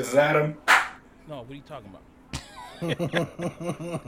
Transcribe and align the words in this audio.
This 0.00 0.08
is 0.08 0.14
Adam. 0.14 0.56
No, 1.28 1.42
what 1.42 1.50
are 1.50 1.54
you 1.54 1.60
talking 1.60 1.90
about? 1.90 2.40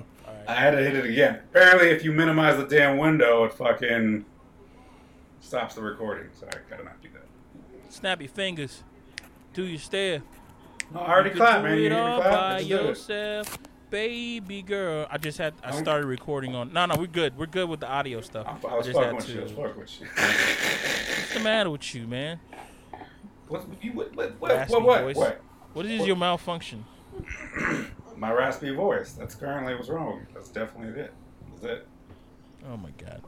I 0.49 0.55
had 0.55 0.71
to 0.71 0.79
hit 0.79 0.97
it 0.97 1.05
again. 1.05 1.41
Apparently, 1.51 1.91
if 1.91 2.03
you 2.03 2.13
minimize 2.13 2.57
the 2.57 2.65
damn 2.65 2.97
window, 2.97 3.45
it 3.45 3.53
fucking 3.53 4.25
stops 5.43 5.75
the 5.75 5.83
recording. 5.83 6.31
So 6.33 6.47
I 6.47 6.57
gotta 6.71 6.85
not 6.85 7.03
do 7.03 7.11
that. 7.13 7.93
Snap 7.93 8.23
your 8.23 8.31
fingers. 8.31 8.83
Do 9.53 9.65
your 9.65 9.79
stare. 9.79 10.23
No, 10.95 11.01
I 11.01 11.11
already 11.13 11.29
You 11.29 11.37
clapped, 11.37 11.57
can 11.57 11.63
man. 11.65 11.77
do 11.77 11.81
You 11.83 11.87
it 11.89 11.93
hear 11.93 12.03
me 12.05 12.11
all 12.11 12.21
clap? 12.23 12.33
I 12.33 12.39
by 12.41 12.59
just 12.61 12.69
did 12.71 12.81
it. 12.81 12.85
yourself, 12.87 13.59
baby 13.91 14.63
girl. 14.63 15.07
I 15.11 15.19
just 15.19 15.37
had. 15.37 15.53
I 15.63 15.73
started 15.79 16.07
recording 16.07 16.55
on. 16.55 16.73
No, 16.73 16.87
no, 16.87 16.95
we're 16.97 17.07
good. 17.07 17.37
We're 17.37 17.45
good 17.45 17.69
with 17.69 17.81
the 17.81 17.89
audio 17.89 18.23
stuff. 18.23 18.47
I, 18.47 18.69
I 18.69 18.77
was 18.79 18.87
just 18.87 18.97
fucking 18.99 19.11
had 19.11 19.17
with 19.17 19.29
you. 19.29 19.41
I 19.41 19.43
was 19.43 19.53
fucking 19.53 19.79
with 19.79 20.01
you. 20.01 20.07
What's 20.07 21.35
the 21.35 21.41
matter 21.41 21.69
with 21.69 21.95
you, 21.95 22.07
man? 22.07 22.41
What's, 23.49 23.67
you 23.83 23.93
what, 23.93 24.17
what, 24.17 24.41
what, 24.41 24.71
what, 24.71 24.83
what, 24.83 25.17
what? 25.17 25.43
What 25.73 25.87
is 25.87 26.07
your 26.07 26.17
malfunction? 26.17 26.85
My 28.17 28.31
raspy 28.33 28.75
voice. 28.75 29.13
That's 29.13 29.35
currently 29.35 29.75
what's 29.75 29.89
wrong. 29.89 30.27
That's 30.35 30.49
definitely 30.49 31.01
it. 31.01 31.15
That's 31.51 31.65
it. 31.65 31.87
Oh 32.71 32.77
my 32.77 32.91
god. 32.99 33.23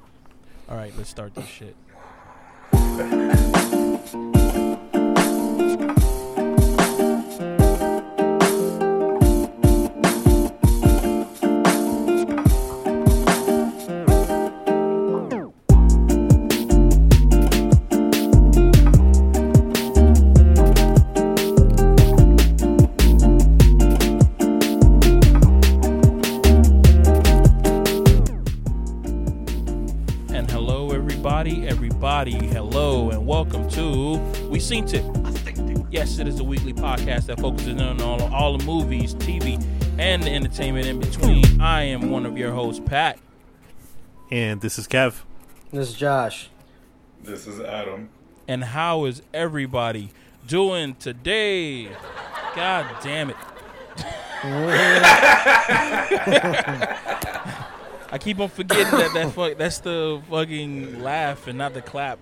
All 0.68 0.76
right, 0.76 0.92
let's 0.96 1.10
start 1.10 1.34
this 1.34 1.46
shit. 1.46 1.74
to 34.68 34.74
We 34.76 34.82
Seen 34.82 35.68
It. 35.68 35.86
Yes, 35.90 36.18
it 36.18 36.26
is 36.26 36.40
a 36.40 36.44
weekly 36.44 36.72
podcast 36.72 37.26
that 37.26 37.38
focuses 37.38 37.78
on 37.80 38.00
all, 38.00 38.22
all 38.32 38.56
the 38.56 38.64
movies, 38.64 39.14
TV, 39.14 39.62
and 39.98 40.22
the 40.22 40.30
entertainment 40.30 40.86
in 40.86 41.00
between. 41.00 41.60
I 41.60 41.82
am 41.82 42.10
one 42.10 42.24
of 42.24 42.38
your 42.38 42.50
hosts, 42.50 42.82
Pat. 42.84 43.18
And 44.30 44.62
this 44.62 44.78
is 44.78 44.88
Kev. 44.88 45.20
This 45.70 45.90
is 45.90 45.94
Josh. 45.94 46.48
This 47.22 47.46
is 47.46 47.60
Adam. 47.60 48.08
And 48.48 48.64
how 48.64 49.04
is 49.04 49.20
everybody 49.34 50.10
doing 50.46 50.94
today? 50.94 51.90
God 52.56 52.86
damn 53.02 53.30
it. 53.30 53.36
I 58.10 58.18
keep 58.18 58.40
on 58.40 58.48
forgetting 58.48 58.98
that, 58.98 59.12
that 59.12 59.32
fuck, 59.32 59.58
that's 59.58 59.78
the 59.80 60.22
fucking 60.30 61.02
laugh 61.02 61.48
and 61.48 61.58
not 61.58 61.74
the 61.74 61.82
clap. 61.82 62.18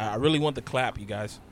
I 0.00 0.16
really 0.16 0.38
want 0.38 0.54
the 0.56 0.62
clap, 0.62 0.98
you 0.98 1.06
guys. 1.06 1.40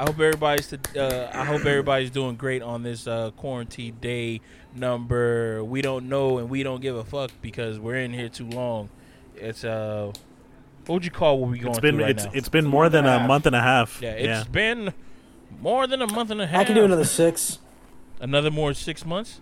I 0.00 0.02
hope 0.02 0.20
everybody's 0.20 0.72
uh, 0.72 1.30
I 1.34 1.44
hope 1.44 1.64
everybody's 1.66 2.10
doing 2.10 2.36
great 2.36 2.62
on 2.62 2.84
this 2.84 3.06
uh, 3.08 3.32
quarantine 3.32 3.96
day 4.00 4.40
number. 4.74 5.64
We 5.64 5.82
don't 5.82 6.08
know 6.08 6.38
and 6.38 6.48
we 6.48 6.62
don't 6.62 6.80
give 6.80 6.94
a 6.94 7.02
fuck 7.04 7.32
because 7.42 7.80
we're 7.80 7.96
in 7.96 8.12
here 8.12 8.28
too 8.28 8.46
long. 8.48 8.90
It's 9.34 9.64
uh, 9.64 10.12
what 10.86 10.94
would 10.94 11.04
you 11.04 11.10
call 11.10 11.40
what 11.40 11.50
we 11.50 11.58
going 11.58 11.70
It's 11.70 11.80
been 11.80 11.96
through 11.96 12.04
right 12.04 12.10
it's 12.12 12.24
now? 12.26 12.30
it's 12.32 12.48
been 12.48 12.64
more 12.66 12.88
than 12.88 13.06
a 13.06 13.18
half. 13.18 13.28
month 13.28 13.46
and 13.46 13.56
a 13.56 13.60
half. 13.60 14.00
yeah, 14.00 14.10
it's 14.12 14.48
been 14.48 14.94
more 15.60 15.88
than 15.88 16.00
a 16.00 16.06
month 16.12 16.30
and 16.30 16.40
a 16.40 16.46
half. 16.46 16.60
I 16.60 16.64
can 16.64 16.76
do 16.76 16.84
another 16.84 17.04
six. 17.04 17.58
another 18.20 18.52
more 18.52 18.74
six 18.74 19.04
months. 19.04 19.40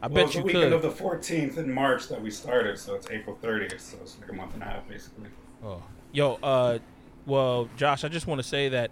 I 0.00 0.06
well, 0.06 0.14
bet 0.14 0.26
it's 0.26 0.34
you 0.34 0.40
the 0.42 0.46
weekend 0.46 0.64
could. 0.64 0.72
of 0.72 0.82
the 0.82 0.90
14th 0.90 1.56
in 1.56 1.72
March 1.72 2.08
that 2.08 2.20
we 2.22 2.30
started, 2.30 2.78
so 2.78 2.94
it's 2.94 3.10
April 3.10 3.36
30th, 3.42 3.80
so 3.80 3.98
it's 4.00 4.18
like 4.20 4.30
a 4.30 4.32
month 4.32 4.54
and 4.54 4.62
a 4.62 4.66
half, 4.66 4.88
basically. 4.88 5.28
Oh. 5.64 5.82
Yo, 6.12 6.38
uh, 6.42 6.78
well, 7.26 7.68
Josh, 7.76 8.04
I 8.04 8.08
just 8.08 8.26
want 8.26 8.40
to 8.40 8.46
say 8.46 8.68
that 8.68 8.90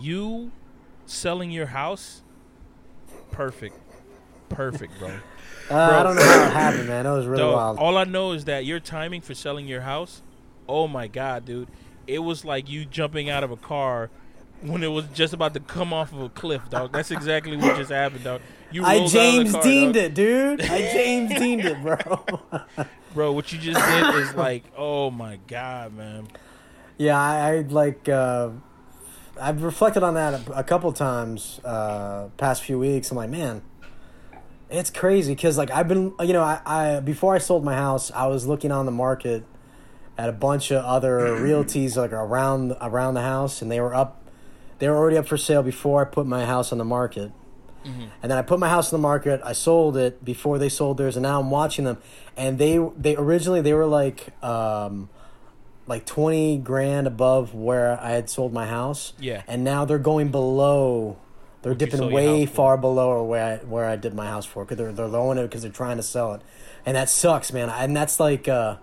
you 0.00 0.50
selling 1.06 1.50
your 1.50 1.66
house, 1.66 2.22
perfect, 3.30 3.76
perfect, 4.48 4.98
bro. 4.98 5.12
Uh, 5.70 6.00
I 6.00 6.02
don't 6.02 6.16
know 6.16 6.22
how 6.24 6.46
it 6.46 6.52
happened, 6.52 6.88
man. 6.88 7.04
That 7.04 7.12
was 7.12 7.26
really 7.26 7.42
Dog, 7.44 7.54
wild. 7.54 7.78
all 7.78 7.96
I 7.96 8.02
know 8.02 8.32
is 8.32 8.46
that 8.46 8.64
your 8.64 8.80
timing 8.80 9.20
for 9.20 9.34
selling 9.34 9.68
your 9.68 9.82
house, 9.82 10.20
oh 10.68 10.88
my 10.88 11.06
god, 11.06 11.44
dude, 11.44 11.68
it 12.08 12.18
was 12.18 12.44
like 12.44 12.68
you 12.68 12.84
jumping 12.84 13.30
out 13.30 13.44
of 13.44 13.52
a 13.52 13.56
car 13.56 14.10
when 14.62 14.82
it 14.82 14.88
was 14.88 15.04
just 15.14 15.32
about 15.32 15.54
to 15.54 15.60
come 15.60 15.92
off 15.92 16.12
of 16.12 16.22
a 16.22 16.28
cliff, 16.28 16.68
dog. 16.70 16.92
That's 16.92 17.12
exactly 17.12 17.56
what 17.56 17.76
just 17.76 17.92
happened, 17.92 18.24
dog. 18.24 18.40
You 18.72 18.84
I 18.84 19.06
James 19.06 19.52
car, 19.52 19.62
Deaned 19.62 19.94
dog. 19.94 20.02
it, 20.04 20.14
dude. 20.14 20.62
I 20.62 20.78
James 20.92 21.32
Deaned 21.32 21.64
it, 21.64 21.82
bro. 21.82 22.86
bro. 23.14 23.32
What 23.32 23.52
you 23.52 23.58
just 23.58 23.80
did 23.80 24.14
is 24.16 24.34
like, 24.34 24.64
oh 24.76 25.10
my 25.10 25.38
god, 25.48 25.94
man. 25.94 26.28
yeah, 26.98 27.18
I, 27.20 27.52
I 27.52 27.60
like. 27.62 28.08
Uh, 28.08 28.50
I've 29.40 29.62
reflected 29.62 30.02
on 30.02 30.14
that 30.14 30.48
a, 30.48 30.58
a 30.58 30.64
couple 30.64 30.92
times 30.92 31.60
uh, 31.64 32.28
past 32.36 32.62
few 32.62 32.78
weeks. 32.78 33.10
I'm 33.10 33.16
like, 33.16 33.30
man, 33.30 33.62
it's 34.68 34.90
crazy 34.90 35.34
because 35.34 35.58
like 35.58 35.70
I've 35.70 35.88
been, 35.88 36.12
you 36.20 36.32
know, 36.32 36.42
I, 36.42 36.60
I 36.64 37.00
before 37.00 37.34
I 37.34 37.38
sold 37.38 37.64
my 37.64 37.74
house, 37.74 38.10
I 38.12 38.26
was 38.26 38.46
looking 38.46 38.70
on 38.70 38.86
the 38.86 38.92
market 38.92 39.44
at 40.16 40.28
a 40.28 40.32
bunch 40.32 40.70
of 40.70 40.84
other 40.84 41.18
realties 41.40 41.96
like 41.96 42.12
around 42.12 42.76
around 42.80 43.14
the 43.14 43.22
house, 43.22 43.62
and 43.62 43.70
they 43.70 43.80
were 43.80 43.94
up. 43.94 44.16
They 44.78 44.88
were 44.88 44.96
already 44.96 45.18
up 45.18 45.26
for 45.26 45.36
sale 45.36 45.62
before 45.62 46.00
I 46.00 46.04
put 46.04 46.26
my 46.26 46.46
house 46.46 46.70
on 46.72 46.78
the 46.78 46.84
market. 46.84 47.32
And 48.22 48.30
then 48.30 48.38
I 48.38 48.42
put 48.42 48.58
my 48.58 48.68
house 48.68 48.92
on 48.92 49.00
the 49.00 49.02
market. 49.02 49.40
I 49.44 49.52
sold 49.52 49.96
it 49.96 50.24
before 50.24 50.58
they 50.58 50.68
sold 50.68 50.98
theirs, 50.98 51.16
and 51.16 51.22
now 51.22 51.40
I'm 51.40 51.50
watching 51.50 51.84
them. 51.84 51.98
And 52.36 52.58
they 52.58 52.78
they 52.96 53.16
originally 53.16 53.60
they 53.60 53.72
were 53.72 53.86
like 53.86 54.32
um, 54.44 55.08
like 55.86 56.04
twenty 56.06 56.58
grand 56.58 57.06
above 57.06 57.54
where 57.54 58.00
I 58.00 58.10
had 58.10 58.28
sold 58.28 58.52
my 58.52 58.66
house. 58.66 59.12
Yeah. 59.18 59.42
And 59.46 59.64
now 59.64 59.84
they're 59.84 59.98
going 59.98 60.30
below. 60.30 61.18
They're 61.62 61.72
you 61.72 61.78
dipping 61.78 62.10
way 62.10 62.46
far 62.46 62.78
below 62.78 63.22
where 63.22 63.44
I 63.44 63.64
where 63.64 63.84
I 63.84 63.96
did 63.96 64.14
my 64.14 64.26
house 64.26 64.46
for 64.46 64.64
because 64.64 64.78
they're 64.78 64.92
they're 64.92 65.06
lowering 65.06 65.38
it 65.38 65.42
because 65.42 65.62
they're 65.62 65.70
trying 65.70 65.98
to 65.98 66.02
sell 66.02 66.34
it, 66.34 66.42
and 66.86 66.96
that 66.96 67.10
sucks, 67.10 67.52
man. 67.52 67.68
And 67.68 67.94
that's 67.94 68.18
like 68.18 68.48
uh, 68.48 68.76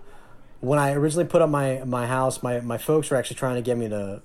when 0.60 0.78
I 0.78 0.92
originally 0.92 1.26
put 1.26 1.42
up 1.42 1.50
my 1.50 1.82
my 1.84 2.06
house, 2.06 2.42
my 2.42 2.60
my 2.60 2.78
folks 2.78 3.10
were 3.10 3.16
actually 3.16 3.36
trying 3.36 3.56
to 3.56 3.62
get 3.62 3.76
me 3.76 3.88
to 3.88 4.22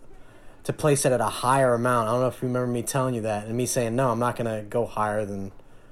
to 0.64 0.74
place 0.74 1.06
it 1.06 1.12
at 1.12 1.22
a 1.22 1.26
higher 1.26 1.74
amount. 1.74 2.08
I 2.08 2.12
don't 2.12 2.22
know 2.22 2.28
if 2.28 2.42
you 2.42 2.48
remember 2.48 2.68
me 2.68 2.84
telling 2.84 3.16
you 3.16 3.22
that 3.22 3.48
and 3.48 3.56
me 3.58 3.66
saying 3.66 3.96
no, 3.96 4.10
I'm 4.12 4.20
not 4.20 4.36
gonna 4.36 4.64
go 4.64 4.86
higher 4.86 5.26
than 5.26 5.52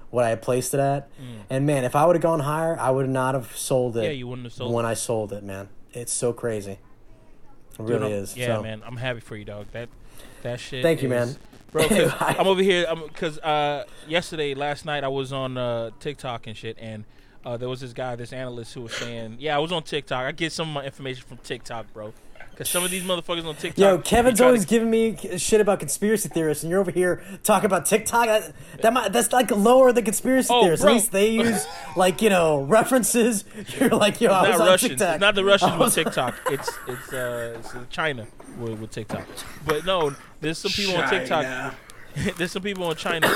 what 0.10 0.26
I 0.26 0.30
had 0.30 0.42
placed 0.42 0.74
it 0.74 0.80
at. 0.80 1.10
And 1.50 1.66
man, 1.66 1.84
if 1.84 1.96
I 1.96 2.06
would 2.06 2.16
have 2.16 2.24
gone 2.24 2.42
higher, 2.42 2.78
I 2.80 2.90
would 2.92 3.10
not 3.10 3.34
have 3.34 3.56
sold 3.56 3.98
it. 3.98 4.02
Mm. 4.02 4.04
Yeah, 4.04 4.10
you 4.12 4.28
wouldn't 4.28 4.46
have 4.46 4.54
sold 4.54 4.74
when 4.74 4.86
it. 4.86 4.90
I 4.90 4.94
sold 4.94 5.34
it, 5.34 5.44
man. 5.44 5.70
It's 5.94 6.14
so 6.14 6.34
crazy. 6.34 6.72
It 6.72 7.78
Dude, 7.78 7.90
really 7.90 8.14
I'm- 8.14 8.24
is. 8.24 8.36
Yeah, 8.38 8.58
so. 8.58 8.64
man, 8.64 8.82
I'm 8.86 8.98
happy 8.98 9.20
for 9.22 9.36
you, 9.36 9.46
dog. 9.46 9.68
That 9.72 9.90
that 10.44 10.60
shit. 10.60 10.84
Thank 10.84 11.02
you, 11.02 11.12
is- 11.14 11.36
man. 11.36 11.38
Bro, 11.72 11.88
cause 11.88 12.14
I'm 12.20 12.48
over 12.48 12.62
here. 12.62 12.86
Because 13.08 13.40
uh, 13.40 13.86
yesterday, 14.08 14.54
last 14.54 14.84
night, 14.86 15.06
I 15.06 15.08
was 15.08 15.32
on 15.32 15.58
uh, 15.58 15.92
TikTok 16.02 16.48
and 16.48 16.58
shit, 16.58 16.78
and 16.78 17.06
uh, 17.46 17.56
there 17.56 17.70
was 17.70 17.80
this 17.80 17.94
guy, 17.94 18.18
this 18.18 18.34
analyst, 18.34 18.74
who 18.74 18.82
was 18.82 18.94
saying, 18.94 19.38
"Yeah, 19.40 19.56
I 19.56 19.60
was 19.60 19.72
on 19.72 19.84
TikTok. 19.84 20.26
I 20.26 20.32
get 20.34 20.52
some 20.52 20.68
of 20.68 20.74
my 20.74 20.84
information 20.86 21.24
from 21.26 21.38
TikTok, 21.38 21.94
bro. 21.94 22.14
Because 22.52 22.70
some 22.70 22.84
of 22.84 22.92
these 22.92 23.04
motherfuckers 23.04 23.46
on 23.46 23.56
TikTok. 23.56 23.78
Yo, 23.80 23.98
Kevin's 24.00 24.38
try 24.38 24.44
to- 24.46 24.48
always 24.50 24.66
giving 24.66 24.90
me 24.92 25.18
shit 25.38 25.62
about 25.62 25.80
conspiracy 25.80 26.30
theorists, 26.30 26.64
and 26.64 26.70
you're 26.72 26.80
over 26.80 26.92
here 26.92 27.24
talking 27.44 27.66
about 27.66 27.86
TikTok. 27.86 28.26
That, 28.28 28.54
that 28.82 28.94
might, 28.94 29.14
that's 29.14 29.32
like 29.34 29.50
lower 29.52 29.92
than 29.92 30.04
conspiracy 30.06 30.50
Oh, 30.52 30.64
theorists. 30.64 30.84
bro. 30.84 30.92
At 30.92 30.96
least 30.96 31.12
they 31.12 31.30
use 31.32 31.66
like 31.96 32.22
you 32.22 32.30
know 32.30 32.62
references. 32.64 33.46
You're 33.80 33.90
like, 33.90 34.22
yo, 34.22 34.32
I 34.32 34.42
was 34.42 34.50
not 34.52 34.62
on 34.62 34.68
Russians. 34.68 34.90
TikTok. 34.92 35.14
It's 35.16 35.22
not 35.22 35.36
the 35.36 35.46
Russians 35.46 35.72
I 35.72 35.78
with 35.78 35.94
TikTok. 35.96 36.36
It's 36.52 36.70
it's 36.88 37.14
uh 37.14 37.58
it's 37.60 37.74
China 37.90 38.28
with, 38.60 38.80
with 38.80 38.92
TikTok. 38.92 39.26
But 39.66 39.86
no, 39.86 40.14
there's 40.42 40.58
some 40.58 40.72
people 40.72 40.98
on 40.98 41.10
TikTok. 41.10 41.74
There's 42.38 42.52
some 42.52 42.62
people 42.62 42.84
on 42.86 42.96
China. 42.96 43.28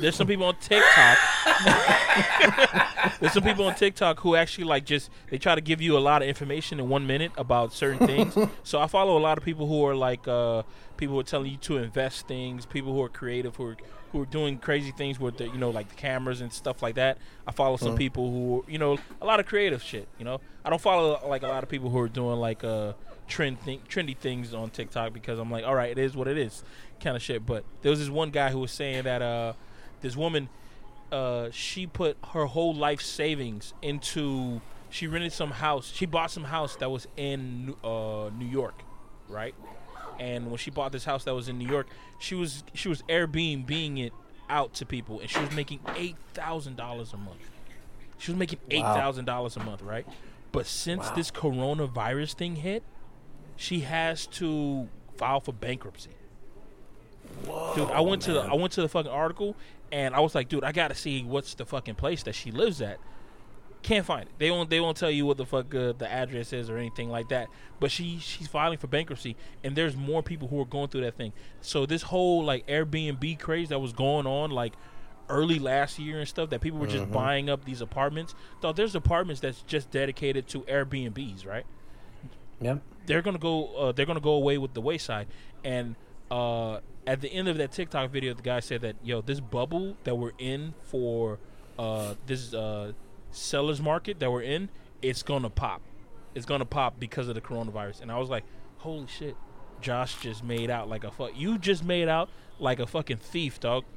There's 0.00 0.16
some 0.16 0.26
people 0.26 0.46
on 0.46 0.56
TikTok. 0.56 1.18
There's 3.20 3.32
some 3.32 3.42
people 3.42 3.66
on 3.66 3.74
TikTok 3.74 4.20
who 4.20 4.36
actually 4.36 4.64
like 4.64 4.84
just 4.84 5.10
they 5.30 5.38
try 5.38 5.54
to 5.54 5.60
give 5.60 5.80
you 5.80 5.96
a 5.96 6.00
lot 6.00 6.22
of 6.22 6.28
information 6.28 6.78
in 6.80 6.88
one 6.88 7.06
minute 7.06 7.32
about 7.36 7.72
certain 7.72 8.06
things. 8.06 8.36
so 8.62 8.80
I 8.80 8.86
follow 8.86 9.18
a 9.18 9.20
lot 9.20 9.38
of 9.38 9.44
people 9.44 9.66
who 9.66 9.84
are 9.84 9.94
like 9.94 10.26
uh, 10.26 10.62
people 10.96 11.14
who 11.14 11.20
are 11.20 11.24
telling 11.24 11.50
you 11.50 11.58
to 11.58 11.78
invest 11.78 12.26
things, 12.26 12.64
people 12.66 12.92
who 12.92 13.02
are 13.02 13.08
creative, 13.08 13.56
who 13.56 13.66
are 13.66 13.76
who 14.12 14.22
are 14.22 14.26
doing 14.26 14.58
crazy 14.58 14.90
things 14.90 15.20
with 15.20 15.36
the 15.36 15.44
you 15.44 15.58
know 15.58 15.70
like 15.70 15.88
the 15.88 15.94
cameras 15.94 16.40
and 16.40 16.52
stuff 16.52 16.82
like 16.82 16.94
that. 16.94 17.18
I 17.46 17.52
follow 17.52 17.76
some 17.76 17.96
people 17.96 18.30
who 18.30 18.64
you 18.66 18.78
know 18.78 18.98
a 19.20 19.26
lot 19.26 19.40
of 19.40 19.46
creative 19.46 19.82
shit. 19.82 20.08
You 20.18 20.24
know 20.24 20.40
I 20.64 20.70
don't 20.70 20.80
follow 20.80 21.20
like 21.28 21.42
a 21.42 21.48
lot 21.48 21.62
of 21.62 21.68
people 21.68 21.90
who 21.90 21.98
are 21.98 22.08
doing 22.08 22.38
like 22.38 22.64
uh 22.64 22.94
trend 23.28 23.60
thing, 23.60 23.80
trendy 23.88 24.16
things 24.16 24.54
on 24.54 24.70
TikTok 24.70 25.12
because 25.12 25.38
I'm 25.38 25.50
like, 25.50 25.64
all 25.64 25.74
right, 25.74 25.90
it 25.90 25.98
is 25.98 26.16
what 26.16 26.26
it 26.26 26.38
is, 26.38 26.64
kind 27.00 27.16
of 27.16 27.22
shit. 27.22 27.44
But 27.46 27.64
there 27.82 27.90
was 27.90 27.98
this 28.00 28.08
one 28.10 28.30
guy 28.30 28.50
who 28.50 28.58
was 28.60 28.70
saying 28.72 29.04
that 29.04 29.22
uh, 29.22 29.52
this 30.00 30.16
woman, 30.16 30.48
uh, 31.12 31.48
she 31.50 31.86
put 31.86 32.16
her 32.32 32.46
whole 32.46 32.74
life 32.74 33.00
savings 33.00 33.74
into. 33.82 34.60
She 34.90 35.06
rented 35.06 35.32
some 35.32 35.50
house. 35.50 35.92
She 35.94 36.06
bought 36.06 36.30
some 36.30 36.44
house 36.44 36.76
that 36.76 36.90
was 36.90 37.06
in 37.16 37.74
uh, 37.84 38.30
New 38.36 38.46
York, 38.46 38.82
right? 39.28 39.54
and 40.20 40.48
when 40.48 40.56
she 40.56 40.68
bought 40.70 40.90
this 40.90 41.04
house 41.04 41.22
that 41.24 41.34
was 41.34 41.48
in 41.48 41.58
New 41.58 41.68
York, 41.68 41.86
she 42.18 42.34
was 42.34 42.64
she 42.74 42.88
was 42.88 43.02
Airbnb 43.02 43.98
it 44.04 44.12
out 44.50 44.74
to 44.74 44.86
people, 44.86 45.20
and 45.20 45.28
she 45.30 45.38
was 45.40 45.52
making 45.52 45.78
eight 45.94 46.16
thousand 46.34 46.76
dollars 46.76 47.12
a 47.12 47.16
month. 47.16 47.48
She 48.18 48.32
was 48.32 48.38
making 48.38 48.58
eight 48.70 48.82
thousand 48.82 49.26
dollars 49.26 49.56
a 49.56 49.60
month, 49.60 49.82
right? 49.82 50.06
But 50.50 50.66
since 50.66 51.06
Wow. 51.06 51.14
this 51.14 51.30
coronavirus 51.30 52.32
thing 52.34 52.56
hit, 52.56 52.82
she 53.56 53.80
has 53.80 54.26
to 54.28 54.88
file 55.18 55.40
for 55.40 55.52
bankruptcy. 55.52 56.10
Dude, 57.74 57.90
I 57.90 58.00
went 58.00 58.22
to 58.22 58.32
the 58.32 58.40
I 58.40 58.54
went 58.54 58.72
to 58.74 58.82
the 58.82 58.88
fucking 58.88 59.10
article 59.10 59.56
and 59.92 60.14
I 60.14 60.20
was 60.20 60.34
like, 60.34 60.48
dude, 60.48 60.64
I 60.64 60.72
gotta 60.72 60.94
see 60.94 61.22
what's 61.22 61.54
the 61.54 61.64
fucking 61.64 61.94
place 61.94 62.22
that 62.24 62.34
she 62.34 62.50
lives 62.50 62.80
at. 62.80 62.98
Can't 63.82 64.04
find 64.04 64.22
it. 64.22 64.32
They 64.38 64.50
won't. 64.50 64.70
They 64.70 64.80
won't 64.80 64.96
tell 64.96 65.10
you 65.10 65.24
what 65.24 65.36
the 65.36 65.46
fuck 65.46 65.72
uh, 65.72 65.92
the 65.92 66.10
address 66.10 66.52
is 66.52 66.68
or 66.68 66.78
anything 66.78 67.10
like 67.10 67.28
that. 67.28 67.48
But 67.78 67.92
she 67.92 68.18
she's 68.18 68.48
filing 68.48 68.76
for 68.78 68.88
bankruptcy, 68.88 69.36
and 69.62 69.76
there's 69.76 69.96
more 69.96 70.20
people 70.22 70.48
who 70.48 70.60
are 70.60 70.66
going 70.66 70.88
through 70.88 71.02
that 71.02 71.16
thing. 71.16 71.32
So 71.60 71.86
this 71.86 72.02
whole 72.02 72.44
like 72.44 72.66
Airbnb 72.66 73.38
craze 73.38 73.68
that 73.68 73.78
was 73.78 73.92
going 73.92 74.26
on 74.26 74.50
like 74.50 74.72
early 75.28 75.58
last 75.60 75.98
year 75.98 76.18
and 76.18 76.28
stuff 76.28 76.50
that 76.50 76.60
people 76.60 76.78
were 76.78 76.86
just 76.86 77.10
buying 77.12 77.48
up 77.48 77.64
these 77.64 77.80
apartments. 77.80 78.34
Thought 78.60 78.74
there's 78.76 78.96
apartments 78.96 79.40
that's 79.40 79.62
just 79.62 79.90
dedicated 79.92 80.48
to 80.48 80.62
Airbnbs, 80.62 81.46
right? 81.46 81.64
Yep. 82.60 82.82
they're 83.06 83.22
gonna 83.22 83.38
go 83.38 83.66
uh, 83.76 83.92
they're 83.92 84.06
gonna 84.06 84.18
go 84.20 84.32
away 84.32 84.58
with 84.58 84.74
the 84.74 84.80
wayside 84.80 85.28
and 85.62 85.94
uh, 86.30 86.80
at 87.08 87.22
the 87.22 87.32
end 87.32 87.48
of 87.48 87.56
that 87.56 87.72
TikTok 87.72 88.10
video 88.10 88.34
the 88.34 88.42
guy 88.42 88.60
said 88.60 88.82
that 88.82 88.94
yo 89.02 89.22
this 89.22 89.40
bubble 89.40 89.96
that 90.04 90.14
we're 90.14 90.32
in 90.38 90.74
for 90.82 91.38
uh, 91.78 92.14
this 92.26 92.52
uh, 92.52 92.92
sellers 93.30 93.80
market 93.80 94.20
that 94.20 94.30
we're 94.30 94.42
in 94.42 94.68
it's 95.00 95.22
gonna 95.22 95.50
pop. 95.50 95.80
It's 96.34 96.44
gonna 96.44 96.66
pop 96.66 97.00
because 97.00 97.28
of 97.28 97.34
the 97.34 97.40
coronavirus. 97.40 98.02
And 98.02 98.12
I 98.12 98.18
was 98.18 98.28
like 98.28 98.44
holy 98.76 99.06
shit 99.06 99.36
Josh 99.80 100.20
just 100.20 100.44
made 100.44 100.70
out 100.70 100.88
like 100.88 101.02
a 101.02 101.10
fuck 101.10 101.30
you 101.34 101.58
just 101.58 101.82
made 101.82 102.08
out 102.08 102.28
like 102.58 102.78
a 102.78 102.86
fucking 102.86 103.16
thief 103.16 103.58
dog. 103.58 103.84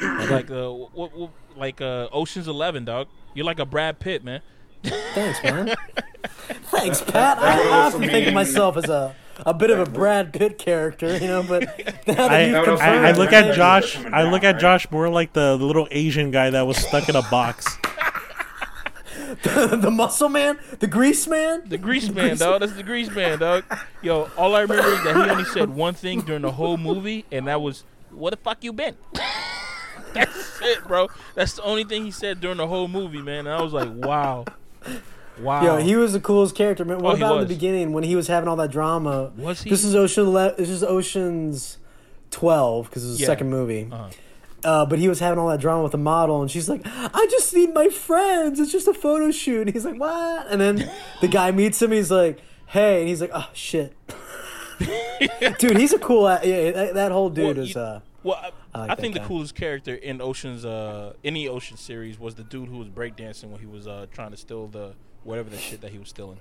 Like 0.00 0.50
uh 0.50 0.70
what, 0.70 1.16
what 1.16 1.30
like 1.56 1.80
uh 1.80 2.08
Ocean's 2.12 2.48
11 2.48 2.84
dog. 2.84 3.06
You're 3.34 3.46
like 3.46 3.60
a 3.60 3.66
Brad 3.66 4.00
Pitt 4.00 4.24
man. 4.24 4.40
Thanks, 4.82 5.42
man. 5.44 5.76
Thanks, 6.70 7.02
Pat. 7.02 7.38
I, 7.38 7.68
I 7.68 7.86
often 7.86 8.02
think 8.02 8.26
of 8.26 8.34
myself 8.34 8.76
as 8.76 8.88
a 8.88 9.14
a 9.46 9.54
bit 9.54 9.70
of 9.70 9.78
a 9.78 9.90
Brad 9.90 10.32
Pitt 10.32 10.58
character, 10.58 11.16
you 11.16 11.26
know, 11.26 11.42
but 11.42 11.62
now 12.06 12.14
that 12.14 12.30
I, 12.30 12.44
you've 12.46 12.78
That 12.78 12.80
I, 12.80 13.08
I 13.08 13.12
look 13.12 13.32
at 13.32 13.54
Josh. 13.54 13.96
I 14.04 14.30
look 14.30 14.44
at? 14.44 14.58
Josh 14.58 14.90
more 14.90 15.08
like 15.08 15.32
the, 15.32 15.56
the 15.56 15.64
little 15.64 15.88
Asian 15.90 16.30
guy 16.30 16.50
that 16.50 16.62
was 16.62 16.76
stuck 16.76 17.08
in 17.08 17.16
a 17.16 17.22
box. 17.22 17.66
the 19.42 19.90
muscle 19.90 20.28
man, 20.28 20.58
the 20.80 20.86
grease 20.86 21.26
man. 21.26 21.62
The 21.66 21.78
grease 21.78 22.10
man, 22.10 22.36
dog. 22.36 22.60
That's 22.60 22.74
the 22.74 22.82
grease 22.82 23.10
man, 23.10 23.38
dog. 23.38 23.64
Yo, 24.02 24.28
all 24.36 24.54
I 24.54 24.62
remember 24.62 24.88
is 24.88 25.04
that 25.04 25.16
he 25.16 25.30
only 25.30 25.44
said 25.44 25.70
one 25.70 25.94
thing 25.94 26.20
during 26.20 26.42
the 26.42 26.52
whole 26.52 26.76
movie, 26.76 27.24
and 27.30 27.46
that 27.46 27.60
was, 27.60 27.84
"What 28.10 28.30
the 28.30 28.36
fuck 28.36 28.62
you 28.64 28.72
been?" 28.72 28.96
That's 30.12 30.60
it, 30.62 30.84
bro. 30.86 31.08
That's 31.34 31.54
the 31.54 31.62
only 31.62 31.84
thing 31.84 32.04
he 32.04 32.10
said 32.10 32.40
during 32.40 32.56
the 32.56 32.66
whole 32.66 32.88
movie, 32.88 33.22
man. 33.22 33.46
And 33.46 33.50
I 33.50 33.62
was 33.62 33.72
like, 33.72 33.90
wow, 33.92 34.44
wow. 35.42 35.62
Yo, 35.62 35.76
he 35.78 35.96
was 35.96 36.12
the 36.12 36.20
coolest 36.20 36.54
character. 36.54 36.84
Man, 36.84 36.98
what 36.98 37.14
Oh, 37.14 37.16
about 37.16 37.34
in 37.42 37.48
the 37.48 37.54
beginning 37.54 37.92
when 37.92 38.04
he 38.04 38.14
was 38.16 38.26
having 38.28 38.48
all 38.48 38.56
that 38.56 38.70
drama? 38.70 39.32
Was 39.36 39.62
he? 39.62 39.70
This 39.70 39.84
is 39.84 39.94
Ocean. 39.94 40.30
Le- 40.30 40.54
this 40.56 40.68
is 40.68 40.82
Ocean's 40.84 41.78
Twelve 42.30 42.88
because 42.88 43.04
it's 43.04 43.16
the 43.18 43.22
Yeah. 43.22 43.26
second 43.26 43.50
movie. 43.50 43.88
Uh-huh. 43.90 44.08
Uh, 44.62 44.84
but 44.86 44.98
he 44.98 45.08
was 45.08 45.20
having 45.20 45.38
all 45.38 45.48
that 45.48 45.58
drama 45.60 45.82
with 45.82 45.92
the 45.92 45.98
model, 45.98 46.42
and 46.42 46.50
she's 46.50 46.68
like, 46.68 46.82
"I 46.84 47.26
just 47.30 47.54
need 47.54 47.72
my 47.74 47.88
friends. 47.88 48.60
It's 48.60 48.70
just 48.70 48.86
a 48.88 48.94
photo 48.94 49.30
shoot." 49.30 49.62
And 49.66 49.72
he's 49.72 49.84
like, 49.86 49.98
"What?" 49.98 50.46
And 50.50 50.60
then 50.60 50.90
the 51.22 51.28
guy 51.28 51.50
meets 51.60 51.80
him. 51.80 51.92
He's 51.92 52.10
like, 52.10 52.38
"Hey," 52.66 53.00
and 53.00 53.08
he's 53.08 53.20
like, 53.22 53.30
"Oh 53.34 53.48
shit." 53.54 53.94
dude, 55.58 55.76
he's 55.76 55.92
a 55.92 55.98
cool. 55.98 56.24
Yeah, 56.42 56.70
that, 56.72 56.94
that 56.94 57.12
whole 57.12 57.30
dude 57.30 57.56
Well, 57.56 57.66
is. 57.66 57.76
Uh, 57.76 58.00
Well, 58.22 58.36
I, 58.36 58.50
I 58.74 58.80
like 58.82 58.90
I 58.90 58.94
think 58.96 59.14
the 59.14 59.20
coolest 59.20 59.54
character 59.54 59.94
in 59.94 60.20
Ocean's, 60.20 60.64
uh, 60.64 61.14
any 61.24 61.48
Ocean 61.48 61.76
series 61.76 62.18
was 62.18 62.34
the 62.34 62.44
dude 62.44 62.68
who 62.68 62.78
was 62.78 62.88
breakdancing 62.88 63.50
when 63.50 63.60
he 63.60 63.66
was 63.66 63.86
uh, 63.86 64.06
trying 64.12 64.30
to 64.30 64.36
steal 64.36 64.66
the 64.68 64.92
whatever 65.24 65.50
the 65.50 65.58
shit 65.58 65.80
that 65.82 65.90
he 65.92 65.98
was 65.98 66.08
stealing. 66.08 66.38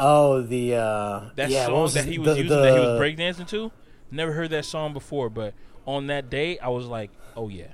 oh, 0.00 0.42
the 0.42 0.74
uh, 0.74 1.20
That 1.36 1.50
yeah, 1.50 1.66
song 1.66 1.88
that 1.94 2.04
he 2.04 2.18
was 2.18 2.36
the- 2.36 2.42
using, 2.42 2.58
that 2.62 2.74
he 2.74 2.80
was 2.80 2.98
the- 2.98 3.04
breakdancing 3.04 3.48
to. 3.48 3.72
Never 4.10 4.32
heard 4.32 4.50
that 4.50 4.64
song 4.64 4.92
before, 4.92 5.28
but 5.30 5.54
on 5.86 6.06
that 6.08 6.30
day, 6.30 6.58
I 6.58 6.68
was 6.68 6.86
like, 6.86 7.10
"Oh 7.36 7.48
yeah, 7.48 7.64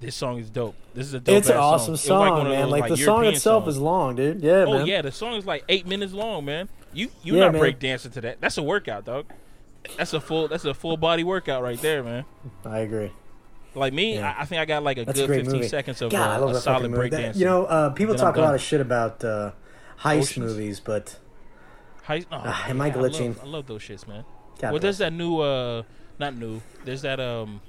this 0.00 0.14
song 0.16 0.38
is 0.38 0.50
dope. 0.50 0.74
This 0.94 1.06
is 1.06 1.14
a 1.14 1.20
dope. 1.20 1.36
It's 1.36 1.48
an 1.48 1.56
awesome 1.58 1.92
was 1.92 2.00
song, 2.00 2.28
like 2.38 2.48
man. 2.48 2.60
those, 2.62 2.70
like 2.70 2.88
the 2.88 2.96
song 2.96 3.24
itself 3.26 3.64
songs. 3.64 3.76
is 3.76 3.80
long, 3.80 4.16
dude. 4.16 4.40
Yeah, 4.42 4.64
Oh 4.66 4.78
man. 4.78 4.86
yeah, 4.86 5.02
the 5.02 5.12
song 5.12 5.34
is 5.34 5.46
like 5.46 5.64
eight 5.68 5.86
minutes 5.86 6.12
long, 6.12 6.44
man. 6.44 6.68
You 6.92 7.08
you're 7.22 7.36
Yeah, 7.36 7.50
not 7.50 7.60
breakdancing 7.60 8.12
to 8.14 8.20
that. 8.22 8.40
That's 8.40 8.58
a 8.58 8.62
workout, 8.62 9.04
dog. 9.04 9.26
That's 9.96 10.12
a 10.12 10.20
full 10.20 10.48
that's 10.48 10.64
a 10.64 10.74
full 10.74 10.96
body 10.96 11.22
workout 11.24 11.62
right 11.62 11.80
there, 11.80 12.02
man. 12.02 12.24
I 12.64 12.80
agree. 12.80 13.12
Like 13.74 13.92
me, 13.92 14.14
Yeah. 14.16 14.34
I, 14.36 14.42
I 14.42 14.44
think 14.46 14.60
I 14.60 14.64
got 14.64 14.82
like 14.82 14.98
a 14.98 15.04
That's 15.04 15.18
a 15.18 15.22
good 15.22 15.26
great 15.28 15.40
15 15.44 15.56
movie. 15.56 15.68
seconds 15.68 16.02
of 16.02 16.10
God, 16.10 16.28
I 16.30 16.34
uh, 16.36 16.40
love 16.40 16.50
a 16.56 16.60
solid 16.60 16.78
fucking 16.78 16.90
movie. 16.90 17.08
breakdancing. 17.10 17.10
That- 17.32 17.36
you 17.36 17.44
know, 17.44 17.64
uh, 17.66 17.90
people 17.90 18.14
talk 18.14 18.36
a 18.36 18.40
lot 18.40 18.54
of 18.54 18.60
shit 18.60 18.80
about 18.80 19.24
uh, 19.24 19.52
heist 20.00 20.18
Oceans? 20.20 20.46
movies, 20.52 20.80
but 20.80 21.18
heist. 22.06 22.26
oh, 22.32 22.42
man, 22.44 22.54
am 22.68 22.80
I 22.80 22.86
yeah, 22.88 22.92
glitching? 22.94 23.28
love, 23.36 23.40
I 23.44 23.46
love 23.46 23.66
those 23.66 23.82
shits, 23.82 24.08
man. 24.08 24.24
God 24.58 24.72
well, 24.72 24.80
there's 24.80 24.98
that 24.98 25.12
new, 25.12 25.38
uh, 25.40 25.82
not 26.18 26.34
new. 26.36 26.60
There's 26.84 27.02
that 27.02 27.20
um, 27.20 27.60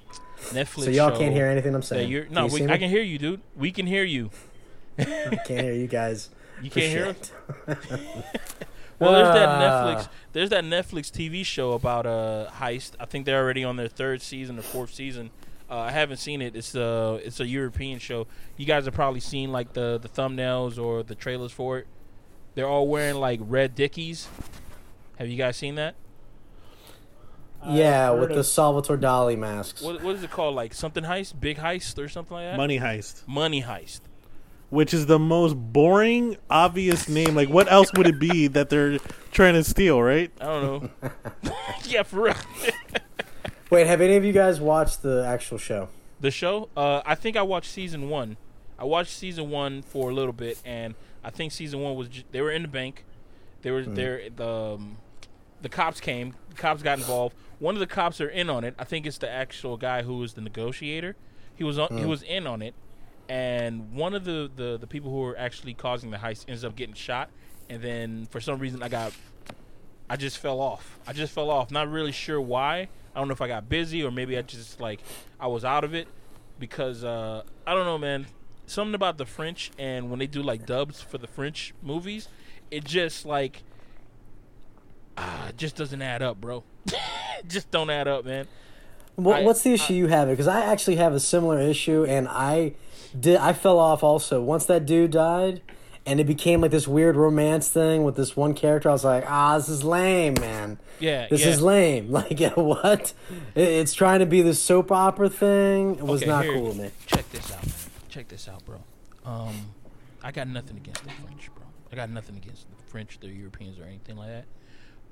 Netflix. 0.49 0.85
so 0.85 0.89
y'all 0.89 1.17
can't 1.17 1.33
hear 1.33 1.45
anything 1.45 1.73
I'm 1.75 1.81
saying. 1.83 2.09
you're, 2.09 2.25
Can 2.25 2.33
no, 2.33 2.47
you 2.47 2.65
we, 2.65 2.71
I 2.71 2.77
can 2.77 2.89
hear 2.89 3.01
you, 3.03 3.17
dude. 3.17 3.41
We 3.55 3.71
can 3.71 3.85
hear 3.87 4.03
you. 4.03 4.29
I 4.97 5.03
can't 5.45 5.61
hear 5.61 5.73
you 5.73 5.87
guys. 5.87 6.29
You 6.61 6.69
can't 6.69 6.91
hear 6.91 7.07
us. 7.07 7.31
Well, 8.99 9.13
there's 9.13 9.33
that 9.33 9.49
Ah. 9.49 9.95
Netflix. 9.95 10.09
There's 10.33 10.49
that 10.51 10.63
Netflix 10.63 11.09
TV 11.09 11.43
show 11.43 11.71
about 11.73 12.05
a 12.05 12.49
heist. 12.57 12.91
I 12.99 13.05
think 13.05 13.25
they're 13.25 13.41
already 13.41 13.63
on 13.63 13.75
their 13.75 13.87
third 13.87 14.21
season 14.21 14.59
or 14.59 14.61
fourth 14.61 14.93
season. 14.93 15.31
Uh, 15.71 15.77
I 15.77 15.91
haven't 15.91 16.17
seen 16.17 16.41
it. 16.41 16.53
It's 16.53 16.75
a 16.75 17.21
it's 17.23 17.39
a 17.39 17.47
European 17.47 17.97
show. 17.99 18.27
You 18.57 18.65
guys 18.65 18.83
have 18.85 18.93
probably 18.93 19.21
seen 19.21 19.53
like 19.53 19.71
the 19.71 19.97
the 19.97 20.09
thumbnails 20.09 20.77
or 20.77 21.01
the 21.01 21.15
trailers 21.15 21.53
for 21.53 21.79
it. 21.79 21.87
They're 22.55 22.67
all 22.67 22.89
wearing 22.89 23.15
like 23.15 23.39
red 23.41 23.73
dickies. 23.73 24.27
Have 25.17 25.29
you 25.29 25.37
guys 25.37 25.55
seen 25.55 25.75
that? 25.75 25.95
yeah, 27.69 28.11
I've 28.11 28.19
with 28.19 28.29
heard 28.29 28.35
the 28.35 28.39
of 28.41 28.47
Salvatore 28.47 28.97
Dali 28.97 29.37
masks. 29.37 29.81
What 29.81 30.01
what 30.03 30.15
is 30.15 30.23
it 30.23 30.31
called? 30.31 30.55
Like 30.55 30.73
something 30.73 31.05
heist, 31.05 31.39
big 31.39 31.57
heist, 31.57 31.97
or 32.03 32.09
something 32.09 32.35
like 32.35 32.47
that. 32.47 32.57
Money 32.57 32.79
Heist, 32.79 33.25
Money 33.25 33.61
heist. 33.61 34.01
which 34.71 34.93
is 34.93 35.05
the 35.05 35.19
most 35.19 35.53
boring, 35.53 36.35
obvious 36.49 37.07
name. 37.07 37.33
Like, 37.33 37.47
what 37.49 37.71
else 37.71 37.93
would 37.95 38.07
it 38.07 38.19
be 38.19 38.47
that 38.47 38.69
they're 38.69 38.97
trying 39.31 39.53
to 39.53 39.63
steal? 39.63 40.01
Right? 40.01 40.31
I 40.41 40.45
don't 40.45 40.83
know. 41.01 41.11
yeah, 41.85 42.03
for 42.03 42.23
real. 42.23 42.35
Wait, 43.71 43.87
have 43.87 44.01
any 44.01 44.17
of 44.17 44.25
you 44.25 44.33
guys 44.33 44.59
watched 44.59 45.01
the 45.01 45.25
actual 45.25 45.57
show? 45.57 45.87
The 46.19 46.29
show? 46.29 46.67
Uh, 46.75 47.01
I 47.05 47.15
think 47.15 47.37
I 47.37 47.41
watched 47.41 47.71
season 47.71 48.09
one. 48.09 48.35
I 48.77 48.83
watched 48.83 49.11
season 49.11 49.49
one 49.49 49.81
for 49.81 50.09
a 50.09 50.13
little 50.13 50.33
bit, 50.33 50.59
and 50.65 50.93
I 51.23 51.29
think 51.29 51.53
season 51.53 51.79
one 51.79 51.95
was 51.95 52.09
ju- 52.09 52.23
they 52.31 52.41
were 52.41 52.51
in 52.51 52.63
the 52.63 52.67
bank. 52.67 53.05
They 53.61 53.71
were 53.71 53.83
there. 53.83 54.29
The 54.35 54.45
um, 54.75 54.97
the 55.61 55.69
cops 55.69 56.01
came. 56.01 56.35
The 56.49 56.55
cops 56.55 56.83
got 56.83 56.97
involved. 56.97 57.33
One 57.59 57.73
of 57.75 57.79
the 57.79 57.87
cops 57.87 58.19
are 58.19 58.27
in 58.27 58.49
on 58.49 58.65
it. 58.65 58.75
I 58.77 58.83
think 58.83 59.05
it's 59.05 59.19
the 59.19 59.29
actual 59.29 59.77
guy 59.77 60.01
who 60.01 60.17
was 60.17 60.33
the 60.33 60.41
negotiator. 60.41 61.15
He 61.55 61.63
was 61.63 61.79
on. 61.79 61.97
He 61.97 62.05
was 62.05 62.23
in 62.23 62.47
on 62.47 62.61
it, 62.61 62.73
and 63.29 63.93
one 63.93 64.13
of 64.13 64.25
the, 64.25 64.51
the 64.53 64.77
the 64.81 64.87
people 64.87 65.11
who 65.11 65.19
were 65.19 65.37
actually 65.37 65.75
causing 65.75 66.11
the 66.11 66.17
heist 66.17 66.43
ends 66.49 66.65
up 66.65 66.75
getting 66.75 66.95
shot. 66.95 67.29
And 67.69 67.81
then 67.81 68.25
for 68.31 68.41
some 68.41 68.59
reason, 68.59 68.83
I 68.83 68.89
got 68.89 69.13
I 70.09 70.17
just 70.17 70.39
fell 70.39 70.59
off. 70.59 70.99
I 71.07 71.13
just 71.13 71.31
fell 71.31 71.49
off. 71.49 71.71
Not 71.71 71.89
really 71.89 72.11
sure 72.11 72.41
why. 72.41 72.89
I 73.15 73.19
don't 73.19 73.27
know 73.27 73.33
if 73.33 73.41
I 73.41 73.47
got 73.47 73.67
busy 73.69 74.03
or 74.03 74.11
maybe 74.11 74.37
I 74.37 74.41
just 74.41 74.79
like 74.79 75.01
I 75.39 75.47
was 75.47 75.65
out 75.65 75.83
of 75.83 75.93
it 75.93 76.07
because 76.59 77.03
uh, 77.03 77.43
I 77.67 77.73
don't 77.73 77.85
know, 77.85 77.97
man. 77.97 78.27
Something 78.65 78.95
about 78.95 79.17
the 79.17 79.25
French 79.25 79.71
and 79.77 80.09
when 80.09 80.19
they 80.19 80.27
do 80.27 80.41
like 80.41 80.65
dubs 80.65 81.01
for 81.01 81.17
the 81.17 81.27
French 81.27 81.73
movies, 81.81 82.29
it 82.69 82.85
just 82.85 83.25
like 83.25 83.63
ah, 85.17 85.49
it 85.49 85.57
just 85.57 85.75
doesn't 85.75 86.01
add 86.01 86.21
up, 86.21 86.39
bro. 86.39 86.63
Just 87.47 87.71
don't 87.71 87.89
add 87.89 88.07
up, 88.07 88.23
man. 88.23 88.47
What, 89.15 89.37
I- 89.37 89.43
what's 89.43 89.63
the 89.63 89.73
issue 89.73 89.93
you 89.95 90.07
have? 90.07 90.27
Because 90.29 90.47
I 90.47 90.61
actually 90.61 90.97
have 90.97 91.13
a 91.13 91.19
similar 91.19 91.59
issue, 91.59 92.05
and 92.05 92.27
I 92.27 92.73
did. 93.19 93.37
I 93.37 93.53
fell 93.53 93.79
off 93.79 94.03
also 94.03 94.41
once 94.43 94.65
that 94.67 94.85
dude 94.85 95.09
died, 95.11 95.63
and 96.05 96.19
it 96.19 96.25
became 96.25 96.61
like 96.61 96.71
this 96.71 96.87
weird 96.87 97.15
romance 97.15 97.67
thing 97.69 98.03
with 98.03 98.15
this 98.15 98.35
one 98.35 98.53
character. 98.53 98.89
I 98.89 98.91
was 98.93 99.03
like, 99.05 99.23
ah, 99.27 99.57
this 99.57 99.69
is 99.69 99.83
lame, 99.83 100.33
man. 100.39 100.79
Yeah, 100.99 101.27
This 101.29 101.41
yeah. 101.41 101.47
is 101.51 101.61
lame. 101.61 102.09
Like, 102.11 102.39
what? 102.55 103.13
It's 103.55 103.93
trying 103.93 104.19
to 104.19 104.25
be 104.25 104.41
this 104.41 104.61
soap 104.61 104.91
opera 104.91 105.29
thing. 105.29 105.95
It 105.95 106.03
was 106.03 106.21
Okay, 106.21 106.29
not 106.31 106.43
here- 106.45 106.53
cool 106.53 106.67
with 106.69 106.77
me. 106.77 106.91
Check 107.05 107.29
this 107.31 107.51
out, 107.51 107.65
man. 107.65 107.75
Check 108.09 108.27
this 108.27 108.47
out, 108.47 108.65
bro. 108.65 108.83
Um, 109.25 109.73
I 110.23 110.31
got 110.31 110.47
nothing 110.47 110.77
against 110.77 111.03
the 111.03 111.11
French, 111.11 111.49
bro. 111.55 111.63
I 111.91 111.95
got 111.95 112.09
nothing 112.09 112.35
against 112.37 112.67
the 112.69 112.75
French, 112.91 113.19
the 113.19 113.27
Europeans, 113.29 113.79
or 113.79 113.83
anything 113.83 114.17
like 114.17 114.29
that. 114.29 114.45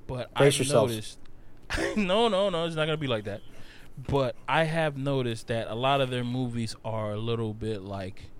But 0.06 0.34
Brace 0.34 0.60
I've 0.60 0.68
noticed. 0.68 1.18
no, 1.96 2.28
no, 2.28 2.50
no. 2.50 2.64
It's 2.66 2.74
not 2.76 2.86
gonna 2.86 2.96
be 2.96 3.06
like 3.06 3.24
that. 3.24 3.40
But 4.08 4.34
I 4.48 4.64
have 4.64 4.96
noticed 4.96 5.48
that 5.48 5.68
a 5.68 5.74
lot 5.74 6.00
of 6.00 6.10
their 6.10 6.24
movies 6.24 6.74
are 6.84 7.12
a 7.12 7.18
little 7.18 7.54
bit 7.54 7.82
like 7.82 8.30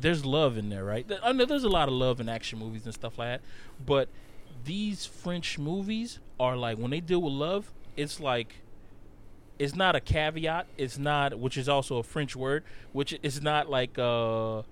there's 0.00 0.24
love 0.24 0.56
in 0.56 0.70
there, 0.70 0.84
right? 0.84 1.10
I 1.22 1.32
know 1.32 1.44
there's 1.44 1.64
a 1.64 1.68
lot 1.68 1.88
of 1.88 1.94
love 1.94 2.20
in 2.20 2.28
action 2.28 2.58
movies 2.58 2.84
and 2.84 2.94
stuff 2.94 3.18
like 3.18 3.28
that. 3.28 3.40
But 3.84 4.08
these 4.64 5.06
French 5.06 5.58
movies 5.58 6.18
are 6.38 6.56
like 6.56 6.78
when 6.78 6.90
they 6.90 7.00
deal 7.00 7.22
with 7.22 7.32
love, 7.32 7.72
it's 7.96 8.20
like 8.20 8.56
it's 9.58 9.74
not 9.74 9.94
a 9.94 10.00
caveat. 10.00 10.66
It's 10.78 10.98
not, 10.98 11.38
which 11.38 11.58
is 11.58 11.68
also 11.68 11.98
a 11.98 12.02
French 12.02 12.34
word, 12.34 12.64
which 12.92 13.18
is 13.22 13.42
not 13.42 13.68
like 13.68 13.98
uh, 13.98 14.62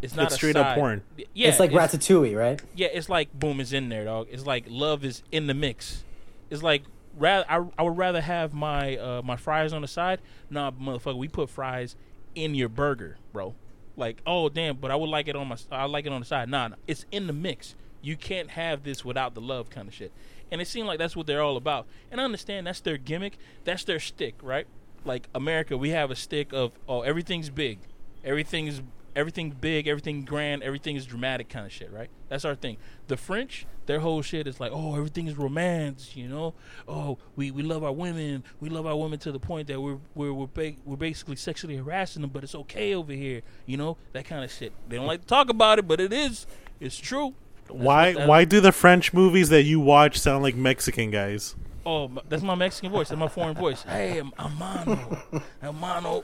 it's 0.00 0.14
not 0.16 0.26
It's 0.26 0.34
a 0.34 0.36
straight 0.36 0.56
up 0.56 0.74
porn. 0.74 1.02
Yeah, 1.34 1.48
it's 1.48 1.60
like 1.60 1.70
Ratatouille, 1.70 2.36
right? 2.36 2.60
yeah, 2.74 2.88
it's 2.88 3.08
like 3.08 3.32
boom 3.38 3.60
is 3.60 3.72
in 3.72 3.88
there, 3.88 4.04
dog. 4.04 4.28
It's 4.30 4.46
like 4.46 4.64
love 4.68 5.04
is 5.04 5.22
in 5.30 5.48
the 5.48 5.54
mix. 5.54 6.04
It's 6.50 6.62
like 6.62 6.82
rather 7.18 7.44
I, 7.48 7.62
I 7.78 7.82
would 7.82 7.96
rather 7.98 8.22
have 8.22 8.54
my 8.54 8.96
uh, 8.96 9.22
my 9.22 9.36
fries 9.36 9.72
on 9.72 9.82
the 9.82 9.88
side. 9.88 10.20
Nah, 10.48 10.70
motherfucker, 10.70 11.18
we 11.18 11.28
put 11.28 11.50
fries 11.50 11.94
in 12.34 12.54
your 12.54 12.68
burger, 12.68 13.18
bro. 13.32 13.54
Like, 13.98 14.22
oh 14.26 14.48
damn, 14.48 14.76
but 14.76 14.90
I 14.90 14.96
would 14.96 15.10
like 15.10 15.26
it 15.26 15.34
on 15.34 15.48
my 15.48 15.56
I 15.72 15.86
like 15.86 16.06
it 16.06 16.12
on 16.12 16.20
the 16.20 16.26
side. 16.26 16.48
Nah, 16.48 16.68
nah, 16.68 16.76
it's 16.86 17.04
in 17.10 17.26
the 17.26 17.32
mix. 17.32 17.74
You 18.00 18.16
can't 18.16 18.50
have 18.50 18.84
this 18.84 19.04
without 19.04 19.34
the 19.34 19.40
love 19.40 19.70
kind 19.70 19.88
of 19.88 19.94
shit. 19.94 20.12
And 20.52 20.60
it 20.60 20.68
seemed 20.68 20.86
like 20.86 21.00
that's 21.00 21.16
what 21.16 21.26
they're 21.26 21.42
all 21.42 21.56
about. 21.56 21.86
And 22.10 22.20
I 22.20 22.24
understand 22.24 22.68
that's 22.68 22.80
their 22.80 22.96
gimmick, 22.96 23.38
that's 23.64 23.82
their 23.82 23.98
stick, 23.98 24.36
right? 24.40 24.68
Like 25.04 25.28
America, 25.34 25.76
we 25.76 25.90
have 25.90 26.12
a 26.12 26.16
stick 26.16 26.52
of 26.52 26.72
oh 26.88 27.02
everything's 27.02 27.50
big, 27.50 27.80
everything's 28.24 28.82
everything 29.18 29.50
big, 29.50 29.88
everything 29.88 30.24
grand, 30.24 30.62
everything 30.62 30.94
is 30.94 31.04
dramatic 31.04 31.48
kind 31.48 31.66
of 31.66 31.72
shit, 31.72 31.92
right? 31.92 32.08
That's 32.28 32.44
our 32.44 32.54
thing. 32.54 32.76
The 33.08 33.16
French, 33.16 33.66
their 33.86 33.98
whole 33.98 34.22
shit 34.22 34.46
is 34.46 34.60
like, 34.60 34.70
oh, 34.72 34.94
everything 34.94 35.26
is 35.26 35.36
romance, 35.36 36.14
you 36.14 36.28
know. 36.28 36.54
Oh, 36.86 37.18
we, 37.34 37.50
we 37.50 37.64
love 37.64 37.82
our 37.82 37.92
women, 37.92 38.44
we 38.60 38.68
love 38.68 38.86
our 38.86 38.94
women 38.94 39.18
to 39.20 39.32
the 39.32 39.40
point 39.40 39.66
that 39.68 39.80
we're 39.80 39.98
we're 40.14 40.32
we're, 40.32 40.46
ba- 40.46 40.76
we're 40.84 40.96
basically 40.96 41.34
sexually 41.34 41.76
harassing 41.76 42.22
them, 42.22 42.30
but 42.30 42.44
it's 42.44 42.54
okay 42.54 42.94
over 42.94 43.12
here, 43.12 43.42
you 43.66 43.76
know, 43.76 43.96
that 44.12 44.24
kind 44.24 44.44
of 44.44 44.52
shit. 44.52 44.72
They 44.88 44.96
don't 44.96 45.06
like 45.06 45.22
to 45.22 45.26
talk 45.26 45.50
about 45.50 45.80
it, 45.80 45.88
but 45.88 46.00
it 46.00 46.12
is, 46.12 46.46
it's 46.78 46.96
true. 46.96 47.34
That's 47.66 47.80
Why 47.80 48.14
why 48.14 48.44
do 48.44 48.60
the 48.60 48.72
French 48.72 49.12
movies 49.12 49.48
that 49.48 49.64
you 49.64 49.80
watch 49.80 50.18
sound 50.18 50.44
like 50.44 50.54
Mexican 50.54 51.10
guys? 51.10 51.56
Oh, 51.84 52.10
that's 52.28 52.42
my 52.42 52.54
Mexican 52.54 52.92
voice. 52.92 53.08
That's 53.08 53.18
my 53.18 53.28
foreign 53.28 53.54
voice. 53.54 53.82
Hey, 53.82 54.18
I'm 54.18 54.30
Amano. 54.32 55.42
Amano. 55.62 56.22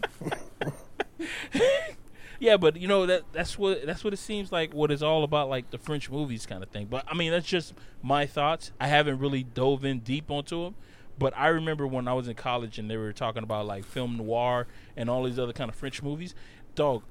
yeah, 2.42 2.58
but 2.58 2.76
you 2.76 2.88
know 2.88 3.06
that 3.06 3.22
that's 3.32 3.56
what 3.56 3.86
that's 3.86 4.04
what 4.04 4.14
it 4.14 4.18
seems 4.18 4.52
like. 4.52 4.74
What 4.74 4.92
it's 4.92 5.04
all 5.04 5.24
about, 5.24 5.48
like 5.48 5.70
the 5.70 5.78
French 5.78 6.10
movies 6.10 6.48
kind 6.48 6.64
of 6.64 6.70
thing. 6.70 6.88
But 6.88 7.06
I 7.08 7.14
mean, 7.14 7.32
that's 7.32 7.46
just 7.46 7.76
my 8.02 8.26
thoughts. 8.26 8.72
I 8.80 8.88
haven't 8.88 9.20
really 9.20 9.44
dove 9.44 9.86
in 9.86 10.00
deep 10.00 10.32
onto 10.32 10.64
them. 10.64 10.76
But 11.20 11.38
I 11.38 11.50
remember 11.50 11.86
when 11.86 12.08
I 12.08 12.14
was 12.14 12.28
in 12.28 12.34
college 12.34 12.80
and 12.80 12.90
they 12.90 12.98
were 12.98 13.14
talking 13.14 13.44
about 13.44 13.68
like 13.68 13.86
film 13.86 14.18
noir 14.18 14.66
and 14.98 15.08
all 15.08 15.24
these 15.24 15.38
other 15.38 15.54
kind 15.54 15.70
of 15.70 15.76
French 15.76 16.02
movies. 16.02 16.34
Dog, 16.74 17.04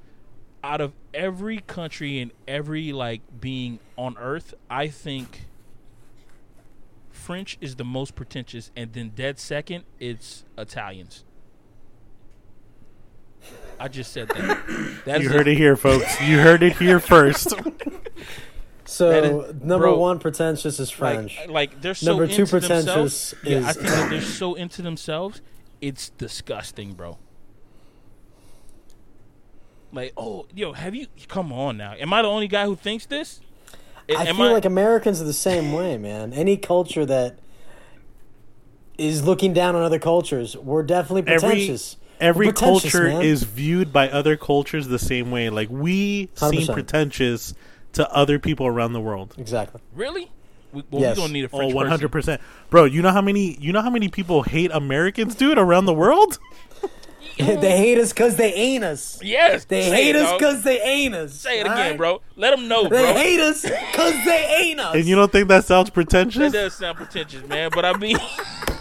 out 0.64 0.80
of 0.80 0.94
every 1.14 1.58
country 1.58 2.18
and 2.18 2.32
every 2.48 2.92
like 2.92 3.20
being 3.40 3.78
on 3.96 4.16
Earth, 4.18 4.52
I 4.68 4.88
think 4.88 5.46
French 7.12 7.56
is 7.60 7.76
the 7.76 7.84
most 7.84 8.16
pretentious, 8.16 8.72
and 8.74 8.92
then 8.94 9.12
dead 9.14 9.38
second, 9.38 9.84
it's 10.00 10.44
Italians. 10.58 11.22
I 13.78 13.88
just 13.88 14.12
said 14.12 14.28
that. 14.28 15.02
That's 15.04 15.22
You 15.22 15.30
heard 15.30 15.48
it 15.48 15.56
here, 15.56 15.76
folks. 15.76 16.20
You 16.20 16.38
heard 16.38 16.62
it 16.62 16.76
here 16.76 17.00
first. 17.00 17.52
So 18.84 19.08
That 19.12 19.24
is- 19.24 19.62
number 19.62 19.86
bro, 19.86 19.98
one 19.98 20.18
pretentious 20.18 20.80
is 20.80 20.90
French. 20.90 21.38
Like, 21.42 21.48
like 21.50 21.80
they're 21.80 21.94
so 21.94 22.06
Number 22.10 22.26
two 22.26 22.42
into 22.42 22.58
themselves. 22.58 23.34
pretentious 23.34 23.34
Yeah, 23.44 23.68
I 23.68 23.72
think 23.72 23.86
that 23.86 24.10
they're 24.10 24.20
so 24.20 24.54
into 24.54 24.82
themselves. 24.82 25.40
It's 25.80 26.08
disgusting, 26.10 26.94
bro. 26.94 27.16
Like, 29.92 30.12
oh, 30.16 30.46
yo, 30.54 30.72
have 30.72 30.94
you? 30.96 31.06
Come 31.28 31.52
on 31.52 31.76
now. 31.76 31.94
Am 31.98 32.12
I 32.12 32.22
the 32.22 32.28
only 32.28 32.48
guy 32.48 32.64
who 32.64 32.74
thinks 32.74 33.06
this? 33.06 33.40
I 34.08 34.24
Am 34.26 34.36
feel 34.36 34.52
like 34.52 34.64
Americans 34.64 35.20
are 35.20 35.24
the 35.24 35.32
same 35.32 35.72
way, 35.76 35.96
man. 35.96 36.32
Any 36.32 36.56
culture 36.56 37.06
that 37.06 37.38
is 38.98 39.24
looking 39.24 39.52
down 39.52 39.76
on 39.76 39.82
other 39.82 40.00
cultures, 40.00 40.56
we're 40.56 40.82
definitely 40.82 41.32
Every 41.32 41.48
pretentious. 41.48 41.96
Every 42.20 42.52
culture 42.52 43.04
man. 43.08 43.22
is 43.22 43.42
viewed 43.44 43.92
by 43.92 44.08
other 44.10 44.36
cultures 44.36 44.88
the 44.88 44.98
same 44.98 45.30
way. 45.30 45.50
Like 45.50 45.68
we 45.70 46.28
seem 46.34 46.62
100%. 46.68 46.72
pretentious 46.72 47.54
to 47.92 48.08
other 48.12 48.38
people 48.38 48.66
around 48.66 48.92
the 48.92 49.00
world. 49.00 49.34
exactly. 49.38 49.80
really. 49.94 50.30
We, 50.72 50.84
well, 50.90 51.00
Yes. 51.02 51.16
we 51.16 51.22
don't 51.24 51.32
need 51.32 51.42
a 51.44 51.48
Oh, 51.52 51.56
French 51.58 51.72
Oh, 51.72 51.76
one 51.76 51.86
hundred 51.88 52.12
percent, 52.12 52.40
bro. 52.70 52.84
You 52.84 53.02
know 53.02 53.10
how 53.10 53.20
many 53.20 53.56
you 53.60 53.72
know 53.72 53.82
how 53.82 53.90
many 53.90 54.08
people 54.08 54.42
hate 54.44 54.70
Americans, 54.72 55.34
dude, 55.34 55.58
around 55.58 55.86
the 55.86 55.92
world? 55.94 56.38
they 57.38 57.76
hate 57.76 57.98
us 57.98 58.12
because 58.12 58.36
they 58.36 58.52
ain't 58.52 58.84
us. 58.84 59.18
Yes, 59.22 59.64
They 59.64 59.82
hate 59.84 60.14
it, 60.14 60.22
us 60.22 60.32
because 60.34 60.62
they 60.62 60.80
ain't 60.80 61.14
us. 61.14 61.34
Say 61.34 61.58
it 61.58 61.62
again, 61.62 61.76
alright? 61.76 61.96
bro. 61.96 62.20
Let 62.36 62.50
them 62.52 62.68
know, 62.68 62.86
They 62.88 63.12
hate 63.14 63.40
us 63.40 63.62
because 63.62 64.24
they 64.24 64.44
ain't 64.60 64.78
us. 64.78 64.94
And 64.94 65.06
you 65.06 65.16
don't 65.16 65.32
think 65.32 65.48
that 65.48 65.64
sounds 65.64 65.88
That 65.88 65.94
pretentious? 65.94 66.52
does 66.52 66.74
sound 66.74 66.98
pretentious, 66.98 67.44
man. 67.48 67.70
But 67.74 67.84
I 67.84 67.96
mean, 67.96 68.18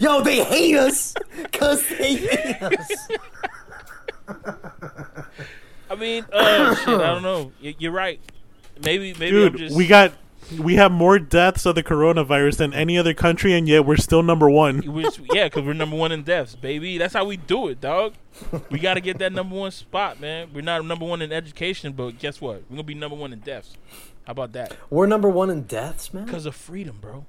Yo, 0.00 0.20
they 0.22 0.44
hate 0.44 0.76
us 0.76 1.14
because 1.42 1.86
they 1.88 2.16
hate 2.16 2.62
us. 2.62 2.90
I 5.88 5.94
mean, 5.94 6.24
uh, 6.32 6.74
shit. 6.74 6.88
I 6.88 7.06
don't 7.14 7.22
know. 7.22 7.52
Y- 7.62 7.74
You're 7.78 7.92
right. 7.92 8.20
Maybe, 8.82 9.14
maybe 9.14 9.44
I'm 9.44 9.52
Dude, 9.52 9.56
just. 9.58 9.76
we 9.76 9.86
got 9.86 10.12
we 10.60 10.76
have 10.76 10.92
more 10.92 11.18
deaths 11.18 11.66
of 11.66 11.74
the 11.74 11.82
coronavirus 11.82 12.58
than 12.58 12.72
any 12.74 12.96
other 12.98 13.14
country, 13.14 13.52
and 13.54 13.68
yet 13.68 13.84
we're 13.84 13.96
still 13.96 14.22
number 14.22 14.48
one. 14.50 14.80
we 14.92 15.02
just- 15.04 15.20
yeah, 15.32 15.44
because 15.44 15.64
we're 15.64 15.72
number 15.72 15.96
one 15.96 16.12
in 16.12 16.22
deaths, 16.22 16.54
baby. 16.54 16.98
That's 16.98 17.14
how 17.14 17.24
we 17.24 17.36
do 17.36 17.68
it, 17.68 17.80
dog. 17.80 18.14
We 18.70 18.78
got 18.78 18.94
to 18.94 19.00
get 19.00 19.18
that 19.18 19.32
number 19.32 19.54
one 19.56 19.70
spot, 19.70 20.20
man. 20.20 20.48
We're 20.52 20.60
not 20.60 20.84
number 20.84 21.04
one 21.06 21.22
in 21.22 21.32
education, 21.32 21.92
but 21.92 22.18
guess 22.18 22.40
what? 22.40 22.62
We're 22.68 22.76
gonna 22.76 22.82
be 22.82 22.94
number 22.94 23.16
one 23.16 23.32
in 23.32 23.38
deaths. 23.40 23.76
How 24.24 24.32
about 24.32 24.52
that? 24.52 24.76
We're 24.90 25.06
number 25.06 25.28
one 25.28 25.50
in 25.50 25.62
deaths, 25.62 26.12
man. 26.12 26.26
Because 26.26 26.46
of 26.46 26.54
freedom, 26.54 26.98
bro. 27.00 27.24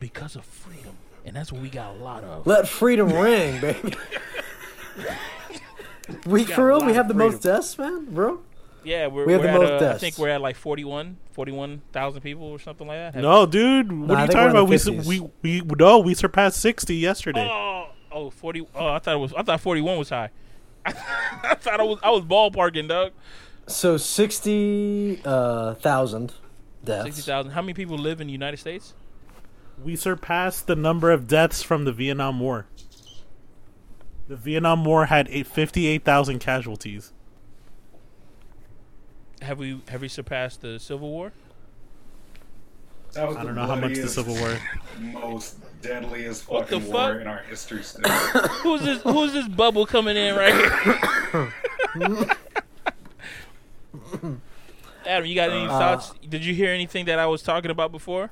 Because 0.00 0.34
of 0.36 0.44
freedom, 0.44 0.96
and 1.24 1.36
that's 1.36 1.52
what 1.52 1.60
we 1.62 1.68
got 1.68 1.96
a 1.96 1.98
lot 1.98 2.24
of. 2.24 2.46
Let 2.46 2.68
freedom 2.68 3.12
ring, 3.12 3.60
baby. 3.60 3.94
we 6.26 6.44
got 6.44 6.54
for 6.54 6.66
real, 6.68 6.84
we 6.84 6.94
have 6.94 7.08
the 7.08 7.14
most 7.14 7.42
deaths, 7.42 7.76
man, 7.78 8.06
bro. 8.06 8.40
Yeah, 8.82 9.08
we're, 9.08 9.26
We 9.26 9.32
have 9.34 9.42
we're 9.42 9.46
the 9.46 9.52
at, 9.52 9.60
most 9.60 9.82
uh, 9.82 9.92
I 9.94 9.98
think 9.98 10.18
we're 10.18 10.30
at 10.30 10.40
like 10.40 10.56
41, 10.56 11.18
41,000 11.32 12.20
people 12.22 12.44
or 12.46 12.58
something 12.58 12.86
like 12.86 12.96
that. 12.96 13.14
Have- 13.14 13.22
No, 13.22 13.44
dude, 13.46 13.92
what 13.92 14.08
Nah, 14.08 14.14
are 14.14 14.20
you 14.22 14.28
talking 14.28 14.50
about? 14.50 14.68
We, 14.68 15.20
we 15.20 15.30
we 15.42 15.62
no, 15.78 15.98
we 15.98 16.14
surpassed 16.14 16.60
sixty 16.60 16.96
yesterday. 16.96 17.46
Oh, 17.50 17.88
oh, 18.10 18.30
40. 18.30 18.66
Oh, 18.74 18.88
I 18.88 18.98
thought 18.98 19.14
it 19.14 19.18
was. 19.18 19.34
I 19.34 19.42
thought 19.42 19.60
41 19.60 19.98
was 19.98 20.08
high. 20.08 20.30
I 20.86 20.92
thought 21.60 21.78
I 21.78 21.82
was. 21.82 21.98
I 22.02 22.10
was 22.10 22.24
ballparking, 22.24 22.88
Doug. 22.88 23.12
So 23.66 23.98
sixty 23.98 25.20
uh, 25.26 25.74
thousand 25.74 26.32
deaths. 26.82 27.04
Sixty 27.04 27.22
thousand. 27.22 27.52
How 27.52 27.60
many 27.60 27.74
people 27.74 27.98
live 27.98 28.22
in 28.22 28.28
the 28.28 28.32
United 28.32 28.56
States? 28.56 28.94
We 29.82 29.96
surpassed 29.96 30.66
the 30.66 30.76
number 30.76 31.10
of 31.10 31.26
deaths 31.26 31.62
from 31.62 31.84
the 31.84 31.92
Vietnam 31.92 32.38
War. 32.40 32.66
The 34.28 34.36
Vietnam 34.36 34.84
War 34.84 35.06
had 35.06 35.26
eight- 35.30 35.46
58,000 35.46 36.38
casualties. 36.38 37.12
Have 39.42 39.58
we 39.58 39.80
have 39.88 40.02
we 40.02 40.08
surpassed 40.08 40.60
the 40.60 40.78
Civil 40.78 41.08
War? 41.10 41.32
That 43.14 43.26
was 43.26 43.36
I 43.38 43.42
don't 43.42 43.54
know 43.54 43.66
how 43.66 43.74
much 43.74 43.94
the 43.94 44.06
Civil 44.06 44.34
War. 44.36 44.58
most 45.00 45.56
deadliest 45.80 46.46
What 46.48 46.68
the 46.68 46.76
fucking 46.78 46.92
war 46.92 47.12
fuck? 47.14 47.20
in 47.22 47.26
our 47.26 47.38
history. 47.48 47.82
Still. 47.84 48.02
Who's 48.10 48.82
this? 48.82 49.00
Who's 49.02 49.32
this 49.32 49.48
bubble 49.48 49.86
coming 49.86 50.16
in 50.16 50.36
right 50.36 50.54
here? 50.54 51.52
Adam, 55.06 55.26
you 55.26 55.34
got 55.34 55.50
any 55.50 55.64
Uh, 55.66 55.78
thoughts? 55.78 56.12
Did 56.28 56.44
you 56.44 56.54
hear 56.54 56.70
anything 56.70 57.06
that 57.06 57.18
I 57.18 57.26
was 57.26 57.42
talking 57.42 57.70
about 57.70 57.90
before? 57.90 58.30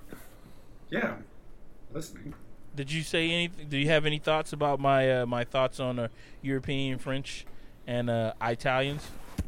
yeah, 0.91 1.15
listening. 1.93 2.35
Did 2.75 2.93
you 2.93 3.03
say 3.03 3.31
anything? 3.31 3.69
Do 3.69 3.77
you 3.77 3.89
have 3.89 4.07
any 4.07 4.19
thoughts 4.19 4.53
about 4.53 4.79
my 4.79 5.21
uh, 5.21 5.27
my 5.27 5.45
thoughts 5.45 5.81
on 5.81 5.99
uh, 5.99 6.09
European 6.43 6.99
French 6.99 7.45
and 7.87 8.09
uh, 8.09 8.33
Italians? 8.41 9.07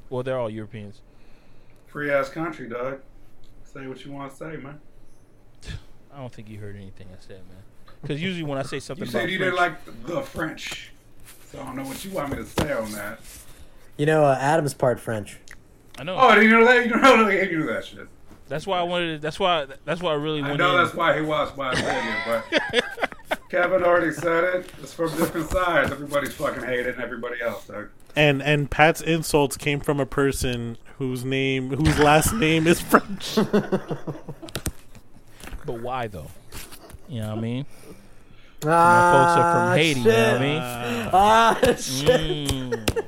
Well, 0.09 0.23
they're 0.23 0.38
all 0.38 0.50
Europeans. 0.50 1.00
Free 1.87 2.11
ass 2.11 2.28
country, 2.28 2.68
dog. 2.68 3.00
Say 3.64 3.87
what 3.87 4.04
you 4.04 4.12
want 4.12 4.30
to 4.32 4.37
say, 4.37 4.56
man. 4.56 4.80
I 6.12 6.18
don't 6.18 6.32
think 6.32 6.49
you 6.49 6.59
heard 6.59 6.75
anything 6.75 7.06
I 7.12 7.20
said, 7.20 7.42
man. 7.49 7.62
Because 8.02 8.20
usually 8.20 8.42
when 8.42 8.59
I 8.59 8.62
say 8.62 8.80
something 8.80 9.04
You 9.04 9.11
about 9.11 9.20
said 9.20 9.30
you 9.30 9.38
didn't 9.38 9.56
like 9.56 10.04
the 10.06 10.23
French, 10.23 10.92
so 11.52 11.61
I 11.61 11.66
don't 11.66 11.76
know 11.76 11.85
what 11.85 12.04
you 12.04 12.11
want 12.11 12.30
me 12.30 12.37
to 12.38 12.47
say 12.47 12.73
on 12.73 12.90
that. 12.92 13.20
You 13.97 14.06
know, 14.06 14.25
uh, 14.25 14.37
Adam's 14.40 14.75
part 14.75 14.99
French. 14.99 15.38
I 15.99 16.02
know. 16.02 16.16
Oh, 16.18 16.35
you 16.40 16.49
know 16.49 16.64
that? 16.64 16.85
You 16.87 16.97
know 16.97 17.25
that? 17.26 17.50
You 17.50 17.59
knew 17.59 17.66
that 17.66 17.85
shit. 17.85 18.09
That's 18.50 18.66
why 18.66 18.80
I 18.80 18.83
wanted. 18.83 19.14
To, 19.14 19.19
that's 19.21 19.38
why. 19.38 19.66
That's 19.85 20.02
why 20.02 20.11
I 20.11 20.14
really 20.14 20.40
I 20.40 20.49
wanted. 20.49 20.59
know 20.59 20.76
that's 20.76 20.92
why 20.92 21.14
he 21.14 21.23
watched 21.23 21.57
my 21.57 21.71
opinion, 21.73 22.16
but 22.26 23.40
Kevin 23.49 23.85
already 23.85 24.12
said 24.12 24.42
it. 24.42 24.73
It's 24.83 24.92
from 24.92 25.16
different 25.16 25.49
sides. 25.50 25.92
Everybody's 25.92 26.35
fucking 26.35 26.64
hated 26.64 26.95
and 26.95 27.00
everybody 27.00 27.40
else, 27.40 27.69
dog. 27.69 27.90
And 28.16 28.42
and 28.42 28.69
Pat's 28.69 29.00
insults 29.00 29.57
came 29.57 29.78
from 29.78 30.00
a 30.00 30.04
person 30.07 30.78
whose 30.99 31.25
name 31.25 31.71
whose 31.71 31.97
last 32.00 32.35
name 32.35 32.66
is 32.66 32.80
French. 32.80 33.38
But 35.66 35.83
why 35.83 36.09
though? 36.09 36.26
You 37.09 37.21
know 37.21 37.28
what 37.28 37.38
I 37.38 37.40
mean? 37.42 37.66
Ah, 38.66 39.12
folks 39.12 39.37
are 39.37 39.52
from 39.54 39.78
Haiti, 39.78 40.00
you 40.00 40.07
know 40.07 40.33
what 40.33 40.40
I 40.40 40.45
mean? 40.45 41.11
Ah, 41.12 41.59
shit. 41.76 42.21
Mm. 42.50 43.04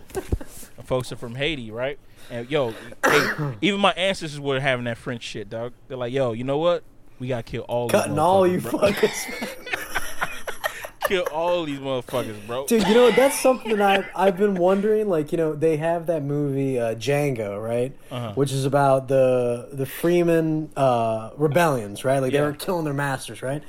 My 0.79 0.85
folks 0.85 1.11
are 1.13 1.17
from 1.17 1.35
Haiti, 1.35 1.71
right? 1.71 1.99
And 2.31 2.51
yo, 2.51 2.75
hey, 3.05 3.31
even 3.61 3.81
my 3.81 3.93
ancestors 3.93 4.41
were 4.41 4.61
having 4.61 4.85
that 4.87 4.99
French 4.99 5.23
shit, 5.23 5.51
dog. 5.51 5.73
They're 5.89 5.97
like, 5.97 6.13
yo, 6.13 6.33
you 6.33 6.45
know 6.45 6.59
what? 6.59 6.83
We 7.19 7.29
gotta 7.29 7.43
kill 7.43 7.63
all 7.63 7.89
Cutting 7.89 8.19
all 8.19 8.47
you 8.47 8.61
bro. 8.61 8.73
fuckers. 8.73 9.57
kill 11.09 11.25
all 11.33 11.65
these 11.65 11.79
motherfuckers, 11.79 12.47
bro. 12.47 12.67
Dude, 12.67 12.87
you 12.87 12.95
know 12.95 13.11
that's 13.11 13.39
something 13.39 13.81
I've 13.81 14.07
I've 14.15 14.37
been 14.37 14.55
wondering. 14.55 15.09
Like, 15.09 15.31
you 15.33 15.39
know, 15.39 15.55
they 15.55 15.77
have 15.77 16.07
that 16.07 16.23
movie 16.23 16.79
uh, 16.79 16.95
Django, 16.95 17.63
right? 17.63 17.93
Uh-huh. 18.11 18.33
Which 18.35 18.53
is 18.53 18.65
about 18.65 19.09
the 19.09 19.69
the 19.73 19.85
Freeman 19.87 20.71
uh, 20.77 21.31
rebellions, 21.37 22.05
right? 22.05 22.21
Like 22.21 22.33
Yeah. 22.33 22.41
they 22.41 22.47
were 22.47 22.53
killing 22.55 22.85
their 22.85 22.95
masters, 22.95 23.43
right? 23.43 23.63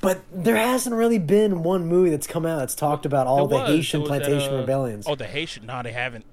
But 0.00 0.20
there 0.32 0.56
hasn't 0.56 0.94
really 0.96 1.18
been 1.18 1.62
one 1.62 1.86
movie 1.86 2.10
that's 2.10 2.26
come 2.26 2.46
out 2.46 2.58
that's 2.60 2.74
talked 2.74 3.04
about 3.04 3.26
all 3.26 3.46
There 3.46 3.58
the 3.58 3.64
was. 3.64 3.70
Haitian 3.72 4.00
was 4.02 4.10
that, 4.10 4.22
plantation 4.22 4.54
uh, 4.54 4.58
rebellions. 4.58 5.06
Oh, 5.08 5.14
the 5.14 5.26
Haitian? 5.26 5.66
No, 5.66 5.82
they 5.82 5.92
haven't. 5.92 6.24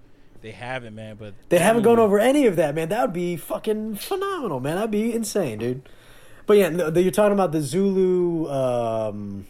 They 0.44 0.52
haven't, 0.52 0.94
man. 0.94 1.16
But 1.16 1.34
They 1.50 1.58
haven't 1.58 1.82
gone 1.84 1.98
over 2.00 2.20
any 2.20 2.46
of 2.46 2.58
that, 2.58 2.76
man. 2.76 2.90
That 2.90 3.02
would 3.02 3.14
be 3.14 3.38
fucking 3.38 3.96
phenomenal, 3.96 4.60
man. 4.60 4.76
That'd 4.76 4.92
be 4.92 5.12
insane, 5.14 5.58
dude. 5.58 5.90
But 6.46 6.58
yeah, 6.58 6.70
no, 6.70 6.90
you're 6.90 7.12
talking 7.12 7.32
about 7.34 7.54
the 7.54 7.62
Zulu, 7.62 8.50
um, 8.52 9.48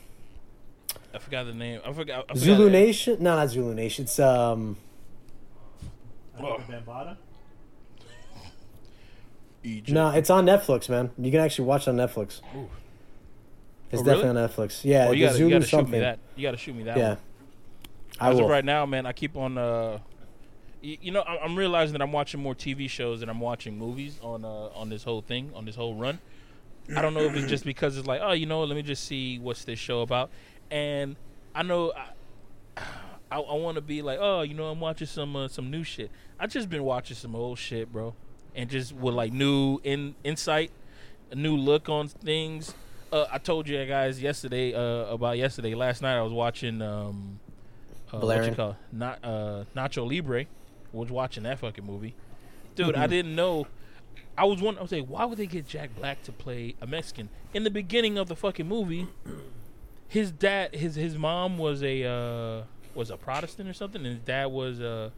I 1.13 1.17
forgot 1.17 1.45
the 1.47 1.53
name. 1.53 1.81
I 1.85 1.91
forgot. 1.93 2.19
I 2.29 2.33
forgot 2.33 2.37
Zulu 2.37 2.65
the- 2.65 2.69
Nation. 2.69 3.17
No, 3.19 3.35
not 3.35 3.49
Zulu 3.49 3.73
Nation. 3.73 4.05
It's 4.05 4.19
um, 4.19 4.77
Oh. 6.39 6.57
Bambaataa? 6.69 7.17
Egypt. 9.63 9.89
no, 9.89 10.09
it's 10.09 10.29
on 10.29 10.45
Netflix, 10.45 10.89
man. 10.89 11.11
You 11.17 11.31
can 11.31 11.39
actually 11.39 11.65
watch 11.65 11.87
it 11.87 11.91
on 11.91 11.97
Netflix. 11.97 12.41
Ooh. 12.55 12.69
It's 13.91 14.01
Oh, 14.01 14.05
definitely 14.05 14.29
really? 14.31 14.41
on 14.43 14.49
Netflix. 14.49 14.83
Yeah, 14.83 15.07
Oh, 15.07 15.11
you 15.11 15.25
gotta, 15.25 15.37
Zulu 15.37 15.49
you 15.49 15.55
gotta 15.55 15.65
shoot 15.65 15.69
something. 15.69 15.91
me 15.93 15.99
that. 15.99 16.19
You 16.35 16.41
gotta 16.43 16.57
shoot 16.57 16.75
me 16.75 16.83
that. 16.83 16.97
Yeah, 16.97 17.09
one. 17.09 17.17
I 18.19 18.29
As 18.29 18.35
will. 18.37 18.45
of 18.45 18.49
right 18.51 18.65
now, 18.65 18.85
man, 18.85 19.05
I 19.05 19.13
keep 19.13 19.37
on. 19.37 19.57
Uh, 19.57 19.99
you, 20.83 20.97
you 21.01 21.11
know, 21.11 21.23
I'm, 21.23 21.39
I'm 21.43 21.55
realizing 21.55 21.93
that 21.93 22.01
I'm 22.01 22.11
watching 22.11 22.41
more 22.41 22.53
TV 22.53 22.89
shows 22.89 23.21
than 23.21 23.29
I'm 23.29 23.39
watching 23.39 23.77
movies 23.77 24.19
on 24.21 24.45
uh, 24.45 24.69
on 24.75 24.89
this 24.89 25.03
whole 25.03 25.21
thing, 25.21 25.51
on 25.55 25.65
this 25.65 25.75
whole 25.75 25.95
run. 25.95 26.19
I 26.95 27.01
don't 27.01 27.13
know 27.13 27.21
if 27.21 27.33
it's 27.35 27.47
just 27.47 27.63
because 27.63 27.97
it's 27.97 28.07
like, 28.07 28.19
oh, 28.21 28.33
you 28.33 28.45
know, 28.45 28.61
let 28.65 28.75
me 28.75 28.81
just 28.81 29.05
see 29.05 29.39
what's 29.39 29.63
this 29.63 29.79
show 29.79 30.01
about, 30.01 30.29
and 30.69 31.15
I 31.55 31.63
know 31.63 31.93
I, 31.95 32.81
I, 33.31 33.39
I 33.39 33.55
want 33.55 33.75
to 33.75 33.81
be 33.81 34.01
like, 34.01 34.19
oh, 34.21 34.41
you 34.41 34.53
know, 34.53 34.65
I'm 34.65 34.81
watching 34.81 35.07
some 35.07 35.35
uh, 35.35 35.47
some 35.47 35.71
new 35.71 35.83
shit. 35.83 36.11
I 36.37 36.47
just 36.47 36.69
been 36.69 36.83
watching 36.83 37.15
some 37.15 37.35
old 37.35 37.57
shit, 37.57 37.91
bro, 37.91 38.13
and 38.53 38.69
just 38.69 38.93
with 38.93 39.15
like 39.15 39.31
new 39.31 39.79
in 39.83 40.15
insight, 40.25 40.71
a 41.31 41.35
new 41.35 41.55
look 41.55 41.87
on 41.87 42.09
things. 42.09 42.75
Uh, 43.13 43.27
I 43.31 43.37
told 43.37 43.69
you 43.69 43.85
guys 43.85 44.21
yesterday 44.21 44.73
uh, 44.73 45.13
about 45.13 45.37
yesterday. 45.37 45.75
Last 45.75 46.01
night 46.01 46.17
I 46.17 46.21
was 46.21 46.33
watching 46.33 46.81
um, 46.81 47.39
uh, 48.11 48.17
what 48.17 48.45
you 48.45 48.55
call 48.55 48.71
it? 48.71 48.75
not 48.91 49.19
uh, 49.23 49.63
Nacho 49.75 50.05
Libre. 50.09 50.45
Was 50.93 51.09
watching 51.09 51.43
that 51.43 51.59
fucking 51.59 51.85
movie, 51.85 52.15
dude. 52.75 52.93
Mm-hmm. 52.93 53.01
I 53.01 53.07
didn't 53.07 53.35
know. 53.35 53.67
I 54.37 54.45
was 54.45 54.61
wondering. 54.61 54.79
I 54.79 54.81
was 54.83 54.91
like, 54.91 55.07
why 55.07 55.25
would 55.25 55.37
they 55.37 55.47
get 55.47 55.67
Jack 55.67 55.89
Black 55.95 56.23
to 56.23 56.31
play 56.31 56.75
a 56.79 56.87
Mexican 56.87 57.29
in 57.53 57.63
the 57.63 57.71
beginning 57.71 58.17
of 58.17 58.27
the 58.27 58.35
fucking 58.35 58.67
movie? 58.67 59.07
His 60.07 60.31
dad, 60.31 60.75
his 60.75 60.95
his 60.95 61.17
mom 61.17 61.57
was 61.57 61.81
a 61.83 62.03
uh, 62.05 62.63
was 62.93 63.09
a 63.09 63.17
Protestant 63.17 63.67
or 63.67 63.73
something, 63.73 64.05
and 64.05 64.15
his 64.15 64.23
dad 64.23 64.45
was 64.45 64.79
a 64.79 65.11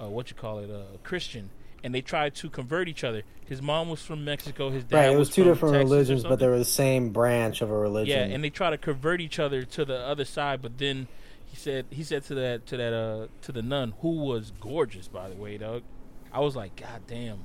uh, 0.00 0.08
what 0.08 0.30
you 0.30 0.36
call 0.36 0.60
it 0.60 0.70
a 0.70 0.84
Christian. 1.02 1.50
And 1.82 1.94
they 1.94 2.00
tried 2.00 2.34
to 2.36 2.48
convert 2.48 2.88
each 2.88 3.04
other. 3.04 3.24
His 3.44 3.60
mom 3.60 3.90
was 3.90 4.00
from 4.00 4.24
Mexico. 4.24 4.70
His 4.70 4.84
dad 4.84 4.96
right. 4.96 5.12
It 5.12 5.18
was 5.18 5.28
two 5.28 5.42
from 5.42 5.52
different 5.52 5.74
Texas 5.74 5.90
religions, 5.90 6.22
but 6.22 6.38
they 6.38 6.46
were 6.46 6.58
the 6.58 6.64
same 6.64 7.10
branch 7.10 7.60
of 7.60 7.70
a 7.70 7.76
religion. 7.76 8.30
Yeah, 8.30 8.34
and 8.34 8.42
they 8.42 8.48
try 8.48 8.70
to 8.70 8.78
convert 8.78 9.20
each 9.20 9.38
other 9.38 9.64
to 9.64 9.84
the 9.84 9.98
other 9.98 10.24
side, 10.24 10.62
but 10.62 10.78
then 10.78 11.08
he 11.54 11.60
said 11.60 11.86
he 11.88 12.02
said 12.02 12.24
to 12.24 12.34
that 12.34 12.66
to 12.66 12.76
that 12.76 12.92
uh 12.92 13.28
to 13.42 13.52
the 13.52 13.62
nun 13.62 13.94
who 14.00 14.16
was 14.16 14.52
gorgeous 14.60 15.06
by 15.06 15.28
the 15.28 15.36
way, 15.36 15.56
dog. 15.56 15.84
I 16.32 16.40
was 16.40 16.56
like, 16.56 16.74
God 16.74 17.02
damn. 17.06 17.44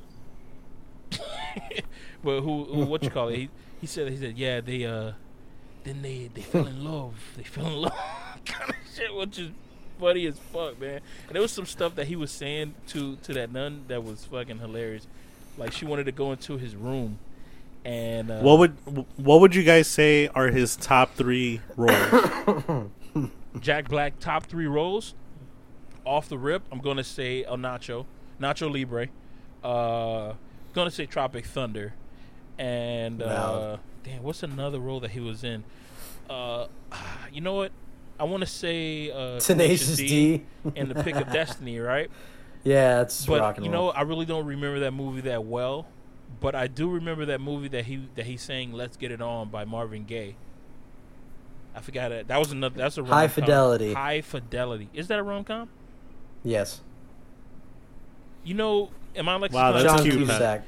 but 2.23 2.41
who, 2.41 2.63
who 2.63 2.85
what 2.85 3.03
you 3.03 3.11
call 3.11 3.29
it? 3.29 3.35
He 3.35 3.49
he 3.79 3.85
said 3.85 4.11
he 4.11 4.17
said 4.17 4.35
yeah 4.35 4.61
they 4.61 4.83
uh 4.83 5.11
then 5.83 6.01
they 6.01 6.27
they 6.33 6.41
fell 6.41 6.65
in 6.65 6.83
love 6.83 7.13
they 7.37 7.43
fell 7.43 7.67
in 7.67 7.75
love 7.83 7.93
kind 8.45 8.71
of 8.71 8.75
shit 8.95 9.13
which 9.13 9.37
is 9.37 9.51
funny 9.99 10.25
as 10.25 10.39
fuck 10.39 10.79
man 10.79 11.01
and 11.27 11.35
there 11.35 11.41
was 11.41 11.51
some 11.51 11.67
stuff 11.67 11.93
that 11.93 12.07
he 12.07 12.15
was 12.15 12.31
saying 12.31 12.73
to 12.87 13.15
to 13.17 13.31
that 13.33 13.51
nun 13.51 13.83
that 13.89 14.03
was 14.03 14.25
fucking 14.25 14.57
hilarious 14.57 15.05
like 15.57 15.71
she 15.71 15.85
wanted 15.85 16.05
to 16.05 16.11
go 16.11 16.31
into 16.31 16.57
his 16.57 16.75
room 16.75 17.19
and 17.85 18.31
uh, 18.31 18.39
What 18.39 18.59
would 18.59 19.05
what 19.17 19.39
would 19.39 19.55
you 19.55 19.63
guys 19.63 19.87
say 19.87 20.27
are 20.29 20.47
his 20.47 20.75
top 20.75 21.15
three 21.15 21.61
roles? 21.77 22.83
Jack 23.59 23.87
Black 23.89 24.19
top 24.19 24.45
three 24.45 24.67
roles. 24.67 25.15
Off 26.05 26.29
the 26.29 26.37
rip, 26.37 26.63
I'm 26.71 26.79
gonna 26.79 27.03
say 27.03 27.43
El 27.43 27.57
Nacho, 27.57 28.05
Nacho 28.41 28.71
Libre. 28.71 29.07
Uh, 29.63 30.33
gonna 30.73 30.89
say 30.91 31.05
Tropic 31.05 31.45
Thunder, 31.45 31.93
and 32.57 33.21
uh, 33.21 33.25
Wow. 33.25 33.79
damn, 34.03 34.23
what's 34.23 34.41
another 34.43 34.79
role 34.79 34.99
that 35.01 35.11
he 35.11 35.19
was 35.19 35.43
in? 35.43 35.63
Uh, 36.29 36.67
you 37.33 37.41
know 37.41 37.53
what? 37.55 37.71
I 38.19 38.23
want 38.23 38.41
to 38.41 38.47
say 38.47 39.11
uh, 39.11 39.39
Tenacious 39.39 39.97
D. 39.97 40.43
and 40.75 40.89
the 40.89 41.03
Pick 41.03 41.15
of 41.15 41.27
Destiny, 41.31 41.79
right? 41.79 42.09
Yeah, 42.63 43.01
it's 43.01 43.27
rock 43.29 43.55
But 43.55 43.57
and 43.57 43.65
you 43.65 43.71
roll. 43.71 43.87
know, 43.87 43.91
I 43.91 44.01
really 44.01 44.25
don't 44.25 44.45
remember 44.45 44.79
that 44.81 44.91
movie 44.91 45.21
that 45.21 45.45
well. 45.45 45.87
But 46.41 46.55
I 46.55 46.67
do 46.67 46.89
remember 46.89 47.25
that 47.25 47.41
movie 47.41 47.67
that 47.69 47.85
he 47.85 48.07
that 48.15 48.25
he 48.25 48.37
sang 48.37 48.71
"Let's 48.73 48.95
Get 48.97 49.11
It 49.11 49.21
On" 49.21 49.49
by 49.49 49.65
Marvin 49.65 50.05
Gaye. 50.05 50.35
I 51.75 51.81
forgot 51.81 52.11
it. 52.11 52.27
That 52.27 52.39
was 52.39 52.51
another. 52.51 52.77
That's 52.77 52.97
a 52.97 53.03
High 53.03 53.21
rom-com. 53.23 53.29
Fidelity. 53.43 53.93
High 53.93 54.21
fidelity. 54.21 54.89
Is 54.93 55.07
that 55.07 55.19
a 55.19 55.23
rom 55.23 55.43
com? 55.43 55.69
yes, 56.43 56.81
You 58.43 58.53
know, 58.55 58.89
am 59.15 59.27
I 59.29 59.35
like 59.35 59.51
Wow, 59.53 59.71
that's 59.73 59.83
John 59.85 60.03
cute, 60.03 60.15
Cusack. 60.17 60.39
Pat. 60.39 60.63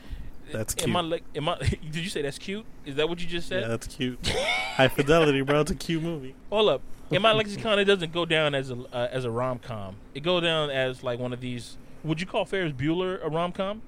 That's 0.52 0.76
Am 0.84 0.96
I 0.96 1.00
cute. 1.02 1.12
like? 1.12 1.24
Am 1.36 1.50
I? 1.50 1.58
Did 1.60 1.96
you 1.96 2.10
say 2.10 2.22
that's 2.22 2.38
cute? 2.38 2.66
Is 2.86 2.96
that 2.96 3.08
what 3.08 3.22
you 3.22 3.28
just 3.28 3.48
said? 3.48 3.62
Yeah, 3.62 3.68
that's 3.70 3.88
cute. 3.88 4.28
High 4.76 4.90
fidelity, 4.90 5.42
bro. 5.42 5.62
It's 5.62 5.72
a 5.72 5.76
cute 5.76 6.04
movie. 6.04 6.36
Hold 6.50 6.70
up. 6.70 6.82
In 7.10 7.22
my 7.22 7.32
lexicon, 7.34 7.78
it 7.80 7.86
doesn't 7.86 8.12
go 8.14 8.26
down 8.26 8.54
as 8.56 8.70
a 8.72 8.76
uh, 8.94 9.08
as 9.12 9.24
a 9.26 9.32
rom 9.32 9.60
com. 9.60 9.96
It 10.14 10.22
go 10.22 10.40
down 10.42 10.70
as 10.70 11.04
like 11.04 11.20
one 11.20 11.32
of 11.34 11.40
these. 11.42 11.78
Would 12.04 12.20
you 12.22 12.28
call 12.28 12.46
Ferris 12.46 12.74
Bueller 12.74 13.24
a 13.26 13.30
rom 13.30 13.52
com? 13.54 13.82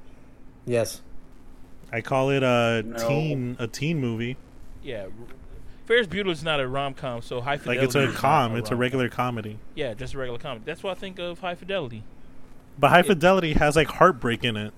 Yes. 0.65 1.02
I 1.91 2.02
call 2.02 2.30
it 2.32 2.43
a 2.43 2.82
No. 2.86 2.97
teen 3.08 3.56
a 3.60 3.67
teen 3.67 3.99
movie. 3.99 4.38
Yeah. 4.82 5.08
Ferris 5.86 6.08
Bueller's 6.08 6.43
not 6.43 6.60
a 6.60 6.67
rom 6.67 6.93
com, 6.93 7.22
so 7.22 7.41
High 7.41 7.58
Fidelity. 7.58 7.80
Like 7.80 7.86
it's 7.86 7.96
a 7.96 8.00
is 8.04 8.13
not 8.13 8.15
com. 8.15 8.56
It's 8.56 8.72
a 8.72 8.76
regular 8.76 9.10
comedy. 9.10 9.60
Yeah, 9.76 9.93
just 9.93 10.13
a 10.13 10.17
regular 10.17 10.39
comedy. 10.39 10.63
That's 10.65 10.82
what 10.84 10.91
I 10.96 11.00
think 11.00 11.19
of 11.19 11.39
High 11.39 11.56
Fidelity. 11.56 12.04
But 12.80 12.89
High 12.89 13.02
Fidelity 13.04 13.54
has 13.54 13.76
like 13.76 13.88
heartbreak 13.88 14.43
in 14.43 14.56
it. 14.58 14.74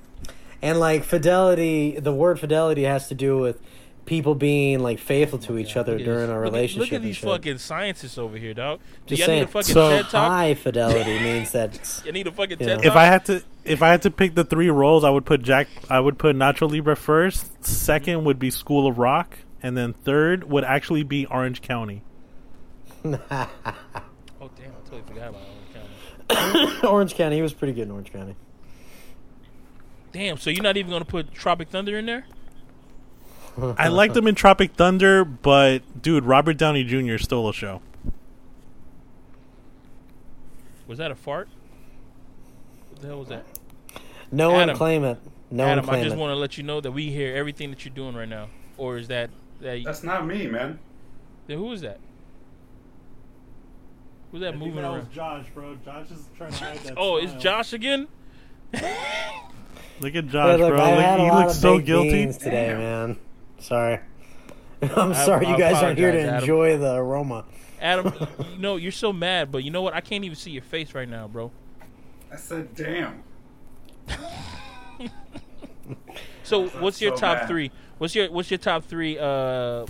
And 0.61 0.79
like 0.79 1.03
fidelity, 1.03 1.99
the 1.99 2.11
word 2.13 2.39
fidelity 2.39 2.83
has 2.83 3.07
to 3.09 3.15
do 3.15 3.37
with 3.37 3.61
people 4.05 4.35
being 4.35 4.79
like 4.79 4.99
faithful 4.99 5.37
to 5.39 5.57
each 5.57 5.75
other 5.77 5.97
during 5.97 6.21
this- 6.21 6.29
a 6.29 6.33
look 6.33 6.37
at- 6.37 6.41
relationship. 6.53 6.91
Look 6.91 6.93
at, 6.93 7.01
these 7.03 7.15
shit. 7.17 7.29
fucking 7.29 7.57
scientists 7.59 8.17
over 8.17 8.37
here, 8.37 8.53
dog. 8.53 8.79
Do 9.05 9.15
Just 9.15 9.19
y'all 9.19 9.25
saying. 9.27 9.39
need 9.41 9.45
a 9.45 9.51
fucking 9.51 9.73
So- 9.73 9.89
TED 9.89 10.05
talk? 10.09 10.31
High 10.31 10.53
fidelity 10.55 11.19
means 11.23 11.51
that 11.51 12.01
You 12.05 12.11
need 12.11 12.25
a 12.27 12.31
fucking 12.31 12.57
Yeah. 12.59 12.67
TED 12.77 12.85
If. 12.85 12.95
I 12.95 13.05
had 13.05 13.25
to, 13.25 13.43
if 13.63 13.81
I 13.83 13.89
had 13.89 14.01
to 14.03 14.11
pick 14.11 14.33
the 14.35 14.43
three 14.43 14.69
roles, 14.69 15.03
I 15.03 15.09
would 15.11 15.25
put 15.25 15.41
Jack. 15.43 15.67
I 15.89 15.99
would 15.99 16.17
put 16.17 16.35
Nacho 16.35 16.69
Libre 16.71 16.95
first. 16.95 17.63
Second 17.65 18.23
would 18.25 18.39
be 18.39 18.49
School 18.49 18.87
of 18.87 18.97
Rock, 18.97 19.39
and 19.65 19.75
then 19.75 19.93
third 19.93 20.43
would 20.43 20.63
actually 20.63 21.01
be 21.01 21.25
Orange 21.25 21.59
County. 21.59 22.03
oh 23.03 23.17
damn, 23.19 23.49
I 24.39 24.83
totally 24.83 25.01
forgot 25.07 25.29
about 25.29 25.41
Orange 25.41 25.89
County. 26.29 26.77
Orange 26.87 27.15
County. 27.15 27.37
He 27.37 27.41
was 27.41 27.51
pretty 27.51 27.73
good 27.73 27.87
in 27.87 27.91
Orange 27.91 28.13
County. 28.13 28.35
Damn, 30.11 30.37
so 30.37 30.51
you're 30.51 30.61
not 30.61 30.77
even 30.77 30.91
gonna 30.91 31.03
put 31.03 31.33
Tropic 31.33 31.69
Thunder 31.69 31.97
in 31.97 32.05
there? 32.05 32.27
I 33.79 33.87
liked 33.87 34.15
him 34.15 34.27
in 34.27 34.35
Tropic 34.35 34.73
Thunder, 34.73 35.25
but 35.25 35.79
dude, 35.99 36.25
Robert 36.25 36.57
Downey 36.57 36.83
Jr. 36.83 37.17
stole 37.17 37.49
a 37.49 37.53
show. 37.53 37.81
Was 40.85 40.99
that 40.99 41.09
a 41.09 41.15
fart? 41.15 41.49
What 42.91 43.01
the 43.01 43.07
hell 43.07 43.17
was 43.17 43.29
that? 43.29 43.45
No 44.31 44.51
Adam. 44.51 44.67
one 44.67 44.77
claim 44.77 45.03
it. 45.03 45.17
No 45.49 45.65
Adam, 45.65 45.77
one 45.77 45.87
claim 45.87 46.01
I 46.01 46.03
just 46.03 46.17
want 46.17 46.29
to 46.29 46.35
let 46.35 46.55
you 46.55 46.63
know 46.63 46.81
that 46.81 46.91
we 46.91 47.09
hear 47.09 47.35
everything 47.35 47.71
that 47.71 47.83
you're 47.83 47.95
doing 47.95 48.13
right 48.13 48.29
now. 48.29 48.49
Or 48.77 48.97
is 48.97 49.07
that 49.07 49.31
that? 49.61 49.83
That's 49.83 50.03
not 50.03 50.25
me, 50.25 50.47
man. 50.47 50.79
then 51.47 51.57
who 51.57 51.71
is 51.71 51.81
that? 51.81 51.99
Who's 54.31 54.41
that 54.41 54.57
moving 54.57 54.79
around? 54.83 54.99
was 54.99 55.07
Josh, 55.13 55.45
bro. 55.53 55.75
Josh 55.85 56.11
is 56.11 56.27
trying 56.37 56.51
to 56.51 56.57
hide 56.63 56.77
that. 56.79 56.93
Oh, 56.97 57.17
it's 57.17 57.33
Josh 57.41 57.73
again. 57.73 58.07
Look 58.73 60.13
at 60.15 60.27
Josh, 60.27 60.59
look, 60.59 60.69
bro. 60.75 60.77
Look, 60.77 60.99
a 60.99 61.17
he 61.17 61.29
lot 61.29 61.39
looks 61.45 61.53
of 61.53 61.61
so 61.61 61.75
baked 61.77 61.87
guilty. 61.87 62.09
beans 62.11 62.37
today, 62.37 62.67
Damn. 62.69 62.77
man. 62.79 63.17
Sorry. 63.59 63.99
I'm 64.81 65.13
I- 65.13 65.25
sorry, 65.25 65.45
I 65.45 65.51
you 65.51 65.57
guys 65.57 65.81
aren't 65.81 65.97
here 65.97 66.11
to 66.11 66.17
apologize, 66.17 66.43
Adam. 66.43 66.43
enjoy 66.43 66.77
the 66.77 66.95
aroma. 66.95 67.45
Adam, 67.79 68.13
you 68.53 68.57
know 68.59 68.75
you're 68.75 68.91
so 68.91 69.13
mad, 69.13 69.51
but 69.51 69.63
you 69.63 69.71
know 69.71 69.81
what? 69.81 69.93
I 69.93 70.01
can't 70.01 70.23
even 70.25 70.35
see 70.35 70.51
your 70.51 70.63
face 70.63 70.93
right 70.93 71.07
now, 71.07 71.27
bro. 71.29 71.51
I 72.31 72.35
said, 72.35 72.75
damn. 72.75 73.23
So, 76.43 76.63
I'm 76.63 76.81
what's 76.81 77.01
your 77.01 77.15
so 77.15 77.21
top 77.21 77.37
mad. 77.39 77.47
three? 77.47 77.71
What's 77.97 78.13
your 78.15 78.29
What's 78.31 78.51
your 78.51 78.57
top 78.57 78.83
three? 78.83 79.17
Uh, 79.17 79.85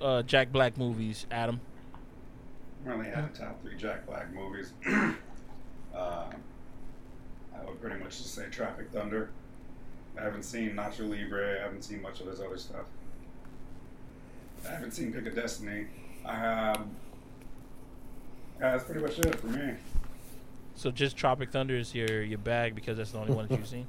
uh, 0.00 0.22
Jack 0.22 0.52
Black 0.52 0.78
movies, 0.78 1.26
Adam. 1.30 1.60
I 2.86 2.92
only 2.92 3.10
have 3.10 3.34
top 3.34 3.60
three 3.62 3.76
Jack 3.76 4.06
Black 4.06 4.32
movies. 4.32 4.72
um, 4.86 5.16
I 5.94 7.64
would 7.66 7.80
pretty 7.80 8.02
much 8.02 8.18
just 8.18 8.34
say 8.34 8.46
Traffic 8.50 8.90
Thunder. 8.92 9.30
I 10.18 10.22
haven't 10.22 10.44
seen 10.44 10.70
Nacho 10.70 11.08
Libre. 11.10 11.58
I 11.58 11.62
haven't 11.62 11.82
seen 11.82 12.00
much 12.02 12.20
of 12.20 12.26
his 12.28 12.40
other 12.40 12.56
stuff. 12.56 12.86
I 14.66 14.70
haven't 14.72 14.92
seen 14.92 15.12
Pick 15.12 15.26
of 15.26 15.34
Destiny. 15.34 15.86
Um, 16.24 16.90
yeah, 18.60 18.72
that's 18.72 18.84
pretty 18.84 19.00
much 19.00 19.18
it 19.18 19.34
for 19.36 19.46
me. 19.46 19.74
So 20.76 20.90
just 20.90 21.16
Tropic 21.16 21.50
Thunder 21.50 21.76
is 21.76 21.94
your 21.94 22.22
your 22.22 22.38
bag 22.38 22.74
because 22.74 22.96
that's 22.96 23.10
the 23.10 23.18
only 23.18 23.34
one 23.34 23.48
that 23.48 23.58
you've 23.58 23.66
seen. 23.68 23.86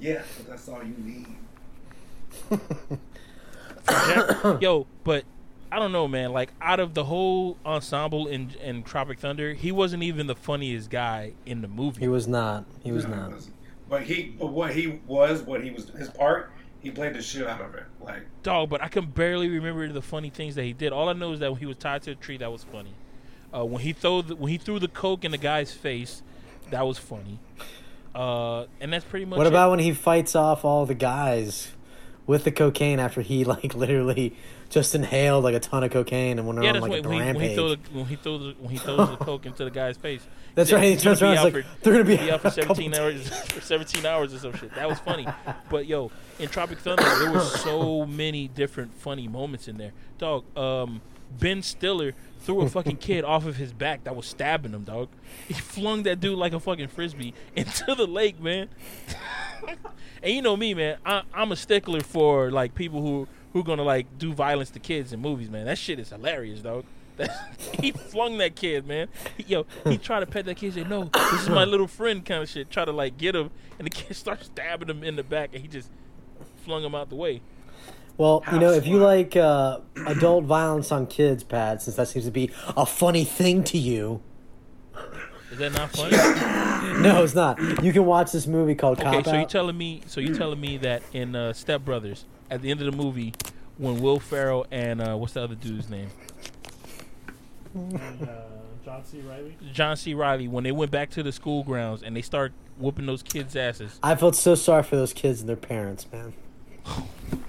Yeah, 0.00 0.22
but 0.36 0.48
that's 0.48 0.68
all 0.68 0.82
you 0.82 0.94
need. 0.98 1.26
Yo, 4.60 4.86
but 5.04 5.24
I 5.70 5.78
don't 5.78 5.92
know, 5.92 6.08
man. 6.08 6.32
Like 6.32 6.52
out 6.60 6.80
of 6.80 6.94
the 6.94 7.04
whole 7.04 7.56
ensemble 7.64 8.26
in 8.26 8.50
in 8.62 8.82
Tropic 8.82 9.18
Thunder, 9.18 9.54
he 9.54 9.72
wasn't 9.72 10.02
even 10.02 10.26
the 10.26 10.36
funniest 10.36 10.90
guy 10.90 11.32
in 11.46 11.62
the 11.62 11.68
movie. 11.68 12.00
He 12.00 12.08
was 12.08 12.28
not. 12.28 12.64
He 12.82 12.92
was 12.92 13.04
No, 13.06 13.16
not. 13.16 13.32
wasn't. 13.32 13.54
But 13.88 14.02
he, 14.02 14.34
but 14.38 14.48
what 14.48 14.74
he 14.74 15.00
was, 15.06 15.42
what 15.42 15.64
he 15.64 15.70
was, 15.70 15.88
his 15.90 16.10
part, 16.10 16.52
he 16.80 16.90
played 16.90 17.14
the 17.14 17.22
shit 17.22 17.46
out 17.46 17.62
of 17.62 17.74
it. 17.74 17.84
Like, 18.02 18.24
Dog, 18.42 18.68
but 18.68 18.82
I 18.82 18.88
can 18.88 19.06
barely 19.06 19.48
remember 19.48 19.88
the 19.88 20.02
funny 20.02 20.28
things 20.28 20.56
that 20.56 20.64
he 20.64 20.74
did. 20.74 20.92
All 20.92 21.08
I 21.08 21.14
know 21.14 21.32
is 21.32 21.40
that 21.40 21.50
when 21.50 21.58
he 21.58 21.64
was 21.64 21.78
tied 21.78 22.02
to 22.02 22.10
a 22.10 22.14
tree, 22.14 22.36
that 22.36 22.52
was 22.52 22.64
funny. 22.64 22.92
Uh, 23.54 23.64
when 23.64 23.80
he 23.80 23.94
threw 23.94 24.20
the, 24.20 24.36
when 24.36 24.52
he 24.52 24.58
threw 24.58 24.78
the 24.78 24.88
coke 24.88 25.24
in 25.24 25.30
the 25.30 25.38
guy's 25.38 25.72
face, 25.72 26.22
that 26.70 26.86
was 26.86 26.98
funny. 26.98 27.38
Uh, 28.14 28.66
and 28.78 28.92
that's 28.92 29.06
pretty 29.06 29.24
much. 29.24 29.38
What 29.38 29.46
it. 29.46 29.54
about 29.54 29.70
when 29.70 29.78
he 29.78 29.92
fights 29.92 30.36
off 30.36 30.66
all 30.66 30.84
the 30.84 30.94
guys 30.94 31.72
with 32.28 32.44
the 32.44 32.52
cocaine 32.52 33.00
after 33.00 33.20
he 33.22 33.42
like 33.54 33.74
literally 33.74 34.36
just 34.68 34.94
inhaled 34.94 35.42
like 35.42 35.54
a 35.56 35.60
ton 35.60 35.82
of 35.82 35.90
cocaine 35.90 36.38
and 36.38 36.46
went 36.46 36.62
Yeah, 36.62 36.74
on 36.74 36.80
like 36.82 37.02
a 37.04 37.08
when, 37.08 37.12
he, 37.12 37.18
he 37.18 37.24
rampage? 37.24 37.56
the, 37.56 37.78
when 37.92 38.04
he 38.06 38.14
throws 38.16 38.40
the, 38.42 38.54
when 38.60 38.70
he 38.70 38.76
throws 38.78 39.08
the 39.10 39.16
coke 39.16 39.46
into 39.46 39.64
the 39.64 39.70
guy's 39.70 39.96
face. 39.96 40.20
That's 40.54 40.70
right. 40.70 40.84
He 40.84 40.96
turns 40.96 41.22
around. 41.22 41.32
be 41.32 41.36
He's 41.36 41.46
out 41.46 41.54
like, 41.54 41.64
for- 41.64 41.80
"They're 41.82 41.92
gonna 41.94 42.04
be, 42.04 42.16
be 42.18 42.30
out 42.30 42.42
for 42.42 42.50
17 42.52 42.94
hours 42.94 43.28
for 43.48 43.60
17 43.60 44.04
hours 44.06 44.34
or 44.34 44.38
some 44.38 44.52
shit. 44.54 44.74
That 44.74 44.88
was 44.88 44.98
funny. 45.00 45.26
But 45.70 45.86
yo, 45.86 46.10
in 46.38 46.48
Tropic 46.48 46.78
Thunder, 46.78 47.02
there 47.18 47.32
were 47.32 47.40
so 47.40 48.04
many 48.06 48.46
different 48.48 48.92
funny 48.94 49.26
moments 49.26 49.66
in 49.66 49.78
there. 49.78 49.92
Dog, 50.18 50.44
um, 50.56 51.00
Ben 51.40 51.62
Stiller 51.62 52.14
threw 52.48 52.62
a 52.62 52.68
fucking 52.70 52.96
kid 52.96 53.26
off 53.26 53.44
of 53.44 53.56
his 53.56 53.74
back 53.74 54.04
that 54.04 54.16
was 54.16 54.24
stabbing 54.24 54.72
him, 54.72 54.82
dog. 54.82 55.10
He 55.46 55.52
flung 55.52 56.04
that 56.04 56.18
dude 56.18 56.38
like 56.38 56.54
a 56.54 56.60
fucking 56.60 56.88
frisbee 56.88 57.34
into 57.54 57.94
the 57.94 58.06
lake, 58.06 58.40
man. 58.40 58.70
and 60.22 60.32
you 60.32 60.40
know 60.40 60.56
me, 60.56 60.72
man. 60.72 60.96
I, 61.04 61.24
I'm 61.34 61.52
a 61.52 61.56
stickler 61.56 62.00
for 62.00 62.50
like 62.50 62.74
people 62.74 63.02
who 63.02 63.28
who 63.52 63.62
gonna 63.62 63.82
like 63.82 64.06
do 64.16 64.32
violence 64.32 64.70
to 64.70 64.78
kids 64.78 65.12
in 65.12 65.20
movies, 65.20 65.50
man. 65.50 65.66
That 65.66 65.76
shit 65.76 65.98
is 65.98 66.08
hilarious, 66.08 66.60
dog. 66.60 66.86
He 67.80 67.92
flung 67.92 68.38
that 68.38 68.56
kid, 68.56 68.86
man. 68.86 69.08
He, 69.36 69.42
yo, 69.42 69.66
he 69.84 69.98
tried 69.98 70.20
to 70.20 70.26
pet 70.26 70.46
that 70.46 70.56
kid. 70.56 70.72
Say, 70.72 70.84
"No, 70.84 71.04
this 71.04 71.42
is 71.42 71.50
my 71.50 71.64
little 71.66 71.86
friend," 71.86 72.24
kind 72.24 72.42
of 72.42 72.48
shit. 72.48 72.70
Try 72.70 72.86
to 72.86 72.92
like 72.92 73.18
get 73.18 73.36
him, 73.36 73.50
and 73.78 73.86
the 73.86 73.90
kid 73.90 74.14
starts 74.16 74.46
stabbing 74.46 74.88
him 74.88 75.04
in 75.04 75.16
the 75.16 75.22
back, 75.22 75.50
and 75.52 75.60
he 75.60 75.68
just 75.68 75.90
flung 76.64 76.82
him 76.82 76.94
out 76.94 77.10
the 77.10 77.16
way. 77.16 77.42
Well, 78.18 78.42
you 78.52 78.58
know, 78.58 78.72
if 78.72 78.84
you 78.84 78.98
like 78.98 79.36
uh, 79.36 79.78
adult 80.06 80.44
violence 80.44 80.90
on 80.90 81.06
kids, 81.06 81.44
Pat, 81.44 81.82
since 81.82 81.96
that 81.96 82.08
seems 82.08 82.24
to 82.24 82.32
be 82.32 82.50
a 82.76 82.84
funny 82.84 83.24
thing 83.24 83.62
to 83.64 83.78
you. 83.78 84.20
Is 85.52 85.58
that 85.58 85.72
not 85.72 85.90
funny? 85.90 86.16
No, 87.00 87.22
it's 87.22 87.34
not. 87.34 87.60
You 87.82 87.92
can 87.92 88.06
watch 88.06 88.32
this 88.32 88.46
movie 88.46 88.74
called 88.74 88.98
Okay, 89.00 89.10
Cop 89.10 89.24
so 89.24 89.32
you 89.34 89.38
Out. 89.40 89.48
telling 89.48 89.76
me, 89.76 90.02
so 90.06 90.20
you're 90.20 90.36
telling 90.36 90.60
me 90.60 90.78
that 90.78 91.02
in 91.12 91.36
uh, 91.36 91.52
Step 91.52 91.84
Brothers, 91.84 92.24
at 92.50 92.60
the 92.62 92.70
end 92.70 92.80
of 92.80 92.90
the 92.90 92.96
movie, 92.96 93.34
when 93.76 94.00
Will 94.00 94.18
Ferrell 94.18 94.66
and 94.70 95.00
uh, 95.00 95.14
what's 95.16 95.34
the 95.34 95.42
other 95.42 95.54
dude's 95.54 95.88
name, 95.88 96.08
uh, 97.76 97.98
John 98.84 99.04
C. 99.04 99.20
Reilly. 99.20 99.56
John 99.72 99.96
C. 99.96 100.14
Reilly, 100.14 100.48
when 100.48 100.64
they 100.64 100.72
went 100.72 100.90
back 100.90 101.10
to 101.10 101.22
the 101.22 101.30
school 101.30 101.62
grounds 101.62 102.02
and 102.02 102.16
they 102.16 102.22
start 102.22 102.52
whooping 102.78 103.06
those 103.06 103.22
kids' 103.22 103.54
asses, 103.54 104.00
I 104.02 104.14
felt 104.16 104.34
so 104.34 104.54
sorry 104.54 104.82
for 104.82 104.96
those 104.96 105.12
kids 105.12 105.40
and 105.40 105.48
their 105.48 105.56
parents, 105.56 106.06
man. 106.12 106.32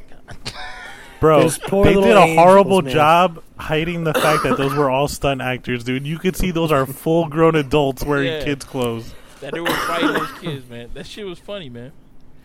Bro, 1.19 1.49
they 1.49 1.93
did 1.95 2.15
a 2.15 2.35
horrible 2.35 2.77
angels, 2.77 2.93
job 2.93 3.43
hiding 3.57 4.05
the 4.05 4.13
fact 4.13 4.43
that 4.43 4.57
those 4.57 4.73
were 4.73 4.89
all 4.89 5.07
stunt 5.07 5.41
actors, 5.41 5.83
dude. 5.83 6.07
You 6.07 6.17
could 6.17 6.35
see 6.35 6.51
those 6.51 6.71
are 6.71 6.85
full 6.85 7.27
grown 7.27 7.55
adults 7.55 8.03
wearing 8.05 8.27
Yeah. 8.33 8.43
kids' 8.45 8.63
clothes. 8.65 9.13
that 9.41 9.53
they 9.53 9.59
were 9.59 9.67
fighting 9.69 10.13
those 10.13 10.31
kids, 10.39 10.69
man. 10.69 10.89
That 10.93 11.05
shit 11.07 11.25
was 11.25 11.39
funny, 11.39 11.69
man. 11.69 11.91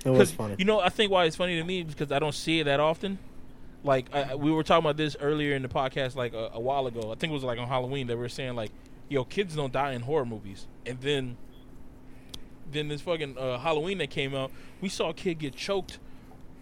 It 0.04 0.10
was 0.10 0.30
funny. 0.32 0.54
You 0.58 0.64
know, 0.64 0.80
I 0.80 0.88
think 0.90 1.10
why 1.10 1.24
it's 1.24 1.37
funny 1.37 1.56
to 1.56 1.64
me 1.64 1.80
is 1.80 1.87
because 1.94 2.12
I 2.12 2.18
don't 2.18 2.34
see 2.34 2.60
it 2.60 2.64
that 2.64 2.78
often. 2.80 3.18
Like 3.82 4.06
I, 4.14 4.22
I- 4.22 4.34
we 4.34 4.50
were 4.50 4.62
talking 4.62 4.84
about 4.84 4.96
this 4.96 5.16
earlier 5.20 5.54
in 5.56 5.62
the 5.62 5.68
podcast, 5.68 6.14
like 6.16 6.34
a, 6.34 6.50
a 6.54 6.60
while 6.60 6.87
ago. 6.87 7.10
I 7.12 7.14
think 7.16 7.30
it 7.30 7.34
was 7.34 7.44
like 7.44 7.58
on 7.58 7.68
Halloween 7.68 8.06
that 8.08 8.16
we 8.16 8.22
were 8.22 8.28
saying 8.28 8.54
like, 8.54 8.70
"Yo, 9.08 9.24
kids 9.24 9.54
don't 9.56 9.72
die 9.72 9.92
in 9.92 10.02
horror 10.02 10.24
movies." 10.26 10.66
And 10.87 11.00
then, 11.00 11.37
then 12.70 12.88
this 12.88 13.00
fucking 13.02 13.37
uh, 13.38 13.58
Halloween 13.58 13.98
that 13.98 14.10
came 14.10 14.34
out, 14.34 14.50
we 14.80 14.88
saw 14.88 15.10
a 15.10 15.14
kid 15.14 15.38
get 15.38 15.54
choked 15.54 15.98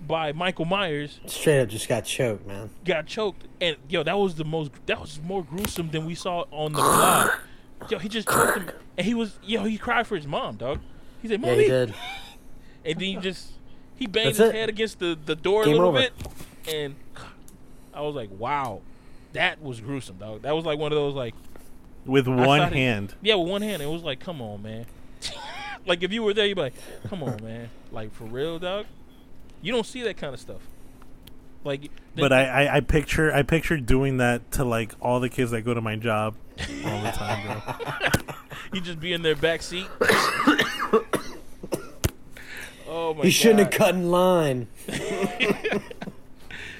by 0.06 0.32
Michael 0.32 0.64
Myers. 0.64 1.20
Straight 1.26 1.60
up 1.60 1.68
just 1.68 1.88
got 1.88 2.04
choked, 2.04 2.46
man. 2.46 2.70
Got 2.84 3.06
choked, 3.06 3.46
and 3.60 3.76
yo, 3.88 4.02
that 4.02 4.18
was 4.18 4.34
the 4.34 4.44
most. 4.44 4.72
That 4.86 5.00
was 5.00 5.20
more 5.22 5.42
gruesome 5.44 5.90
than 5.90 6.04
we 6.06 6.14
saw 6.14 6.44
on 6.50 6.72
the 6.72 6.78
vlog. 6.80 7.34
Yo, 7.90 7.98
he 7.98 8.08
just 8.08 8.28
choked 8.28 8.58
him, 8.58 8.70
and 8.96 9.04
he 9.06 9.12
was 9.12 9.38
yo. 9.42 9.64
He 9.64 9.76
cried 9.76 10.06
for 10.06 10.14
his 10.16 10.26
mom, 10.26 10.54
dog. 10.56 10.78
He 11.20 11.26
said, 11.28 11.40
"Mommy," 11.40 11.52
Yeah, 11.52 11.56
"Mommy," 11.56 11.62
he 11.64 11.68
did. 11.86 11.94
and 12.84 12.94
then 13.00 13.08
he 13.08 13.16
just 13.16 13.50
he 13.96 14.06
banged 14.06 14.28
That's 14.28 14.38
his 14.38 14.48
it. 14.50 14.54
head 14.54 14.68
against 14.68 14.98
the, 15.00 15.18
the 15.26 15.34
door 15.34 15.64
Game 15.64 15.72
a 15.74 15.76
little 15.78 15.88
over. 15.88 15.98
bit, 15.98 16.12
and 16.72 16.94
I 17.92 18.02
was 18.02 18.14
like, 18.14 18.28
"Wow, 18.38 18.82
that 19.32 19.60
was 19.60 19.80
gruesome, 19.80 20.18
dog." 20.18 20.42
That 20.42 20.54
was 20.54 20.64
like 20.64 20.78
one 20.78 20.92
of 20.92 20.96
those 20.96 21.14
like, 21.16 21.34
With 22.06 22.28
one 22.28 22.38
thought 22.60 22.72
it- 22.72 22.76
hand. 22.76 23.14
yeah, 23.20 23.34
with 23.34 23.48
one 23.48 23.62
hand. 23.62 23.82
It 23.82 23.86
was 23.88 24.02
like, 24.04 24.20
"Come 24.20 24.40
on, 24.40 24.62
man." 24.62 24.86
like 25.86 26.04
if 26.04 26.12
you 26.12 26.22
were 26.22 26.34
there, 26.34 26.46
you'd 26.46 26.54
be 26.54 26.60
like, 26.62 26.74
"Come 27.08 27.24
on, 27.24 27.42
man." 27.42 27.68
Like 27.90 28.12
for 28.14 28.24
real, 28.24 28.60
dog. 28.60 28.86
You 29.62 29.72
don't 29.72 29.86
see 29.86 30.02
that 30.02 30.16
kind 30.16 30.34
of 30.34 30.40
stuff. 30.40 30.60
Like, 31.64 31.90
But 32.16 32.32
I, 32.32 32.44
I, 32.66 32.76
I 32.76 32.80
picture 32.80 33.32
I 33.32 33.42
picture 33.42 33.76
doing 33.76 34.16
that 34.16 34.50
to 34.52 34.64
like 34.64 34.94
all 35.00 35.20
the 35.20 35.28
kids 35.28 35.52
that 35.52 35.62
go 35.62 35.72
to 35.72 35.80
my 35.80 35.94
job 35.94 36.34
all 36.84 37.02
the 37.02 37.12
time, 37.12 37.46
bro. 37.46 37.74
you 38.72 38.80
just 38.80 38.98
be 38.98 39.12
in 39.12 39.22
their 39.22 39.36
back 39.36 39.62
seat. 39.62 39.86
oh 42.88 43.14
my 43.14 43.22
He 43.22 43.30
shouldn't 43.30 43.60
have 43.60 43.70
cut 43.70 43.94
in 43.94 44.10
line. 44.10 44.66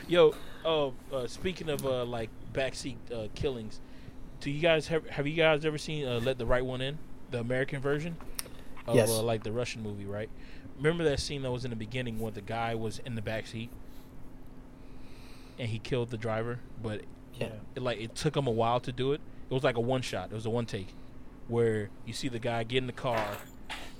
Yo, 0.08 0.34
uh, 0.64 0.88
uh, 1.12 1.28
speaking 1.28 1.68
of 1.68 1.86
uh, 1.86 2.04
like 2.04 2.30
backseat 2.52 2.96
uh, 3.14 3.28
killings, 3.36 3.78
do 4.40 4.50
you 4.50 4.60
guys 4.60 4.88
have 4.88 5.08
have 5.10 5.28
you 5.28 5.34
guys 5.34 5.64
ever 5.64 5.78
seen 5.78 6.06
uh, 6.06 6.18
Let 6.18 6.38
the 6.38 6.46
Right 6.46 6.64
One 6.64 6.80
In, 6.80 6.98
the 7.30 7.38
American 7.38 7.80
version 7.80 8.16
of 8.86 8.96
Yes. 8.96 9.10
uh, 9.10 9.22
like 9.22 9.44
the 9.44 9.52
Russian 9.52 9.82
movie, 9.82 10.06
right? 10.06 10.28
Remember 10.82 11.04
that 11.04 11.20
scene 11.20 11.42
that 11.42 11.50
was 11.52 11.64
in 11.64 11.70
the 11.70 11.76
beginning 11.76 12.18
where 12.18 12.32
the 12.32 12.40
guy 12.40 12.74
was 12.74 12.98
in 13.06 13.14
the 13.14 13.22
back 13.22 13.46
seat 13.46 13.70
and 15.58 15.68
he 15.68 15.78
killed 15.78 16.10
the 16.10 16.16
driver, 16.16 16.58
but 16.82 17.02
Yeah. 17.38 17.50
it, 17.76 17.82
like 17.82 18.00
it 18.00 18.16
took 18.16 18.36
him 18.36 18.48
a 18.48 18.50
while 18.50 18.80
to 18.80 18.90
do 18.90 19.12
it. 19.12 19.20
It 19.48 19.54
was 19.54 19.62
like 19.62 19.76
a 19.76 19.80
one 19.80 20.02
shot. 20.02 20.30
It 20.32 20.34
was 20.34 20.44
a 20.46 20.50
one 20.50 20.66
take 20.66 20.88
where 21.46 21.88
you 22.04 22.12
see 22.12 22.28
the 22.28 22.40
guy 22.40 22.64
get 22.64 22.78
in 22.78 22.86
the 22.88 22.92
car. 22.92 23.36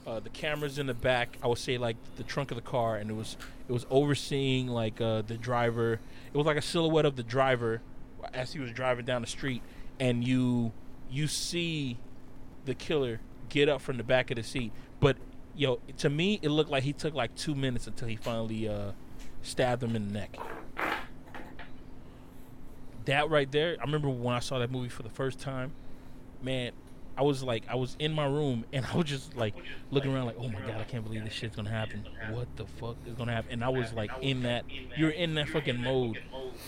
Uh, 0.04 0.18
the 0.18 0.30
camera's 0.30 0.76
in 0.78 0.86
the 0.86 0.94
back. 0.94 1.38
I 1.40 1.46
would 1.46 1.58
say 1.58 1.78
like 1.78 1.96
the 2.16 2.24
trunk 2.24 2.50
of 2.50 2.56
the 2.56 2.62
car, 2.62 2.96
and 2.96 3.08
it 3.10 3.14
was 3.14 3.36
it 3.68 3.72
was 3.72 3.86
overseeing 3.88 4.66
like 4.66 5.00
uh, 5.00 5.22
the 5.22 5.36
driver. 5.36 6.00
It 6.32 6.36
was 6.36 6.46
like 6.46 6.56
a 6.56 6.62
silhouette 6.62 7.04
of 7.04 7.14
the 7.14 7.22
driver 7.22 7.80
as 8.34 8.52
he 8.54 8.58
was 8.58 8.72
driving 8.72 9.04
down 9.04 9.20
the 9.20 9.28
street, 9.28 9.62
and 10.00 10.26
you 10.26 10.72
you 11.08 11.28
see 11.28 11.98
the 12.64 12.74
killer 12.74 13.20
get 13.48 13.68
up 13.68 13.80
from 13.80 13.98
the 13.98 14.02
back 14.04 14.32
of 14.32 14.36
the 14.36 14.42
seat. 14.42 14.72
But 14.98 15.16
yo, 15.56 15.80
to 15.98 16.10
me, 16.10 16.38
it 16.42 16.48
looked 16.48 16.70
like 16.70 16.82
he 16.82 16.92
took 16.92 17.14
like 17.14 17.34
two 17.34 17.54
minutes 17.54 17.86
until 17.86 18.08
he 18.08 18.16
finally 18.16 18.68
uh, 18.68 18.92
stabbed 19.42 19.82
him 19.82 19.96
in 19.96 20.08
the 20.08 20.14
neck 20.14 20.36
that 23.06 23.30
right 23.30 23.50
there, 23.50 23.76
I 23.80 23.84
remember 23.84 24.08
when 24.08 24.34
I 24.34 24.40
saw 24.40 24.58
that 24.58 24.70
movie 24.70 24.88
for 24.88 25.02
the 25.02 25.10
first 25.10 25.40
time, 25.40 25.72
man, 26.42 26.72
I 27.16 27.22
was 27.22 27.42
like, 27.42 27.64
I 27.68 27.74
was 27.74 27.96
in 27.98 28.12
my 28.12 28.26
room 28.26 28.64
and 28.72 28.86
I 28.92 28.96
was 28.96 29.06
just 29.06 29.36
like 29.36 29.54
looking 29.90 30.14
around, 30.14 30.26
like, 30.26 30.36
oh 30.38 30.48
my 30.48 30.60
god, 30.60 30.80
I 30.80 30.84
can't 30.84 31.04
believe 31.04 31.24
this 31.24 31.32
shit's 31.32 31.56
gonna 31.56 31.70
happen. 31.70 32.06
What 32.30 32.48
the 32.56 32.66
fuck 32.66 32.96
is 33.06 33.14
gonna 33.14 33.32
happen? 33.32 33.52
And 33.52 33.64
I 33.64 33.68
was 33.68 33.92
like 33.92 34.10
in 34.20 34.42
that, 34.42 34.64
you're 34.96 35.10
in 35.10 35.34
that 35.34 35.48
fucking 35.48 35.80
mode 35.80 36.18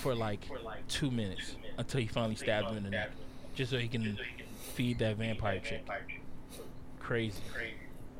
for 0.01 0.14
like 0.14 0.49
two 0.88 1.11
minutes 1.11 1.57
until 1.79 2.01
he 2.01 2.07
finally 2.07 2.37
stabbed 2.37 2.68
him 2.68 2.79
in 2.79 2.85
the 2.85 2.90
neck, 2.90 3.11
just 3.55 3.70
so 3.70 3.79
he 3.79 3.88
can 3.88 4.18
feed 4.75 4.99
that 4.99 5.16
vampire 5.16 5.61
chick. 5.61 5.87
Crazy. 7.01 7.40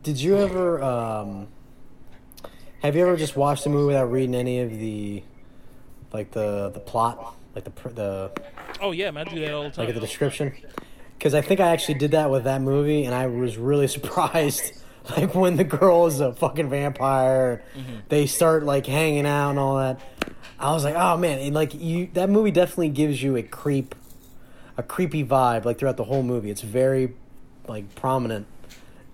Did 0.05 0.21
you 0.21 0.37
ever 0.37 0.83
um 0.83 1.49
have 2.83 2.95
you 2.95 3.01
ever 3.07 3.17
just 3.17 3.37
watched 3.37 3.65
a 3.65 3.71
movie 3.71 3.87
without 3.87 4.13
reading 4.13 4.35
any 4.35 4.61
of 4.61 4.71
the 4.71 5.23
like 6.13 6.31
the 6.33 6.69
the 6.69 6.79
plot, 6.81 7.35
like 7.55 7.65
the 7.65 7.89
the 7.89 8.31
Oh 8.83 8.93
yeah, 8.93 9.11
man, 9.11 9.27
I 9.27 9.33
do 9.35 9.41
that 9.41 9.55
all 9.55 9.63
the 9.63 9.71
time. 9.71 9.87
like 9.87 9.95
the 9.95 10.01
description? 10.03 10.53
Because 11.17 11.33
I 11.33 11.41
think 11.41 11.61
I 11.61 11.69
actually 11.69 11.95
did 11.95 12.11
that 12.11 12.31
with 12.31 12.45
that 12.45 12.61
movie, 12.61 13.05
and 13.05 13.15
I 13.15 13.29
was 13.29 13.57
really 13.57 13.87
surprised. 13.97 14.75
Like 15.09 15.35
when 15.35 15.57
the 15.57 15.65
girl 15.65 16.07
is 16.07 16.21
a 16.21 16.35
fucking 16.35 16.69
vampire, 16.69 17.63
they 18.11 18.27
start 18.27 18.63
like 18.63 18.85
hanging 18.87 19.25
out 19.27 19.51
and 19.51 19.59
all 19.59 19.79
that. 19.79 20.01
I 20.59 20.73
was 20.73 20.85
like, 20.85 20.97
oh 20.97 21.17
man, 21.17 21.39
and 21.39 21.55
like 21.55 21.73
you, 21.73 22.11
that 22.13 22.29
movie 22.29 22.51
definitely 22.51 22.91
gives 22.91 23.23
you 23.23 23.37
a 23.37 23.43
creep, 23.43 23.95
a 24.77 24.83
creepy 24.83 25.25
vibe. 25.25 25.65
Like 25.65 25.79
throughout 25.79 25.97
the 25.97 26.05
whole 26.05 26.23
movie, 26.23 26.51
it's 26.51 26.61
very 26.61 27.15
like 27.67 27.95
prominent 27.95 28.47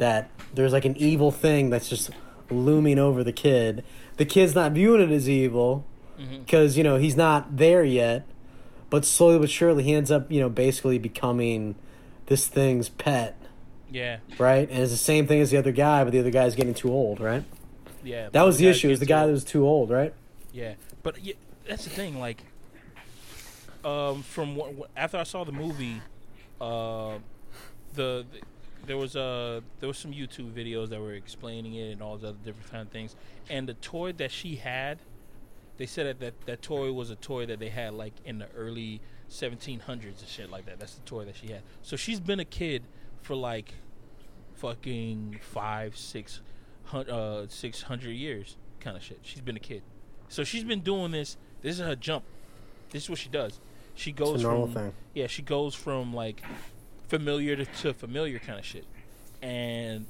that 0.00 0.28
there's 0.52 0.72
like 0.72 0.84
an 0.84 0.96
evil 0.96 1.30
thing 1.30 1.70
that's 1.70 1.88
just 1.88 2.10
looming 2.50 2.98
over 2.98 3.22
the 3.22 3.32
kid. 3.32 3.84
The 4.16 4.24
kid's 4.24 4.54
not 4.54 4.72
viewing 4.72 5.00
it 5.00 5.10
as 5.14 5.28
evil, 5.28 5.86
because 6.18 6.76
you 6.76 6.82
know 6.84 6.96
he's 6.96 7.16
not 7.16 7.56
there 7.56 7.84
yet, 7.84 8.26
but 8.90 9.04
slowly 9.04 9.38
but 9.38 9.48
surely 9.50 9.84
he 9.84 9.94
ends 9.94 10.10
up 10.10 10.30
you 10.30 10.40
know 10.40 10.48
basically 10.50 10.98
becoming 10.98 11.76
this 12.26 12.46
thing's 12.46 12.88
pet, 12.88 13.36
Yeah, 13.90 14.18
right? 14.38 14.68
And 14.68 14.80
it's 14.82 14.90
the 14.92 14.98
same 14.98 15.26
thing 15.26 15.40
as 15.40 15.50
the 15.50 15.56
other 15.56 15.72
guy, 15.72 16.04
but 16.04 16.10
the 16.12 16.18
other 16.20 16.30
guy's 16.30 16.54
getting 16.54 16.74
too 16.74 16.92
old, 16.92 17.20
right? 17.20 17.44
yeah. 18.04 18.28
That 18.30 18.42
was 18.42 18.58
the 18.58 18.64
guy 18.64 18.70
issue. 18.70 18.90
Is 18.90 19.00
the 19.00 19.06
guy 19.06 19.22
to- 19.22 19.26
that 19.28 19.32
was 19.32 19.44
too 19.44 19.66
old, 19.66 19.90
right? 19.90 20.12
Yeah, 20.52 20.74
but 21.02 21.22
yeah, 21.24 21.34
that's 21.66 21.84
the 21.84 21.90
thing. 21.90 22.18
Like, 22.18 22.42
um, 23.84 24.22
from 24.22 24.56
what- 24.56 24.90
after 24.96 25.16
I 25.18 25.22
saw 25.24 25.44
the 25.44 25.52
movie, 25.52 26.00
uh, 26.60 27.14
the, 27.94 28.24
the 28.30 28.40
there 28.86 28.96
was 28.96 29.16
uh 29.16 29.60
there 29.78 29.88
was 29.88 29.98
some 29.98 30.12
YouTube 30.12 30.52
videos 30.52 30.88
that 30.90 31.00
were 31.00 31.12
explaining 31.12 31.74
it 31.74 31.92
and 31.92 32.02
all 32.02 32.16
the 32.16 32.28
other 32.28 32.38
different 32.44 32.70
kind 32.70 32.82
of 32.82 32.88
things. 32.88 33.16
And 33.48 33.68
the 33.68 33.74
toy 33.74 34.12
that 34.12 34.30
she 34.30 34.56
had, 34.56 34.98
they 35.76 35.86
said 35.86 36.06
that 36.06 36.20
that, 36.20 36.46
that 36.46 36.62
toy 36.62 36.92
was 36.92 37.10
a 37.10 37.16
toy 37.16 37.46
that 37.46 37.58
they 37.58 37.68
had 37.68 37.94
like 37.94 38.14
in 38.24 38.38
the 38.38 38.48
early 38.56 39.00
1700s 39.30 40.02
and 40.02 40.28
shit 40.28 40.50
like 40.50 40.66
that. 40.66 40.78
That's 40.78 40.94
the 40.94 41.02
toy 41.02 41.24
that 41.24 41.36
she 41.36 41.48
had. 41.48 41.62
So 41.82 41.96
she's 41.96 42.20
been 42.20 42.40
a 42.40 42.44
kid 42.44 42.84
for 43.22 43.36
like 43.36 43.74
fucking 44.54 45.38
five, 45.40 45.96
six, 45.96 46.40
uh, 46.92 47.46
six 47.48 47.82
hundred 47.82 48.12
years, 48.12 48.56
kind 48.80 48.96
of 48.96 49.02
shit. 49.02 49.20
She's 49.22 49.40
been 49.40 49.56
a 49.56 49.60
kid, 49.60 49.82
so 50.28 50.44
she's 50.44 50.64
been 50.64 50.80
doing 50.80 51.12
this. 51.12 51.36
This 51.62 51.78
is 51.78 51.86
her 51.86 51.96
jump. 51.96 52.24
This 52.90 53.04
is 53.04 53.10
what 53.10 53.18
she 53.18 53.28
does. 53.28 53.60
She 53.94 54.12
goes 54.12 54.42
a 54.42 54.48
from 54.48 54.72
thing. 54.72 54.92
yeah, 55.14 55.26
she 55.26 55.42
goes 55.42 55.74
from 55.74 56.12
like 56.14 56.42
familiar 57.10 57.56
to, 57.56 57.64
to 57.66 57.92
familiar 57.92 58.38
kind 58.38 58.58
of 58.58 58.64
shit, 58.64 58.86
and 59.42 60.06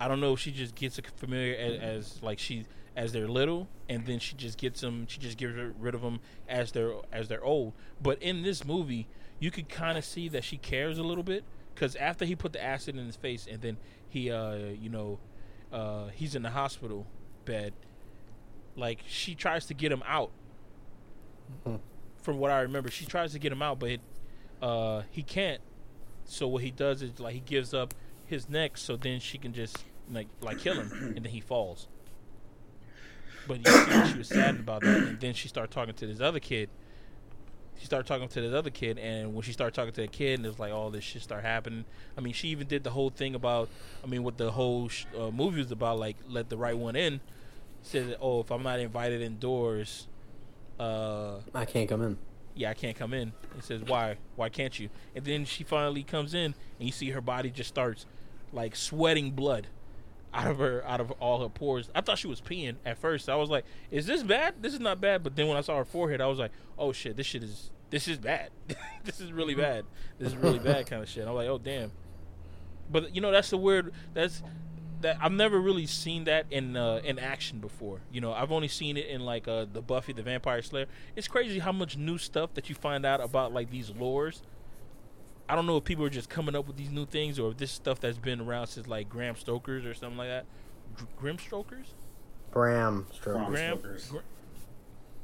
I 0.00 0.08
don't 0.08 0.20
know 0.20 0.32
if 0.32 0.40
she 0.40 0.50
just 0.50 0.74
gets 0.74 0.98
familiar 1.16 1.54
as, 1.54 1.80
as 1.80 2.22
like 2.22 2.38
she 2.38 2.64
as 2.96 3.12
they're 3.12 3.28
little, 3.28 3.68
and 3.88 4.04
then 4.06 4.18
she 4.18 4.34
just 4.34 4.58
gets 4.58 4.80
them. 4.80 5.06
She 5.06 5.20
just 5.20 5.38
gets 5.38 5.52
rid 5.78 5.94
of 5.94 6.02
them 6.02 6.20
as 6.48 6.72
they're 6.72 6.94
as 7.12 7.28
they're 7.28 7.44
old. 7.44 7.74
But 8.02 8.20
in 8.22 8.42
this 8.42 8.64
movie, 8.64 9.06
you 9.38 9.50
could 9.50 9.68
kind 9.68 9.96
of 9.96 10.04
see 10.04 10.28
that 10.30 10.42
she 10.42 10.56
cares 10.56 10.98
a 10.98 11.02
little 11.02 11.22
bit 11.22 11.44
because 11.74 11.94
after 11.96 12.24
he 12.24 12.34
put 12.34 12.52
the 12.52 12.62
acid 12.62 12.96
in 12.96 13.06
his 13.06 13.16
face, 13.16 13.46
and 13.50 13.60
then 13.60 13.76
he, 14.08 14.30
uh, 14.30 14.54
you 14.54 14.88
know, 14.88 15.18
uh, 15.72 16.08
he's 16.08 16.34
in 16.34 16.42
the 16.42 16.50
hospital 16.50 17.06
bed. 17.44 17.72
Like 18.76 19.00
she 19.06 19.34
tries 19.34 19.66
to 19.66 19.74
get 19.74 19.92
him 19.92 20.02
out. 20.06 20.30
From 22.22 22.38
what 22.38 22.50
I 22.50 22.60
remember, 22.60 22.90
she 22.90 23.06
tries 23.06 23.32
to 23.32 23.38
get 23.38 23.50
him 23.50 23.62
out, 23.62 23.78
but 23.78 23.90
it, 23.90 24.00
uh, 24.62 25.02
he 25.10 25.22
can't. 25.22 25.60
So 26.30 26.46
what 26.46 26.62
he 26.62 26.70
does 26.70 27.02
is 27.02 27.18
like 27.18 27.34
he 27.34 27.40
gives 27.40 27.74
up 27.74 27.92
his 28.24 28.48
neck, 28.48 28.76
so 28.78 28.96
then 28.96 29.18
she 29.18 29.36
can 29.36 29.52
just 29.52 29.84
like 30.12 30.28
like 30.40 30.58
kill 30.58 30.74
him, 30.74 31.12
and 31.16 31.24
then 31.24 31.32
he 31.32 31.40
falls. 31.40 31.88
But 33.48 33.66
you 33.66 33.72
see 33.72 34.12
she 34.12 34.18
was 34.18 34.28
sad 34.28 34.60
about 34.60 34.82
that, 34.82 34.96
and 34.96 35.20
then 35.20 35.34
she 35.34 35.48
started 35.48 35.72
talking 35.72 35.94
to 35.94 36.06
this 36.06 36.20
other 36.20 36.38
kid. 36.38 36.68
She 37.78 37.84
started 37.86 38.06
talking 38.06 38.28
to 38.28 38.40
this 38.40 38.54
other 38.54 38.70
kid, 38.70 38.96
and 38.98 39.34
when 39.34 39.42
she 39.42 39.52
started 39.52 39.74
talking 39.74 39.92
to 39.92 40.02
the 40.02 40.06
kid, 40.06 40.38
and 40.38 40.46
it 40.46 40.50
was 40.50 40.60
like 40.60 40.72
all 40.72 40.90
this 40.90 41.02
shit 41.02 41.22
started 41.22 41.46
happening. 41.46 41.84
I 42.16 42.20
mean, 42.20 42.32
she 42.32 42.48
even 42.48 42.68
did 42.68 42.84
the 42.84 42.90
whole 42.90 43.10
thing 43.10 43.34
about, 43.34 43.68
I 44.04 44.06
mean, 44.06 44.22
what 44.22 44.38
the 44.38 44.52
whole 44.52 44.88
sh- 44.88 45.06
uh, 45.18 45.32
movie 45.32 45.58
was 45.58 45.72
about, 45.72 45.98
like 45.98 46.16
let 46.28 46.48
the 46.48 46.56
right 46.56 46.78
one 46.78 46.94
in. 46.94 47.20
Said, 47.82 48.16
oh, 48.20 48.40
if 48.40 48.52
I'm 48.52 48.62
not 48.62 48.78
invited 48.78 49.20
indoors, 49.20 50.06
uh, 50.78 51.38
I 51.54 51.64
can't 51.64 51.88
come 51.88 52.02
in. 52.02 52.18
Yeah, 52.54 52.70
I 52.70 52.74
can't 52.74 52.96
come 52.96 53.14
in. 53.14 53.32
He 53.54 53.62
says, 53.62 53.82
why? 53.82 54.16
Why 54.36 54.48
can't 54.48 54.78
you? 54.78 54.90
And 55.14 55.24
then 55.24 55.44
she 55.44 55.64
finally 55.64 56.02
comes 56.02 56.34
in, 56.34 56.54
and 56.78 56.86
you 56.86 56.92
see 56.92 57.10
her 57.10 57.20
body 57.20 57.50
just 57.50 57.68
starts 57.68 58.06
like 58.52 58.74
sweating 58.76 59.32
blood 59.32 59.68
out 60.32 60.46
of 60.46 60.58
her, 60.58 60.84
out 60.86 61.00
of 61.00 61.10
all 61.12 61.42
her 61.42 61.48
pores. 61.48 61.90
I 61.94 62.00
thought 62.00 62.18
she 62.18 62.26
was 62.26 62.40
peeing 62.40 62.76
at 62.84 62.98
first. 62.98 63.28
I 63.28 63.36
was 63.36 63.50
like, 63.50 63.64
is 63.90 64.06
this 64.06 64.22
bad? 64.22 64.54
This 64.60 64.74
is 64.74 64.80
not 64.80 65.00
bad. 65.00 65.22
But 65.22 65.36
then 65.36 65.48
when 65.48 65.56
I 65.56 65.60
saw 65.60 65.76
her 65.78 65.84
forehead, 65.84 66.20
I 66.20 66.26
was 66.26 66.38
like, 66.38 66.52
oh 66.78 66.92
shit, 66.92 67.16
this 67.16 67.26
shit 67.26 67.42
is, 67.42 67.70
this 67.90 68.08
is 68.08 68.18
bad. 68.18 68.50
this 69.04 69.20
is 69.20 69.32
really 69.32 69.54
mm-hmm. 69.54 69.62
bad. 69.62 69.84
This 70.18 70.28
is 70.28 70.36
really 70.36 70.58
bad 70.58 70.86
kind 70.90 71.02
of 71.02 71.08
shit. 71.08 71.26
I'm 71.26 71.34
like, 71.34 71.48
oh 71.48 71.58
damn. 71.58 71.92
But 72.90 73.14
you 73.14 73.20
know, 73.20 73.30
that's 73.30 73.50
the 73.50 73.56
weird. 73.56 73.92
That's 74.14 74.42
that 75.00 75.16
I've 75.20 75.32
never 75.32 75.58
really 75.60 75.86
seen 75.86 76.24
that 76.24 76.46
in 76.50 76.76
uh, 76.76 77.00
in 77.04 77.18
action 77.18 77.58
before. 77.60 78.00
You 78.12 78.20
know, 78.20 78.32
I've 78.32 78.52
only 78.52 78.68
seen 78.68 78.96
it 78.96 79.06
in 79.06 79.20
like 79.22 79.48
uh, 79.48 79.66
the 79.72 79.80
Buffy 79.82 80.12
the 80.12 80.22
Vampire 80.22 80.62
Slayer. 80.62 80.86
It's 81.16 81.28
crazy 81.28 81.58
how 81.58 81.72
much 81.72 81.96
new 81.96 82.18
stuff 82.18 82.54
that 82.54 82.68
you 82.68 82.74
find 82.74 83.04
out 83.06 83.20
about 83.20 83.52
like 83.52 83.70
these 83.70 83.90
lores. 83.90 84.42
I 85.48 85.56
don't 85.56 85.66
know 85.66 85.76
if 85.78 85.84
people 85.84 86.04
are 86.04 86.10
just 86.10 86.28
coming 86.28 86.54
up 86.54 86.66
with 86.68 86.76
these 86.76 86.90
new 86.90 87.06
things 87.06 87.38
or 87.38 87.50
if 87.50 87.56
this 87.56 87.72
stuff 87.72 87.98
that's 87.98 88.18
been 88.18 88.40
around 88.40 88.68
since 88.68 88.86
like 88.86 89.08
Graham 89.08 89.34
Stokers 89.36 89.84
or 89.84 89.94
something 89.94 90.18
like 90.18 90.28
that. 90.28 90.46
Gr- 90.94 91.04
Grim 91.16 91.38
Strokers? 91.38 91.94
Bram 92.52 93.06
Stroke. 93.12 93.36
Bram 93.38 93.50
Graham. 93.50 93.78
Stokers. 93.78 94.06
Gr- 94.06 94.18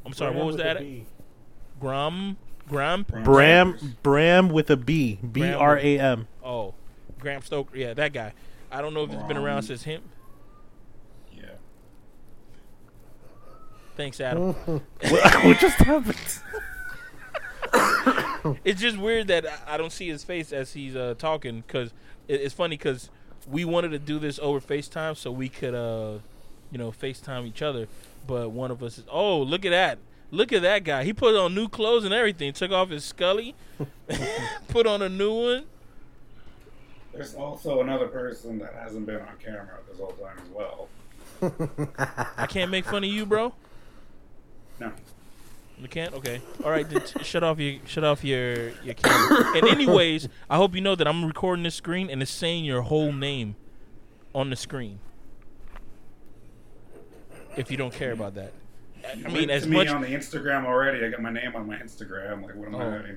I'm 0.04 0.12
sorry, 0.12 0.34
what 0.34 0.46
was 0.46 0.56
that? 0.56 0.82
Grom. 1.80 2.36
Gram. 2.68 3.04
Bram 3.04 3.96
Bram 4.02 4.48
with 4.48 4.70
a 4.70 4.76
B. 4.76 5.18
B 5.22 5.40
Bram 5.40 5.60
R 5.60 5.74
with- 5.76 5.84
A 5.84 5.98
M. 6.00 6.28
Oh, 6.44 6.74
Graham 7.18 7.42
Stoker. 7.42 7.76
Yeah, 7.76 7.94
that 7.94 8.12
guy. 8.12 8.32
I 8.70 8.81
don't 8.81 8.94
know 8.94 9.05
if 9.05 9.12
it's 9.12 9.22
been 9.24 9.37
around 9.37 9.62
since 9.62 9.83
him. 9.83 10.02
Yeah. 11.33 11.44
Thanks, 13.96 14.20
Adam. 14.20 14.52
what 14.64 15.59
just 15.59 15.76
happened? 15.79 16.40
it's 18.64 18.81
just 18.81 18.98
weird 18.98 19.29
that 19.29 19.46
I- 19.46 19.74
I 19.74 19.76
don't 19.76 19.92
see 19.92 20.09
his 20.09 20.24
face 20.24 20.52
as 20.52 20.72
he's 20.72 20.96
uh, 20.96 21.14
talking 21.18 21.62
because 21.66 21.92
it's 22.29 22.55
funny 22.55 22.76
because 22.76 23.11
we 23.48 23.64
wanted 23.64 23.90
to 23.90 23.98
do 23.98 24.18
this 24.18 24.38
over 24.40 24.61
FaceTime 24.61 25.16
so 25.16 25.31
we 25.31 25.48
could, 25.48 25.74
uh, 25.74 26.18
you 26.70 26.79
know, 26.79 26.90
FaceTime 26.90 27.46
each 27.46 27.62
other. 27.62 27.87
But 28.26 28.50
one 28.50 28.70
of 28.70 28.83
us 28.83 28.98
is, 28.98 29.05
oh, 29.11 29.40
look 29.40 29.64
at 29.64 29.70
that. 29.70 29.98
Look 30.33 30.52
at 30.52 30.62
that 30.62 30.83
guy. 30.83 31.05
He 31.05 31.12
put 31.12 31.37
on 31.37 31.55
new 31.55 31.68
clothes 31.68 32.05
and 32.05 32.12
everything. 32.12 32.52
Took 32.52 32.72
off 32.72 32.90
his 32.90 33.05
Scully, 33.05 33.55
put 34.68 34.87
on 34.87 35.00
a 35.00 35.09
new 35.09 35.33
one. 35.33 35.64
There's 37.16 37.35
also 37.35 37.81
another 37.81 38.09
person 38.09 38.59
that 38.59 38.74
hasn't 38.74 39.07
been 39.07 39.16
on 39.20 39.37
camera 39.42 39.79
this 39.88 39.98
whole 39.98 40.12
time 40.12 40.38
as 40.42 40.48
well. 40.50 40.88
I 42.38 42.46
can't 42.46 42.70
make 42.70 42.85
fun 42.85 43.05
of 43.05 43.11
you, 43.11 43.26
bro. 43.26 43.52
No. 44.81 44.92
You 45.79 45.88
can't. 45.88 46.14
Okay. 46.14 46.40
All 46.64 46.70
right. 46.70 46.88
Then 46.88 47.02
t- 47.02 47.22
shut 47.22 47.42
off 47.44 47.59
your 47.59 47.81
shut 47.87 48.05
off 48.05 48.24
your 48.24 48.70
your 48.83 48.94
camera. 48.94 49.57
And 49.57 49.66
anyways, 49.68 50.29
I 50.48 50.57
hope 50.57 50.74
you 50.74 50.81
know 50.81 50.94
that 50.94 51.07
I'm 51.07 51.24
recording 51.24 51.62
this 51.64 51.74
screen 51.74 52.09
and 52.11 52.22
it's 52.22 52.31
saying 52.31 52.64
your 52.64 52.83
whole 52.83 53.12
name 53.12 53.57
on 54.35 54.48
the 54.50 54.57
screen. 54.57 54.98
If 57.57 57.70
you 57.70 57.76
don't 57.76 57.92
care 57.92 58.12
about 58.12 58.35
that, 58.35 58.52
I 59.24 59.29
mean, 59.29 59.48
as 59.50 59.66
me 59.66 59.76
much 59.76 59.88
on 59.88 60.00
the 60.02 60.09
Instagram 60.09 60.64
already. 60.66 61.05
I 61.05 61.11
got 61.11 61.20
my 61.22 61.31
name 61.31 61.55
on 61.55 61.66
my 61.66 61.76
Instagram. 61.76 62.42
Like, 62.44 62.55
what 62.55 62.68
am 62.68 62.74
Oh. 62.74 62.81
I 62.81 62.90
hiding? 62.98 63.16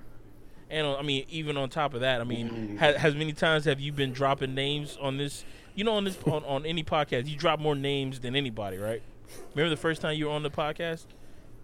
And 0.69 0.85
I 0.87 1.01
mean, 1.01 1.25
even 1.29 1.57
on 1.57 1.69
top 1.69 1.93
of 1.93 2.01
that, 2.01 2.21
I 2.21 2.23
mean, 2.23 2.49
Mm. 2.49 2.77
has, 2.77 2.95
has 2.97 3.15
many 3.15 3.33
times 3.33 3.65
have 3.65 3.79
you 3.79 3.91
been 3.91 4.11
dropping 4.13 4.53
names 4.55 4.97
on 5.01 5.17
this? 5.17 5.43
You 5.75 5.83
know, 5.83 5.93
on 5.93 6.03
this 6.03 6.17
on, 6.25 6.43
on 6.45 6.65
any 6.65 6.83
podcast, 6.83 7.27
you 7.27 7.35
drop 7.37 7.59
more 7.59 7.75
names 7.75 8.19
than 8.19 8.35
anybody, 8.35 8.77
right? 8.77 9.01
Remember 9.55 9.69
the 9.69 9.77
first 9.81 10.01
time 10.01 10.15
you 10.17 10.25
were 10.25 10.31
on 10.31 10.43
the 10.43 10.49
podcast, 10.49 11.05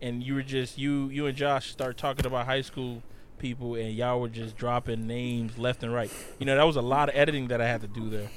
and 0.02 0.24
you 0.24 0.36
were 0.36 0.44
just 0.44 0.78
you 0.78 1.10
you 1.10 1.26
and 1.26 1.36
Josh 1.38 1.72
start 1.72 1.98
talking 1.98 2.26
about 2.26 2.46
high 2.46 2.62
school 2.62 3.02
people, 3.40 3.76
and 3.76 3.94
y'all 3.94 4.20
were 4.22 4.30
just 4.30 4.56
dropping 4.56 5.06
names 5.08 5.58
left 5.58 5.84
and 5.84 5.94
right. 5.94 6.10
You 6.40 6.46
know, 6.46 6.56
that 6.56 6.64
was 6.64 6.76
a 6.78 6.82
lot 6.82 7.10
of 7.10 7.16
editing 7.16 7.48
that 7.50 7.60
I 7.62 7.68
had 7.68 7.82
to 7.82 7.88
do 7.88 8.10
there. 8.10 8.30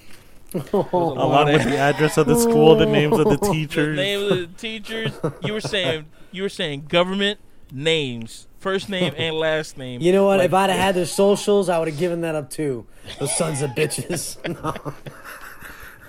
A 0.73 0.87
lot 0.87 1.47
with 1.47 1.63
the 1.65 1.77
address 1.77 2.17
of 2.17 2.27
the 2.27 2.35
school, 2.35 2.75
the 2.75 2.87
names 2.87 3.19
of 3.19 3.29
the 3.29 3.37
The 3.41 3.53
teachers. 3.53 3.99
of 3.99 4.29
the 4.39 4.47
teachers. 4.57 5.13
You 5.45 5.53
were 5.53 5.61
saying 5.61 6.07
you 6.33 6.43
were 6.43 6.49
saying 6.49 6.87
government 6.89 7.39
names, 7.71 8.48
first 8.59 8.88
name 8.88 9.14
and 9.16 9.37
last 9.37 9.79
name. 9.79 10.01
You 10.01 10.12
know 10.12 10.27
what? 10.27 10.38
Like, 10.38 10.47
if 10.47 10.55
I'd 10.55 10.71
have 10.71 10.79
had 10.79 10.94
their 10.94 11.07
socials, 11.07 11.68
I 11.68 11.79
would 11.79 11.88
have 11.88 11.99
given 11.99 12.21
that 12.23 12.35
up 12.35 12.51
too. 12.51 12.87
Those 13.18 13.37
sons 13.37 13.62
of 13.62 13.71
bitches. 13.71 14.37
No. 14.62 14.94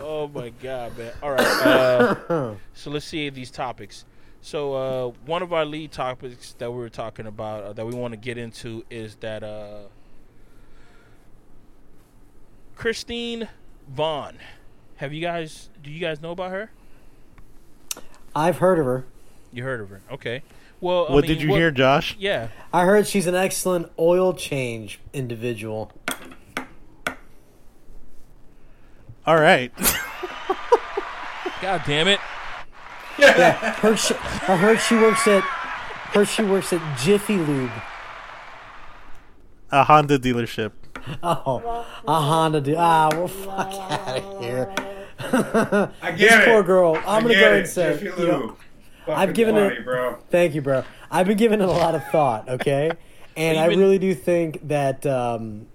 Oh 0.02 0.28
my 0.30 0.50
god, 0.50 0.98
man! 0.98 1.12
All 1.22 1.32
right, 1.32 1.46
uh, 1.46 2.56
so 2.74 2.90
let's 2.90 3.06
see 3.06 3.30
these 3.30 3.52
topics. 3.52 4.06
So 4.42 4.74
uh, 4.74 5.12
one 5.26 5.42
of 5.44 5.54
our 5.54 5.66
lead 5.66 5.92
topics 5.92 6.54
that 6.58 6.72
we 6.72 6.78
were 6.78 6.90
talking 6.90 7.28
about 7.28 7.64
uh, 7.64 7.74
that 7.74 7.86
we 7.86 7.94
want 7.94 8.14
to 8.14 8.18
get 8.18 8.38
into 8.38 8.86
is 8.90 9.16
that 9.18 9.44
uh, 9.44 9.82
Christine 12.76 13.50
Vaughn. 13.90 14.38
Have 14.96 15.14
you 15.14 15.22
guys? 15.22 15.70
Do 15.84 15.92
you 15.92 16.00
guys 16.00 16.22
know 16.22 16.32
about 16.32 16.52
her? 16.52 16.72
I've 18.36 18.58
heard 18.58 18.80
of 18.80 18.86
her. 18.86 19.06
You 19.52 19.64
heard 19.64 19.82
of 19.82 19.90
her? 19.90 20.02
Okay. 20.12 20.44
Well, 20.82 21.08
I 21.10 21.14
what 21.14 21.24
mean, 21.24 21.30
did 21.38 21.42
you 21.42 21.50
hear, 21.50 21.72
Josh? 21.72 22.16
Yeah. 22.20 22.50
I 22.72 22.86
heard 22.86 23.08
she's 23.08 23.28
an 23.28 23.36
excellent 23.36 23.92
oil 24.00 24.34
change 24.34 25.00
individual. 25.14 25.92
All 29.26 29.36
right. 29.40 29.72
God 31.62 31.82
damn 31.86 32.08
it! 32.08 32.20
Yeah, 33.18 33.52
her 33.76 33.98
sh- 33.98 34.14
I 34.48 34.56
heard 34.56 34.80
she 34.80 34.96
works 34.96 35.28
at 35.28 35.42
her 36.14 36.24
she 36.24 36.42
works 36.42 36.72
at 36.72 36.98
Jiffy 36.98 37.36
Lube. 37.36 37.70
A 39.72 39.84
Honda 39.84 40.18
dealership. 40.18 40.72
Oh, 41.22 41.86
a 42.08 42.14
Honda. 42.22 42.62
Du- 42.62 42.76
ah, 42.78 43.10
well, 43.12 43.28
fuck 43.28 43.74
out 43.74 44.18
of 44.18 44.42
here. 44.42 44.74
I 45.20 46.12
get 46.12 46.18
This 46.18 46.34
it. 46.34 46.46
poor 46.46 46.64
girl. 46.64 46.96
I'm 47.06 47.06
I 47.06 47.22
gonna 47.22 47.34
go 47.34 47.54
it. 47.54 47.60
and 47.60 47.68
say, 47.68 47.92
Jiffy 48.00 48.22
you 48.22 48.28
know, 48.28 48.38
Lube. 48.40 48.58
fucking 48.58 48.69
I've 49.18 49.34
given 49.34 49.56
funny, 49.56 49.76
it- 49.76 49.86
bro. 49.86 50.18
Thank 50.30 50.56
you, 50.56 50.62
bro. 50.62 50.84
I've 51.12 51.28
been 51.28 51.38
giving 51.38 51.62
it 51.62 51.68
a 51.68 51.72
lot 51.72 51.96
of 51.96 52.04
thought, 52.08 52.50
okay? 52.50 52.92
And 53.38 53.58
I 53.58 53.68
really 53.68 54.00
do 54.00 54.14
think 54.14 54.68
that 54.68 55.06
um, 55.06 55.68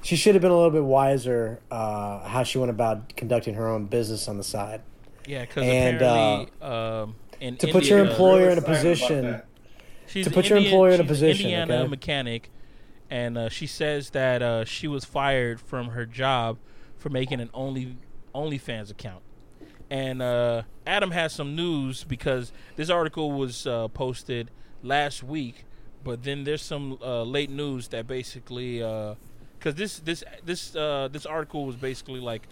she 0.00 0.16
should 0.16 0.34
have 0.34 0.40
been 0.40 0.50
a 0.50 0.56
little 0.56 0.70
bit 0.70 0.84
wiser 0.84 1.60
uh, 1.70 2.26
how 2.26 2.42
she 2.42 2.56
went 2.56 2.70
about 2.70 3.14
conducting 3.16 3.54
her 3.54 3.68
own 3.68 3.84
business 3.84 4.28
on 4.28 4.38
the 4.38 4.44
side. 4.44 4.80
Yeah, 5.26 5.42
because 5.42 5.62
And, 5.62 5.96
apparently, 5.96 6.52
um, 6.62 7.16
in 7.38 7.56
to 7.58 7.68
put 7.68 7.84
your 7.84 7.98
employer 7.98 8.48
in 8.48 8.58
a 8.58 8.62
Really 8.62 8.74
silent 8.76 8.84
about 8.94 8.96
position. 8.96 9.42
She's 10.06 10.24
to 10.24 10.30
an 10.30 10.34
put 10.34 10.48
your 10.48 10.58
employer 10.58 10.92
in 10.92 11.00
a 11.00 11.04
position, 11.04 11.46
Indiana 11.46 11.80
okay? 11.82 11.88
mechanic, 11.88 12.50
and 13.10 13.36
uh, 13.36 13.48
she 13.48 13.66
says 13.66 14.10
that 14.10 14.42
uh, 14.42 14.64
she 14.64 14.88
was 14.88 15.04
fired 15.04 15.60
from 15.60 15.88
her 15.88 16.06
job 16.06 16.58
for 16.96 17.10
making 17.10 17.40
an 17.40 17.50
only 17.52 17.96
OnlyFans 18.34 18.90
account. 18.90 19.22
And 19.92 20.22
uh, 20.22 20.62
Adam 20.86 21.10
has 21.10 21.34
some 21.34 21.54
news 21.54 22.02
because 22.02 22.50
this 22.76 22.88
article 22.88 23.30
was 23.30 23.66
uh, 23.66 23.88
posted 23.88 24.50
last 24.82 25.22
week, 25.22 25.66
but 26.02 26.22
then 26.22 26.44
there's 26.44 26.62
some 26.62 26.96
uh, 27.02 27.24
late 27.24 27.50
news 27.50 27.88
that 27.88 28.06
basically 28.06 28.78
because 28.78 29.74
this 29.74 29.98
this 29.98 30.24
this 30.46 30.74
uh, 30.74 31.10
this 31.12 31.26
article 31.26 31.66
was 31.66 31.76
basically 31.76 32.20
like 32.20 32.48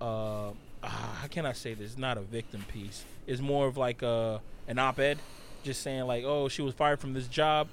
uh, 0.00 0.52
ah, 0.82 1.18
how 1.20 1.26
can 1.26 1.44
I 1.44 1.52
say 1.52 1.74
this? 1.74 1.90
It's 1.90 1.98
not 1.98 2.16
a 2.16 2.22
victim 2.22 2.64
piece. 2.68 3.04
It's 3.26 3.42
more 3.42 3.66
of 3.66 3.76
like 3.76 4.02
uh, 4.02 4.38
an 4.66 4.78
op-ed, 4.78 5.18
just 5.62 5.82
saying 5.82 6.04
like, 6.04 6.24
oh, 6.24 6.48
she 6.48 6.62
was 6.62 6.72
fired 6.72 7.00
from 7.00 7.12
this 7.12 7.26
job. 7.26 7.68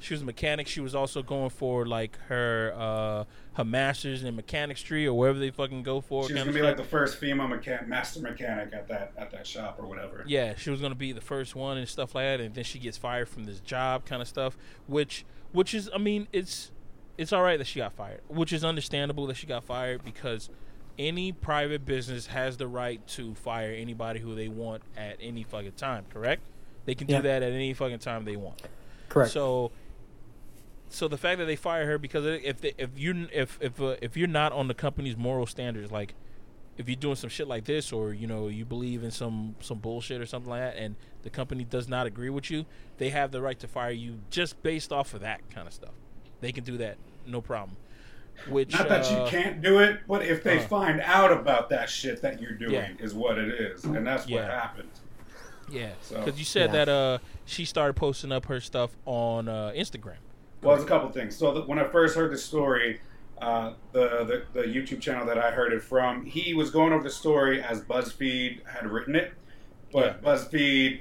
She 0.00 0.14
was 0.14 0.22
a 0.22 0.24
mechanic. 0.24 0.66
She 0.66 0.80
was 0.80 0.94
also 0.94 1.22
going 1.22 1.50
for 1.50 1.86
like 1.86 2.16
her 2.28 2.72
uh, 2.76 3.24
her 3.54 3.64
masters 3.64 4.24
in 4.24 4.34
mechanics-tree 4.34 5.06
or 5.06 5.12
wherever 5.16 5.38
they 5.38 5.50
fucking 5.50 5.82
go 5.82 6.00
for. 6.00 6.26
She 6.26 6.32
was 6.32 6.42
gonna 6.42 6.54
be 6.54 6.62
like 6.62 6.76
the 6.78 6.84
first 6.84 7.16
female 7.18 7.46
mechan- 7.48 7.86
master 7.86 8.20
mechanic 8.20 8.72
at 8.72 8.88
that 8.88 9.12
at 9.18 9.30
that 9.30 9.46
shop 9.46 9.76
or 9.78 9.86
whatever. 9.86 10.24
Yeah, 10.26 10.54
she 10.56 10.70
was 10.70 10.80
gonna 10.80 10.94
be 10.94 11.12
the 11.12 11.20
first 11.20 11.54
one 11.54 11.76
and 11.78 11.86
stuff 11.88 12.14
like 12.14 12.24
that, 12.24 12.40
and 12.40 12.54
then 12.54 12.64
she 12.64 12.78
gets 12.78 12.96
fired 12.96 13.28
from 13.28 13.44
this 13.44 13.60
job, 13.60 14.04
kind 14.06 14.22
of 14.22 14.28
stuff. 14.28 14.56
Which, 14.86 15.24
which 15.52 15.74
is, 15.74 15.90
I 15.94 15.98
mean, 15.98 16.26
it's 16.32 16.70
it's 17.18 17.32
all 17.32 17.42
right 17.42 17.58
that 17.58 17.66
she 17.66 17.80
got 17.80 17.92
fired, 17.92 18.22
which 18.28 18.52
is 18.52 18.64
understandable 18.64 19.26
that 19.26 19.36
she 19.36 19.46
got 19.46 19.64
fired 19.64 20.02
because 20.04 20.48
any 20.98 21.32
private 21.32 21.84
business 21.84 22.26
has 22.28 22.56
the 22.56 22.66
right 22.66 23.06
to 23.08 23.34
fire 23.34 23.72
anybody 23.72 24.20
who 24.20 24.34
they 24.34 24.48
want 24.48 24.82
at 24.96 25.16
any 25.20 25.42
fucking 25.42 25.72
time. 25.72 26.04
Correct? 26.10 26.42
They 26.86 26.94
can 26.94 27.06
do 27.06 27.14
Yeah. 27.14 27.20
that 27.20 27.42
at 27.42 27.52
any 27.52 27.74
fucking 27.74 27.98
time 27.98 28.24
they 28.24 28.36
want. 28.36 28.62
Correct. 29.10 29.32
So, 29.32 29.70
so 30.90 31.08
the 31.08 31.16
fact 31.16 31.38
that 31.38 31.46
they 31.46 31.56
fire 31.56 31.86
her 31.86 31.98
because 31.98 32.26
if 32.26 32.60
they, 32.60 32.72
if 32.76 32.90
you 32.96 33.28
if 33.32 33.58
if 33.62 33.80
uh, 33.80 33.96
if 34.02 34.16
you're 34.16 34.28
not 34.28 34.52
on 34.52 34.68
the 34.68 34.74
company's 34.74 35.16
moral 35.16 35.46
standards, 35.46 35.90
like 35.90 36.14
if 36.76 36.88
you're 36.88 36.96
doing 36.96 37.14
some 37.16 37.30
shit 37.30 37.46
like 37.48 37.64
this, 37.64 37.92
or 37.92 38.12
you 38.12 38.26
know 38.26 38.48
you 38.48 38.64
believe 38.64 39.02
in 39.04 39.10
some 39.10 39.54
some 39.60 39.78
bullshit 39.78 40.20
or 40.20 40.26
something 40.26 40.50
like 40.50 40.60
that, 40.60 40.76
and 40.76 40.96
the 41.22 41.30
company 41.30 41.64
does 41.64 41.88
not 41.88 42.06
agree 42.06 42.28
with 42.30 42.50
you, 42.50 42.66
they 42.98 43.10
have 43.10 43.30
the 43.30 43.40
right 43.40 43.58
to 43.60 43.68
fire 43.68 43.90
you 43.90 44.18
just 44.30 44.60
based 44.62 44.92
off 44.92 45.14
of 45.14 45.20
that 45.20 45.48
kind 45.50 45.66
of 45.66 45.72
stuff. 45.72 45.94
They 46.40 46.52
can 46.52 46.64
do 46.64 46.76
that, 46.78 46.96
no 47.26 47.40
problem. 47.40 47.76
Which 48.48 48.72
Not 48.72 48.88
that 48.88 49.04
uh, 49.12 49.24
you 49.24 49.30
can't 49.30 49.60
do 49.60 49.80
it, 49.80 50.00
but 50.08 50.22
if 50.24 50.42
they 50.42 50.58
uh. 50.58 50.62
find 50.62 51.00
out 51.02 51.30
about 51.30 51.68
that 51.70 51.90
shit 51.90 52.22
that 52.22 52.40
you're 52.40 52.52
doing, 52.52 52.72
Yeah. 52.72 52.88
is 52.98 53.12
what 53.14 53.36
it 53.38 53.48
is, 53.48 53.84
and 53.84 54.06
that's 54.06 54.22
what 54.24 54.30
Yeah. 54.30 54.46
happened. 54.60 54.88
yeah, 55.70 55.90
So- 56.00 56.16
because 56.18 56.38
you 56.38 56.44
said 56.46 56.70
Yeah. 56.72 56.84
that 56.84 56.88
uh 56.88 57.18
she 57.44 57.64
started 57.66 57.94
posting 57.94 58.32
up 58.32 58.46
her 58.46 58.60
stuff 58.60 58.96
on 59.04 59.48
uh, 59.48 59.72
Instagram. 59.76 60.16
Well, 60.62 60.76
there's 60.76 60.84
a 60.84 60.88
couple 60.88 61.10
things. 61.10 61.36
So 61.36 61.54
the, 61.54 61.62
when 61.62 61.78
I 61.78 61.84
first 61.84 62.16
heard 62.16 62.30
the 62.30 62.38
story, 62.38 63.00
uh, 63.40 63.72
the, 63.92 64.44
the 64.52 64.60
the 64.60 64.66
YouTube 64.66 65.00
channel 65.00 65.26
that 65.26 65.38
I 65.38 65.50
heard 65.50 65.72
it 65.72 65.82
from, 65.82 66.26
he 66.26 66.52
was 66.52 66.70
going 66.70 66.92
over 66.92 67.02
the 67.02 67.10
story 67.10 67.62
as 67.62 67.80
BuzzFeed 67.80 68.66
had 68.66 68.86
written 68.86 69.16
it, 69.16 69.32
but 69.92 70.22
BuzzFeed 70.22 71.00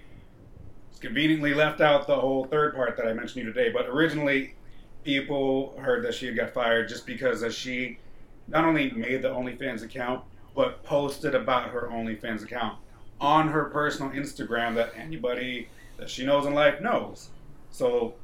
conveniently 1.02 1.54
left 1.54 1.82
out 1.82 2.08
the 2.08 2.16
whole 2.16 2.46
third 2.46 2.76
part 2.76 2.96
that 2.98 3.06
I 3.06 3.14
mentioned 3.14 3.34
to 3.34 3.40
you 3.42 3.54
today. 3.54 3.72
But 3.72 3.88
originally, 3.88 4.56
people 5.04 5.78
heard 5.80 6.04
that 6.06 6.14
she 6.14 6.26
had 6.26 6.36
got 6.36 6.52
fired 6.52 6.88
just 6.88 7.06
because 7.06 7.42
that 7.42 7.54
she 7.54 8.00
not 8.48 8.66
only 8.66 8.92
made 8.92 9.22
the 9.22 9.30
OnlyFans 9.30 9.84
account, 9.84 10.24
but 10.56 10.84
posted 10.84 11.36
about 11.36 11.70
her 11.70 11.90
OnlyFans 11.92 12.44
account 12.44 12.78
on 13.22 13.50
her 13.50 13.66
personal 13.66 14.12
Instagram 14.12 14.76
that 14.76 14.94
anybody 14.96 15.68
that 15.98 16.10
she 16.10 16.26
knows 16.26 16.46
in 16.46 16.54
life 16.54 16.82
knows. 16.82 17.30
So 17.72 18.16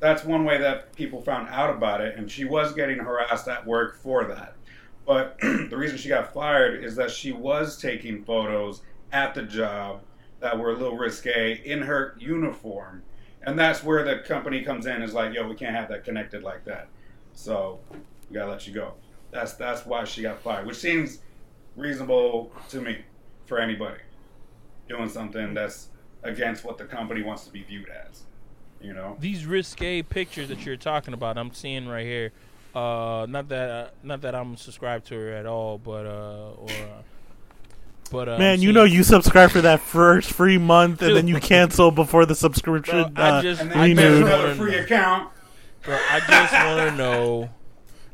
that's 0.00 0.24
one 0.24 0.44
way 0.44 0.58
that 0.58 0.94
people 0.96 1.20
found 1.20 1.48
out 1.50 1.70
about 1.70 2.00
it, 2.00 2.16
and 2.16 2.30
she 2.30 2.44
was 2.44 2.72
getting 2.72 2.98
harassed 2.98 3.46
at 3.48 3.66
work 3.66 3.96
for 4.02 4.24
that. 4.24 4.54
But 5.06 5.38
the 5.40 5.76
reason 5.76 5.98
she 5.98 6.08
got 6.08 6.32
fired 6.32 6.82
is 6.82 6.96
that 6.96 7.10
she 7.10 7.32
was 7.32 7.80
taking 7.80 8.24
photos 8.24 8.80
at 9.12 9.34
the 9.34 9.42
job 9.42 10.00
that 10.40 10.58
were 10.58 10.70
a 10.70 10.76
little 10.76 10.96
risque 10.96 11.60
in 11.64 11.82
her 11.82 12.16
uniform. 12.18 13.02
And 13.42 13.58
that's 13.58 13.82
where 13.84 14.04
the 14.04 14.22
company 14.26 14.62
comes 14.62 14.86
in 14.86 15.02
is 15.02 15.14
like, 15.14 15.34
yo, 15.34 15.46
we 15.46 15.54
can't 15.54 15.74
have 15.74 15.88
that 15.90 16.04
connected 16.04 16.42
like 16.42 16.64
that. 16.64 16.88
So 17.32 17.80
we 18.28 18.34
gotta 18.34 18.50
let 18.50 18.66
you 18.66 18.74
go. 18.74 18.94
That's 19.30 19.52
that's 19.54 19.86
why 19.86 20.04
she 20.04 20.22
got 20.22 20.40
fired, 20.40 20.66
which 20.66 20.76
seems 20.76 21.20
reasonable 21.76 22.52
to 22.70 22.80
me 22.80 22.98
for 23.46 23.58
anybody 23.58 24.00
doing 24.88 25.08
something 25.08 25.54
that's 25.54 25.88
against 26.22 26.64
what 26.64 26.76
the 26.76 26.84
company 26.84 27.22
wants 27.22 27.44
to 27.44 27.52
be 27.52 27.62
viewed 27.62 27.88
as. 27.88 28.24
You 28.80 28.94
know? 28.94 29.16
these 29.20 29.44
risque 29.44 30.02
pictures 30.02 30.48
that 30.48 30.64
you're 30.64 30.76
talking 30.76 31.12
about, 31.14 31.36
I'm 31.36 31.52
seeing 31.52 31.86
right 31.86 32.06
here. 32.06 32.32
Uh, 32.74 33.26
not 33.28 33.48
that 33.48 33.70
uh, 33.70 33.88
not 34.02 34.20
that 34.22 34.34
I'm 34.34 34.56
subscribed 34.56 35.06
to 35.08 35.14
her 35.16 35.32
at 35.32 35.44
all, 35.44 35.76
but 35.76 36.06
uh, 36.06 36.52
or 36.56 36.70
uh, 36.70 37.02
but 38.10 38.28
uh, 38.28 38.38
Man, 38.38 38.62
you 38.62 38.72
know 38.72 38.84
you 38.84 39.02
subscribe 39.02 39.50
for 39.50 39.60
that 39.60 39.80
first 39.80 40.32
free 40.32 40.56
month 40.58 41.02
and 41.02 41.16
then 41.16 41.28
you 41.28 41.40
cancel 41.40 41.90
before 41.90 42.26
the 42.26 42.34
subscription. 42.34 43.12
Bro, 43.12 43.24
I 43.24 43.28
uh, 43.28 43.42
just- 43.42 43.60
And 43.60 43.70
then 43.70 43.78
I 43.78 43.88
just 43.88 44.02
renewed. 44.02 44.22
another 44.22 44.54
free 44.54 44.76
account. 44.76 45.30
Bro, 45.82 45.98
I 46.10 46.20
just 46.20 46.52
want 46.52 46.90
to 46.90 46.96
know. 46.96 47.50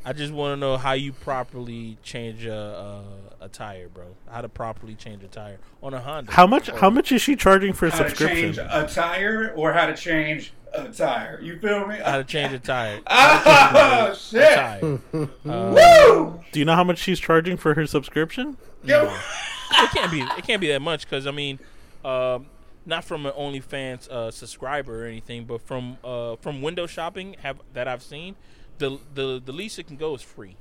I 0.04 0.12
just 0.12 0.32
want 0.32 0.56
to 0.56 0.56
know 0.60 0.76
how 0.76 0.92
you 0.92 1.12
properly 1.12 1.98
change 2.02 2.46
a, 2.46 3.02
a 3.40 3.44
a 3.44 3.48
tire, 3.48 3.88
bro. 3.88 4.16
How 4.30 4.40
to 4.40 4.48
properly 4.48 4.94
change 4.94 5.22
a 5.22 5.28
tire 5.28 5.58
on 5.82 5.94
a 5.94 6.00
Honda. 6.00 6.32
how 6.32 6.46
much? 6.46 6.68
How 6.70 6.90
much 6.90 7.12
is 7.12 7.22
she 7.22 7.36
charging 7.36 7.72
for 7.72 7.86
a 7.86 7.90
How 7.90 7.98
to 8.02 8.08
subscription? 8.08 8.54
change 8.54 8.58
a 8.58 8.86
tire 8.92 9.52
or 9.56 9.72
how 9.72 9.86
to 9.86 9.94
change 9.94 10.52
a 10.74 10.88
tire. 10.88 11.38
You 11.42 11.58
feel 11.58 11.86
me? 11.86 11.96
How 11.98 12.18
to 12.18 12.24
change 12.24 12.52
a 12.52 12.58
tire? 12.58 13.00
Oh, 13.08 14.08
A 14.12 14.16
shit. 14.18 14.54
tire. 14.54 14.98
Uh, 15.48 15.74
Woo! 16.06 16.40
Do 16.52 16.58
you 16.58 16.64
know 16.64 16.74
how 16.74 16.84
much 16.84 16.98
she's 16.98 17.20
charging 17.20 17.56
for 17.56 17.74
her 17.74 17.86
subscription? 17.86 18.56
Yo. 18.84 19.04
it 19.04 19.90
can't 19.90 20.10
be. 20.10 20.20
It 20.20 20.46
can't 20.46 20.60
be 20.60 20.68
that 20.68 20.82
much 20.82 21.02
because 21.08 21.26
I 21.26 21.30
mean, 21.30 21.58
um, 22.04 22.46
not 22.84 23.04
from 23.04 23.26
an 23.26 23.32
OnlyFans 23.32 24.08
uh, 24.08 24.30
subscriber 24.30 25.04
or 25.04 25.06
anything, 25.06 25.44
but 25.44 25.60
from 25.62 25.98
uh, 26.04 26.36
from 26.36 26.62
window 26.62 26.86
shopping 26.86 27.36
have 27.42 27.60
that 27.74 27.86
I've 27.88 28.02
seen, 28.02 28.36
the 28.78 28.98
the 29.14 29.40
the 29.44 29.52
least 29.52 29.78
it 29.78 29.86
can 29.86 29.96
go 29.96 30.14
is 30.14 30.22
free. 30.22 30.56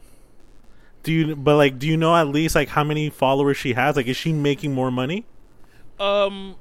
Do 1.05 1.13
you? 1.13 1.35
But 1.35 1.55
like, 1.55 1.77
do 1.79 1.87
you 1.87 1.97
know 1.97 2.15
at 2.15 2.27
least 2.27 2.55
like 2.55 2.67
how 2.69 2.83
many 2.83 3.09
followers 3.11 3.57
she 3.57 3.73
has? 3.73 3.95
Like, 3.95 4.07
is 4.07 4.17
she 4.17 4.33
making 4.33 4.73
more 4.73 4.89
money? 4.91 5.25
Um, 5.99 6.55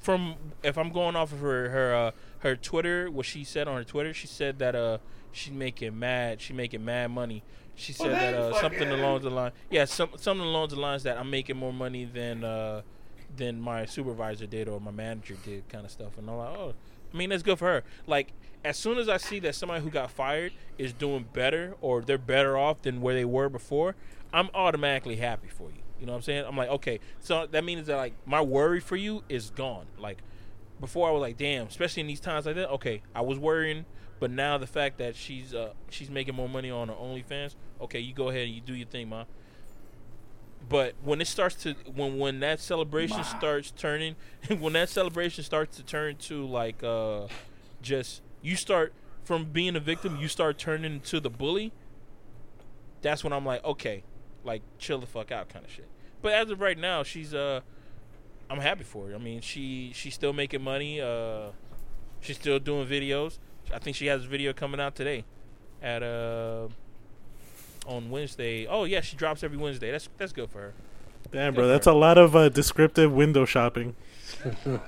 from 0.00 0.34
if 0.62 0.76
I'm 0.78 0.90
going 0.90 1.14
off 1.14 1.30
of 1.32 1.40
her 1.40 1.68
her 1.68 1.94
uh, 1.94 2.10
her 2.40 2.56
Twitter, 2.56 3.10
what 3.10 3.26
she 3.26 3.44
said 3.44 3.68
on 3.68 3.76
her 3.76 3.84
Twitter, 3.84 4.12
she 4.14 4.26
said 4.26 4.58
that 4.60 4.74
uh 4.74 4.98
she's 5.30 5.52
making 5.52 5.98
mad, 5.98 6.40
she 6.40 6.52
making 6.54 6.84
mad 6.84 7.10
money. 7.10 7.42
She 7.74 7.92
said 7.92 8.12
that 8.12 8.34
uh, 8.34 8.52
something 8.60 8.80
fucking- 8.80 8.92
along 8.98 9.22
the 9.22 9.30
line, 9.30 9.52
yeah, 9.70 9.84
some 9.84 10.08
something 10.16 10.46
along 10.46 10.70
the 10.70 10.80
lines 10.80 11.02
that 11.02 11.18
I'm 11.18 11.30
making 11.30 11.56
more 11.58 11.72
money 11.72 12.04
than 12.06 12.44
uh 12.44 12.80
than 13.36 13.60
my 13.60 13.84
supervisor 13.86 14.46
did 14.46 14.68
or 14.68 14.80
my 14.80 14.90
manager 14.90 15.36
did, 15.44 15.68
kind 15.68 15.84
of 15.84 15.90
stuff. 15.90 16.16
And 16.18 16.28
I'm 16.30 16.36
like, 16.36 16.56
oh, 16.58 16.74
I 17.12 17.16
mean 17.16 17.28
that's 17.30 17.42
good 17.42 17.58
for 17.58 17.66
her. 17.66 17.84
Like 18.06 18.32
as 18.64 18.76
soon 18.76 18.98
as 18.98 19.08
I 19.08 19.16
see 19.16 19.38
that 19.40 19.54
somebody 19.54 19.82
who 19.82 19.90
got 19.90 20.10
fired 20.10 20.52
is 20.78 20.92
doing 20.92 21.26
better 21.32 21.74
or 21.80 22.02
they're 22.02 22.18
better 22.18 22.56
off 22.56 22.82
than 22.82 23.00
where 23.00 23.14
they 23.14 23.24
were 23.24 23.48
before, 23.48 23.96
I'm 24.32 24.48
automatically 24.54 25.16
happy 25.16 25.48
for 25.48 25.70
you. 25.70 25.82
You 26.00 26.06
know 26.06 26.12
what 26.12 26.18
I'm 26.18 26.22
saying? 26.22 26.44
I'm 26.46 26.56
like, 26.56 26.68
okay, 26.68 27.00
so 27.20 27.46
that 27.46 27.64
means 27.64 27.86
that 27.86 27.96
like 27.96 28.14
my 28.26 28.40
worry 28.40 28.80
for 28.80 28.96
you 28.96 29.22
is 29.28 29.50
gone. 29.50 29.86
Like 29.98 30.18
before, 30.80 31.08
I 31.08 31.12
was 31.12 31.20
like, 31.20 31.36
damn, 31.36 31.66
especially 31.66 32.00
in 32.00 32.06
these 32.06 32.20
times 32.20 32.46
like 32.46 32.56
that. 32.56 32.70
Okay, 32.70 33.02
I 33.14 33.20
was 33.20 33.38
worrying, 33.38 33.84
but 34.18 34.30
now 34.30 34.58
the 34.58 34.66
fact 34.66 34.98
that 34.98 35.14
she's 35.14 35.54
uh 35.54 35.72
she's 35.90 36.10
making 36.10 36.34
more 36.34 36.48
money 36.48 36.70
on 36.70 36.88
her 36.88 36.94
OnlyFans, 36.94 37.54
okay, 37.80 38.00
you 38.00 38.14
go 38.14 38.30
ahead 38.30 38.46
and 38.46 38.54
you 38.54 38.60
do 38.60 38.74
your 38.74 38.88
thing, 38.88 39.08
ma. 39.08 39.24
But 40.68 40.94
when 41.02 41.20
it 41.20 41.26
starts 41.26 41.56
to 41.62 41.74
when 41.94 42.18
when 42.18 42.40
that 42.40 42.58
celebration 42.58 43.18
Ma. 43.18 43.22
starts 43.22 43.70
turning, 43.70 44.16
when 44.58 44.72
that 44.72 44.88
celebration 44.88 45.44
starts 45.44 45.76
to 45.76 45.84
turn 45.84 46.16
to 46.16 46.46
like 46.46 46.82
uh 46.82 47.28
just 47.80 48.22
you 48.42 48.56
start 48.56 48.92
from 49.24 49.46
being 49.46 49.76
a 49.76 49.80
victim, 49.80 50.16
you 50.16 50.28
start 50.28 50.58
turning 50.58 50.94
into 50.94 51.20
the 51.20 51.30
bully. 51.30 51.72
That's 53.00 53.24
when 53.24 53.32
I'm 53.32 53.46
like, 53.46 53.64
okay, 53.64 54.02
like 54.44 54.62
chill 54.78 54.98
the 54.98 55.06
fuck 55.06 55.32
out, 55.32 55.48
kind 55.48 55.64
of 55.64 55.70
shit. 55.70 55.88
But 56.20 56.32
as 56.32 56.50
of 56.50 56.60
right 56.60 56.78
now, 56.78 57.02
she's 57.02 57.32
uh, 57.34 57.60
I'm 58.50 58.60
happy 58.60 58.84
for 58.84 59.08
her. 59.08 59.14
I 59.14 59.18
mean, 59.18 59.40
she 59.40 59.92
she's 59.94 60.14
still 60.14 60.32
making 60.32 60.62
money. 60.62 61.00
Uh, 61.00 61.50
she's 62.20 62.36
still 62.36 62.58
doing 62.58 62.86
videos. 62.86 63.38
I 63.72 63.78
think 63.78 63.96
she 63.96 64.06
has 64.06 64.24
a 64.24 64.28
video 64.28 64.52
coming 64.52 64.80
out 64.80 64.94
today, 64.94 65.24
at 65.80 66.02
uh, 66.02 66.68
on 67.86 68.10
Wednesday. 68.10 68.66
Oh 68.66 68.84
yeah, 68.84 69.00
she 69.00 69.16
drops 69.16 69.42
every 69.42 69.58
Wednesday. 69.58 69.90
That's 69.90 70.08
that's 70.18 70.32
good 70.32 70.50
for 70.50 70.58
her. 70.58 70.74
Damn, 71.30 71.54
bro, 71.54 71.68
that's 71.68 71.86
a 71.86 71.92
lot 71.92 72.18
of 72.18 72.36
uh, 72.36 72.48
descriptive 72.48 73.12
window 73.12 73.44
shopping. 73.44 73.94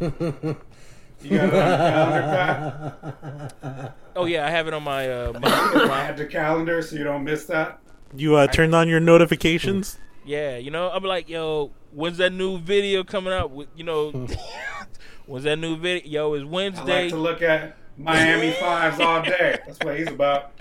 You 1.22 1.38
got 1.38 1.48
it 1.48 1.54
on 1.54 2.12
the 2.12 2.96
calendar, 3.00 3.54
Pat? 3.62 3.96
Oh 4.16 4.24
yeah, 4.24 4.46
I 4.46 4.50
have 4.50 4.66
it 4.66 4.72
on 4.72 4.82
my 4.82 5.10
uh, 5.10 5.32
my, 5.40 5.40
my 5.40 6.00
Add 6.00 6.16
the 6.16 6.24
calendar 6.24 6.80
so 6.80 6.96
you 6.96 7.04
don't 7.04 7.22
miss 7.22 7.44
that. 7.46 7.78
You 8.14 8.36
uh, 8.36 8.46
turned 8.46 8.74
on 8.74 8.88
your 8.88 8.98
notifications. 9.00 9.98
yeah. 10.24 10.56
You 10.56 10.70
know, 10.70 10.88
I'm 10.90 11.02
like, 11.04 11.28
yo, 11.28 11.72
when's 11.92 12.16
that 12.16 12.32
new 12.32 12.58
video 12.58 13.04
coming 13.04 13.34
out? 13.34 13.50
With 13.50 13.68
you 13.76 13.84
know, 13.84 14.12
when's 15.26 15.44
that 15.44 15.56
new 15.58 15.76
video? 15.76 16.08
Yo, 16.08 16.32
it's 16.34 16.44
I 16.44 16.46
Wednesday. 16.48 17.02
like 17.02 17.10
to 17.10 17.18
look 17.18 17.42
at 17.42 17.76
Miami 17.98 18.52
Fives 18.52 19.00
all 19.00 19.20
day. 19.22 19.58
That's 19.66 19.78
what 19.84 19.98
he's 19.98 20.08
about. 20.08 20.52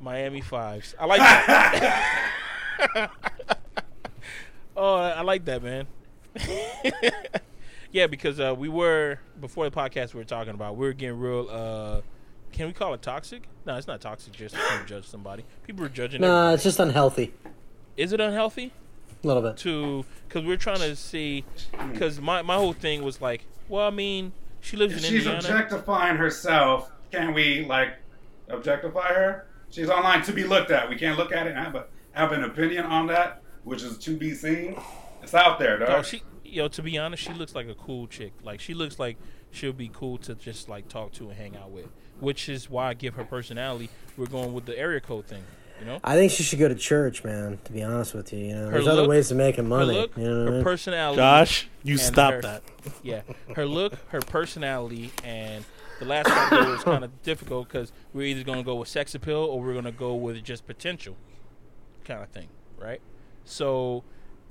Miami 0.00 0.42
Fives. 0.42 0.94
I 1.00 1.06
like 1.06 1.20
that. 1.20 2.30
oh, 4.76 4.94
I 4.96 5.22
like 5.22 5.46
that, 5.46 5.62
man. 5.62 5.86
Yeah, 7.92 8.06
because 8.06 8.38
uh, 8.40 8.54
we 8.56 8.68
were 8.68 9.18
before 9.40 9.68
the 9.68 9.74
podcast 9.74 10.14
we 10.14 10.18
were 10.20 10.24
talking 10.24 10.54
about. 10.54 10.76
We 10.76 10.86
were 10.86 10.92
getting 10.92 11.18
real. 11.18 11.48
Uh, 11.50 12.00
can 12.52 12.66
we 12.66 12.72
call 12.72 12.94
it 12.94 13.02
toxic? 13.02 13.42
No, 13.66 13.76
it's 13.76 13.86
not 13.86 14.00
toxic. 14.00 14.32
Just 14.32 14.54
to 14.54 14.60
judge 14.86 15.06
somebody. 15.06 15.44
People 15.66 15.84
are 15.84 15.88
judging. 15.88 16.20
Nah, 16.20 16.26
everybody. 16.28 16.54
it's 16.54 16.62
just 16.64 16.80
unhealthy. 16.80 17.34
Is 17.96 18.12
it 18.12 18.20
unhealthy 18.20 18.72
A 19.22 19.26
little 19.26 19.42
bit. 19.42 19.56
to? 19.58 20.04
Because 20.28 20.44
we're 20.44 20.56
trying 20.56 20.78
to 20.80 20.96
see. 20.96 21.44
Because 21.92 22.20
my 22.20 22.42
my 22.42 22.54
whole 22.56 22.72
thing 22.72 23.02
was 23.02 23.20
like, 23.20 23.44
well, 23.68 23.86
I 23.86 23.90
mean, 23.90 24.32
she 24.60 24.76
lives 24.76 24.94
If 24.94 24.98
in 25.04 25.04
she's 25.10 25.26
Indiana. 25.26 25.38
objectifying 25.38 26.16
herself, 26.16 26.90
can 27.12 27.34
we 27.34 27.64
like 27.66 27.94
objectify 28.48 29.08
her? 29.12 29.46
She's 29.70 29.90
online 29.90 30.22
to 30.22 30.32
be 30.32 30.44
looked 30.44 30.70
at. 30.70 30.88
We 30.88 30.96
can't 30.96 31.18
look 31.18 31.32
at 31.32 31.46
it 31.46 31.50
and 31.54 31.58
have 31.58 31.74
a 31.74 31.86
have 32.12 32.32
an 32.32 32.44
opinion 32.44 32.86
on 32.86 33.06
that, 33.08 33.42
which 33.64 33.82
is 33.82 33.98
to 33.98 34.16
be 34.16 34.34
seen. 34.34 34.80
It's 35.22 35.34
out 35.34 35.58
there, 35.58 35.78
dog. 35.78 36.04
She, 36.06 36.22
yo, 36.50 36.68
to 36.68 36.82
be 36.82 36.98
honest, 36.98 37.22
she 37.22 37.32
looks 37.32 37.54
like 37.54 37.68
a 37.68 37.74
cool 37.74 38.06
chick. 38.06 38.32
Like 38.42 38.60
she 38.60 38.74
looks 38.74 38.98
like 38.98 39.16
she'll 39.50 39.72
be 39.72 39.90
cool 39.92 40.18
to 40.18 40.34
just 40.34 40.68
like 40.68 40.88
talk 40.88 41.12
to 41.14 41.28
and 41.28 41.38
hang 41.38 41.56
out 41.56 41.70
with. 41.70 41.86
Which 42.20 42.48
is 42.48 42.68
why 42.68 42.88
I 42.88 42.94
give 42.94 43.14
her 43.14 43.24
personality. 43.24 43.90
We're 44.16 44.26
going 44.26 44.52
with 44.52 44.66
the 44.66 44.76
area 44.78 45.00
code 45.00 45.26
thing. 45.26 45.44
You 45.78 45.86
know, 45.86 46.00
I 46.02 46.16
think 46.16 46.32
she 46.32 46.42
should 46.42 46.58
go 46.58 46.66
to 46.66 46.74
church, 46.74 47.22
man. 47.22 47.60
To 47.64 47.72
be 47.72 47.84
honest 47.84 48.12
with 48.12 48.32
you, 48.32 48.40
you 48.46 48.54
know, 48.56 48.64
Her 48.64 48.70
there's 48.72 48.88
other 48.88 49.02
look- 49.02 49.10
ways 49.10 49.30
of 49.30 49.36
making 49.36 49.62
her 49.64 49.68
money. 49.70 49.92
look, 49.94 50.16
you 50.16 50.24
know 50.24 50.30
what 50.38 50.40
I 50.40 50.44
her 50.46 50.50
mean? 50.56 50.64
personality. 50.64 51.16
Josh, 51.18 51.68
you 51.84 51.96
stop 51.98 52.32
her- 52.34 52.40
that. 52.42 52.62
Yeah, 53.04 53.20
her 53.54 53.64
look, 53.66 53.92
her 54.08 54.20
personality, 54.20 55.12
and 55.22 55.64
the 56.00 56.04
last 56.06 56.28
one 56.50 56.68
was 56.70 56.82
kind 56.82 57.04
of 57.04 57.22
difficult 57.22 57.68
because 57.68 57.92
we're 58.12 58.26
either 58.26 58.42
going 58.42 58.58
to 58.58 58.64
go 58.64 58.74
with 58.74 58.88
sex 58.88 59.14
appeal 59.14 59.36
or 59.38 59.60
we're 59.60 59.72
going 59.74 59.84
to 59.84 59.92
go 59.92 60.14
with 60.16 60.42
just 60.42 60.66
potential, 60.66 61.16
kind 62.04 62.22
of 62.24 62.28
thing, 62.30 62.48
right? 62.76 63.00
So, 63.44 64.02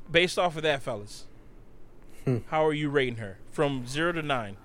based 0.09 0.39
off 0.39 0.55
of 0.55 0.63
that, 0.63 0.81
fellas, 0.81 1.26
Hmm. 2.27 2.37
how 2.49 2.65
are 2.65 2.73
you 2.73 2.89
rating 2.89 3.15
her 3.17 3.37
from 3.51 3.87
zero 3.87 4.11
to 4.11 4.21
nine? 4.21 4.57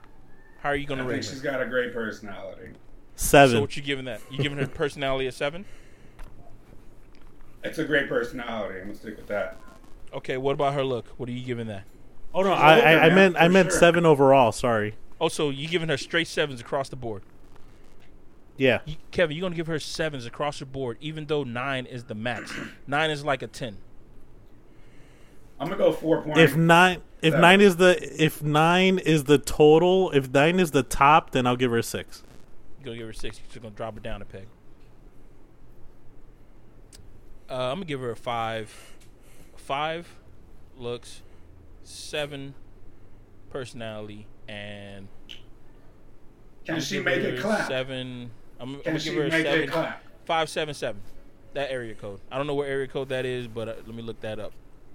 How 0.63 0.71
are 0.71 0.77
you 0.77 0.85
going 0.87 0.99
I 1.01 1.05
to 1.05 1.09
think 1.09 1.23
rate 1.23 1.25
she's 1.25 1.43
her? 1.43 1.51
got 1.51 1.63
a 1.63 1.67
great 1.67 1.93
personality. 1.93 2.71
Seven. 3.15 3.57
So, 3.57 3.61
what 3.61 3.77
you 3.77 3.83
giving 3.83 4.05
that? 4.07 4.21
You 4.31 4.39
giving 4.39 4.59
her 4.59 4.67
personality 4.67 5.27
a 5.27 5.33
seven? 5.33 5.65
It's 7.63 7.79
a 7.79 7.85
great 7.85 8.09
personality. 8.09 8.81
I'm 8.81 8.87
gonna 8.87 8.99
stick 8.99 9.17
with 9.17 9.29
that. 9.29 9.59
Okay, 10.13 10.37
what 10.37 10.53
about 10.55 10.75
her 10.75 10.85
look? 10.85 11.07
What 11.17 11.29
are 11.29 11.33
you 11.33 11.45
giving 11.45 11.69
that? 11.69 11.85
oh 12.35 12.43
no, 12.43 12.53
She's 12.55 12.61
I, 12.61 12.81
I, 12.81 12.93
I 13.05 13.09
man, 13.09 13.15
meant 13.15 13.37
I 13.39 13.49
meant 13.49 13.71
sure. 13.71 13.79
seven 13.79 14.05
overall. 14.07 14.51
Sorry. 14.53 14.97
Oh, 15.21 15.29
so 15.29 15.51
you 15.51 15.69
giving 15.69 15.89
her 15.89 15.97
straight 15.97 16.27
sevens 16.27 16.61
across 16.61 16.89
the 16.89 16.97
board? 16.97 17.23
Yeah. 18.57 18.81
You, 18.85 18.97
Kevin, 19.13 19.37
you're 19.37 19.43
gonna 19.45 19.55
give 19.55 19.69
her 19.69 19.79
sevens 19.79 20.27
across 20.27 20.59
the 20.59 20.67
board, 20.67 20.99
even 21.01 21.27
though 21.27 21.45
nine 21.45 21.87
is 21.87 22.05
the 22.05 22.15
max. 22.17 22.53
nine 22.89 23.11
is 23.11 23.25
like 23.25 23.43
a 23.43 23.47
ten. 23.47 23.77
I'm 25.61 25.69
gonna 25.69 25.79
go 25.79 25.93
four 25.93 26.23
point. 26.23 26.39
If 26.39 26.57
nine, 26.57 27.03
if 27.21 27.33
Seven. 27.33 27.41
nine 27.41 27.61
is 27.61 27.77
the 27.77 28.23
if 28.25 28.43
nine 28.43 28.99
is 28.99 29.25
the 29.25 29.39
total, 29.39 30.11
if 30.11 30.29
nine 30.33 30.59
is 30.59 30.73
the 30.73 30.83
top, 30.83 31.31
then 31.31 31.47
I'll 31.47 31.57
give 31.57 31.71
her 31.71 31.79
a 31.79 31.83
six. 31.83 32.23
You're 32.79 32.87
gonna 32.87 32.97
give 32.99 33.07
her 33.07 33.11
a 33.13 33.15
six. 33.15 33.41
You're 33.53 33.63
gonna 33.63 33.75
drop 33.75 33.97
it 33.97 34.03
down 34.03 34.23
a 34.23 34.25
peg. 34.25 34.47
Uh, 37.49 37.55
I'm 37.71 37.77
gonna 37.77 37.85
give 37.85 38.01
her 38.01 38.11
a 38.11 38.17
five. 38.17 38.75
Five 39.57 40.09
looks, 40.77 41.23
seven 41.85 42.55
personality, 43.51 44.27
and 44.49 45.07
can 46.65 46.77
I'm 46.77 46.81
she 46.81 46.99
make 47.01 47.23
give 47.23 47.35
it 47.35 47.41
clap? 47.41 47.69
Seven. 47.69 48.31
I'm, 48.59 48.77
I'm 48.77 48.83
gonna 48.83 48.99
give 48.99 49.15
her 49.15 49.27
a 49.27 49.31
make 49.31 49.47
seven. 49.47 49.93
Five 50.25 50.49
seven 50.49 50.75
seven. 50.75 51.01
That 51.55 51.71
area 51.71 51.95
code. 51.95 52.21
I 52.31 52.39
don't 52.39 52.47
know 52.47 52.55
what 52.55 52.69
area 52.69 52.89
code 52.89 53.11
that 53.11 53.27
is, 53.27 53.47
but 53.47 53.69
uh, 53.69 53.75
let 53.87 53.95
me 53.95 54.03
look 54.03 54.21
that 54.23 54.39
up. 54.41 54.53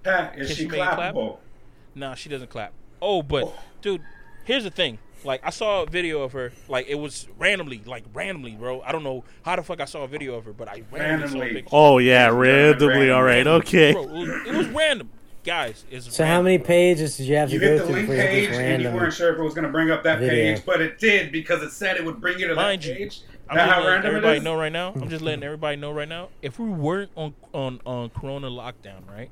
Pat, 0.08 0.38
is 0.38 0.46
Can 0.48 0.56
she 0.56 0.62
she 0.62 0.68
make 0.68 0.80
clap? 0.80 1.14
clappable? 1.14 1.38
Nah, 1.94 2.14
she 2.14 2.28
doesn't 2.28 2.50
clap. 2.50 2.72
Oh, 3.02 3.22
but 3.22 3.44
Oh. 3.44 3.54
dude, 3.82 4.02
here's 4.44 4.64
the 4.64 4.70
thing. 4.70 4.98
Like 5.24 5.40
I 5.44 5.50
saw 5.50 5.82
a 5.82 5.86
video 5.86 6.22
of 6.22 6.32
her. 6.32 6.52
Like 6.68 6.86
it 6.88 6.94
was 6.94 7.26
randomly, 7.38 7.82
like 7.84 8.04
randomly, 8.14 8.52
bro. 8.52 8.80
I 8.82 8.92
don't 8.92 9.02
know 9.02 9.24
how 9.42 9.56
the 9.56 9.62
fuck 9.62 9.80
I 9.80 9.84
saw 9.84 10.04
a 10.04 10.08
video 10.08 10.34
of 10.36 10.44
her, 10.44 10.52
but 10.52 10.68
I 10.68 10.82
randomly, 10.92 11.28
saw 11.28 11.36
a 11.36 11.40
Randomly. 11.40 11.54
picture. 11.54 11.68
Oh 11.72 11.98
yeah, 11.98 12.26
Yeah, 12.30 12.36
randomly. 12.36 13.10
All 13.10 13.22
right, 13.24 13.46
okay. 13.46 13.92
Bro, 13.92 14.02
it 14.04 14.10
was, 14.10 14.46
it 14.46 14.54
was 14.54 14.66
random, 14.68 15.10
guys. 15.42 15.84
It's 15.90 16.14
So 16.14 16.24
how 16.24 16.40
many 16.40 16.58
pages 16.58 17.16
did 17.16 17.26
you 17.26 17.34
have 17.34 17.48
to 17.48 17.54
You 17.54 17.60
go 17.60 17.66
hit 17.66 17.78
the 17.78 17.84
through 17.86 17.94
link 17.96 18.08
before 18.08 18.22
you 18.22 18.28
page 18.28 18.42
get 18.42 18.50
this 18.50 18.58
and 18.60 18.82
you 18.82 18.90
weren't 18.90 19.12
sure 19.12 19.32
if 19.32 19.38
it 19.40 19.42
was 19.42 19.54
going 19.54 19.64
to 19.66 19.72
bring 19.72 19.90
up 19.90 20.04
that 20.04 20.20
video. 20.20 20.54
page, 20.54 20.64
but 20.64 20.80
it 20.80 21.00
did 21.00 21.32
because 21.32 21.62
it 21.64 21.72
said 21.72 21.96
it 21.96 22.04
would 22.04 22.20
bring 22.20 22.38
you 22.38 22.46
to 22.46 22.54
Mind 22.54 22.82
that 22.82 22.88
you, 22.88 22.94
page. 22.94 23.22
I'm 23.50 23.56
That 23.56 23.64
just 23.66 23.76
letting 23.78 23.88
random 23.90 24.06
everybody 24.10 24.38
is? 24.38 24.44
know 24.44 24.54
right 24.54 24.72
now. 24.72 24.92
I'm 24.94 25.08
just 25.08 25.22
letting 25.24 25.42
everybody 25.42 25.76
know 25.78 25.90
right 25.90 26.08
now. 26.08 26.28
If 26.42 26.58
we 26.60 26.68
weren't 26.68 27.10
on 27.16 27.34
on 27.52 27.80
on 27.84 28.10
Corona 28.10 28.48
lockdown, 28.50 29.08
right, 29.10 29.30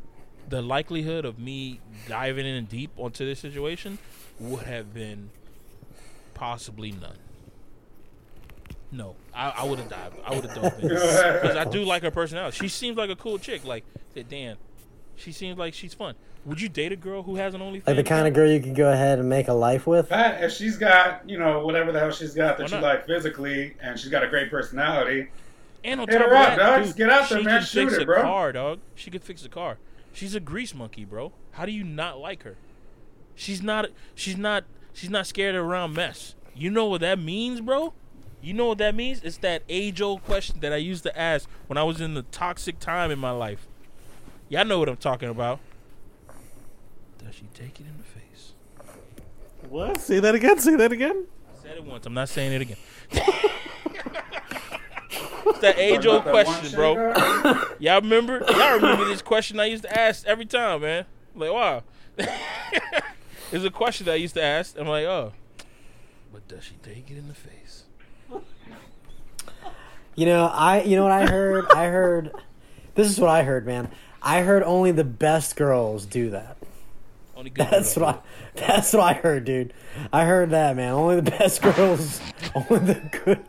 the 0.49 0.63
likelihood 0.63 1.25
of 1.25 1.39
me 1.39 1.81
diving 2.09 2.47
in 2.47 2.65
deep 2.67 2.91
onto 2.97 3.25
this 3.27 3.41
situation 3.41 3.99
would 4.39 4.65
have 4.65 4.93
been 4.95 5.31
possibly 6.35 6.93
none. 6.93 7.17
No, 8.93 9.17
I, 9.35 9.51
I 9.59 9.65
would 9.65 9.79
have 9.81 9.89
dived. 9.89 10.17
I 10.25 10.35
would 10.35 10.45
have 10.45 10.55
dove 10.55 10.79
in 10.81 10.89
because 10.89 11.57
I 11.57 11.65
do 11.65 11.83
like 11.85 12.03
her 12.03 12.11
personality. 12.11 12.57
She 12.57 12.69
seems 12.69 12.97
like 12.97 13.11
a 13.11 13.17
cool 13.17 13.39
chick. 13.39 13.65
Like, 13.65 13.85
said 14.15 14.29
Dan, 14.29 14.57
she 15.17 15.33
seems 15.33 15.59
like 15.59 15.75
she's 15.75 15.93
fun. 15.93 16.15
Would 16.45 16.61
you 16.61 16.69
date 16.69 16.93
a 16.93 16.97
girl 16.97 17.25
who 17.25 17.35
has 17.37 17.55
an 17.55 17.61
OnlyFans? 17.61 17.89
Like 17.89 17.97
the 17.97 18.05
kind 18.05 18.29
of 18.29 18.33
girl 18.35 18.49
you 18.49 18.61
could 18.61 18.77
go 18.77 18.91
ahead 18.93 19.19
and 19.19 19.29
make 19.29 19.49
a 19.49 19.53
life 19.53 19.87
with. 19.89 20.09
Pat, 20.09 20.43
if 20.45 20.53
she's 20.53 20.77
got, 20.77 21.29
you 21.29 21.37
know, 21.39 21.67
whatever 21.67 21.91
the 21.91 21.99
hell 21.99 22.13
she's 22.13 22.35
got 22.35 22.59
Why 22.59 22.65
that 22.67 22.71
you 22.71 22.81
not? 22.81 22.83
like 22.85 23.07
physically, 23.07 23.75
and 23.83 23.99
she's 23.99 24.11
got 24.11 24.23
a 24.23 24.29
great 24.29 24.49
personality, 24.51 25.27
And 25.83 26.01
on 26.01 26.07
Hit 26.09 26.19
top 26.19 26.29
her 26.29 26.35
of 26.37 26.41
up, 26.41 26.49
that, 26.51 26.57
dog. 26.59 26.77
dude, 26.77 26.85
Just 26.87 26.97
get 26.97 27.11
out 27.11 27.29
there, 27.29 27.39
she 27.41 27.45
man. 27.45 27.59
can 27.59 27.67
Shoot 27.67 27.85
fix 27.89 27.93
it, 27.95 28.03
a 28.03 28.07
bro. 28.07 28.23
car, 28.23 28.53
dog. 28.53 28.79
She 28.95 29.11
could 29.11 29.25
fix 29.25 29.45
a 29.45 29.49
car. 29.49 29.79
She's 30.17 30.35
a 30.35 30.41
grease 30.41 30.75
monkey, 30.75 31.05
bro. 31.05 31.35
How 31.51 31.67
do 31.67 31.73
you 31.73 31.85
not 31.85 32.19
like 32.19 32.45
her? 32.45 32.57
She's 33.35 33.63
not. 33.63 33.91
She's 34.15 34.39
not. 34.39 34.65
She's 34.95 35.11
not 35.11 35.27
scared 35.27 35.55
around 35.55 35.93
mess. 35.93 36.35
You 36.55 36.71
know 36.71 36.87
what 36.87 37.03
that 37.03 37.19
means, 37.19 37.61
bro? 37.61 37.93
You 38.41 38.55
know 38.55 38.65
what 38.65 38.79
that 38.79 38.95
means? 38.95 39.21
It's 39.23 39.37
that 39.39 39.63
age-old 39.69 40.25
question 40.25 40.61
that 40.61 40.73
I 40.73 40.77
used 40.77 41.03
to 41.03 41.19
ask 41.19 41.47
when 41.67 41.77
I 41.77 41.83
was 41.83 42.01
in 42.01 42.15
the 42.15 42.23
toxic 42.23 42.79
time 42.79 43.11
in 43.11 43.19
my 43.19 43.31
life. 43.31 43.69
Y'all 44.49 44.65
know 44.65 44.79
what 44.79 44.89
I'm 44.89 44.97
talking 44.97 45.29
about. 45.29 45.61
Does 47.23 47.35
she 47.35 47.49
take 47.53 47.79
it 47.79 47.85
in 47.87 47.99
the 47.99 48.05
face? 48.05 48.55
What? 49.69 50.01
Say 50.01 50.21
that 50.21 50.35
again. 50.35 50.59
Say 50.61 50.77
that 50.77 50.93
again. 50.93 51.27
I 51.53 51.63
said 51.63 51.77
it 51.77 51.85
once. 51.85 52.07
I'm 52.07 52.15
not 52.15 52.31
saying 52.31 52.55
it 52.55 52.63
again. 52.63 52.79
it's 55.47 55.59
that 55.61 55.79
age-old 55.79 56.25
Talking 56.25 56.31
about 56.31 56.47
that 56.47 56.61
question, 56.61 56.77
bro. 56.77 57.75
Y'all 57.79 58.01
remember? 58.01 58.45
Y'all 58.49 58.75
remember 58.75 59.05
this 59.05 59.23
question 59.23 59.61
I 59.61 59.67
used 59.67 59.85
to 59.85 59.99
ask 59.99 60.27
every 60.27 60.47
time, 60.47 60.83
man? 60.83 61.07
Like, 61.35 61.53
wow. 61.53 61.83
it's 62.19 63.65
a 63.65 63.71
question 63.71 64.07
that 64.07 64.13
I 64.13 64.17
used 64.17 64.35
to 64.35 64.43
ask. 64.43 64.79
I'm 64.79 64.87
like, 64.87 65.05
oh. 65.05 65.33
But 66.33 66.49
does 66.49 66.65
she 66.65 66.75
take 66.83 67.11
it 67.11 67.17
in 67.17 67.29
the 67.29 67.35
face? 67.35 67.85
You 70.17 70.25
know, 70.25 70.47
I 70.47 70.83
you 70.83 70.97
know 70.97 71.03
what 71.03 71.13
I 71.13 71.27
heard? 71.27 71.67
I 71.71 71.87
heard 71.87 72.33
this 72.95 73.11
is 73.11 73.21
what 73.21 73.29
I 73.29 73.43
heard, 73.43 73.67
man. 73.67 73.91
I 74.23 74.41
heard 74.41 74.63
only 74.63 74.91
the 74.91 75.05
best 75.05 75.57
girls 75.57 76.07
do 76.07 76.31
that. 76.31 76.57
Only 77.37 77.51
good 77.51 77.67
That's 77.71 77.95
girls 77.95 77.97
what 77.97 78.25
I 78.57 78.67
that's 78.67 78.93
what 78.95 79.03
I 79.03 79.13
heard, 79.13 79.45
dude. 79.45 79.75
I 80.15 80.25
heard 80.25 80.51
that, 80.51 80.75
man. 80.75 80.93
Only 80.93 81.17
the 81.17 81.31
best 81.31 81.61
girls, 81.77 82.23
only 82.55 82.95
the 82.95 83.21
good, 83.25 83.45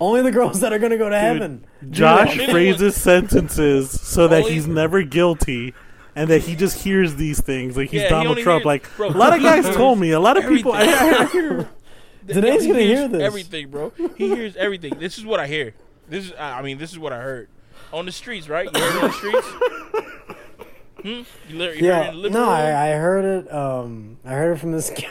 only 0.00 0.22
the 0.22 0.30
girls 0.30 0.60
that 0.60 0.72
are 0.72 0.78
gonna 0.78 0.96
go 0.98 1.08
to 1.08 1.18
heaven. 1.18 1.64
Josh 1.90 2.36
Maybe 2.36 2.52
phrases 2.52 2.94
sentences 3.00 3.90
so 4.00 4.28
that 4.28 4.44
he's 4.46 4.66
never 4.66 5.02
guilty. 5.02 5.74
And 6.16 6.30
that 6.30 6.42
he 6.42 6.54
just 6.54 6.78
hears 6.84 7.16
these 7.16 7.40
things 7.40 7.76
like 7.76 7.90
he's 7.90 8.02
Yeah, 8.02 8.06
he 8.06 8.10
Donald 8.10 8.28
only 8.28 8.42
Trump. 8.44 8.58
hears- 8.62 8.66
like 8.66 8.96
bro, 8.96 9.08
a 9.08 9.10
lot 9.10 9.32
of 9.32 9.40
he 9.40 9.44
guys 9.46 9.64
hears 9.64 9.76
told 9.76 9.98
me. 9.98 10.12
A 10.12 10.20
lot 10.20 10.36
of 10.36 10.44
people. 10.46 10.72
I, 10.72 10.82
everything. 10.84 11.18
I 11.20 11.26
hear. 11.26 11.68
Today's 12.28 12.62
He 12.62 12.68
gonna 12.68 12.80
hears 12.80 12.98
hear 13.00 13.08
this. 13.08 13.22
Everything, 13.22 13.68
bro. 13.68 13.92
He 14.16 14.28
hears 14.28 14.54
everything. 14.54 14.94
This 15.00 15.18
is 15.18 15.26
what 15.26 15.40
I 15.40 15.48
hear. 15.48 15.74
This 16.08 16.26
is. 16.26 16.32
I 16.38 16.60
I 16.60 16.62
mean, 16.62 16.78
this 16.78 16.92
is 16.92 16.98
what 17.00 17.12
I 17.12 17.20
heard 17.20 17.48
on 17.92 18.06
the 18.06 18.12
streets, 18.12 18.48
right? 18.48 18.68
You 18.72 18.80
heard 18.80 18.94
it 18.96 19.02
on 19.02 19.08
the 19.10 19.12
streets. 19.12 19.46
Hmm? 21.02 21.08
You, 21.52 21.58
li- 21.58 21.78
you 21.78 21.86
Yeah, 21.86 22.04
heard 22.04 22.06
it 22.06 22.08
in 22.10 22.14
the 22.14 22.20
living 22.22 22.32
no, 22.32 22.40
room? 22.42 22.48
I, 22.50 22.90
I 22.90 22.92
heard 22.92 23.24
it. 23.24 23.52
Um, 23.52 24.16
I 24.24 24.30
heard 24.34 24.52
it 24.56 24.60
from 24.60 24.70
this 24.72 24.90
guy. 24.90 25.08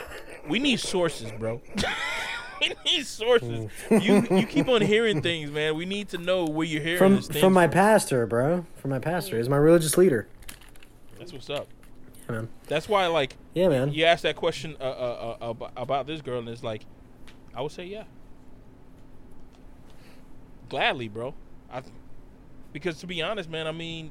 We 0.48 0.58
need 0.58 0.80
sources, 0.80 1.30
bro. 1.38 1.60
we 2.60 2.74
need 2.84 3.06
sources. 3.06 3.70
You 3.90 4.26
you 4.30 4.46
keep 4.46 4.68
on 4.68 4.82
hearing 4.82 5.22
things, 5.22 5.50
man. 5.50 5.74
We 5.76 5.86
need 5.86 6.08
to 6.10 6.18
know 6.18 6.44
where 6.44 6.66
you're 6.66 6.82
hearing 6.82 6.98
from 6.98 7.22
from 7.22 7.52
my 7.52 7.66
pastor, 7.66 8.26
bro. 8.26 8.66
From 8.76 8.90
my 8.90 8.98
pastor, 8.98 9.38
is 9.38 9.48
my 9.48 9.56
religious 9.56 9.96
leader. 9.96 10.28
That's 11.18 11.32
what's 11.32 11.50
up. 11.50 11.68
Yeah, 12.26 12.36
man. 12.36 12.48
That's 12.66 12.88
why, 12.88 13.06
like, 13.06 13.36
Yeah, 13.54 13.68
man. 13.68 13.92
you 13.92 14.04
asked 14.04 14.22
that 14.22 14.36
question 14.36 14.76
uh, 14.80 14.84
uh, 14.84 15.36
uh, 15.40 15.48
about, 15.50 15.72
about 15.76 16.06
this 16.06 16.22
girl, 16.22 16.38
and 16.38 16.48
it's 16.48 16.62
like, 16.62 16.82
I 17.54 17.60
would 17.60 17.72
say 17.72 17.84
yeah, 17.84 18.04
gladly, 20.68 21.08
bro. 21.08 21.34
I, 21.70 21.82
because 22.72 22.98
to 23.00 23.06
be 23.06 23.22
honest, 23.22 23.48
man, 23.50 23.66
I 23.66 23.72
mean, 23.72 24.10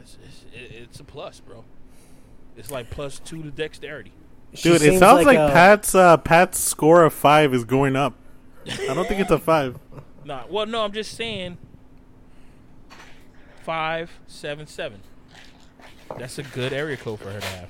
it's, 0.00 0.18
it's, 0.24 0.44
it's 0.52 1.00
a 1.00 1.04
plus, 1.04 1.40
bro. 1.40 1.64
It's 2.56 2.70
like 2.70 2.90
plus 2.90 3.18
two 3.18 3.42
to 3.42 3.50
dexterity. 3.50 4.12
She 4.56 4.68
Dude, 4.70 4.76
it 4.76 4.80
seems 4.80 4.98
sounds 4.98 5.26
like, 5.26 5.38
a- 5.38 5.52
Pat's 5.52 5.94
uh, 5.94 6.16
Pat's 6.16 6.58
score 6.58 7.04
of 7.04 7.12
five 7.12 7.52
is 7.54 7.64
going 7.64 7.96
up. 7.96 8.14
I 8.66 8.94
don't 8.94 9.06
think 9.06 9.20
it's 9.20 9.30
a 9.30 9.38
five. 9.38 9.78
Nah, 10.24 10.44
well, 10.48 10.66
no, 10.66 10.82
I'm 10.82 10.92
just 10.92 11.16
saying. 11.16 11.58
Five 13.62 14.10
seven 14.26 14.66
seven. 14.66 15.00
That's 16.18 16.38
a 16.38 16.42
good 16.42 16.72
area 16.72 16.96
code 16.96 17.20
for 17.20 17.30
her 17.30 17.40
to 17.40 17.46
have. 17.46 17.68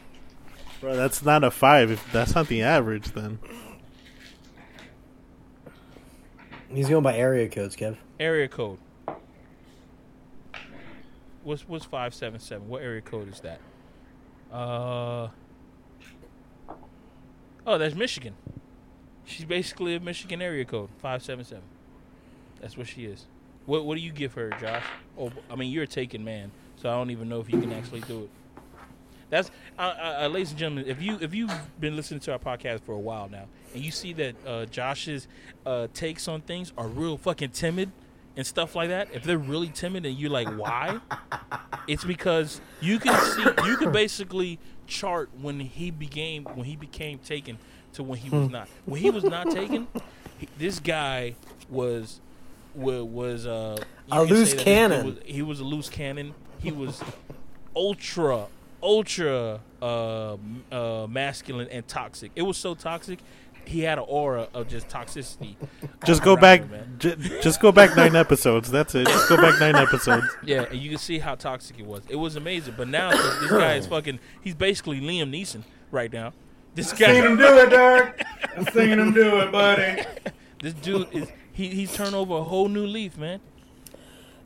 Bro, 0.81 0.97
that's 0.97 1.25
not 1.25 1.43
a 1.43 1.51
five. 1.51 1.91
If 1.91 2.13
that's 2.13 2.35
not 2.35 2.49
the 2.49 2.63
average, 2.63 3.13
then 3.13 3.39
He's 6.69 6.89
going 6.89 7.03
by 7.03 7.17
area 7.17 7.49
codes, 7.49 7.77
Kev. 7.77 7.97
Area 8.19 8.49
code. 8.49 8.79
What's 11.43 11.67
what's 11.69 11.85
five 11.85 12.13
seven 12.15 12.41
seven? 12.41 12.69
What 12.69 12.83
area 12.83 13.01
code 13.01 13.33
is 13.33 13.41
that? 13.41 13.61
Uh. 14.53 15.29
Oh, 17.67 17.79
that's 17.79 17.97
Michigan. 17.97 18.35
She's 19.25 19.45
basically 19.45 19.97
a 19.97 20.01
Michigan 20.01 20.41
area 20.41 20.65
code 20.65 20.89
five 20.99 21.23
seven 21.23 21.45
seven. 21.45 21.65
That's 22.61 22.77
what 22.77 22.87
she 22.87 23.05
is. 23.07 23.27
What 23.67 23.85
what 23.85 23.97
do 23.97 24.01
you 24.01 24.13
give 24.13 24.35
her, 24.35 24.51
Josh? 24.61 24.85
Oh, 25.19 25.33
I 25.51 25.57
mean 25.57 25.73
you're 25.73 25.83
a 25.83 25.89
taken 25.89 26.25
man, 26.25 26.53
so 26.77 26.89
I 26.89 26.93
don't 26.93 27.11
even 27.11 27.29
know 27.29 27.41
if 27.41 27.53
you 27.53 27.61
can 27.61 27.73
actually 27.73 28.03
do 28.03 28.23
it. 28.25 28.31
That's, 29.29 29.51
uh, 29.77 29.83
uh, 29.83 30.19
uh, 30.23 30.29
ladies 30.29 30.51
and 30.51 30.59
gentlemen. 30.59 30.85
If 30.87 31.03
you 31.03 31.19
if 31.21 31.35
you've 31.35 31.53
been 31.81 31.97
listening 31.97 32.21
to 32.21 32.33
our 32.33 32.39
podcast 32.39 32.83
for 32.83 32.93
a 32.93 32.99
while 32.99 33.29
now, 33.29 33.47
and 33.75 33.85
you 33.85 33.91
see 33.91 34.13
that 34.13 34.37
uh, 34.47 34.67
Josh's 34.67 35.27
uh, 35.65 35.89
takes 35.93 36.29
on 36.29 36.43
things 36.43 36.73
are 36.79 36.87
real 36.87 37.17
fucking 37.17 37.51
timid 37.51 37.91
and 38.37 38.47
stuff 38.47 38.77
like 38.77 38.91
that, 38.91 39.09
if 39.13 39.25
they're 39.25 39.39
really 39.39 39.69
timid 39.69 40.07
and 40.07 40.17
you're 40.17 40.31
like, 40.31 40.49
why? 40.49 41.01
It's 41.89 42.05
because 42.05 42.61
you 42.81 42.99
can 42.99 43.15
see 43.15 43.45
you 43.65 43.77
can 43.77 43.93
basically 43.93 44.59
chart 44.87 45.31
when 45.41 45.61
he 45.61 45.91
became 45.91 46.45
when 46.45 46.65
he 46.67 46.77
became 46.77 47.19
taken 47.19 47.59
to 47.95 48.03
when 48.03 48.19
he 48.19 48.31
was 48.31 48.49
not. 48.51 48.69
When 48.85 49.01
he 49.01 49.11
was 49.11 49.25
not 49.25 49.51
taken, 49.51 49.87
he, 50.39 50.49
this 50.59 50.79
guy 50.81 51.35
was 51.69 52.21
was, 52.75 53.03
was 53.05 53.47
uh 53.47 53.77
A 54.11 54.21
loose 54.23 54.29
that 54.29 54.35
this 54.35 54.51
dude 54.53 54.61
cannon. 54.61 55.07
was- 55.07 55.19
he 55.25 55.43
was 55.43 55.61
a 55.61 55.65
loose 55.65 55.89
cannon. 55.89 56.35
He 56.61 56.71
was 56.73 57.03
ultra 57.75 58.47
ultra 58.83 59.61
uh, 59.83 60.37
uh, 60.71 61.07
masculine 61.09 61.69
and 61.71 61.87
toxic. 61.89 62.31
It 62.37 62.43
was 62.43 62.57
so 62.57 62.75
toxic. 62.75 63.19
He 63.67 63.81
had 63.81 63.99
an 63.99 64.05
aura 64.07 64.49
of 64.55 64.69
just 64.69 64.89
toxicity. 64.89 65.57
just 66.05 66.23
go 66.23 66.37
back. 66.37 66.69
him. 66.69 66.97
J- 66.99 67.17
just 67.43 67.61
go 67.61 67.73
back 67.73 67.97
nine 67.97 68.15
episodes. 68.15 68.71
That's 68.71 68.95
it. 68.95 69.07
Just 69.07 69.29
go 69.29 69.37
back 69.37 69.59
nine 69.61 69.77
episodes. 69.77 70.27
Yeah, 70.45 70.67
and 70.71 70.79
you 70.79 70.91
can 70.91 70.99
see 70.99 71.19
how 71.19 71.35
toxic 71.35 71.79
it 71.79 71.87
was. 71.87 72.03
It 72.09 72.17
was 72.17 72.37
amazing. 72.37 72.75
But 72.77 72.89
now 72.89 73.11
this 73.11 73.41
this 73.41 73.51
guy 73.51 73.75
is 73.75 73.87
oh. 73.87 73.91
fucking. 73.91 74.21
He's 74.41 74.55
basically 74.55 75.01
Liam 75.01 75.31
Neeson 75.31 75.65
right 75.91 76.13
now. 76.13 76.33
This 76.75 76.93
guy. 76.93 77.15
Seen 77.15 77.25
him 77.25 77.37
do 77.37 77.59
it, 77.59 77.71
dog. 77.71 78.13
I'm 78.57 78.67
seeing 78.67 78.99
him 78.99 79.13
do 79.13 79.39
it, 79.39 79.51
buddy. 79.51 80.03
this 80.63 80.75
dude 80.75 81.09
is 81.13 81.29
he, 81.53 81.69
he's 81.69 81.95
turned 81.95 82.15
over 82.15 82.35
a 82.37 82.43
whole 82.43 82.69
new 82.69 82.87
leaf, 82.87 83.17
man. 83.17 83.41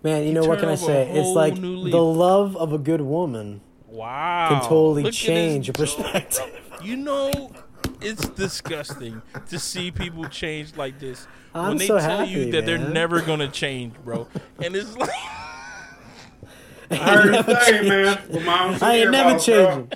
Man, 0.02 0.22
you 0.22 0.28
You 0.28 0.34
know 0.34 0.44
what 0.44 0.60
can 0.60 0.68
I 0.68 0.76
say? 0.76 1.10
It's 1.10 1.28
like 1.28 1.56
the 1.56 2.02
love 2.02 2.56
of 2.56 2.72
a 2.72 2.78
good 2.78 3.02
woman 3.02 3.60
Wow, 3.90 4.48
can 4.48 4.62
totally 4.62 5.02
Look 5.02 5.12
change 5.12 5.66
your 5.66 5.72
dude. 5.72 5.86
perspective. 5.86 6.60
You 6.82 6.96
know, 6.96 7.52
it's 8.00 8.28
disgusting 8.30 9.20
to 9.48 9.58
see 9.58 9.90
people 9.90 10.26
change 10.28 10.76
like 10.76 10.98
this 10.98 11.26
I'm 11.54 11.68
when 11.68 11.76
they 11.78 11.86
so 11.86 11.98
tell 11.98 12.24
you 12.24 12.38
happy, 12.40 12.50
that 12.52 12.66
they're 12.66 12.78
never 12.78 13.20
gonna 13.20 13.48
change, 13.48 13.94
bro. 14.04 14.26
And 14.62 14.74
it's 14.76 14.96
like, 14.96 15.10
I 16.90 16.96
heard 16.96 17.34
him 17.34 17.56
say, 17.64 17.88
man. 17.88 18.18
With 18.30 18.44
my 18.44 18.78
I 18.82 18.96
ain't 18.96 19.10
never 19.10 19.30
earballs, 19.38 19.44
changing. 19.44 19.92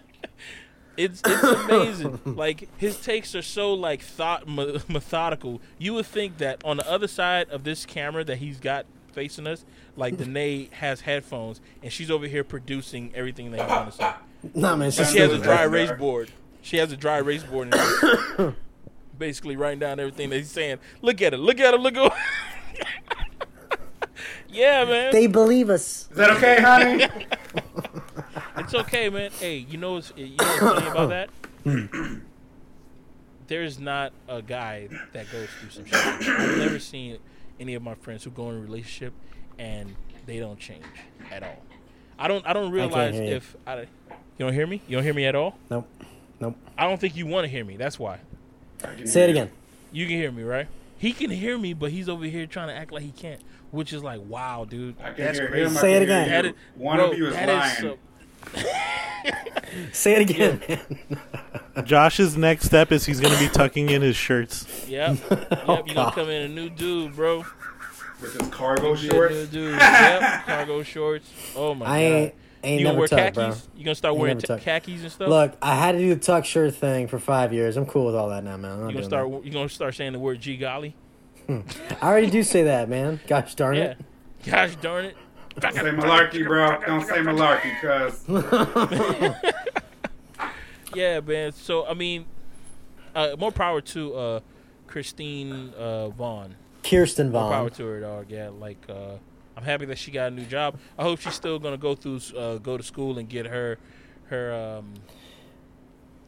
it's 0.97 1.23
it's 1.25 1.43
amazing. 1.43 2.21
like 2.37 2.69
his 2.77 3.01
takes 3.01 3.35
are 3.35 3.43
so 3.43 3.75
like 3.75 4.01
thought 4.03 4.49
me- 4.49 4.81
methodical. 4.89 5.61
You 5.79 5.95
would 5.95 6.07
think 6.07 6.39
that 6.39 6.63
on 6.65 6.77
the 6.77 6.89
other 6.91 7.09
side 7.09 7.49
of 7.51 7.65
this 7.65 7.85
camera 7.87 8.23
that 8.25 8.37
he's 8.39 8.61
got 8.61 8.87
facing 9.13 9.47
us, 9.47 9.65
like 9.97 10.17
Danae 10.17 10.69
has 10.73 11.01
headphones 11.03 11.61
and 11.83 11.93
she's 11.93 12.11
over 12.11 12.27
here 12.27 12.45
producing 12.45 13.13
everything 13.15 13.51
that 13.53 13.61
he 13.61 13.67
wants 13.67 13.97
to 13.99 14.03
say. 14.03 14.51
Nah, 14.55 14.77
man, 14.77 14.91
She 14.91 15.03
has 15.19 15.33
a 15.33 15.39
dry 15.39 15.63
erase 15.65 15.93
board. 15.93 16.31
She 16.65 16.79
has 16.79 16.91
a 16.93 16.97
dry 16.97 17.19
erase 17.19 17.43
board, 17.43 17.75
and 17.75 18.55
basically 19.19 19.55
writing 19.55 19.81
down 19.81 20.01
everything 20.01 20.31
that 20.31 20.39
he's 20.39 20.51
saying. 20.51 20.79
Look 21.03 21.21
at 21.21 21.35
it. 21.35 21.37
Look 21.37 21.61
at 21.61 21.75
him. 21.75 21.83
Look 21.83 21.95
at. 21.95 22.11
it. 22.75 22.89
yeah, 24.49 24.87
man. 24.87 25.13
They 25.13 25.27
believe 25.27 25.69
us. 25.69 26.09
Is 26.11 26.17
that 26.17 26.31
okay, 26.31 26.63
honey? 26.63 27.07
it's 28.57 28.75
okay, 28.75 29.11
man. 29.11 29.31
Hey, 29.33 29.59
you 29.59 29.77
know 29.77 29.93
what's 29.93 30.15
you 30.17 30.37
know 30.37 30.37
what's 30.39 30.59
funny 30.59 30.87
about 30.87 31.29
that? 31.65 32.21
There's 33.47 33.79
not 33.79 34.15
a 34.27 34.41
guy 34.41 34.89
that 35.13 35.31
goes 35.31 35.49
through 35.61 35.69
some 35.69 35.85
shit. 35.85 35.95
I've 35.95 36.57
never 36.57 36.79
seen 36.79 37.19
any 37.61 37.75
of 37.75 37.83
my 37.83 37.95
friends 37.95 38.25
who 38.25 38.31
go 38.31 38.49
in 38.49 38.57
a 38.57 38.61
relationship 38.61 39.13
and 39.59 39.95
they 40.25 40.39
don't 40.39 40.59
change 40.59 40.83
at 41.31 41.43
all. 41.43 41.63
I 42.19 42.27
don't. 42.27 42.47
I 42.47 42.55
don't 42.55 42.71
realize 42.71 43.17
hear 43.17 43.25
you. 43.25 43.35
if 43.35 43.55
I. 43.67 43.81
You 43.81 43.87
don't 44.39 44.55
hear 44.55 44.67
me. 44.67 44.81
You 44.89 44.97
don't 44.97 45.05
hear 45.05 45.13
me 45.13 45.27
at 45.27 45.35
all. 45.35 45.59
Nope. 45.69 45.87
Nope. 46.45 46.57
I 46.77 46.85
don't 46.89 47.01
think 47.01 47.17
you 47.17 47.27
want 47.27 47.45
to 47.45 47.49
hear 47.49 47.65
me. 47.65 47.77
That's 47.77 47.99
why. 47.99 48.19
Say 49.05 49.25
it 49.25 49.31
again. 49.31 49.51
You 49.93 50.07
can 50.07 50.17
hear 50.17 50.31
me, 50.33 50.43
right? 50.43 50.67
He 50.99 51.13
can 51.13 51.31
hear 51.31 51.57
me, 51.57 51.73
but 51.73 51.91
he's 51.91 52.09
over 52.09 52.25
here 52.25 52.47
trying 52.47 52.69
to 52.69 52.75
act 52.75 52.93
like 52.93 53.03
he 53.03 53.11
can't, 53.13 53.41
which 53.71 53.93
is 53.93 54.03
like, 54.03 54.21
wow, 54.27 54.67
dude, 54.69 54.97
I 55.01 55.13
can 55.13 55.25
that's 55.25 55.39
hear 55.39 55.49
crazy. 55.49 55.71
him. 55.71 55.77
I 55.77 55.81
Say 55.81 55.93
can 55.93 56.03
it 56.03 56.07
hear 56.09 56.19
again. 56.23 56.29
That 56.31 56.45
is- 56.47 56.53
One 56.75 56.97
bro, 56.99 57.11
of 57.13 57.19
you 57.19 57.27
is 57.29 57.35
that 57.35 57.49
lying. 57.49 57.77
so- 57.81 57.99
Say 59.93 60.15
it 60.21 60.31
again, 60.31 60.61
man. 60.69 61.85
Josh's 61.87 62.37
next 62.37 62.67
step 62.67 62.93
is 62.93 63.07
he's 63.07 63.21
gonna 63.21 63.39
be 63.39 63.49
tucking 63.49 63.89
in 63.91 64.03
his 64.03 64.17
shirts. 64.17 64.67
yep, 64.89 65.17
oh, 65.31 65.37
yep. 65.39 65.65
Oh, 65.67 65.83
you 65.87 65.95
gonna 65.95 66.13
come 66.13 66.29
in 66.29 66.43
a 66.43 66.49
new 66.49 66.69
dude, 66.71 67.15
bro. 67.17 67.45
With 68.21 68.39
his 68.39 68.49
cargo 68.51 68.95
shorts. 68.95 69.35
new 69.35 69.47
dude. 69.47 69.79
yep, 69.79 70.45
cargo 70.47 70.83
shorts. 70.83 71.29
Oh 71.57 71.75
my 71.75 71.87
I 71.87 71.89
god. 71.89 72.15
ain't 72.17 72.35
ain't 72.65 72.81
you 72.81 72.87
gonna 72.87 72.99
never 72.99 72.99
wear 73.01 73.09
tucked, 73.09 73.37
khakis? 73.37 73.61
bro. 73.67 73.73
You 73.79 73.85
gonna 73.85 73.95
start 73.95 74.13
Ain't 74.15 74.21
wearing 74.23 74.39
t- 74.39 74.57
khakis 74.59 75.03
and 75.03 75.13
stuff? 75.13 75.29
Look, 75.29 75.57
I 75.63 75.75
had 75.77 75.93
to 75.93 75.99
do 75.99 76.15
the 76.15 76.21
tuck 76.21 76.45
shirt 76.45 76.75
thing 76.75 77.07
for 77.09 77.19
five 77.19 77.53
years. 77.53 77.77
I'm 77.77 77.87
cool 77.87 78.07
with 78.07 78.15
all 78.17 78.29
that 78.31 78.43
now, 78.45 78.57
man. 78.57 78.71
I'm 78.73 78.77
you 78.79 78.83
gonna 78.83 78.93
doing 78.95 79.05
start? 79.05 79.45
You 79.45 79.51
gonna 79.53 79.69
start 79.69 79.95
saying 79.95 80.13
the 80.13 80.19
word 80.19 80.41
"g 80.41 80.57
golly"? 80.57 80.97
I 81.49 81.63
already 82.03 82.31
do 82.31 82.43
say 82.43 82.63
that, 82.65 82.89
man. 82.89 83.21
Gosh 83.27 83.55
darn 83.55 83.77
Yeah. 83.77 83.83
it. 83.85 83.99
Gosh 84.47 84.77
darn 84.77 85.05
it. 85.07 85.17
Don't 85.61 85.73
say 85.75 85.83
malarkey, 85.83 86.45
bro. 86.47 86.81
Don't 86.87 87.07
say 87.07 87.19
malarkey, 87.19 87.81
cuz. 87.81 88.25
Yeah, 90.95 91.21
man. 91.21 91.53
So 91.53 91.87
I 91.87 91.95
mean, 91.95 92.25
uh, 93.15 93.35
more 93.39 93.51
power 93.51 93.81
to 93.81 94.15
uh, 94.15 94.41
Christine 94.87 95.71
uh, 95.77 96.09
Vaughn. 96.11 96.55
Kirsten 96.85 97.31
Vaughn. 97.33 97.43
More 97.43 97.53
power 97.53 97.71
to 97.71 97.85
her, 97.87 98.01
dog. 98.01 98.27
Yeah, 98.29 98.51
like 98.51 98.79
uh, 98.89 99.17
I'm 99.57 99.63
happy 99.65 99.85
that 99.87 99.99
she 99.99 100.11
got 100.11 100.33
a 100.33 100.35
new 100.35 100.45
job. 100.45 100.79
I 100.99 101.03
hope 101.03 101.21
she's 101.21 101.35
still 101.35 101.59
gonna 101.59 101.77
go 101.77 101.95
through, 101.95 102.21
uh, 102.37 102.59
go 102.59 102.77
to 102.77 102.83
school 102.83 103.19
and 103.19 103.29
get 103.29 103.47
her, 103.47 103.79
her, 104.27 104.53
um, 104.79 104.95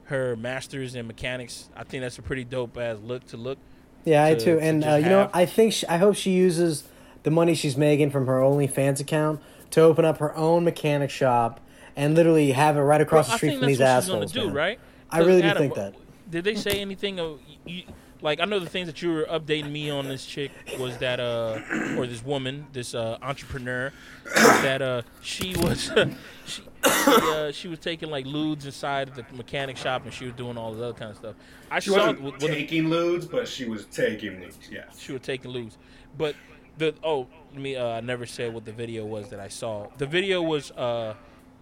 her 0.04 0.36
master's 0.36 0.94
in 0.94 1.06
mechanics. 1.06 1.68
I 1.76 1.84
think 1.84 2.02
that's 2.02 2.18
a 2.18 2.22
pretty 2.22 2.44
dope 2.44 2.76
ass 2.78 2.98
look 3.02 3.26
to 3.28 3.36
look. 3.36 3.58
Yeah, 4.04 4.24
I 4.24 4.34
to- 4.34 4.40
too. 4.44 4.58
And 4.60 4.82
just 4.82 4.92
uh, 4.92 4.96
you 4.98 5.08
know. 5.08 5.30
I 5.34 5.46
think 5.46 5.72
she, 5.72 5.86
I 5.88 5.96
hope 5.96 6.14
she 6.14 6.30
uses 6.30 6.84
the 7.24 7.30
money 7.30 7.54
she's 7.54 7.76
making 7.76 8.10
from 8.10 8.26
her 8.26 8.38
OnlyFans 8.40 9.00
account 9.00 9.40
to 9.72 9.80
open 9.80 10.04
up 10.04 10.18
her 10.18 10.34
own 10.36 10.62
mechanic 10.64 11.10
shop 11.10 11.60
and 11.96 12.14
literally 12.14 12.52
have 12.52 12.76
it 12.76 12.80
right 12.82 13.00
across 13.00 13.26
Bro, 13.26 13.30
the 13.30 13.34
I 13.34 13.36
street 13.38 13.58
from 13.58 13.66
these 13.66 13.80
assholes. 13.80 14.30
do, 14.30 14.48
right? 14.50 14.78
I 15.10 15.18
really 15.20 15.42
do 15.42 15.48
Adam, 15.48 15.62
think 15.62 15.74
that. 15.74 15.94
Did 16.30 16.44
they 16.44 16.54
say 16.54 16.80
anything 16.80 17.18
of 17.18 17.40
you, 17.64 17.82
like 18.22 18.40
I 18.40 18.44
know 18.44 18.58
the 18.58 18.68
things 18.68 18.86
that 18.86 19.02
you 19.02 19.12
were 19.12 19.24
updating 19.24 19.70
me 19.70 19.90
on 19.90 20.08
this 20.08 20.24
chick 20.26 20.50
was 20.78 20.96
that 20.98 21.20
uh 21.20 21.60
or 21.96 22.06
this 22.06 22.24
woman, 22.24 22.66
this 22.72 22.94
uh 22.94 23.18
entrepreneur 23.22 23.92
that 24.34 24.82
uh 24.82 25.02
she 25.20 25.54
was 25.56 25.90
she 26.46 26.62
she, 26.62 26.62
uh, 26.84 27.52
she 27.52 27.68
was 27.68 27.78
taking 27.78 28.10
like 28.10 28.26
lewds 28.26 28.64
inside 28.66 29.14
the 29.14 29.24
mechanic 29.34 29.76
shop 29.76 30.04
and 30.04 30.12
she 30.12 30.24
was 30.24 30.34
doing 30.34 30.56
all 30.56 30.72
this 30.72 30.82
other 30.82 30.92
kind 30.92 31.10
of 31.10 31.16
stuff. 31.16 31.34
I 31.70 31.80
She 31.80 31.90
saw 31.90 31.96
wasn't 31.98 32.22
with, 32.22 32.34
with 32.42 32.50
taking 32.50 32.88
lewds, 32.88 33.26
but 33.26 33.48
she 33.48 33.64
was 33.64 33.86
taking 33.86 34.40
lewds. 34.40 34.58
Yes. 34.70 34.98
she 34.98 35.12
was 35.12 35.22
taking 35.22 35.50
lewds, 35.50 35.76
but 36.16 36.34
the 36.78 36.94
oh 37.02 37.26
me 37.54 37.76
uh, 37.76 37.86
I 37.88 38.00
never 38.00 38.26
said 38.26 38.52
what 38.52 38.64
the 38.64 38.72
video 38.72 39.04
was 39.04 39.30
that 39.30 39.40
I 39.40 39.48
saw. 39.48 39.88
The 39.98 40.06
video 40.06 40.42
was 40.42 40.70
uh 40.72 41.14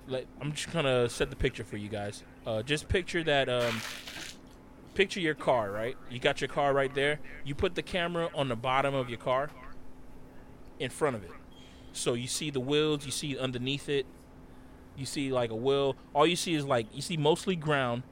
like 0.09 0.27
I'm 0.41 0.53
just 0.53 0.73
gonna 0.73 1.09
set 1.09 1.31
the 1.31 1.37
picture 1.37 1.65
for 1.65 1.77
you 1.77 1.89
guys. 1.89 2.23
Uh, 2.47 2.63
just 2.63 2.89
picture 2.89 3.23
that 3.25 3.49
um 3.49 3.81
picture 4.95 5.21
your 5.21 5.35
car, 5.35 5.71
right? 5.71 5.97
You 6.11 6.19
got 6.19 6.41
your 6.41 6.49
car 6.49 6.73
right 6.73 6.95
there. 6.95 7.21
You 7.45 7.55
put 7.55 7.75
the 7.75 7.83
camera 7.83 8.31
on 8.35 8.49
the 8.49 8.57
bottom 8.57 8.95
of 8.95 9.09
your 9.09 9.19
car 9.19 9.51
in 10.79 10.91
front 10.91 11.17
of 11.17 11.25
it. 11.25 11.31
So 11.93 12.15
you 12.15 12.27
see 12.27 12.51
the 12.51 12.61
wheels, 12.61 13.05
you 13.05 13.13
see 13.13 13.39
underneath 13.39 13.89
it, 13.89 14.07
You 14.97 15.07
see 15.07 15.33
like 15.33 15.51
a 15.51 15.57
wheel. 15.57 15.97
All 16.15 16.27
you 16.27 16.37
see 16.37 16.55
is 16.55 16.65
like 16.65 16.87
you 16.95 17.03
see 17.03 17.17
mostly 17.17 17.57
ground. 17.57 18.03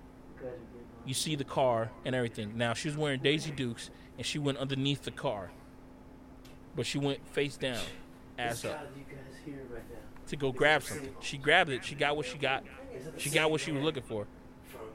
You 1.05 1.15
see 1.15 1.35
the 1.35 1.45
car 1.45 1.91
and 2.05 2.15
everything. 2.15 2.57
Now 2.57 2.75
she 2.75 2.89
was 2.89 2.97
wearing 2.97 3.21
Daisy 3.21 3.51
Dukes 3.51 3.91
and 4.17 4.27
she 4.27 4.39
went 4.39 4.59
underneath 4.59 5.03
the 5.03 5.11
car, 5.11 5.51
but 6.77 6.87
she 6.87 6.99
went 6.99 7.27
face 7.29 7.57
down, 7.57 7.81
ass 8.39 8.65
up 8.65 8.89
to 10.29 10.37
go 10.37 10.53
grab 10.53 10.83
something. 10.83 11.15
She 11.21 11.39
grabbed 11.39 11.71
it. 11.71 11.85
She 11.85 11.95
got 11.95 12.17
what 12.17 12.27
she 12.27 12.39
got. 12.39 12.65
She 13.19 13.31
got 13.31 13.51
what 13.51 13.61
she 13.61 13.73
was 13.73 13.83
looking 13.83 14.03
for, 14.03 14.27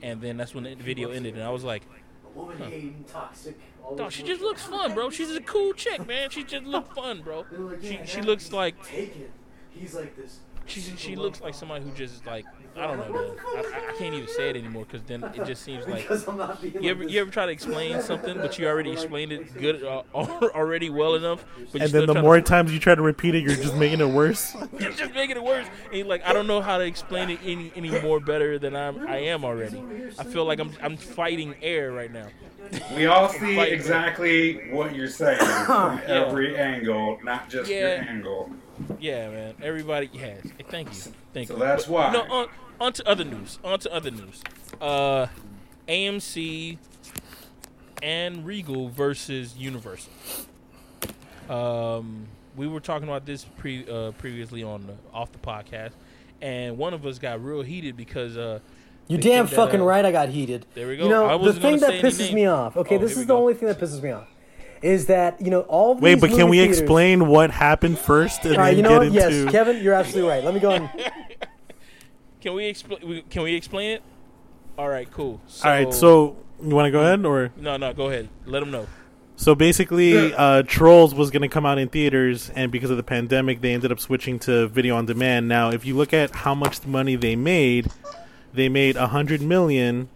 and 0.01 0.21
then 0.21 0.37
that's 0.37 0.53
when 0.53 0.63
the 0.63 0.75
video 0.75 1.11
ended. 1.11 1.35
And 1.35 1.43
I 1.43 1.49
was 1.49 1.63
like, 1.63 1.83
a 1.83 2.37
Woman 2.37 2.57
hating, 2.57 3.05
toxic. 3.11 3.57
all 3.83 3.95
"Dog, 3.95 4.11
she 4.11 4.23
just 4.23 4.41
looks 4.41 4.63
fun, 4.63 4.93
bro. 4.93 5.09
She's 5.09 5.31
a 5.31 5.41
cool 5.41 5.73
chick, 5.73 6.05
man. 6.05 6.29
She 6.29 6.43
just 6.43 6.65
looks 6.65 6.93
fun, 6.95 7.21
bro. 7.21 7.45
She 7.81 7.99
she 8.05 8.21
looks 8.21 8.51
like 8.51 8.85
taken. 8.85 9.29
He's 9.71 9.93
like 9.95 10.15
this. 10.15 10.39
She 10.67 10.81
she 10.97 11.15
looks 11.15 11.41
like 11.41 11.53
somebody 11.53 11.83
who 11.85 11.91
just 11.91 12.25
like 12.25 12.45
I 12.75 12.85
don't 12.85 12.99
know. 12.99 13.11
Man. 13.11 13.35
I, 13.55 13.59
I- 13.59 13.89
I 13.89 13.97
can't 13.97 14.13
even 14.13 14.27
say 14.27 14.51
it 14.51 14.55
anymore 14.55 14.85
because 14.85 15.01
then 15.07 15.23
it 15.23 15.43
just 15.45 15.63
seems 15.63 15.87
like." 15.87 16.03
because 16.03 16.27
I'm 16.27 16.37
not 16.37 16.61
being 16.61 16.83
You 16.83 16.91
ever, 16.91 17.03
you 17.05 17.19
ever 17.21 17.31
try 17.31 17.47
to 17.47 17.51
explain 17.51 17.99
something, 18.11 18.37
but 18.37 18.59
you 18.59 18.67
already 18.67 18.91
explained 18.91 19.31
it 19.31 19.51
good 19.57 19.83
uh, 19.83 20.03
already 20.13 20.91
well 20.91 21.15
enough, 21.15 21.43
but 21.71 21.81
And 21.81 21.91
then 21.91 22.05
the 22.05 22.13
tryna- 22.13 22.21
more 22.21 22.39
times 22.41 22.71
you 22.71 22.79
try 22.79 22.93
to 22.93 23.01
repeat 23.01 23.33
it, 23.33 23.39
you're 23.43 23.55
just 23.55 23.75
making 23.75 23.99
it 24.01 24.05
worse. 24.09 24.55
You're 24.79 24.91
just 24.91 25.13
making 25.15 25.37
it 25.37 25.43
worse. 25.43 25.65
And 25.85 25.95
you're 25.95 26.05
like, 26.07 26.23
I 26.23 26.33
don't 26.33 26.45
know 26.45 26.61
how 26.61 26.77
to 26.77 26.83
explain 26.85 27.31
it 27.31 27.39
any 27.43 27.71
any 27.75 27.89
more 28.01 28.19
better 28.19 28.59
than 28.59 28.75
I'm 28.75 29.07
I 29.07 29.17
am 29.17 29.43
already. 29.43 29.81
I 30.19 30.23
feel 30.23 30.45
like 30.45 30.59
I'm 30.59 30.71
I'm 30.83 30.97
fighting 30.97 31.55
air 31.63 31.91
right 31.91 32.11
now. 32.11 32.27
We 32.95 33.05
all 33.07 33.29
see 33.29 33.55
Fight. 33.55 33.71
exactly 33.71 34.69
what 34.71 34.93
you're 34.93 35.07
saying 35.07 35.39
from 35.65 35.99
every 36.05 36.57
angle, 36.57 37.17
not 37.23 37.49
just 37.49 37.71
your 37.71 37.87
angle. 37.87 38.51
Yeah, 38.99 39.29
man. 39.29 39.55
Everybody 39.61 40.07
has. 40.17 40.41
Hey, 40.43 40.65
thank 40.69 40.89
you. 40.89 41.11
Thank 41.33 41.47
So 41.47 41.53
you. 41.55 41.59
So 41.59 41.65
that's 41.65 41.85
But, 41.85 41.91
why. 41.91 42.11
No, 42.13 42.21
on 42.31 42.47
on 42.79 42.93
to 42.93 43.07
other 43.07 43.23
news. 43.23 43.59
On 43.63 43.79
to 43.79 43.93
other 43.93 44.11
news. 44.11 44.41
Uh 44.81 45.27
AMC 45.87 46.77
and 48.03 48.45
Regal 48.45 48.89
versus 48.89 49.55
Universal. 49.57 50.11
Um 51.49 52.27
we 52.55 52.67
were 52.67 52.79
talking 52.79 53.07
about 53.07 53.25
this 53.25 53.45
pre 53.45 53.85
uh, 53.89 54.11
previously 54.13 54.63
on 54.63 54.87
the, 54.87 54.93
off 55.13 55.31
the 55.31 55.37
podcast 55.39 55.91
and 56.41 56.77
one 56.77 56.93
of 56.93 57.05
us 57.05 57.19
got 57.19 57.43
real 57.43 57.61
heated 57.61 57.95
because 57.95 58.37
uh 58.37 58.59
You 59.07 59.17
damn 59.17 59.45
think 59.45 59.49
that, 59.51 59.65
fucking 59.65 59.81
uh, 59.81 59.85
right. 59.85 60.03
I 60.05 60.11
got 60.11 60.29
heated. 60.29 60.65
there 60.73 60.87
we 60.87 60.97
go. 60.97 61.03
You 61.05 61.09
know 61.09 61.25
I 61.27 61.37
the 61.37 61.53
thing 61.53 61.79
that 61.79 61.89
say 61.89 61.99
any 61.99 62.09
pisses 62.09 62.33
me 62.33 62.45
off. 62.45 62.75
Okay, 62.77 62.95
Oh, 62.95 62.99
this 62.99 63.11
is 63.11 63.19
the 63.19 63.25
go. 63.33 63.37
only 63.37 63.53
thing 63.53 63.67
that 63.69 63.79
pisses 63.79 64.01
me 64.01 64.11
off. 64.11 64.27
Is 64.81 65.07
that 65.07 65.41
you 65.41 65.49
know 65.51 65.61
all 65.61 65.93
of 65.93 66.01
Wait, 66.01 66.19
but 66.21 66.29
can 66.29 66.49
we 66.49 66.57
theaters- 66.59 66.79
explain 66.79 67.27
what 67.27 67.51
happened 67.51 67.97
first 67.97 68.45
and 68.45 68.55
All 68.55 68.59
right, 68.61 68.67
then 68.69 68.77
you 68.77 68.83
know 68.83 68.89
get 68.89 68.97
what? 68.97 69.07
into? 69.31 69.43
Yes, 69.43 69.51
Kevin, 69.51 69.83
you're 69.83 69.93
absolutely 69.93 70.29
right. 70.29 70.43
Let 70.43 70.53
me 70.53 70.59
go 70.59 70.71
and 70.71 70.89
Can 72.41 72.53
we 72.53 72.65
explain? 72.65 73.23
Can 73.29 73.43
we 73.43 73.55
explain 73.55 73.91
it? 73.91 74.03
All 74.77 74.87
right, 74.87 75.09
cool. 75.11 75.41
So, 75.47 75.67
All 75.67 75.73
right, 75.73 75.93
so 75.93 76.37
you 76.63 76.75
want 76.75 76.85
to 76.85 76.91
go 76.91 76.99
ahead 77.01 77.25
or? 77.25 77.51
no, 77.57 77.77
no, 77.77 77.93
go 77.93 78.07
ahead. 78.09 78.29
Let 78.45 78.59
them 78.59 78.71
know. 78.71 78.87
So 79.35 79.53
basically, 79.53 80.33
uh, 80.33 80.63
Trolls 80.63 81.13
was 81.13 81.29
going 81.29 81.43
to 81.43 81.47
come 81.47 81.65
out 81.65 81.77
in 81.77 81.89
theaters, 81.89 82.49
and 82.55 82.71
because 82.71 82.89
of 82.89 82.97
the 82.97 83.03
pandemic, 83.03 83.61
they 83.61 83.73
ended 83.73 83.91
up 83.91 83.99
switching 83.99 84.39
to 84.39 84.67
video 84.67 84.95
on 84.95 85.05
demand. 85.05 85.47
Now, 85.47 85.69
if 85.71 85.85
you 85.85 85.95
look 85.95 86.13
at 86.13 86.31
how 86.33 86.55
much 86.55 86.85
money 86.87 87.15
they 87.15 87.35
made, 87.35 87.91
they 88.53 88.67
made 88.69 88.95
a 88.95 89.07
hundred 89.07 89.41
million 89.41 90.09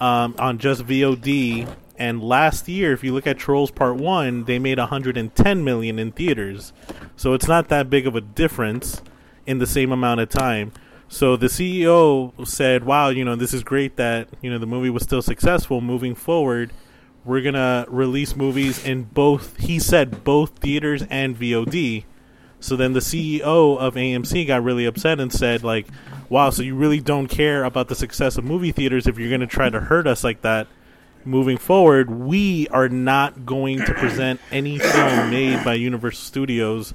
um, 0.00 0.34
on 0.38 0.58
just 0.58 0.82
VOD. 0.84 1.68
And 1.98 2.22
last 2.22 2.68
year, 2.68 2.92
if 2.92 3.02
you 3.02 3.12
look 3.12 3.26
at 3.26 3.38
Trolls 3.38 3.70
Part 3.70 3.96
One, 3.96 4.44
they 4.44 4.58
made 4.58 4.78
110 4.78 5.64
million 5.64 5.98
in 5.98 6.12
theaters. 6.12 6.72
So 7.16 7.32
it's 7.32 7.48
not 7.48 7.68
that 7.68 7.88
big 7.88 8.06
of 8.06 8.14
a 8.14 8.20
difference 8.20 9.02
in 9.46 9.58
the 9.58 9.66
same 9.66 9.92
amount 9.92 10.20
of 10.20 10.28
time. 10.28 10.72
So 11.08 11.36
the 11.36 11.48
CEO 11.48 12.32
said, 12.46 12.84
"Wow, 12.84 13.08
you 13.08 13.24
know, 13.24 13.36
this 13.36 13.54
is 13.54 13.62
great 13.62 13.96
that 13.96 14.28
you 14.42 14.50
know 14.50 14.58
the 14.58 14.66
movie 14.66 14.90
was 14.90 15.04
still 15.04 15.22
successful. 15.22 15.80
Moving 15.80 16.14
forward, 16.14 16.72
we're 17.24 17.42
gonna 17.42 17.86
release 17.88 18.36
movies 18.36 18.84
in 18.84 19.04
both." 19.04 19.56
He 19.58 19.78
said 19.78 20.24
both 20.24 20.58
theaters 20.58 21.04
and 21.08 21.36
VOD. 21.36 22.04
So 22.58 22.74
then 22.74 22.92
the 22.92 23.00
CEO 23.00 23.76
of 23.76 23.96
AMC 23.96 24.46
got 24.46 24.64
really 24.64 24.84
upset 24.84 25.20
and 25.20 25.32
said, 25.32 25.62
"Like, 25.62 25.86
wow, 26.28 26.50
so 26.50 26.62
you 26.62 26.74
really 26.74 27.00
don't 27.00 27.28
care 27.28 27.62
about 27.64 27.88
the 27.88 27.94
success 27.94 28.36
of 28.36 28.44
movie 28.44 28.72
theaters 28.72 29.06
if 29.06 29.18
you're 29.18 29.30
gonna 29.30 29.46
try 29.46 29.70
to 29.70 29.80
hurt 29.80 30.06
us 30.06 30.24
like 30.24 30.42
that." 30.42 30.66
Moving 31.26 31.58
forward, 31.58 32.10
we 32.10 32.68
are 32.68 32.88
not 32.88 33.44
going 33.44 33.78
to 33.84 33.92
present 33.94 34.40
any 34.50 34.78
film 34.78 35.30
made 35.30 35.64
by 35.64 35.74
Universal 35.74 36.22
Studios 36.22 36.94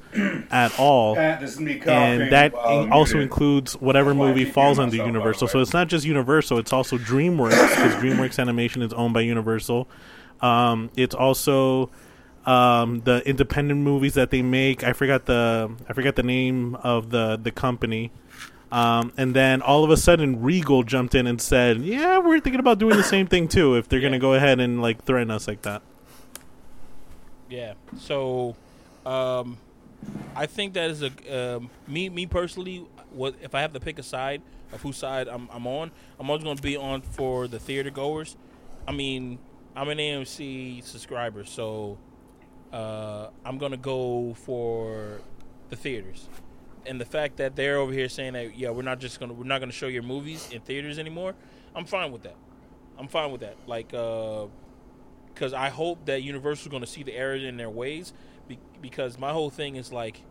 at 0.49 0.77
all. 0.79 1.15
Pat, 1.15 1.39
this 1.41 1.53
is 1.53 1.59
me 1.59 1.75
coughing 1.75 2.21
And 2.21 2.31
that 2.31 2.53
in- 2.53 2.91
also 2.91 3.19
includes 3.19 3.73
whatever 3.73 4.13
movie 4.15 4.45
falls 4.45 4.79
under 4.79 4.87
myself, 4.87 4.91
by 4.91 5.03
the 5.03 5.07
Universal. 5.19 5.47
So 5.49 5.59
it's 5.59 5.73
not 5.73 5.87
just 5.87 6.05
Universal; 6.05 6.57
it's 6.59 6.73
also 6.73 6.97
DreamWorks 6.97 7.51
because 7.51 7.93
DreamWorks 7.95 8.39
Animation 8.39 8.81
is 8.81 8.93
owned 8.93 9.13
by 9.13 9.21
Universal. 9.21 9.87
Um, 10.41 10.89
it's 10.95 11.13
also 11.13 11.89
um, 12.45 13.01
the 13.01 13.21
independent 13.27 13.81
movies 13.81 14.15
that 14.15 14.31
they 14.31 14.41
make. 14.41 14.83
I 14.83 14.93
forgot 14.93 15.25
the 15.25 15.71
I 15.87 15.93
forgot 15.93 16.15
the 16.15 16.23
name 16.23 16.75
of 16.75 17.09
the 17.11 17.37
the 17.41 17.51
company. 17.51 18.11
Um, 18.71 19.11
and 19.17 19.35
then 19.35 19.61
all 19.61 19.83
of 19.83 19.89
a 19.89 19.97
sudden, 19.97 20.41
Regal 20.41 20.83
jumped 20.83 21.13
in 21.13 21.27
and 21.27 21.41
said, 21.41 21.81
"Yeah, 21.81 22.19
we're 22.19 22.39
thinking 22.39 22.59
about 22.59 22.79
doing 22.79 22.95
the 22.95 23.03
same 23.03 23.27
thing 23.27 23.47
too. 23.47 23.75
If 23.75 23.89
they're 23.89 23.99
Yeah. 23.99 24.07
gonna 24.09 24.19
go 24.19 24.33
ahead 24.33 24.59
and 24.59 24.81
like 24.81 25.03
threaten 25.03 25.29
us 25.29 25.47
like 25.47 25.61
that." 25.63 25.81
Yeah. 27.49 27.73
So, 27.97 28.55
um, 29.05 29.57
I 30.35 30.45
think 30.45 30.73
that 30.75 30.89
is 30.89 31.03
a 31.03 31.55
um, 31.57 31.69
me. 31.87 32.09
Me 32.09 32.25
personally, 32.25 32.85
what 33.11 33.35
if 33.41 33.53
I 33.53 33.61
have 33.61 33.73
to 33.73 33.79
pick 33.79 33.99
a 33.99 34.03
side 34.03 34.41
of 34.71 34.81
whose 34.81 34.95
side 34.95 35.27
I'm, 35.27 35.49
I'm 35.51 35.67
on? 35.67 35.91
I'm 36.17 36.29
always 36.29 36.43
going 36.43 36.55
to 36.55 36.63
be 36.63 36.77
on 36.77 37.01
for 37.01 37.47
the 37.49 37.59
theater 37.59 37.89
goers. 37.89 38.37
I 38.87 38.93
mean, 38.93 39.37
I'm 39.75 39.89
an 39.89 39.97
AMC 39.97 40.83
subscriber, 40.85 41.43
so 41.43 41.97
uh, 42.71 43.27
I'm 43.45 43.57
going 43.57 43.71
to 43.71 43.77
go 43.77 44.33
for 44.33 45.19
the 45.69 45.75
theaters. 45.75 46.29
And 46.85 46.99
the 46.99 47.05
fact 47.05 47.37
that 47.37 47.55
they're 47.55 47.77
over 47.77 47.93
here 47.93 48.09
saying 48.09 48.33
that 48.33 48.57
yeah, 48.57 48.69
we're 48.69 48.81
not 48.81 48.99
just 48.99 49.19
gonna 49.19 49.33
we're 49.33 49.43
not 49.43 49.59
gonna 49.59 49.71
show 49.71 49.87
your 49.87 50.03
movies 50.03 50.49
in 50.51 50.61
theaters 50.61 50.99
anymore. 50.99 51.35
I'm 51.75 51.85
fine 51.85 52.11
with 52.11 52.23
that. 52.23 52.35
I'm 52.97 53.07
fine 53.07 53.31
with 53.31 53.41
that. 53.41 53.57
Like. 53.67 53.93
Uh, 53.93 54.47
because 55.33 55.53
I 55.53 55.69
hope 55.69 56.05
that 56.05 56.23
Universal's 56.23 56.81
to 56.81 56.85
see 56.85 57.03
the 57.03 57.15
error 57.15 57.35
in 57.35 57.57
their 57.57 57.69
ways. 57.69 58.13
Be- 58.47 58.59
because 58.81 59.17
my 59.17 59.31
whole 59.31 59.49
thing 59.49 59.75
is 59.75 59.91
like, 59.91 60.21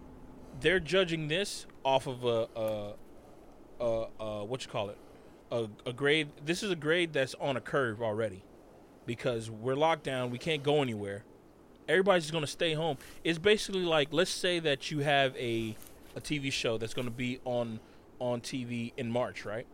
they're 0.60 0.78
judging 0.78 1.26
this 1.26 1.66
off 1.84 2.06
of 2.06 2.24
a, 2.24 2.48
a, 2.54 2.94
a, 3.80 4.06
a 4.20 4.44
what 4.44 4.64
you 4.64 4.70
call 4.70 4.90
it, 4.90 4.98
a, 5.50 5.68
a 5.86 5.92
grade. 5.92 6.28
This 6.44 6.62
is 6.62 6.70
a 6.70 6.76
grade 6.76 7.12
that's 7.12 7.34
on 7.40 7.56
a 7.56 7.60
curve 7.60 8.02
already, 8.02 8.44
because 9.06 9.50
we're 9.50 9.74
locked 9.74 10.04
down. 10.04 10.30
We 10.30 10.38
can't 10.38 10.62
go 10.62 10.82
anywhere. 10.82 11.24
Everybody's 11.88 12.30
going 12.30 12.44
to 12.44 12.50
stay 12.50 12.74
home. 12.74 12.98
It's 13.24 13.38
basically 13.38 13.84
like, 13.84 14.08
let's 14.12 14.30
say 14.30 14.60
that 14.60 14.90
you 14.90 15.00
have 15.00 15.34
a 15.36 15.76
a 16.16 16.20
TV 16.20 16.52
show 16.52 16.78
that's 16.78 16.94
going 16.94 17.06
to 17.06 17.12
be 17.12 17.40
on 17.44 17.80
on 18.18 18.40
TV 18.40 18.92
in 18.96 19.10
March, 19.10 19.44
right? 19.44 19.66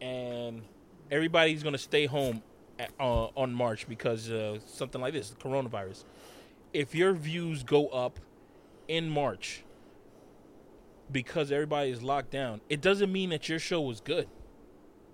And 0.00 0.62
everybody's 1.10 1.62
going 1.62 1.74
to 1.74 1.78
stay 1.78 2.06
home 2.06 2.42
at, 2.78 2.90
uh, 2.98 3.26
on 3.36 3.52
March 3.52 3.88
because 3.88 4.30
uh, 4.30 4.58
something 4.66 5.00
like 5.00 5.12
this, 5.12 5.34
coronavirus. 5.40 6.04
If 6.72 6.94
your 6.94 7.12
views 7.12 7.62
go 7.62 7.88
up 7.88 8.18
in 8.88 9.08
March 9.08 9.64
because 11.10 11.52
everybody 11.52 11.90
is 11.90 12.02
locked 12.02 12.30
down, 12.30 12.60
it 12.68 12.80
doesn't 12.80 13.12
mean 13.12 13.30
that 13.30 13.48
your 13.48 13.58
show 13.58 13.80
was 13.80 14.00
good. 14.00 14.28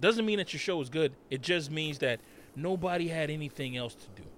Doesn't 0.00 0.24
mean 0.24 0.38
that 0.38 0.52
your 0.52 0.60
show 0.60 0.76
was 0.76 0.90
good. 0.90 1.12
It 1.30 1.42
just 1.42 1.70
means 1.70 1.98
that 1.98 2.20
nobody 2.54 3.08
had 3.08 3.30
anything 3.30 3.76
else 3.76 3.94
to 3.94 4.22
do. 4.22 4.28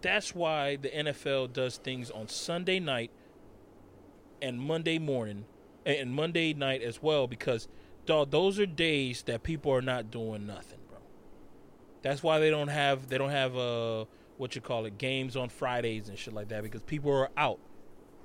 That's 0.00 0.34
why 0.34 0.76
the 0.76 0.90
NFL 0.90 1.52
does 1.52 1.78
things 1.78 2.10
on 2.10 2.28
Sunday 2.28 2.78
night 2.78 3.10
and 4.40 4.60
Monday 4.60 4.98
morning 4.98 5.44
and 5.84 6.12
Monday 6.12 6.52
night 6.54 6.82
as 6.82 7.02
well 7.02 7.26
because 7.26 7.68
dog, 8.06 8.30
those 8.30 8.58
are 8.58 8.66
days 8.66 9.22
that 9.22 9.42
people 9.42 9.72
are 9.72 9.82
not 9.82 10.10
doing 10.10 10.46
nothing, 10.46 10.78
bro. 10.88 10.98
That's 12.02 12.22
why 12.22 12.38
they 12.38 12.50
don't 12.50 12.68
have 12.68 13.08
they 13.08 13.18
don't 13.18 13.30
have 13.30 13.56
uh 13.56 14.04
what 14.36 14.54
you 14.54 14.60
call 14.60 14.86
it 14.86 14.98
games 14.98 15.36
on 15.36 15.48
Fridays 15.48 16.08
and 16.08 16.18
shit 16.18 16.32
like 16.32 16.48
that 16.48 16.62
because 16.62 16.82
people 16.82 17.12
are 17.12 17.30
out. 17.36 17.58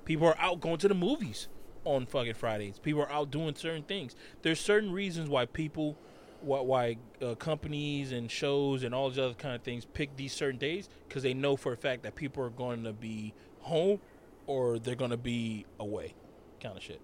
People 0.04 0.26
are 0.28 0.38
out 0.38 0.60
going 0.60 0.78
to 0.78 0.88
the 0.88 0.94
movies 0.94 1.48
on 1.84 2.06
fucking 2.06 2.34
Fridays. 2.34 2.78
People 2.78 3.02
are 3.02 3.10
out 3.10 3.30
doing 3.30 3.54
certain 3.54 3.82
things. 3.82 4.14
There's 4.42 4.60
certain 4.60 4.92
reasons 4.92 5.28
why 5.28 5.46
people 5.46 5.96
why, 6.40 6.60
why 6.60 6.96
uh, 7.22 7.34
companies 7.34 8.12
and 8.12 8.30
shows 8.30 8.82
and 8.82 8.94
all 8.94 9.08
these 9.08 9.18
other 9.18 9.34
kind 9.34 9.54
of 9.54 9.62
things 9.62 9.84
pick 9.84 10.16
these 10.16 10.32
certain 10.32 10.58
days 10.58 10.88
because 11.08 11.22
they 11.22 11.34
know 11.34 11.56
for 11.56 11.72
a 11.72 11.76
fact 11.76 12.02
that 12.02 12.14
people 12.14 12.44
are 12.44 12.50
going 12.50 12.84
to 12.84 12.92
be 12.92 13.34
home 13.60 13.98
or 14.46 14.78
they're 14.78 14.94
going 14.94 15.10
to 15.10 15.16
be 15.16 15.64
away, 15.80 16.14
kind 16.62 16.76
of 16.76 16.82
shit. 16.82 17.00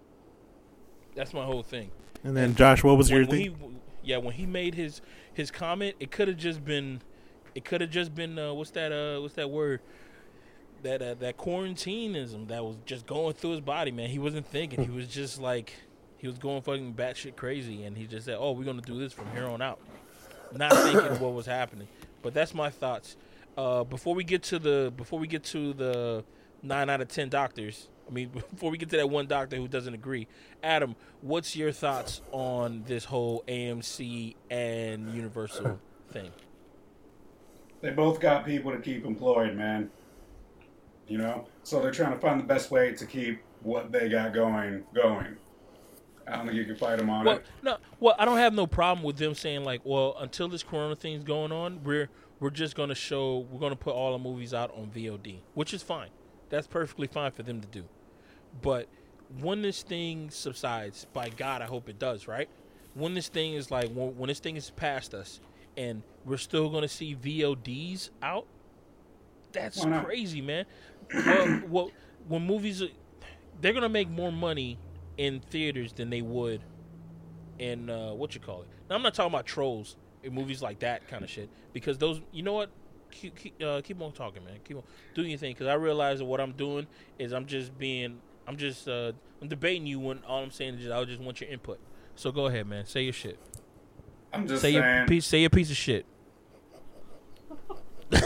That's 1.14 1.32
my 1.34 1.44
whole 1.44 1.62
thing. 1.62 1.90
And 2.24 2.36
then 2.36 2.54
Josh, 2.54 2.84
what 2.84 2.96
was 2.98 3.10
When- 3.10 3.20
your 3.20 3.28
when 3.28 3.36
thing? 3.38 3.56
he, 4.02 4.10
yeah, 4.10 4.16
when 4.18 4.34
he 4.34 4.46
made 4.46 4.74
his 4.74 5.00
his 5.32 5.50
comment, 5.50 5.96
it 6.00 6.10
could 6.10 6.28
have 6.28 6.36
just 6.36 6.64
been, 6.64 7.00
it 7.54 7.64
could 7.64 7.80
have 7.80 7.90
just 7.90 8.14
been 8.14 8.38
uh, 8.38 8.52
what's 8.54 8.70
that 8.72 8.92
uh 8.92 9.20
what's 9.20 9.34
that 9.34 9.50
word? 9.50 9.80
That 10.82 11.02
uh, 11.02 11.14
that 11.14 11.36
quarantineism 11.36 12.48
that 12.48 12.64
was 12.64 12.76
just 12.86 13.06
going 13.06 13.34
through 13.34 13.50
his 13.52 13.60
body, 13.60 13.90
man. 13.90 14.08
He 14.08 14.18
wasn't 14.18 14.46
thinking. 14.46 14.82
He 14.84 14.90
was 14.90 15.08
just 15.08 15.38
like, 15.40 15.72
He 16.18 16.26
was 16.26 16.38
going 16.38 16.62
fucking 16.62 16.94
batshit 16.94 17.36
crazy, 17.36 17.84
and 17.84 17.96
he 17.98 18.06
just 18.06 18.24
said, 18.26 18.36
"Oh, 18.38 18.52
we're 18.52 18.64
gonna 18.64 18.80
do 18.80 18.98
this 18.98 19.12
from 19.12 19.30
here 19.32 19.46
on 19.46 19.60
out," 19.60 19.78
not 20.54 20.72
thinking 20.72 21.20
what 21.20 21.34
was 21.34 21.44
happening. 21.46 21.88
But 22.22 22.32
that's 22.34 22.54
my 22.54 22.70
thoughts. 22.70 23.16
Uh, 23.58 23.84
before 23.84 24.14
we 24.14 24.24
get 24.24 24.42
to 24.44 24.58
the 24.58 24.92
before 24.96 25.18
we 25.18 25.26
get 25.26 25.44
to 25.44 25.72
the 25.74 26.24
nine 26.62 26.90
out 26.90 27.00
of 27.00 27.08
ten 27.08 27.28
doctors, 27.28 27.88
I 28.08 28.12
mean, 28.12 28.28
before 28.50 28.70
we 28.70 28.78
get 28.78 28.90
to 28.90 28.96
that 28.98 29.08
one 29.10 29.26
doctor 29.26 29.56
who 29.56 29.68
doesn't 29.68 29.94
agree, 29.94 30.26
Adam, 30.62 30.96
what's 31.20 31.54
your 31.56 31.72
thoughts 31.72 32.22
on 32.32 32.82
this 32.86 33.04
whole 33.04 33.44
AMC 33.48 34.36
and 34.50 35.14
Universal 35.14 35.80
thing? 36.10 36.30
They 37.80 37.90
both 37.90 38.20
got 38.20 38.44
people 38.44 38.72
to 38.72 38.78
keep 38.78 39.04
employed, 39.06 39.56
man. 39.56 39.90
You 41.08 41.18
know, 41.18 41.46
so 41.64 41.80
they're 41.80 41.90
trying 41.90 42.12
to 42.12 42.18
find 42.18 42.38
the 42.38 42.44
best 42.44 42.70
way 42.70 42.92
to 42.92 43.06
keep 43.06 43.40
what 43.62 43.90
they 43.90 44.08
got 44.08 44.32
going 44.32 44.84
going. 44.94 45.36
I 46.28 46.36
don't 46.36 46.46
think 46.46 46.56
you 46.56 46.64
can 46.64 46.76
fight 46.76 46.98
them 46.98 47.10
on 47.10 47.24
Well, 47.24 47.36
it. 47.38 47.46
no, 47.62 47.78
well, 47.98 48.14
I 48.16 48.24
don't 48.24 48.38
have 48.38 48.54
no 48.54 48.66
problem 48.66 49.02
with 49.04 49.16
them 49.16 49.34
saying 49.34 49.64
like, 49.64 49.80
well, 49.84 50.14
until 50.20 50.48
this 50.48 50.62
Corona 50.62 50.94
thing's 50.94 51.24
going 51.24 51.50
on, 51.50 51.82
we're 51.82 52.08
we're 52.38 52.50
just 52.50 52.76
gonna 52.76 52.94
show, 52.94 53.38
we're 53.50 53.58
gonna 53.58 53.74
put 53.74 53.94
all 53.94 54.12
the 54.12 54.22
movies 54.22 54.54
out 54.54 54.70
on 54.76 54.90
VOD, 54.94 55.38
which 55.54 55.74
is 55.74 55.82
fine. 55.82 56.10
That's 56.50 56.66
perfectly 56.66 57.06
fine 57.06 57.32
for 57.32 57.42
them 57.42 57.60
to 57.60 57.66
do. 57.68 57.84
But 58.60 58.88
when 59.40 59.62
this 59.62 59.82
thing 59.82 60.30
subsides, 60.30 61.06
by 61.12 61.28
God, 61.30 61.62
I 61.62 61.66
hope 61.66 61.88
it 61.88 61.98
does, 61.98 62.28
right? 62.28 62.48
When 62.94 63.14
this 63.14 63.28
thing 63.28 63.54
is 63.54 63.70
like, 63.70 63.90
when, 63.92 64.16
when 64.18 64.28
this 64.28 64.40
thing 64.40 64.56
is 64.56 64.70
past 64.70 65.14
us, 65.14 65.40
and 65.76 66.02
we're 66.24 66.36
still 66.36 66.68
gonna 66.68 66.88
see 66.88 67.14
VODs 67.14 68.10
out, 68.22 68.46
that's 69.52 69.84
crazy, 69.84 70.40
man. 70.40 70.66
well, 71.14 71.62
well, 71.68 71.90
when 72.28 72.46
movies, 72.46 72.82
they're 73.60 73.72
gonna 73.72 73.88
make 73.88 74.10
more 74.10 74.32
money 74.32 74.78
in 75.16 75.40
theaters 75.50 75.92
than 75.92 76.10
they 76.10 76.22
would 76.22 76.60
in 77.58 77.90
uh, 77.90 78.12
what 78.12 78.34
you 78.34 78.40
call 78.40 78.62
it. 78.62 78.68
Now 78.88 78.96
I'm 78.96 79.02
not 79.02 79.14
talking 79.14 79.32
about 79.32 79.46
trolls 79.46 79.96
in 80.22 80.34
movies 80.34 80.62
like 80.62 80.80
that 80.80 81.06
kind 81.08 81.22
of 81.22 81.30
shit 81.30 81.48
because 81.72 81.98
those, 81.98 82.20
you 82.32 82.42
know 82.42 82.54
what? 82.54 82.70
Keep 83.10 83.36
keep, 83.36 83.62
uh, 83.62 83.80
keep 83.82 84.00
on 84.00 84.12
talking, 84.12 84.44
man. 84.44 84.54
Keep 84.64 84.78
on 84.78 84.82
doing 85.14 85.30
your 85.30 85.38
thing 85.38 85.52
because 85.52 85.66
I 85.66 85.74
realize 85.74 86.18
that 86.18 86.24
what 86.24 86.40
I'm 86.40 86.52
doing 86.52 86.86
is 87.18 87.32
I'm 87.32 87.46
just 87.46 87.76
being, 87.78 88.18
I'm 88.46 88.56
just, 88.56 88.88
uh, 88.88 89.12
I'm 89.42 89.48
debating 89.48 89.86
you 89.86 89.98
when 90.00 90.20
all 90.26 90.42
I'm 90.42 90.50
saying 90.50 90.74
is 90.74 90.80
just, 90.80 90.92
I 90.92 91.04
just 91.04 91.20
want 91.20 91.40
your 91.40 91.50
input. 91.50 91.78
So 92.16 92.30
go 92.32 92.46
ahead, 92.46 92.66
man. 92.66 92.86
Say 92.86 93.02
your 93.02 93.12
shit. 93.12 93.38
I'm 94.32 94.46
just 94.46 94.62
Say 94.62 94.70
your 94.72 94.82
saying. 94.82 95.06
piece. 95.08 95.26
Say 95.26 95.40
your 95.40 95.50
piece 95.50 95.70
of 95.70 95.76
shit. 95.76 96.06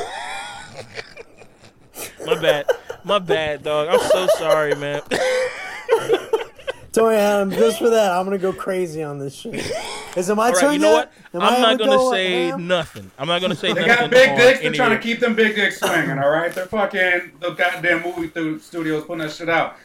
My 2.26 2.40
bad. 2.40 2.66
My 3.04 3.18
bad, 3.18 3.62
dog. 3.62 3.88
I'm 3.90 4.00
so 4.10 4.26
sorry, 4.38 4.74
man. 4.74 5.02
Don't 6.92 7.12
Adam. 7.12 7.50
Just 7.50 7.78
for 7.78 7.90
that, 7.90 8.12
I'm 8.12 8.24
gonna 8.24 8.38
go 8.38 8.52
crazy 8.52 9.02
on 9.02 9.18
this 9.18 9.34
shit. 9.34 9.54
Is 10.16 10.28
it 10.28 10.34
my 10.36 10.48
All 10.48 10.54
turn 10.54 10.64
right, 10.66 10.72
you 10.74 10.78
know 10.78 10.92
yet? 10.94 11.12
what? 11.32 11.42
Am 11.42 11.48
I 11.48 11.54
I'm 11.56 11.62
not 11.62 11.78
gonna 11.78 11.90
go 11.96 12.10
say 12.12 12.46
ham? 12.48 12.66
nothing. 12.68 13.10
I'm 13.18 13.26
not 13.26 13.40
gonna 13.40 13.56
say 13.56 13.72
They 13.72 13.86
nothing. 13.86 13.96
got 14.02 14.10
big 14.10 14.36
dicks. 14.36 14.58
They're 14.60 14.68
any 14.68 14.76
trying 14.76 14.90
to 14.90 14.98
keep 14.98 15.18
them 15.20 15.34
big 15.34 15.56
dicks 15.56 15.80
swinging. 15.80 16.18
All 16.18 16.30
right, 16.30 16.52
they're 16.54 16.66
fucking 16.66 17.32
the 17.40 17.50
goddamn 17.50 18.02
movie 18.02 18.30
stu- 18.30 18.58
studios 18.60 19.04
putting 19.04 19.18
that 19.26 19.32
shit 19.32 19.48
out. 19.48 19.76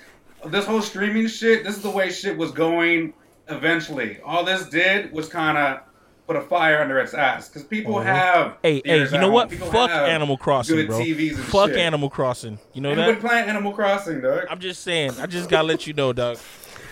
This 0.46 0.66
whole 0.66 0.82
streaming 0.82 1.28
shit. 1.28 1.64
This 1.64 1.76
is 1.78 1.82
the 1.82 1.90
way 1.90 2.12
shit 2.12 2.38
was 2.38 2.52
going. 2.52 3.14
Eventually, 3.48 4.20
all 4.24 4.44
this 4.46 4.70
did 4.70 5.12
was 5.12 5.28
kind 5.28 5.58
of 5.58 5.80
put 6.28 6.36
a 6.36 6.42
fire 6.42 6.80
under 6.84 7.00
its 7.00 7.16
ass 7.16 7.50
because 7.50 7.64
people 7.64 7.96
Mhm. 7.96 8.04
have. 8.06 8.58
Hey, 8.62 8.76
hey, 8.76 8.82
theaters 8.82 9.12
you 9.12 9.18
know 9.18 9.32
what? 9.32 9.50
People 9.50 9.72
Fuck 9.72 9.90
Animal 9.90 10.38
Crossing, 10.38 10.76
good 10.76 10.88
bro. 10.90 11.00
TVs 11.00 11.36
and 11.36 11.44
Fuck 11.46 11.70
shit. 11.70 11.80
Animal 11.80 12.12
Crossing. 12.12 12.60
You 12.74 12.82
know 12.82 12.92
Anybody 12.92 13.14
that? 13.14 13.22
playing 13.28 13.50
Animal 13.50 13.72
Crossing, 13.74 14.22
dog? 14.22 14.46
I'm 14.48 14.60
just 14.60 14.84
saying. 14.84 15.14
I 15.20 15.26
just 15.26 15.50
gotta 15.50 15.68
let 15.68 15.88
you 15.88 15.94
know, 15.94 16.14
dog. 16.14 16.38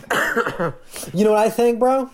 You 1.14 1.24
know 1.26 1.32
what 1.32 1.40
I 1.46 1.50
think, 1.50 1.80
bro? 1.80 2.10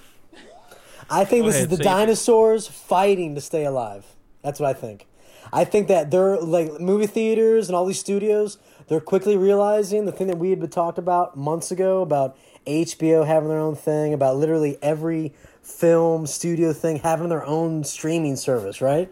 I 1.09 1.25
think 1.25 1.43
Go 1.43 1.47
this 1.47 1.55
ahead, 1.55 1.71
is 1.71 1.77
the 1.77 1.83
say 1.83 1.89
it. 1.89 1.93
dinosaurs 1.93 2.67
fighting 2.67 3.35
to 3.35 3.41
stay 3.41 3.65
alive. 3.65 4.05
That's 4.41 4.59
what 4.59 4.69
I 4.69 4.73
think. 4.73 5.07
I 5.51 5.65
think 5.65 5.87
that 5.87 6.09
they're 6.11 6.37
like 6.37 6.79
movie 6.79 7.07
theaters 7.07 7.67
and 7.69 7.75
all 7.75 7.85
these 7.85 7.99
studios. 7.99 8.57
They're 8.87 9.01
quickly 9.01 9.37
realizing 9.37 10.05
the 10.05 10.11
thing 10.11 10.27
that 10.27 10.37
we 10.37 10.49
had 10.49 10.59
been 10.59 10.69
talked 10.69 10.97
about 10.97 11.37
months 11.37 11.71
ago 11.71 12.01
about 12.01 12.37
HBO 12.67 13.25
having 13.25 13.49
their 13.49 13.59
own 13.59 13.75
thing, 13.75 14.13
about 14.13 14.37
literally 14.37 14.77
every 14.81 15.33
film 15.61 16.27
studio 16.27 16.73
thing 16.73 16.97
having 16.97 17.29
their 17.29 17.45
own 17.45 17.83
streaming 17.83 18.35
service, 18.35 18.81
right? 18.81 19.11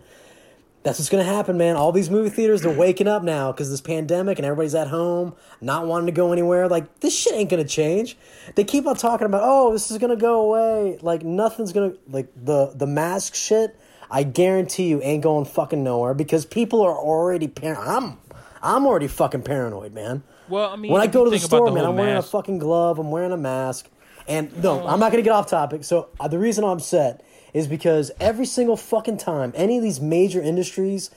That's 0.83 0.97
what's 0.97 1.09
gonna 1.09 1.23
happen, 1.23 1.57
man. 1.57 1.75
All 1.75 1.91
these 1.91 2.09
movie 2.09 2.29
theaters 2.31 2.61
they're 2.63 2.75
waking 2.75 3.07
up 3.07 3.21
now 3.23 3.51
because 3.51 3.69
this 3.69 3.81
pandemic 3.81 4.39
and 4.39 4.45
everybody's 4.45 4.73
at 4.73 4.87
home, 4.87 5.35
not 5.61 5.85
wanting 5.85 6.07
to 6.07 6.11
go 6.11 6.31
anywhere. 6.33 6.67
Like 6.67 7.01
this 7.01 7.15
shit 7.17 7.33
ain't 7.33 7.49
gonna 7.51 7.63
change. 7.65 8.17
They 8.55 8.63
keep 8.63 8.87
on 8.87 8.95
talking 8.95 9.25
about, 9.25 9.41
oh, 9.43 9.71
this 9.73 9.91
is 9.91 9.99
gonna 9.99 10.15
go 10.15 10.41
away. 10.41 10.97
Like 11.01 11.23
nothing's 11.23 11.71
gonna 11.71 11.93
like 12.07 12.29
the 12.35 12.73
the 12.75 12.87
mask 12.87 13.35
shit. 13.35 13.77
I 14.09 14.23
guarantee 14.23 14.87
you 14.89 15.01
ain't 15.03 15.23
going 15.23 15.45
fucking 15.45 15.83
nowhere 15.83 16.13
because 16.13 16.45
people 16.45 16.81
are 16.81 16.97
already 16.97 17.47
par- 17.47 17.77
I'm 17.77 18.17
I'm 18.63 18.85
already 18.85 19.07
fucking 19.07 19.43
paranoid, 19.43 19.93
man. 19.93 20.23
Well, 20.49 20.69
I 20.69 20.75
mean, 20.75 20.91
When 20.91 21.01
I 21.01 21.07
go 21.07 21.23
to 21.23 21.31
the 21.31 21.39
store, 21.39 21.69
the 21.69 21.75
man, 21.75 21.85
I'm 21.85 21.95
wearing 21.95 22.17
a 22.17 22.21
fucking 22.21 22.59
glove. 22.59 22.99
I'm 22.99 23.09
wearing 23.09 23.31
a 23.31 23.37
mask. 23.37 23.87
And 24.27 24.61
no, 24.61 24.85
I'm 24.85 24.99
not 24.99 25.11
going 25.11 25.23
to 25.23 25.27
get 25.27 25.31
off 25.33 25.47
topic. 25.47 25.83
So 25.83 26.09
uh, 26.19 26.27
the 26.27 26.37
reason 26.37 26.63
I'm 26.63 26.71
upset 26.71 27.23
is 27.53 27.67
because 27.67 28.11
every 28.19 28.45
single 28.45 28.77
fucking 28.77 29.17
time 29.17 29.53
any 29.55 29.77
of 29.77 29.83
these 29.83 29.99
major 29.99 30.41
industries 30.41 31.09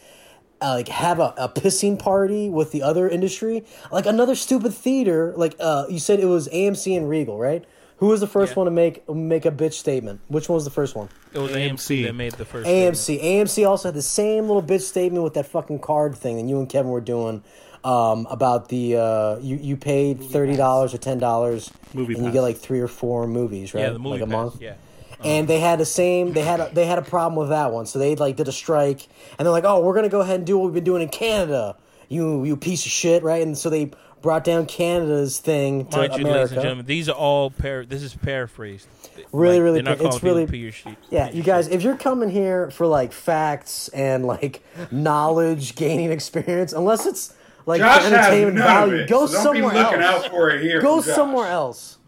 uh, 0.60 0.74
like 0.76 0.88
have 0.88 1.18
a, 1.18 1.34
a 1.36 1.48
pissing 1.48 1.98
party 1.98 2.48
with 2.48 2.72
the 2.72 2.82
other 2.82 3.08
industry, 3.08 3.64
like 3.92 4.06
another 4.06 4.34
stupid 4.34 4.72
theater, 4.72 5.34
like 5.36 5.54
uh, 5.60 5.84
you 5.90 5.98
said 5.98 6.20
it 6.20 6.26
was 6.26 6.48
AMC 6.48 6.96
and 6.96 7.08
Regal, 7.08 7.38
right? 7.38 7.64
Who 7.98 8.06
was 8.06 8.20
the 8.20 8.26
first 8.26 8.52
Yeah. 8.52 8.56
one 8.60 8.64
to 8.66 8.70
make 8.70 9.08
make 9.08 9.44
a 9.44 9.50
bitch 9.50 9.74
statement? 9.74 10.20
Which 10.28 10.48
one 10.48 10.54
was 10.54 10.64
the 10.64 10.70
first 10.70 10.94
one? 10.96 11.08
It 11.32 11.38
was 11.38 11.52
AMC. 11.52 11.70
AMC 11.70 12.04
that 12.04 12.14
made 12.14 12.32
the 12.32 12.44
first. 12.44 12.68
AMC. 12.68 13.22
AMC 13.22 13.68
also 13.68 13.88
had 13.88 13.94
the 13.94 14.02
same 14.02 14.46
little 14.46 14.62
bitch 14.62 14.82
statement 14.82 15.22
with 15.22 15.34
that 15.34 15.46
fucking 15.46 15.80
card 15.80 16.14
thing 16.14 16.36
that 16.36 16.48
you 16.48 16.58
and 16.58 16.68
Kevin 16.68 16.90
were 16.90 17.00
doing 17.00 17.42
um, 17.84 18.26
about 18.30 18.68
the 18.68 18.96
uh, 18.96 19.38
you 19.38 19.56
you 19.56 19.76
paid 19.76 20.22
thirty 20.22 20.56
dollars 20.56 20.94
or 20.94 20.98
ten 20.98 21.18
dollars 21.18 21.70
Movie 21.92 22.14
and 22.14 22.24
you 22.24 22.32
get 22.32 22.40
like 22.40 22.56
three 22.56 22.80
or 22.80 22.88
four 22.88 23.26
movies, 23.26 23.74
right? 23.74 23.82
Yeah, 23.82 23.90
the 23.90 23.98
movie 23.98 24.20
like 24.20 24.22
a 24.22 24.26
pass, 24.26 24.32
month. 24.32 24.62
Yeah. 24.62 24.74
And 25.24 25.48
they 25.48 25.58
had 25.60 25.78
the 25.78 25.86
same. 25.86 26.32
They 26.34 26.42
had 26.42 26.60
a, 26.60 26.70
they 26.72 26.84
had 26.86 26.98
a 26.98 27.02
problem 27.02 27.36
with 27.36 27.48
that 27.48 27.72
one, 27.72 27.86
so 27.86 27.98
they 27.98 28.14
like 28.16 28.36
did 28.36 28.46
a 28.48 28.52
strike, 28.52 29.08
and 29.38 29.46
they're 29.46 29.52
like, 29.52 29.64
"Oh, 29.64 29.80
we're 29.80 29.94
gonna 29.94 30.08
go 30.08 30.20
ahead 30.20 30.36
and 30.36 30.46
do 30.46 30.58
what 30.58 30.66
we've 30.66 30.74
been 30.74 30.84
doing 30.84 31.02
in 31.02 31.08
Canada, 31.08 31.76
you 32.08 32.44
you 32.44 32.56
piece 32.56 32.84
of 32.84 32.92
shit, 32.92 33.22
right?" 33.22 33.42
And 33.42 33.56
so 33.56 33.70
they 33.70 33.90
brought 34.20 34.44
down 34.44 34.64
Canada's 34.66 35.38
thing 35.38 35.86
to 35.86 35.96
Mind 35.98 36.12
you, 36.12 36.16
ladies 36.18 36.26
and 36.26 36.28
America. 36.30 36.54
gentlemen, 36.56 36.86
these 36.86 37.08
are 37.08 37.14
all 37.16 37.50
par- 37.50 37.84
This 37.86 38.02
is 38.02 38.14
paraphrased. 38.14 38.86
Really, 39.32 39.56
Like, 39.56 39.62
really 39.64 39.80
They're 39.82 39.96
not 39.96 40.04
it's 40.06 40.22
really- 40.22 40.46
people 40.46 40.70
piece. 40.70 40.96
Yeah, 41.10 41.30
you 41.30 41.42
guys, 41.42 41.66
shit. 41.66 41.74
if 41.74 41.82
you're 41.82 41.96
coming 41.96 42.30
here 42.30 42.70
for 42.70 42.86
like 42.86 43.12
facts 43.12 43.88
and 43.88 44.26
like 44.26 44.62
knowledge 44.90 45.74
gaining 45.74 46.10
experience, 46.10 46.72
unless 46.72 47.04
it's 47.06 47.34
like 47.66 47.80
Josh 47.80 47.96
for 48.02 48.02
has 48.04 48.12
entertainment 48.12 48.56
none 48.56 48.66
value, 48.66 48.94
of 48.94 49.00
it. 49.00 49.08
go 49.10 49.26
so 49.26 49.32
don't 49.34 49.42
somewhere 49.42 49.72
be 49.72 49.78
looking 49.78 50.00
else. 50.00 50.24
out 50.24 50.30
for 50.30 50.50
it 50.50 50.62
here. 50.62 50.80
Go 50.80 51.00
from 51.00 51.06
Josh. 51.08 51.14
somewhere 51.16 51.48
else. 51.48 51.98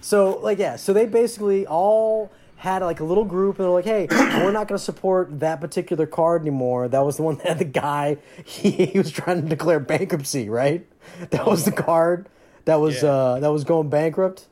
So 0.00 0.38
like 0.42 0.58
yeah, 0.58 0.76
so 0.76 0.92
they 0.92 1.06
basically 1.06 1.66
all 1.66 2.30
had 2.60 2.82
like 2.82 3.00
a 3.00 3.04
little 3.04 3.24
group 3.24 3.58
and 3.58 3.64
they're 3.64 3.72
like, 3.72 3.86
hey, 3.86 4.06
we're 4.10 4.52
not 4.52 4.68
going 4.68 4.78
to 4.78 4.84
support 4.84 5.40
that 5.40 5.62
particular 5.62 6.04
card 6.06 6.42
anymore. 6.42 6.88
That 6.88 7.00
was 7.00 7.16
the 7.16 7.22
one 7.22 7.36
that 7.44 7.58
the 7.58 7.64
guy 7.64 8.18
he, 8.44 8.70
he 8.70 8.98
was 8.98 9.10
trying 9.10 9.42
to 9.42 9.48
declare 9.48 9.80
bankruptcy, 9.80 10.48
right? 10.50 10.86
That 11.30 11.46
was 11.46 11.64
the 11.64 11.72
card 11.72 12.28
that 12.66 12.76
was 12.76 13.02
Yeah. 13.02 13.08
uh 13.10 13.40
that 13.40 13.50
was 13.50 13.64
going 13.64 13.88
bankrupt. 13.88 14.46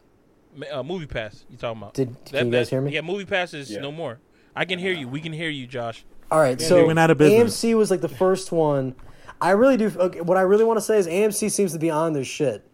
Ma- 0.56 0.66
uh, 0.72 0.82
MoviePass. 0.82 1.44
You 1.50 1.58
talking 1.58 1.82
about? 1.82 1.94
Did- 1.94 2.16
can 2.24 2.46
you 2.46 2.52
guys 2.52 2.70
hear 2.70 2.80
me? 2.80 2.92
Yeah, 2.92 3.02
MoviePass 3.02 3.52
is 3.54 3.70
Yeah. 3.70 3.80
no 3.80 3.92
more. 3.92 4.18
I 4.56 4.64
can 4.64 4.78
hear 4.78 4.92
you. 4.92 5.06
We 5.06 5.20
can 5.20 5.32
hear 5.34 5.50
you, 5.50 5.66
Josh. 5.66 6.04
All 6.30 6.40
right, 6.40 6.58
they 6.58 6.64
so 6.64 6.86
went 6.86 6.98
out 6.98 7.10
of 7.10 7.18
business. 7.18 7.62
AMC 7.62 7.76
was 7.76 7.90
like 7.90 8.00
the 8.00 8.08
first 8.08 8.50
one. 8.52 8.94
I 9.40 9.50
really 9.52 9.76
do. 9.76 9.92
Okay, 9.96 10.20
what 10.20 10.36
I 10.36 10.40
really 10.42 10.64
want 10.64 10.78
to 10.78 10.82
say 10.84 10.98
is 10.98 11.06
AMC 11.06 11.50
seems 11.50 11.72
to 11.74 11.78
be 11.78 11.90
on 11.90 12.12
this 12.14 12.26
shit. 12.26 12.67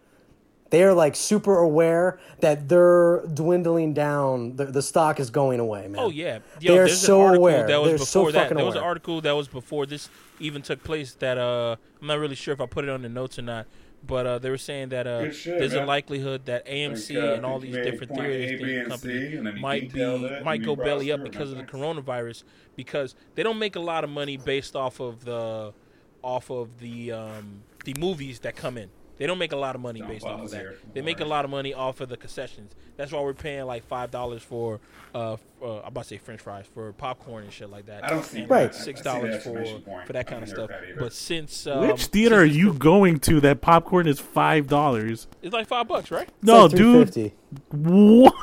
They 0.75 0.83
are 0.83 0.93
like 0.93 1.15
super 1.15 1.57
aware 1.57 2.19
that 2.41 2.67
they're 2.67 3.25
dwindling 3.27 3.93
down. 3.93 4.57
The, 4.57 4.65
the 4.65 4.81
stock 4.81 5.21
is 5.21 5.29
going 5.29 5.61
away, 5.61 5.87
man. 5.87 6.01
Oh 6.01 6.09
yeah, 6.09 6.39
They 6.59 6.77
are 6.77 6.89
so 6.89 7.33
aware. 7.33 7.65
That 7.65 7.79
was 7.79 7.91
They're 7.91 7.97
so 7.99 8.19
before 8.19 8.31
that. 8.33 8.41
fucking 8.41 8.57
There 8.57 8.65
was 8.65 8.75
an 8.75 8.83
article 8.83 9.21
that 9.21 9.31
was 9.31 9.47
before 9.47 9.85
this 9.85 10.09
even 10.41 10.61
took 10.61 10.83
place. 10.83 11.13
That 11.13 11.37
uh, 11.37 11.77
I'm 12.01 12.07
not 12.07 12.19
really 12.19 12.35
sure 12.35 12.53
if 12.53 12.59
I 12.59 12.65
put 12.65 12.83
it 12.83 12.89
on 12.89 13.03
the 13.03 13.07
notes 13.07 13.39
or 13.39 13.43
not. 13.43 13.67
But 14.05 14.27
uh, 14.27 14.39
they 14.39 14.49
were 14.49 14.57
saying 14.57 14.89
that 14.89 15.07
uh, 15.07 15.31
shit, 15.31 15.59
there's 15.59 15.75
a 15.75 15.85
likelihood 15.85 16.45
that 16.47 16.67
AMC 16.67 17.15
Like, 17.15 17.23
uh, 17.23 17.33
and 17.35 17.45
all 17.45 17.59
these 17.59 17.77
different 17.77 18.11
point 18.11 18.25
theory 18.25 18.79
and 18.79 18.89
companies 18.89 19.39
and 19.39 19.61
might 19.61 19.93
be 19.93 20.41
might 20.43 20.61
go 20.61 20.75
belly 20.75 21.09
up 21.09 21.23
because 21.23 21.53
of 21.53 21.57
the 21.57 21.63
coronavirus 21.63 22.43
because 22.75 23.15
they 23.35 23.43
don't 23.43 23.59
make 23.59 23.77
a 23.77 23.79
lot 23.79 24.03
of 24.03 24.09
money 24.09 24.35
based 24.35 24.75
off 24.75 24.99
of 24.99 25.23
the 25.23 25.73
off 26.21 26.51
of 26.51 26.79
the 26.79 27.13
um, 27.13 27.61
the 27.85 27.95
movies 27.97 28.39
that 28.39 28.57
come 28.57 28.77
in. 28.77 28.89
They 29.17 29.27
don't 29.27 29.37
make 29.37 29.53
a 29.53 29.55
lot 29.57 29.75
of 29.75 29.81
money 29.81 29.99
Don't 29.99 30.09
based 30.09 30.25
off 30.25 30.41
of 30.41 30.51
that. 30.51 30.59
here. 30.59 30.77
They 30.93 31.01
make 31.01 31.19
a 31.19 31.23
Alright. 31.23 31.29
lot 31.29 31.45
of 31.45 31.51
money 31.51 31.73
off 31.73 32.01
of 32.01 32.09
the 32.09 32.17
concessions. 32.17 32.73
That's 32.97 33.11
why 33.13 33.21
we're 33.21 33.33
paying 33.33 33.65
like 33.65 33.85
five 33.85 34.11
dollars 34.11 34.43
for 34.43 34.81
uh, 35.13 35.33
f- 35.33 35.39
uh 35.61 35.79
I'm 35.79 35.87
about 35.87 36.01
to 36.03 36.07
say 36.09 36.17
French 36.17 36.41
fries 36.41 36.65
for 36.73 36.91
popcorn 36.93 37.45
and 37.45 37.53
shit 37.53 37.69
like 37.69 37.85
that. 37.85 38.03
I 38.03 38.09
don't 38.09 38.25
see 38.25 38.45
Right. 38.45 38.71
that. 38.71 38.75
I- 38.77 38.81
I 38.81 38.83
Six 38.83 38.99
see 38.99 39.03
the 39.03 39.09
dollars 39.09 39.29
for 39.31 39.35
exclamation 39.57 39.81
point. 39.83 40.07
for 40.07 40.13
that 40.13 40.27
kind 40.27 40.43
of 40.43 40.49
don't 40.49 40.65
stuff. 40.67 40.69
hear 40.81 40.89
either. 40.91 40.99
But 40.99 41.13
since 41.13 41.65
um, 41.67 41.87
Which 41.87 42.05
theater 42.07 42.41
are 42.41 42.45
since 42.45 42.57
you 42.57 42.65
it's- 42.67 42.79
going 42.79 43.19
to 43.21 43.39
that 43.41 43.61
popcorn 43.61 44.07
is 44.07 44.19
five 44.19 44.67
dollars? 44.67 45.27
It's 45.41 45.53
like 45.53 45.67
five 45.67 45.87
bucks, 45.87 46.11
right? 46.11 46.27
It's 46.27 46.43
No, 46.43 46.63
like 46.63 46.71
dude. 46.71 47.13
350. 47.13 47.35
What? 47.71 48.33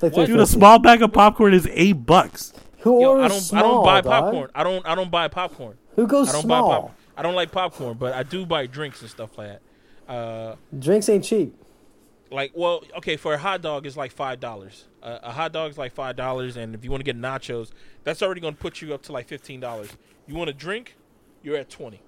Like 0.00 0.12
Dude, 0.12 0.22
a 0.22 0.26
350. 0.26 0.46
small 0.58 0.78
bag 0.78 1.02
of 1.02 1.12
popcorn 1.12 1.52
is 1.52 1.68
eight 1.72 1.92
bucks. 2.06 2.52
Who 2.80 3.00
Yo, 3.02 3.10
orders 3.10 3.24
I 3.24 3.28
don't. 3.28 3.40
small, 3.40 3.60
I 3.60 3.62
don't 3.66 3.84
buy 3.84 4.00
dog? 4.00 4.24
popcorn. 4.24 4.50
I 4.54 4.62
don't. 4.62 4.86
I 4.86 4.94
don't 4.94 5.10
buy 5.10 5.28
popcorn. 5.28 5.76
Who 5.96 6.06
goes 6.06 6.28
I 6.28 6.32
don't 6.34 6.42
small? 6.42 6.68
buy 6.68 6.74
popcorn. 6.76 6.94
I 7.18 7.22
don't 7.22 7.34
like 7.34 7.50
popcorn, 7.50 7.98
but 7.98 8.14
I 8.14 8.22
do 8.22 8.46
buy 8.46 8.66
drinks 8.66 9.00
and 9.02 9.10
stuff 9.10 9.36
like 9.36 9.48
that. 10.06 10.12
Uh, 10.12 10.56
Drinks 10.78 11.08
ain't 11.08 11.24
cheap. 11.24 11.54
like, 12.30 12.52
well, 12.54 12.82
okay, 12.98 13.16
for 13.16 13.34
a 13.34 13.38
hot 13.38 13.60
dog, 13.60 13.86
it's 13.86 13.96
like 13.96 14.12
five 14.12 14.38
dollars. 14.40 14.86
Uh, 15.02 15.18
a 15.22 15.32
hot 15.32 15.52
dog 15.52 15.70
is 15.72 15.76
like 15.76 15.92
five 15.92 16.14
dollars, 16.16 16.56
and 16.56 16.74
if 16.74 16.84
you 16.84 16.90
want 16.90 17.00
to 17.00 17.04
get 17.04 17.20
nachos, 17.20 17.72
that's 18.04 18.22
already 18.22 18.40
going 18.40 18.54
to 18.54 18.60
put 18.60 18.80
you 18.80 18.94
up 18.94 19.02
to 19.02 19.12
like 19.12 19.26
fifteen 19.26 19.58
dollars. 19.60 19.90
You 20.26 20.34
want 20.36 20.48
a 20.48 20.52
drink, 20.52 20.96
you're 21.42 21.56
at 21.56 21.68
twenty. 21.68 22.00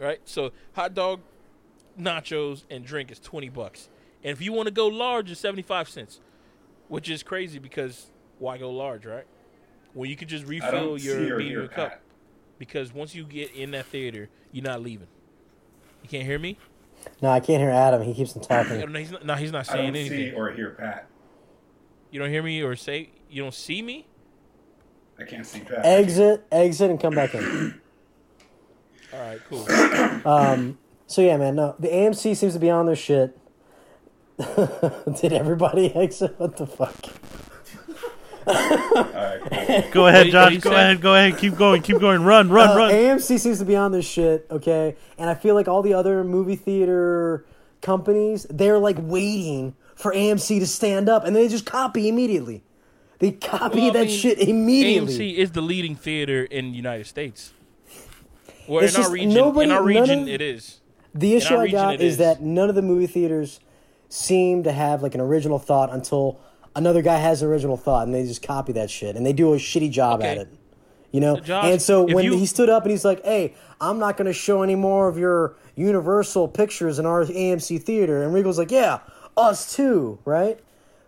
Right. 0.00 0.20
So 0.24 0.50
hot 0.74 0.94
dog, 0.94 1.20
nachos, 1.98 2.64
and 2.70 2.84
drink 2.84 3.10
is 3.10 3.20
twenty 3.20 3.48
bucks. 3.48 3.88
And 4.24 4.32
if 4.32 4.42
you 4.42 4.52
want 4.52 4.66
to 4.66 4.72
go 4.74 4.88
large, 4.88 5.30
it's 5.30 5.40
seventy 5.40 5.62
five 5.62 5.88
cents, 5.88 6.20
which 6.88 7.08
is 7.08 7.22
crazy 7.22 7.58
because 7.58 8.10
why 8.38 8.58
go 8.58 8.70
large, 8.70 9.06
right? 9.06 9.26
Well, 9.94 10.10
you 10.10 10.16
could 10.16 10.28
just 10.28 10.44
refill 10.44 10.98
your 10.98 11.18
see 11.18 11.30
or 11.30 11.38
medium 11.38 11.68
cup 11.68 11.90
Pat. 11.90 12.00
Because 12.58 12.92
once 12.92 13.14
you 13.14 13.24
get 13.24 13.52
in 13.54 13.70
that 13.72 13.86
theater, 13.86 14.28
you're 14.52 14.64
not 14.64 14.82
leaving. 14.82 15.06
You 16.02 16.08
can't 16.08 16.24
hear 16.24 16.38
me? 16.38 16.56
No, 17.22 17.30
I 17.30 17.40
can't 17.40 17.60
hear 17.60 17.70
Adam. 17.70 18.02
He 18.02 18.14
keeps 18.14 18.36
on 18.36 18.42
No, 18.50 18.64
talking. 18.64 18.94
he's 18.94 19.10
not, 19.12 19.24
no, 19.24 19.34
he's 19.34 19.52
not 19.52 19.68
I 19.68 19.72
saying 19.72 19.92
don't 19.92 19.96
anything. 20.00 20.30
see 20.30 20.36
or 20.36 20.50
hear 20.52 20.70
Pat. 20.70 21.06
You 22.10 22.18
don't 22.20 22.30
hear 22.30 22.42
me 22.42 22.62
or 22.62 22.74
say 22.76 23.10
you 23.30 23.42
don't 23.42 23.54
see 23.54 23.82
me? 23.82 24.06
I 25.18 25.24
can't 25.24 25.46
see 25.46 25.60
Pat. 25.60 25.84
exit, 25.84 26.46
exit, 26.52 26.90
and 26.90 27.00
come 27.00 27.14
back 27.14 27.34
in. 27.34 27.80
All 29.12 29.20
right, 29.20 29.40
cool. 29.48 29.66
Um, 30.26 30.78
so 31.06 31.22
yeah, 31.22 31.36
man. 31.36 31.54
No, 31.56 31.74
the 31.78 31.88
AMC 31.88 32.36
seems 32.36 32.52
to 32.54 32.58
be 32.58 32.70
on 32.70 32.86
their 32.86 32.96
shit. 32.96 33.36
Did 35.20 35.32
everybody 35.32 35.94
exit? 35.94 36.34
What 36.38 36.56
the 36.56 36.66
fuck? 36.66 36.94
All 38.48 38.54
right, 39.04 39.40
cool. 39.42 39.90
Go 39.92 40.06
ahead, 40.06 40.26
you- 40.26 40.32
Josh. 40.32 40.56
Go 40.58 40.70
said? 40.70 40.72
ahead. 40.78 41.00
Go 41.00 41.14
ahead. 41.14 41.38
Keep 41.38 41.56
going. 41.56 41.82
Keep 41.82 42.00
going. 42.00 42.22
Run. 42.24 42.48
Run. 42.48 42.70
Uh, 42.70 42.76
run. 42.76 42.90
AMC 42.92 43.38
seems 43.38 43.58
to 43.58 43.64
be 43.64 43.76
on 43.76 43.92
this 43.92 44.06
shit, 44.06 44.46
okay? 44.50 44.96
And 45.18 45.28
I 45.28 45.34
feel 45.34 45.54
like 45.54 45.68
all 45.68 45.82
the 45.82 45.94
other 45.94 46.24
movie 46.24 46.56
theater 46.56 47.44
companies, 47.82 48.46
they're 48.50 48.78
like 48.78 48.96
waiting 49.00 49.74
for 49.94 50.12
AMC 50.12 50.60
to 50.60 50.66
stand 50.66 51.08
up 51.08 51.24
and 51.24 51.34
they 51.36 51.48
just 51.48 51.66
copy 51.66 52.08
immediately. 52.08 52.62
They 53.18 53.32
copy 53.32 53.80
Well, 53.82 53.92
that 53.94 54.06
mean, 54.06 54.16
shit 54.18 54.38
immediately. 54.38 55.12
AMC 55.12 55.34
is 55.36 55.50
the 55.50 55.60
leading 55.60 55.96
theater 55.96 56.44
in 56.44 56.70
the 56.70 56.76
United 56.76 57.06
States. 57.06 57.52
Well, 58.68 58.84
It's 58.84 58.96
in 58.96 59.02
our 59.02 59.10
region, 59.10 59.34
nobody- 59.34 59.64
in 59.70 59.76
our 59.76 59.82
region, 59.82 60.22
of- 60.22 60.28
it 60.28 60.40
is. 60.40 60.80
The 61.14 61.34
issue 61.34 61.54
our 61.54 61.60
I 61.60 61.64
region 61.64 61.78
got 61.80 61.94
it 61.94 62.00
is, 62.00 62.12
is. 62.12 62.18
that 62.18 62.42
none 62.42 62.68
of 62.68 62.74
the 62.76 62.82
movie 62.82 63.06
theaters 63.08 63.58
seem 64.08 64.62
to 64.62 64.72
have 64.72 65.02
like 65.02 65.14
an 65.14 65.20
original 65.20 65.58
thought 65.58 65.92
until 65.92 66.38
another 66.78 67.02
guy 67.02 67.16
has 67.18 67.42
an 67.42 67.48
original 67.48 67.76
thought 67.76 68.06
and 68.06 68.14
they 68.14 68.24
just 68.24 68.42
copy 68.42 68.72
that 68.72 68.88
shit 68.90 69.16
and 69.16 69.26
they 69.26 69.32
do 69.32 69.52
a 69.52 69.56
shitty 69.58 69.90
job 69.90 70.20
Okay. 70.20 70.28
at 70.30 70.38
it. 70.38 70.48
You 71.12 71.20
know? 71.20 71.40
Josh, 71.40 71.64
and 71.66 71.82
so 71.82 72.04
when 72.04 72.24
you- 72.24 72.36
he 72.36 72.46
stood 72.46 72.68
up 72.68 72.82
and 72.84 72.90
he's 72.90 73.04
like, 73.04 73.24
"Hey, 73.24 73.54
I'm 73.80 73.98
not 73.98 74.16
going 74.16 74.26
to 74.26 74.32
show 74.32 74.62
any 74.62 74.74
more 74.74 75.08
of 75.08 75.18
your 75.18 75.56
Universal 75.74 76.48
pictures 76.48 76.98
in 76.98 77.06
our 77.06 77.24
AMC 77.24 77.78
theater." 77.78 78.22
And 78.22 78.32
Regal's 78.34 78.58
like, 78.58 78.70
"Yeah, 78.70 78.98
us 79.36 79.74
too, 79.74 80.18
right?" 80.24 80.58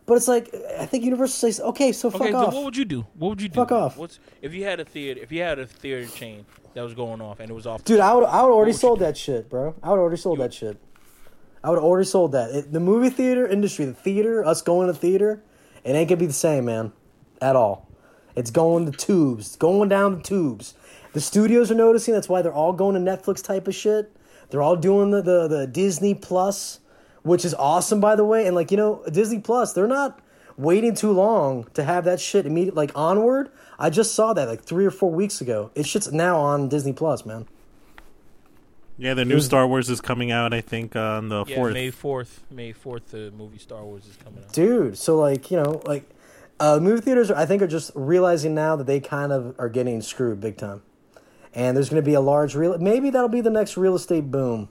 But 0.06 0.14
it's 0.14 0.26
like 0.26 0.52
I 0.78 0.86
think 0.86 1.04
Universal 1.04 1.36
says, 1.50 1.60
"Okay, 1.60 1.92
so 1.92 2.10
fuck 2.10 2.22
Okay, 2.22 2.32
so 2.32 2.46
what 2.46 2.64
would 2.64 2.76
you 2.76 2.84
do? 2.86 3.04
What 3.18 3.28
would 3.28 3.42
you 3.42 3.48
do? 3.48 3.54
Fuck 3.54 3.72
off. 3.72 3.96
What's 3.98 4.18
if 4.42 4.54
you 4.54 4.64
had 4.64 4.80
a 4.80 4.84
theater? 4.84 5.20
If 5.22 5.30
you 5.30 5.42
had 5.42 5.58
a 5.58 5.66
theater 5.66 6.06
chain 6.06 6.46
that 6.74 6.82
was 6.82 6.94
going 6.94 7.20
off 7.20 7.38
and 7.38 7.50
it 7.50 7.54
was 7.54 7.66
off, 7.66 7.84
Dude, 7.84 8.00
I 8.00 8.14
would 8.14 8.24
I 8.24 8.42
would 8.42 8.52
already 8.52 8.72
sold 8.72 8.98
that 9.00 9.16
shit, 9.16 9.48
bro. 9.50 9.74
I 9.82 9.90
would 9.90 9.98
already 9.98 10.16
sold 10.16 10.38
that 10.38 10.52
shit. 10.54 10.78
I 11.62 11.68
would 11.68 11.78
already 11.78 12.06
sold 12.06 12.32
that. 12.32 12.50
It, 12.54 12.72
the 12.72 12.80
movie 12.80 13.10
theater 13.10 13.46
industry, 13.46 13.84
the 13.84 13.92
theater, 13.92 14.42
us 14.44 14.62
going 14.62 14.86
to 14.88 14.94
theater, 14.94 15.42
it 15.84 15.92
ain't 15.92 16.08
gonna 16.08 16.18
be 16.18 16.26
the 16.26 16.32
same, 16.32 16.66
man, 16.66 16.92
at 17.40 17.56
all. 17.56 17.88
It's 18.36 18.50
going 18.50 18.90
to 18.90 18.92
tubes, 18.92 19.48
it's 19.48 19.56
going 19.56 19.88
down 19.88 20.16
the 20.16 20.22
tubes. 20.22 20.74
The 21.12 21.20
studios 21.20 21.70
are 21.70 21.74
noticing. 21.74 22.14
That's 22.14 22.28
why 22.28 22.40
they're 22.42 22.52
all 22.52 22.72
going 22.72 22.94
to 22.94 23.00
Netflix 23.00 23.42
type 23.42 23.66
of 23.66 23.74
shit. 23.74 24.14
They're 24.50 24.62
all 24.62 24.76
doing 24.76 25.10
the 25.10 25.22
the, 25.22 25.48
the 25.48 25.66
Disney 25.66 26.14
Plus, 26.14 26.80
which 27.22 27.44
is 27.44 27.54
awesome, 27.54 28.00
by 28.00 28.16
the 28.16 28.24
way. 28.24 28.46
And 28.46 28.54
like 28.54 28.70
you 28.70 28.76
know, 28.76 29.02
Disney 29.10 29.40
Plus, 29.40 29.72
they're 29.72 29.86
not 29.86 30.20
waiting 30.56 30.94
too 30.94 31.12
long 31.12 31.66
to 31.74 31.82
have 31.82 32.04
that 32.04 32.20
shit 32.20 32.46
immediate 32.46 32.74
like 32.74 32.92
onward. 32.94 33.50
I 33.78 33.90
just 33.90 34.14
saw 34.14 34.32
that 34.34 34.48
like 34.48 34.62
three 34.62 34.84
or 34.84 34.90
four 34.90 35.10
weeks 35.10 35.40
ago. 35.40 35.70
It 35.74 35.86
shit's 35.86 36.12
now 36.12 36.38
on 36.38 36.68
Disney 36.68 36.92
Plus, 36.92 37.24
man. 37.24 37.46
Yeah, 39.00 39.14
the 39.14 39.24
new 39.24 39.40
Star 39.40 39.66
Wars 39.66 39.88
is 39.88 40.00
coming 40.00 40.30
out. 40.30 40.52
I 40.52 40.60
think 40.60 40.94
on 40.94 41.28
the 41.30 41.44
yeah, 41.46 41.56
fourth. 41.56 41.72
May 41.72 41.90
fourth, 41.90 42.42
May 42.50 42.72
fourth, 42.72 43.10
the 43.10 43.30
movie 43.30 43.58
Star 43.58 43.82
Wars 43.82 44.06
is 44.06 44.16
coming 44.16 44.44
out. 44.44 44.52
dude 44.52 44.96
so 44.98 45.18
like 45.18 45.50
you 45.50 45.56
know 45.56 45.80
like 45.86 46.04
uh, 46.58 46.78
movie 46.78 47.00
theaters 47.00 47.30
are, 47.30 47.36
i 47.36 47.46
think 47.46 47.62
are 47.62 47.66
just 47.66 47.90
realizing 47.94 48.54
now 48.54 48.76
that 48.76 48.86
they 48.86 49.00
kind 49.00 49.32
of 49.32 49.54
are 49.58 49.68
getting 49.68 50.02
screwed 50.02 50.40
big 50.40 50.56
time 50.58 50.82
and 51.54 51.76
there's 51.76 51.88
going 51.88 52.02
to 52.02 52.06
be 52.06 52.14
a 52.14 52.20
large 52.20 52.54
real 52.54 52.76
maybe 52.78 53.08
that'll 53.10 53.28
be 53.28 53.40
the 53.40 53.50
next 53.50 53.76
real 53.76 53.94
estate 53.94 54.30
boom 54.30 54.68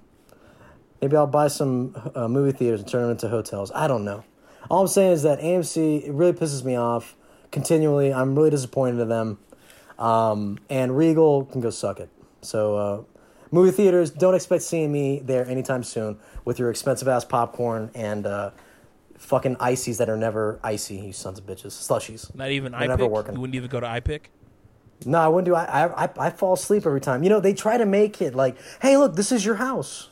maybe 1.01 1.15
i'll 1.15 1.25
buy 1.27 1.47
some 1.47 1.95
uh, 2.15 2.27
movie 2.27 2.55
theaters 2.55 2.81
and 2.81 2.89
turn 2.89 3.01
them 3.01 3.11
into 3.11 3.27
hotels 3.29 3.71
i 3.73 3.87
don't 3.87 4.05
know 4.05 4.23
all 4.69 4.81
i'm 4.81 4.87
saying 4.87 5.11
is 5.11 5.23
that 5.23 5.39
amc 5.39 6.03
it 6.03 6.11
really 6.11 6.33
pisses 6.33 6.63
me 6.63 6.75
off 6.75 7.15
continually 7.51 8.13
i'm 8.13 8.35
really 8.35 8.51
disappointed 8.51 9.01
in 9.01 9.09
them 9.09 9.39
um, 9.97 10.57
and 10.69 10.95
regal 10.95 11.45
can 11.45 11.59
go 11.59 11.69
suck 11.69 11.99
it 11.99 12.09
so 12.41 12.77
uh, 12.77 13.18
movie 13.51 13.71
theaters 13.71 14.11
don't 14.11 14.35
expect 14.35 14.63
seeing 14.63 14.91
me 14.91 15.19
there 15.19 15.45
anytime 15.47 15.83
soon 15.83 16.17
with 16.45 16.59
your 16.59 16.69
expensive 16.69 17.07
ass 17.07 17.25
popcorn 17.25 17.91
and 17.95 18.25
uh, 18.25 18.51
fucking 19.17 19.57
ices 19.59 19.97
that 19.97 20.09
are 20.09 20.17
never 20.17 20.59
icy, 20.63 20.95
you 20.97 21.13
sons 21.13 21.39
of 21.39 21.45
bitches. 21.45 21.67
Slushies. 21.67 22.33
Not 22.35 22.51
even 22.51 22.71
They're 22.71 22.87
never 22.87 23.07
working. 23.07 23.35
You 23.35 23.41
wouldn't 23.41 23.55
even 23.55 23.69
go 23.69 23.79
to 23.79 23.87
iPic. 23.87 24.21
No, 25.05 25.19
I 25.19 25.27
wouldn't 25.29 25.45
do. 25.45 25.55
I, 25.55 25.85
I 25.85 26.03
I 26.05 26.09
I 26.17 26.29
fall 26.29 26.53
asleep 26.53 26.85
every 26.85 26.99
time. 26.99 27.23
You 27.23 27.29
know, 27.29 27.39
they 27.39 27.53
try 27.53 27.77
to 27.77 27.85
make 27.85 28.21
it 28.21 28.35
like, 28.35 28.57
hey, 28.81 28.97
look, 28.97 29.15
this 29.15 29.31
is 29.31 29.45
your 29.45 29.55
house. 29.55 30.09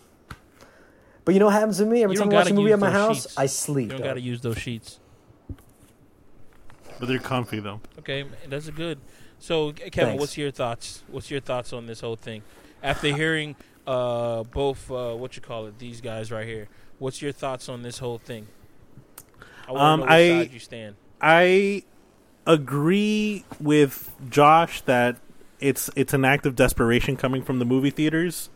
But 1.26 1.34
you 1.34 1.40
know 1.40 1.48
what 1.48 1.56
happens 1.56 1.78
to 1.80 1.86
me 1.86 2.04
every 2.04 2.16
time 2.16 2.30
I 2.30 2.36
watch 2.36 2.50
a 2.52 2.54
movie 2.54 2.72
at 2.72 2.80
my 2.80 2.90
house? 2.90 3.24
sheets. 3.24 3.38
I 3.38 3.44
You 3.44 3.48
sleep. 3.50 3.90
don't 3.90 4.02
got 4.02 4.14
to 4.14 4.22
use 4.22 4.40
those 4.40 4.58
sheets. 4.58 5.00
But 7.00 7.10
they're 7.10 7.20
comfy 7.20 7.60
though. 7.60 7.82
Okay, 8.00 8.26
that's 8.48 8.70
good. 8.70 9.00
So, 9.40 9.72
Kevin, 9.74 9.92
Thanks. 9.92 10.20
what's 10.22 10.38
your 10.38 10.52
thoughts? 10.52 11.04
What's 11.10 11.30
your 11.30 11.42
thoughts 11.42 11.74
on 11.74 11.86
this 11.86 12.00
whole 12.00 12.16
thing? 12.16 12.42
After 12.88 13.14
hearing 13.14 13.56
uh, 13.86 14.44
both, 14.44 14.90
uh, 14.90 15.14
what 15.16 15.36
you 15.36 15.42
call 15.42 15.66
it, 15.68 15.78
these 15.78 16.00
guys 16.02 16.32
right 16.32 16.48
here, 16.48 16.70
what's 17.00 17.22
your 17.22 17.32
thoughts 17.34 17.68
on 17.68 17.82
this 17.84 18.00
whole 18.00 18.18
thing? 18.18 18.48
I 19.68 19.72
Um, 19.74 20.00
know 20.00 20.06
I- 20.08 20.50
you 20.52 20.60
stand. 20.60 20.96
I 21.22 21.84
agree 22.46 23.44
with 23.60 24.14
Josh 24.30 24.82
that 24.82 25.18
it's 25.60 25.90
it's 25.96 26.14
an 26.14 26.24
act 26.24 26.46
of 26.46 26.56
desperation 26.56 27.18
coming 27.18 27.42
from 27.44 27.60
the 27.60 27.66
movie 27.66 27.90
theaters 27.90 28.50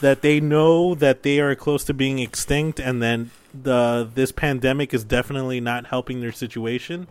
that 0.00 0.22
they 0.22 0.40
know 0.40 0.94
that 0.96 1.22
they 1.22 1.38
are 1.38 1.54
close 1.54 1.84
to 1.84 1.94
being 1.94 2.18
extinct 2.18 2.80
and 2.80 3.00
then 3.02 3.30
the 3.52 4.08
this 4.14 4.32
pandemic 4.32 4.92
is 4.92 5.04
definitely 5.04 5.60
not 5.60 5.86
helping 5.86 6.20
their 6.20 6.32
situation. 6.32 7.06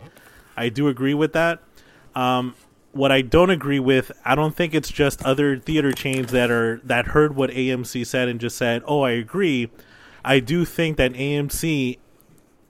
I 0.56 0.68
do 0.68 0.88
agree 0.88 1.14
with 1.14 1.32
that. 1.32 1.60
Um, 2.14 2.54
what 2.94 3.10
I 3.10 3.22
don't 3.22 3.50
agree 3.50 3.80
with, 3.80 4.12
I 4.24 4.34
don't 4.34 4.54
think 4.54 4.74
it's 4.74 4.90
just 4.90 5.24
other 5.24 5.58
theater 5.58 5.92
chains 5.92 6.30
that 6.30 6.50
are 6.50 6.80
that 6.84 7.08
heard 7.08 7.34
what 7.34 7.50
AMC 7.50 8.06
said 8.06 8.28
and 8.28 8.40
just 8.40 8.56
said, 8.56 8.82
"Oh, 8.86 9.02
I 9.02 9.10
agree." 9.10 9.70
I 10.24 10.40
do 10.40 10.64
think 10.64 10.96
that 10.96 11.12
AMC 11.12 11.98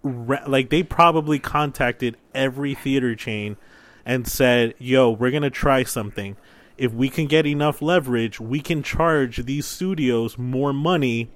like 0.02 0.70
they 0.70 0.82
probably 0.82 1.38
contacted 1.38 2.16
every 2.34 2.74
theater 2.74 3.14
chain 3.14 3.56
and 4.04 4.26
said, 4.26 4.74
"Yo, 4.78 5.10
we're 5.10 5.30
going 5.30 5.42
to 5.42 5.50
try 5.50 5.84
something. 5.84 6.36
If 6.76 6.92
we 6.92 7.08
can 7.08 7.26
get 7.26 7.46
enough 7.46 7.80
leverage, 7.80 8.40
we 8.40 8.60
can 8.60 8.82
charge 8.82 9.44
these 9.44 9.66
studios 9.66 10.36
more 10.36 10.72
money 10.72 11.30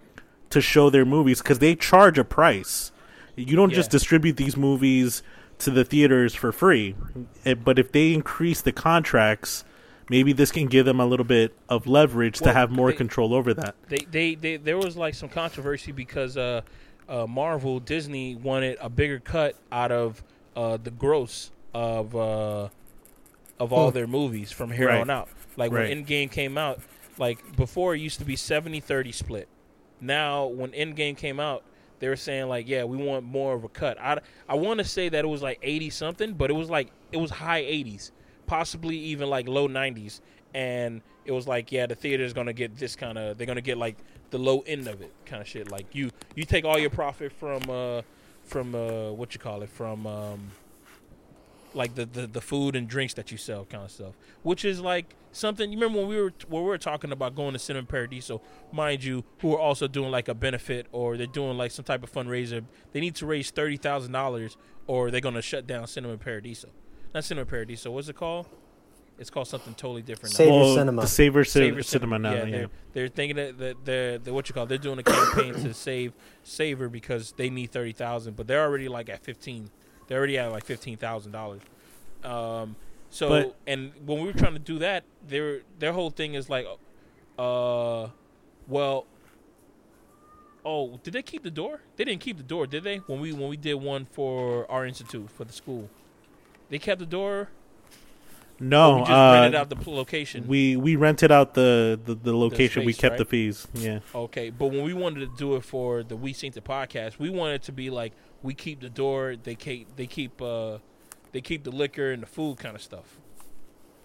to 0.50 0.60
show 0.60 0.90
their 0.90 1.04
movies 1.04 1.42
cuz 1.42 1.58
they 1.58 1.74
charge 1.74 2.18
a 2.18 2.24
price. 2.24 2.90
You 3.36 3.54
don't 3.54 3.72
just 3.72 3.90
distribute 3.90 4.36
these 4.36 4.56
movies 4.56 5.22
to 5.58 5.70
the 5.70 5.84
theaters 5.84 6.34
for 6.34 6.52
free. 6.52 6.94
Eh, 7.44 7.54
But 7.54 7.78
if 7.78 7.92
they 7.92 8.12
increase 8.12 8.60
the 8.60 8.72
contracts, 8.72 9.64
maybe 10.08 10.32
this 10.32 10.50
can 10.52 10.66
give 10.66 10.86
them 10.86 11.00
a 11.00 11.06
little 11.06 11.24
bit 11.24 11.54
of 11.68 11.86
leverage 11.86 12.40
Well, 12.40 12.50
to 12.52 12.54
have 12.58 12.70
more 12.70 12.90
they- 12.90 12.96
control 12.96 13.34
over 13.34 13.52
that. 13.54 13.74
They, 13.88 13.98
they, 14.10 14.34
they, 14.34 14.56
there 14.56 14.78
was 14.78 14.96
like 14.96 15.14
some 15.14 15.28
controversy 15.28 15.92
because 15.92 16.36
uh, 16.36 16.62
uh, 17.08 17.26
Marvel, 17.26 17.80
Disney 17.80 18.34
wanted 18.36 18.78
a 18.80 18.88
bigger 18.88 19.18
cut 19.20 19.56
out 19.72 19.90
of 19.92 20.22
uh, 20.56 20.76
the 20.76 20.90
gross 20.90 21.50
of 21.74 22.14
uh, 22.16 22.68
of 23.60 23.72
all 23.72 23.86
Huh. 23.86 23.90
their 23.90 24.06
movies 24.06 24.50
from 24.52 24.70
here 24.70 24.88
Right. 24.88 25.00
on 25.00 25.10
out. 25.10 25.28
Like 25.56 25.72
Right. 25.72 25.88
when 25.88 26.04
Endgame 26.04 26.30
came 26.30 26.56
out, 26.56 26.80
like 27.18 27.56
before 27.56 27.94
it 27.94 27.98
used 28.00 28.18
to 28.20 28.24
be 28.24 28.36
70-30 28.36 29.12
split. 29.12 29.48
Now 30.00 30.46
when 30.46 30.70
Endgame 30.70 31.16
came 31.16 31.40
out, 31.40 31.64
they 32.00 32.08
were 32.08 32.16
saying 32.16 32.48
like, 32.48 32.68
yeah, 32.68 32.84
we 32.84 32.96
want 32.96 33.24
more 33.24 33.54
of 33.54 33.64
a 33.64 33.68
cut. 33.68 33.98
I, 34.00 34.18
I 34.48 34.54
want 34.54 34.78
to 34.78 34.84
say 34.84 35.08
that 35.08 35.24
it 35.24 35.28
was 35.28 35.42
like 35.42 35.58
80 35.62 35.90
something, 35.90 36.34
but 36.34 36.50
it 36.50 36.54
was 36.54 36.70
like 36.70 36.90
it 37.12 37.16
was 37.16 37.30
high 37.30 37.62
80s, 37.62 38.12
possibly 38.46 38.96
even 38.96 39.28
like 39.28 39.48
low 39.48 39.68
90s. 39.68 40.20
And 40.54 41.02
it 41.24 41.32
was 41.32 41.46
like, 41.46 41.70
yeah, 41.72 41.86
the 41.86 41.94
theater's 41.94 42.32
to 42.46 42.52
get 42.52 42.76
this 42.76 42.96
kind 42.96 43.18
of 43.18 43.36
they're 43.36 43.46
to 43.56 43.60
get 43.60 43.78
like 43.78 43.96
the 44.30 44.38
low 44.38 44.60
end 44.66 44.88
of 44.88 45.00
it 45.02 45.12
kind 45.26 45.42
of 45.42 45.48
shit. 45.48 45.70
Like 45.70 45.94
you 45.94 46.10
you 46.34 46.44
take 46.44 46.64
all 46.64 46.78
your 46.78 46.90
profit 46.90 47.32
from 47.32 47.62
uh 47.68 48.02
from 48.48 48.74
uh, 48.74 49.12
what 49.12 49.34
you 49.34 49.40
call 49.40 49.62
it 49.62 49.68
from 49.68 50.06
um, 50.06 50.50
like 51.74 51.94
the, 51.94 52.06
the 52.06 52.26
the 52.26 52.40
food 52.40 52.76
and 52.76 52.88
drinks 52.88 53.14
that 53.14 53.30
you 53.30 53.38
sell 53.38 53.64
kind 53.64 53.84
of 53.84 53.90
stuff, 53.90 54.14
which 54.42 54.64
is 54.64 54.80
like 54.80 55.14
something. 55.32 55.70
You 55.70 55.78
remember 55.78 56.00
when 56.00 56.08
we 56.08 56.20
were 56.20 56.32
when 56.48 56.62
we 56.62 56.68
were 56.68 56.78
talking 56.78 57.12
about 57.12 57.34
going 57.34 57.52
to 57.52 57.58
Cinema 57.58 57.86
Paradiso, 57.86 58.40
mind 58.72 59.04
you, 59.04 59.24
who 59.40 59.54
are 59.54 59.58
also 59.58 59.86
doing 59.88 60.10
like 60.10 60.28
a 60.28 60.34
benefit 60.34 60.86
or 60.92 61.16
they're 61.16 61.26
doing 61.26 61.56
like 61.56 61.70
some 61.70 61.84
type 61.84 62.02
of 62.02 62.12
fundraiser. 62.12 62.64
They 62.92 63.00
need 63.00 63.14
to 63.16 63.26
raise 63.26 63.50
thirty 63.50 63.76
thousand 63.76 64.12
dollars, 64.12 64.56
or 64.86 65.10
they're 65.10 65.20
gonna 65.20 65.42
shut 65.42 65.66
down 65.66 65.86
Cinema 65.86 66.16
Paradiso. 66.16 66.68
Not 67.14 67.24
Cinema 67.24 67.46
Paradiso. 67.46 67.90
What's 67.90 68.08
it 68.08 68.16
called? 68.16 68.46
It's 69.18 69.30
called 69.30 69.48
something 69.48 69.74
totally 69.74 70.02
different. 70.02 70.32
now. 70.34 70.36
Save 70.36 70.50
Well, 70.50 70.74
cinema. 70.76 71.02
The 71.02 71.08
Savor, 71.08 71.42
Cin- 71.44 71.62
Save 71.62 71.74
your 71.74 71.82
Cinema 71.82 72.18
now. 72.20 72.32
Yeah, 72.34 72.44
Yeah, 72.44 72.50
they're, 72.50 72.68
they're 72.92 73.08
thinking 73.08 73.36
that, 73.36 73.58
that 73.58 73.76
they're, 73.84 74.18
they're 74.18 74.32
what 74.32 74.48
you 74.48 74.54
call 74.54 74.66
they're 74.66 74.78
doing 74.78 75.00
a 75.00 75.02
campaign 75.02 75.54
to 75.54 75.74
save 75.74 76.12
Savor 76.44 76.88
because 76.88 77.32
they 77.32 77.50
need 77.50 77.72
thirty 77.72 77.92
thousand, 77.92 78.36
but 78.36 78.46
they're 78.46 78.62
already 78.62 78.88
like 78.88 79.08
at 79.08 79.24
fifteen. 79.24 79.70
They're 80.08 80.18
already 80.18 80.36
at 80.38 80.50
like 80.50 80.64
fifteen 80.64 80.96
thousand 80.96 81.32
dollars. 81.32 81.62
Um, 82.24 82.74
so 83.10 83.28
But- 83.28 83.56
and 83.66 83.92
when 84.04 84.18
we 84.20 84.26
were 84.26 84.32
trying 84.32 84.54
to 84.54 84.58
do 84.58 84.78
that, 84.80 85.04
their 85.26 85.60
their 85.78 85.92
whole 85.92 86.10
thing 86.10 86.34
is 86.34 86.50
like, 86.50 86.66
uh, 87.38 88.08
well, 88.66 89.06
oh, 90.64 90.98
did 91.02 91.12
they 91.14 91.22
keep 91.22 91.42
the 91.42 91.50
door? 91.50 91.80
They 91.96 92.04
didn't 92.04 92.20
keep 92.20 92.36
the 92.36 92.42
door, 92.42 92.66
did 92.66 92.84
they? 92.84 92.96
When 92.98 93.20
we 93.20 93.32
when 93.32 93.48
we 93.48 93.56
did 93.56 93.74
one 93.74 94.06
for 94.10 94.70
our 94.70 94.84
institute 94.86 95.30
for 95.30 95.44
the 95.44 95.52
school, 95.52 95.88
they 96.70 96.78
kept 96.78 96.98
the 96.98 97.06
door. 97.06 97.48
No, 98.60 98.96
we 98.96 99.00
just 99.02 99.10
uh, 99.12 99.30
rented 99.40 99.54
out 99.54 99.70
the 99.70 99.90
location. 99.90 100.46
we 100.48 100.76
we 100.76 100.96
rented 100.96 101.30
out 101.30 101.54
the 101.54 101.98
the, 102.04 102.14
the 102.14 102.36
location. 102.36 102.84
we 102.84 102.92
space, 102.92 103.00
kept 103.00 103.12
right? 103.12 103.18
the 103.18 103.24
fees. 103.24 103.68
Yeah. 103.74 104.00
Okay, 104.14 104.50
but 104.50 104.66
when 104.68 104.82
we 104.82 104.94
wanted 104.94 105.20
to 105.20 105.36
do 105.36 105.54
it 105.56 105.64
for 105.64 106.02
the 106.02 106.16
We 106.16 106.32
Seen 106.32 106.52
It 106.54 106.64
podcast, 106.64 107.18
we 107.18 107.30
wanted 107.30 107.54
it 107.54 107.62
to 107.64 107.72
be 107.72 107.90
like 107.90 108.12
we 108.42 108.54
keep 108.54 108.80
the 108.80 108.90
door, 108.90 109.36
they 109.40 109.54
keep 109.54 109.94
they 109.96 110.06
keep 110.06 110.42
uh 110.42 110.78
they 111.32 111.40
keep 111.40 111.62
the 111.64 111.70
liquor 111.70 112.10
and 112.12 112.22
the 112.22 112.26
food 112.26 112.58
kind 112.58 112.74
of 112.74 112.82
stuff. 112.82 113.16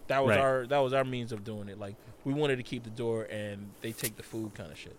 That 0.08 0.24
was 0.24 0.32
Right. 0.36 0.39
our 0.39 0.68
that 0.68 0.80
was 0.80 0.93
our 0.93 1.04
means 1.04 1.32
of 1.32 1.43
doing 1.43 1.68
it. 1.70 1.80
Like 1.80 1.95
we 2.24 2.34
wanted 2.34 2.58
to 2.58 2.64
keep 2.64 2.84
the 2.84 2.89
door 2.89 3.24
and 3.24 3.72
they 3.82 3.91
take 3.91 4.18
the 4.18 4.24
food 4.24 4.54
kind 4.54 4.72
of 4.72 4.78
shit. 4.78 4.95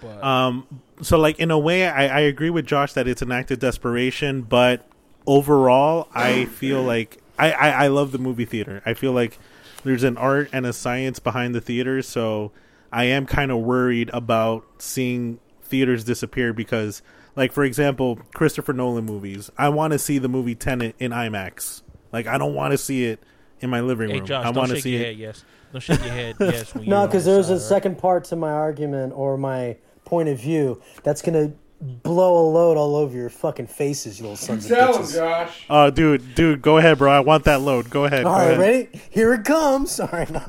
But 0.00 0.22
Um. 0.22 0.66
So, 1.02 1.18
like 1.18 1.38
in 1.40 1.50
a 1.50 1.58
way, 1.58 1.88
I, 1.88 2.06
I 2.06 2.20
agree 2.20 2.50
with 2.50 2.66
Josh 2.66 2.92
that 2.92 3.08
it's 3.08 3.22
an 3.22 3.32
act 3.32 3.50
of 3.50 3.58
desperation, 3.58 4.42
but 4.42 4.86
overall, 5.26 6.08
I 6.14 6.44
feel 6.44 6.82
like 6.82 7.18
I, 7.38 7.52
I 7.52 7.68
I 7.84 7.86
love 7.88 8.12
the 8.12 8.18
movie 8.18 8.44
theater. 8.44 8.82
I 8.86 8.94
feel 8.94 9.12
like 9.12 9.38
there's 9.84 10.02
an 10.04 10.16
art 10.16 10.48
and 10.52 10.66
a 10.66 10.72
science 10.72 11.18
behind 11.18 11.54
the 11.54 11.60
theater, 11.60 12.02
so 12.02 12.52
I 12.92 13.04
am 13.04 13.26
kind 13.26 13.50
of 13.50 13.58
worried 13.58 14.10
about 14.12 14.64
seeing 14.78 15.38
theaters 15.62 16.04
disappear 16.04 16.52
because, 16.52 17.02
like 17.34 17.52
for 17.52 17.64
example, 17.64 18.16
Christopher 18.34 18.72
Nolan 18.72 19.04
movies. 19.04 19.50
I 19.58 19.68
want 19.68 19.92
to 19.92 19.98
see 19.98 20.18
the 20.18 20.28
movie 20.28 20.54
Tenet 20.54 20.94
in 20.98 21.10
IMAX. 21.12 21.82
Like 22.12 22.26
I 22.26 22.38
don't 22.38 22.54
want 22.54 22.72
to 22.72 22.78
see 22.78 23.04
it 23.04 23.22
in 23.60 23.70
my 23.70 23.80
living 23.80 24.08
hey 24.10 24.18
room. 24.18 24.26
Josh, 24.26 24.44
I 24.44 24.50
want 24.50 24.70
to 24.70 24.80
see 24.80 24.92
your 24.92 25.02
it. 25.02 25.06
head. 25.06 25.16
Yes, 25.18 25.44
don't 25.72 25.80
shake 25.80 26.00
your 26.00 26.08
head. 26.08 26.36
Yes, 26.40 26.74
when 26.74 26.84
No, 26.88 26.90
you're 26.90 27.02
on 27.02 27.06
because 27.08 27.24
there's 27.24 27.50
a 27.50 27.54
right? 27.54 27.62
second 27.62 27.98
part 27.98 28.24
to 28.24 28.36
my 28.36 28.50
argument 28.52 29.12
or 29.14 29.36
my 29.36 29.76
point 30.04 30.28
of 30.28 30.38
view 30.38 30.80
that's 31.02 31.20
gonna 31.22 31.52
blow 31.80 32.38
a 32.38 32.46
load 32.50 32.76
all 32.76 32.96
over 32.96 33.16
your 33.16 33.28
fucking 33.28 33.66
faces, 33.66 34.18
you 34.18 34.24
little 34.24 34.36
sons 34.36 34.64
of 34.70 34.76
Tell 34.76 34.96
him, 34.96 35.02
bitches. 35.02 35.14
Josh. 35.14 35.64
Oh, 35.68 35.90
dude, 35.90 36.34
dude, 36.34 36.62
go 36.62 36.78
ahead, 36.78 36.98
bro. 36.98 37.12
I 37.12 37.20
want 37.20 37.44
that 37.44 37.60
load. 37.60 37.90
Go 37.90 38.04
ahead. 38.04 38.24
All 38.24 38.32
go 38.34 38.38
right, 38.38 38.46
ahead. 38.52 38.58
ready? 38.58 39.00
Here 39.10 39.34
it 39.34 39.44
comes. 39.44 40.00
All 40.00 40.08
right, 40.12 40.30
no. 40.30 40.42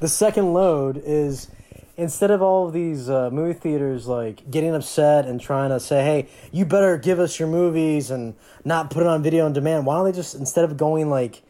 the 0.00 0.08
second 0.08 0.52
load 0.52 1.00
is 1.04 1.48
instead 1.96 2.30
of 2.30 2.42
all 2.42 2.66
of 2.66 2.72
these 2.72 3.08
uh, 3.08 3.30
movie 3.30 3.52
theaters 3.58 4.06
like 4.06 4.50
getting 4.50 4.74
upset 4.74 5.26
and 5.26 5.40
trying 5.40 5.70
to 5.70 5.80
say, 5.80 6.02
"Hey, 6.04 6.28
you 6.52 6.64
better 6.66 6.98
give 6.98 7.18
us 7.18 7.38
your 7.38 7.48
movies 7.48 8.10
and 8.10 8.34
not 8.64 8.90
put 8.90 9.02
it 9.02 9.06
on 9.06 9.22
video 9.22 9.46
on 9.46 9.52
demand," 9.52 9.86
why 9.86 9.96
don't 9.96 10.04
they 10.04 10.12
just 10.12 10.34
instead 10.34 10.64
of 10.64 10.76
going 10.76 11.08
like 11.08 11.42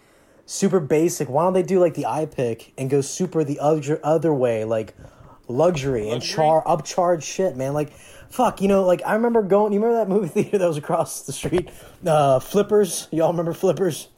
super 0.47 0.81
basic, 0.81 1.29
why 1.29 1.43
don't 1.45 1.55
they 1.55 1.63
do 1.63 1.81
like 1.81 1.95
the 1.95 2.05
iPic 2.05 2.73
and 2.77 2.91
go 2.91 3.01
super 3.01 3.43
the 3.45 3.59
other 3.59 3.99
other 4.05 4.33
way, 4.33 4.65
like 4.65 4.95
luxury, 5.49 6.11
and 6.11 6.23
char 6.23 6.63
upcharge 6.65 7.23
shit, 7.23 7.57
man, 7.57 7.73
like. 7.75 7.93
Fuck, 8.31 8.61
you 8.61 8.67
know, 8.67 8.83
like 8.85 9.01
I 9.07 9.15
remember 9.15 9.43
going. 9.45 9.73
You 9.73 9.79
remember 9.79 9.99
that 9.99 10.09
movie 10.09 10.27
theater 10.43 10.59
that 10.59 10.67
was 10.67 10.77
across 10.77 11.23
the 11.23 11.33
street? 11.33 11.69
Uh, 12.05 12.41
Flippers. 12.41 13.07
Y'all 13.13 13.31
remember 13.31 13.53
Flippers? 13.53 14.09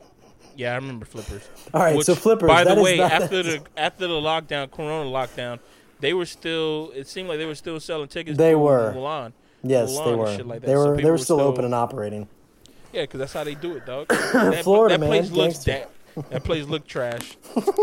Yeah, 0.56 0.72
I 0.72 0.76
remember 0.76 1.04
flippers. 1.04 1.46
All 1.74 1.82
right, 1.82 2.02
so 2.02 2.14
Flippers. 2.14 2.46
By 2.48 2.64
that 2.64 2.76
the 2.76 2.80
is 2.80 2.84
way, 2.84 3.00
after 3.02 3.42
the 3.42 3.62
after 3.76 4.06
the 4.06 4.14
lockdown, 4.14 4.70
Corona 4.70 5.10
lockdown, 5.10 5.58
they 6.00 6.14
were 6.14 6.24
still. 6.24 6.92
It 6.94 7.08
seemed 7.08 7.28
like 7.28 7.36
they 7.36 7.44
were 7.44 7.54
still 7.54 7.78
selling 7.78 8.08
tickets. 8.08 8.38
They 8.38 8.54
were. 8.54 8.94
Milan. 8.94 9.34
Yes, 9.62 9.92
Mulan 9.92 10.04
they 10.06 10.14
were. 10.14 10.36
shit 10.36 10.46
like 10.46 10.60
that. 10.62 10.66
They 10.68 10.72
So 10.72 10.78
were. 10.78 10.90
They 10.92 10.96
people 10.96 11.10
were 11.10 11.18
still 11.18 11.36
still- 11.36 11.48
open 11.48 11.64
and 11.66 11.74
operating. 11.74 12.26
Yeah, 12.94 13.02
because 13.02 13.18
that's 13.18 13.32
how 13.34 13.44
they 13.44 13.54
do 13.54 13.76
it, 13.76 13.84
dog. 13.84 14.08
that, 14.08 14.62
Florida, 14.64 14.94
that 14.94 15.00
man, 15.00 15.10
place 15.10 15.30
looks 15.30 15.62
gangster. 15.62 15.90
That. 16.16 16.30
That 16.30 16.44
place 16.44 16.66
look 16.66 16.86
trash. 16.86 17.36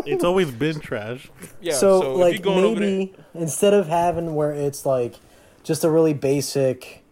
It's 0.06 0.24
always 0.24 0.52
been 0.52 0.80
trash. 0.80 1.30
Yeah. 1.62 1.74
so, 1.74 2.02
So, 2.02 2.14
like 2.16 2.44
you're 2.44 2.54
there, 2.56 2.80
maybe 2.80 3.14
instead 3.34 3.74
of 3.74 3.88
having 3.88 4.36
where 4.36 4.52
it's 4.52 4.86
like 4.86 5.16
just 5.64 5.84
a 5.84 5.90
really 5.90 6.14
basic, 6.14 7.04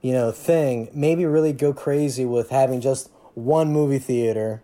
you 0.00 0.12
know, 0.12 0.30
thing, 0.32 0.88
maybe 0.94 1.24
really 1.26 1.52
go 1.52 1.72
crazy 1.72 2.24
with 2.24 2.50
having 2.50 2.80
just 2.80 3.10
one 3.34 3.72
movie 3.72 3.98
theater. 3.98 4.62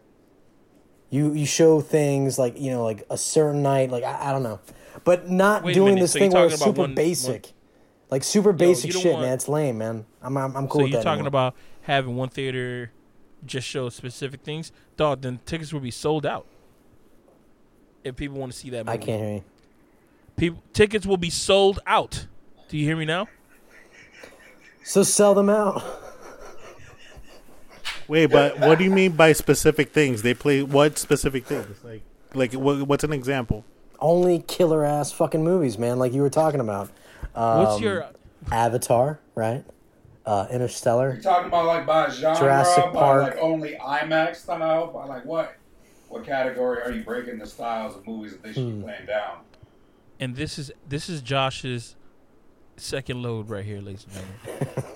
You 1.11 1.33
you 1.33 1.47
show 1.47 1.81
things 1.81 2.37
like 2.39 2.59
you 2.61 2.71
know 2.71 2.83
like 2.85 3.05
a 3.11 3.17
certain 3.17 3.63
night 3.63 3.91
like 3.91 4.03
I, 4.03 4.29
I 4.31 4.33
don't 4.33 4.43
know, 4.43 4.59
but 5.05 5.31
not 5.31 5.63
Wait 5.63 5.75
doing 5.75 5.95
this 5.97 6.13
so 6.13 6.19
thing 6.19 6.33
where 6.33 6.47
it's 6.47 6.59
super 6.63 6.81
one- 6.83 6.95
basic, 6.97 7.53
like 8.11 8.25
super 8.25 8.53
basic 8.53 8.89
you 8.89 8.93
don't 8.95 9.03
shit, 9.03 9.13
want- 9.13 9.25
man. 9.25 9.33
It's 9.35 9.49
lame, 9.49 9.79
man. 9.79 10.05
I'm 10.21 10.37
I'm, 10.37 10.57
I'm 10.57 10.67
cool 10.69 10.81
so 10.81 10.83
with 10.85 10.91
you're 10.93 10.99
that. 11.01 11.05
talking 11.05 11.21
anymore. 11.21 11.29
about 11.29 11.55
having 11.83 12.17
one 12.17 12.29
theater 12.29 12.91
just 13.45 13.67
show 13.67 13.89
specific 13.89 14.41
things, 14.43 14.73
dog. 14.97 15.23
Then 15.23 15.41
tickets 15.47 15.73
will 15.73 15.81
be 15.81 15.91
sold 15.91 16.27
out. 16.27 16.47
If 18.05 18.17
people 18.17 18.39
want 18.39 18.53
to 18.53 18.59
see 18.59 18.71
that 18.71 18.87
movie, 18.87 18.99
I 18.99 18.99
can't 18.99 19.23
hear 19.23 19.35
you. 19.35 19.45
People 20.37 20.63
tickets 20.73 21.07
will 21.07 21.17
be 21.17 21.31
sold 21.31 21.81
out. 21.87 22.27
Do 22.69 22.77
you 22.77 22.85
hear 22.85 22.97
me 22.97 23.05
now? 23.05 23.29
So 24.85 25.03
sell 25.03 25.35
them 25.35 25.51
out. 25.51 25.83
Wait, 28.09 28.27
but 28.27 28.61
what 28.61 28.79
do 28.79 28.85
you 28.85 28.91
mean 28.91 29.13
by 29.13 29.33
specific 29.33 29.91
things? 29.91 30.23
They 30.23 30.35
play 30.35 30.63
what 30.63 30.97
specific 30.97 31.45
things? 31.45 31.83
Like, 31.83 32.03
like 32.35 32.53
what, 32.53 32.87
what's 32.87 33.03
an 33.03 33.13
example? 33.13 33.65
only 34.01 34.41
killer 34.41 34.85
ass 34.85 35.13
fucking 35.13 35.43
movies, 35.43 35.79
man. 35.79 35.99
Like 35.99 36.13
you 36.13 36.23
were 36.23 36.31
talking 36.31 36.61
about. 36.61 36.91
Um, 37.35 37.65
What's 37.65 37.81
your 37.81 38.07
Avatar? 38.51 39.21
Right. 39.35 39.65
Uh, 40.27 40.47
Interstellar. 40.51 41.13
You're 41.15 41.23
talking 41.23 41.47
about 41.47 41.67
like 41.67 41.87
by 41.87 42.11
genre, 42.11 42.37
Jurassic 42.41 42.85
by 42.87 42.91
Park. 42.93 43.23
like 43.23 43.39
only 43.41 43.77
IMAX 43.81 44.37
style, 44.37 44.89
by 44.89 45.05
like 45.07 45.25
what? 45.25 45.57
What 46.09 46.25
category 46.25 46.83
are 46.83 46.91
you 46.93 47.03
breaking 47.05 47.39
the 47.39 47.47
styles 47.47 47.95
of 47.97 48.07
movies 48.07 48.33
that 48.33 48.43
they 48.43 48.53
should 48.53 48.65
Hmm. 48.65 48.79
be 48.79 48.83
playing 48.85 49.07
down? 49.07 49.39
and 50.19 50.35
this 50.35 50.59
is 50.59 50.73
this 50.89 51.09
is 51.11 51.21
Josh's 51.23 51.95
second 52.77 53.23
load 53.23 53.51
right 53.51 53.65
here, 53.65 53.81
ladies 53.81 54.05
and 54.05 54.15
gentlemen. 54.15 54.85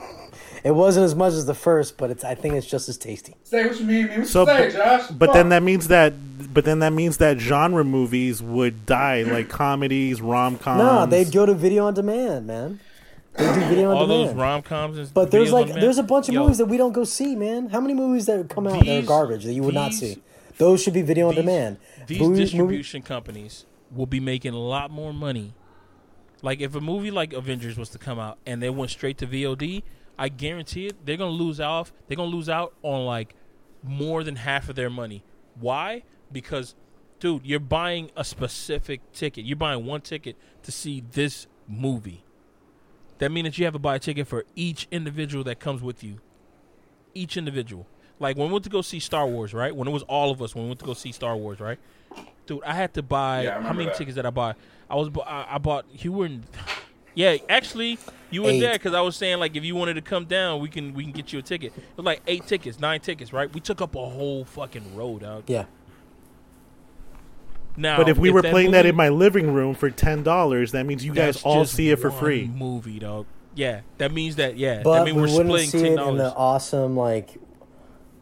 It 0.62 0.72
wasn't 0.72 1.04
as 1.04 1.14
much 1.14 1.32
as 1.32 1.46
the 1.46 1.54
first, 1.54 1.96
but 1.96 2.10
it's. 2.10 2.22
I 2.22 2.34
think 2.34 2.54
it's 2.54 2.66
just 2.66 2.88
as 2.90 2.98
tasty. 2.98 3.34
Say 3.44 3.66
what 3.66 3.80
you 3.80 3.86
mean, 3.86 4.06
man. 4.08 4.18
What 4.20 4.28
So, 4.28 4.42
you 4.42 4.46
say, 4.46 4.66
but, 4.68 4.72
Josh? 4.76 5.08
but 5.10 5.32
then 5.32 5.48
that 5.48 5.62
means 5.62 5.88
that, 5.88 6.12
but 6.52 6.66
then 6.66 6.80
that 6.80 6.92
means 6.92 7.16
that 7.16 7.38
genre 7.40 7.82
movies 7.82 8.42
would 8.42 8.84
die, 8.84 9.22
like 9.22 9.48
comedies, 9.48 10.20
rom 10.20 10.58
coms. 10.58 10.78
no, 10.78 11.06
they'd 11.06 11.32
go 11.32 11.46
to 11.46 11.54
video 11.54 11.86
on 11.86 11.94
demand, 11.94 12.46
man. 12.46 12.78
They 13.40 13.54
do 13.54 13.60
video 13.66 13.90
on 13.90 13.96
All 13.96 14.06
those 14.06 14.28
demand. 14.28 14.38
rom 14.40 14.62
coms 14.62 14.98
and 14.98 15.14
but 15.14 15.30
there's 15.30 15.50
like 15.52 15.72
there's 15.72 15.98
a 15.98 16.02
bunch 16.02 16.28
of 16.28 16.34
Yo, 16.34 16.42
movies 16.42 16.58
that 16.58 16.66
we 16.66 16.76
don't 16.76 16.92
go 16.92 17.04
see, 17.04 17.34
man. 17.34 17.68
How 17.70 17.80
many 17.80 17.94
movies 17.94 18.26
that 18.26 18.48
come 18.50 18.66
out 18.66 18.74
that 18.74 18.88
are 18.88 19.00
These- 19.00 19.08
garbage 19.08 19.44
that 19.44 19.52
you 19.54 19.62
would 19.62 19.74
not 19.74 19.90
these- 19.92 20.00
see? 20.16 20.22
Those 20.58 20.82
should 20.82 20.92
be 20.92 21.00
video 21.02 21.28
on 21.28 21.34
these- 21.34 21.44
demand. 21.44 21.78
These 22.06 22.18
Movie- 22.20 22.30
movie- 22.30 22.42
distribution 22.44 23.02
companies 23.02 23.64
will 23.94 24.06
be 24.06 24.20
making 24.20 24.52
a 24.52 24.58
lot 24.58 24.90
more 24.90 25.12
money. 25.14 25.54
Like 26.42 26.60
if 26.60 26.74
a 26.74 26.80
movie 26.80 27.10
like 27.10 27.32
Avengers 27.32 27.78
was 27.78 27.88
to 27.90 27.98
come 27.98 28.18
out 28.18 28.38
and 28.46 28.62
they 28.62 28.70
went 28.70 28.90
straight 28.90 29.16
to 29.18 29.26
VOD, 29.26 29.82
I 30.18 30.28
guarantee 30.28 30.86
it, 30.86 31.06
they're 31.06 31.16
gonna 31.16 31.30
lose 31.30 31.60
off. 31.60 31.92
They're 32.08 32.16
gonna 32.16 32.28
lose 32.30 32.48
out 32.50 32.74
on 32.82 33.06
like 33.06 33.34
more 33.82 34.22
than 34.22 34.36
half 34.36 34.68
of 34.68 34.76
their 34.76 34.90
money. 34.90 35.22
Why? 35.58 36.02
Because, 36.30 36.74
dude, 37.18 37.46
you're 37.46 37.58
buying 37.58 38.10
a 38.16 38.24
specific 38.24 39.00
ticket. 39.12 39.44
You're 39.46 39.56
buying 39.56 39.86
one 39.86 40.02
ticket 40.02 40.36
to 40.62 40.70
see 40.72 41.02
this 41.12 41.46
movie. 41.66 42.22
That 43.20 43.30
means 43.30 43.46
that 43.46 43.58
you 43.58 43.64
have 43.66 43.74
to 43.74 43.78
buy 43.78 43.96
a 43.96 43.98
ticket 43.98 44.26
for 44.26 44.44
each 44.56 44.88
individual 44.90 45.44
that 45.44 45.60
comes 45.60 45.82
with 45.82 46.02
you. 46.02 46.18
Each 47.14 47.36
individual. 47.36 47.86
Like 48.18 48.36
when 48.36 48.48
we 48.48 48.52
went 48.54 48.64
to 48.64 48.70
go 48.70 48.82
see 48.82 48.98
Star 48.98 49.26
Wars, 49.26 49.54
right? 49.54 49.74
When 49.74 49.86
it 49.86 49.90
was 49.90 50.02
all 50.04 50.30
of 50.30 50.42
us, 50.42 50.54
when 50.54 50.64
we 50.64 50.68
went 50.68 50.80
to 50.80 50.86
go 50.86 50.94
see 50.94 51.12
Star 51.12 51.36
Wars, 51.36 51.60
right? 51.60 51.78
Dude, 52.46 52.64
I 52.64 52.74
had 52.74 52.94
to 52.94 53.02
buy. 53.02 53.44
Yeah, 53.44 53.58
I 53.58 53.62
how 53.62 53.72
many 53.72 53.86
that. 53.86 53.96
tickets 53.96 54.16
did 54.16 54.26
I 54.26 54.30
buy? 54.30 54.54
I 54.88 54.96
was. 54.96 55.10
I, 55.24 55.46
I 55.50 55.58
bought. 55.58 55.86
You 55.92 56.12
were. 56.12 56.26
In, 56.26 56.44
yeah, 57.14 57.36
actually, 57.48 57.98
you 58.30 58.42
were 58.42 58.50
Eight. 58.50 58.60
there 58.60 58.72
because 58.72 58.94
I 58.94 59.00
was 59.02 59.16
saying 59.16 59.38
like 59.38 59.54
if 59.54 59.64
you 59.64 59.74
wanted 59.74 59.94
to 59.94 60.02
come 60.02 60.24
down, 60.24 60.60
we 60.60 60.68
can 60.68 60.94
we 60.94 61.04
can 61.04 61.12
get 61.12 61.32
you 61.32 61.38
a 61.38 61.42
ticket. 61.42 61.72
It 61.76 61.96
was 61.96 62.04
like 62.06 62.22
eight 62.26 62.46
tickets, 62.46 62.80
nine 62.80 63.00
tickets, 63.00 63.32
right? 63.32 63.52
We 63.52 63.60
took 63.60 63.80
up 63.80 63.94
a 63.94 64.08
whole 64.08 64.44
fucking 64.44 64.96
road 64.96 65.24
out. 65.24 65.44
Yeah. 65.46 65.66
Now, 67.76 67.96
But 67.96 68.08
if 68.08 68.18
we 68.18 68.30
were 68.30 68.42
that 68.42 68.50
playing 68.50 68.72
that 68.72 68.78
movie- 68.78 68.88
in 68.90 68.96
my 68.96 69.08
living 69.08 69.52
room 69.54 69.74
for 69.74 69.90
ten 69.90 70.22
dollars, 70.22 70.72
that 70.72 70.86
means 70.86 71.04
you 71.04 71.12
guys 71.14 71.34
that's 71.36 71.44
all 71.44 71.62
just 71.62 71.74
see 71.74 71.90
it 71.90 71.96
for 71.98 72.10
one 72.10 72.18
free. 72.18 72.50
Movie, 72.54 72.98
dog. 72.98 73.26
Yeah, 73.54 73.80
that 73.98 74.12
means 74.12 74.36
that. 74.36 74.56
Yeah, 74.56 74.82
but 74.82 74.98
that 74.98 75.04
means 75.04 75.16
we 75.16 75.22
we're 75.22 75.28
wouldn't 75.38 75.48
splitting 75.48 75.70
see 75.70 75.78
ten 75.78 75.86
it 75.98 76.08
in 76.08 76.16
the 76.16 76.22
dollars. 76.24 76.32
awesome 76.36 76.96
like 76.96 77.38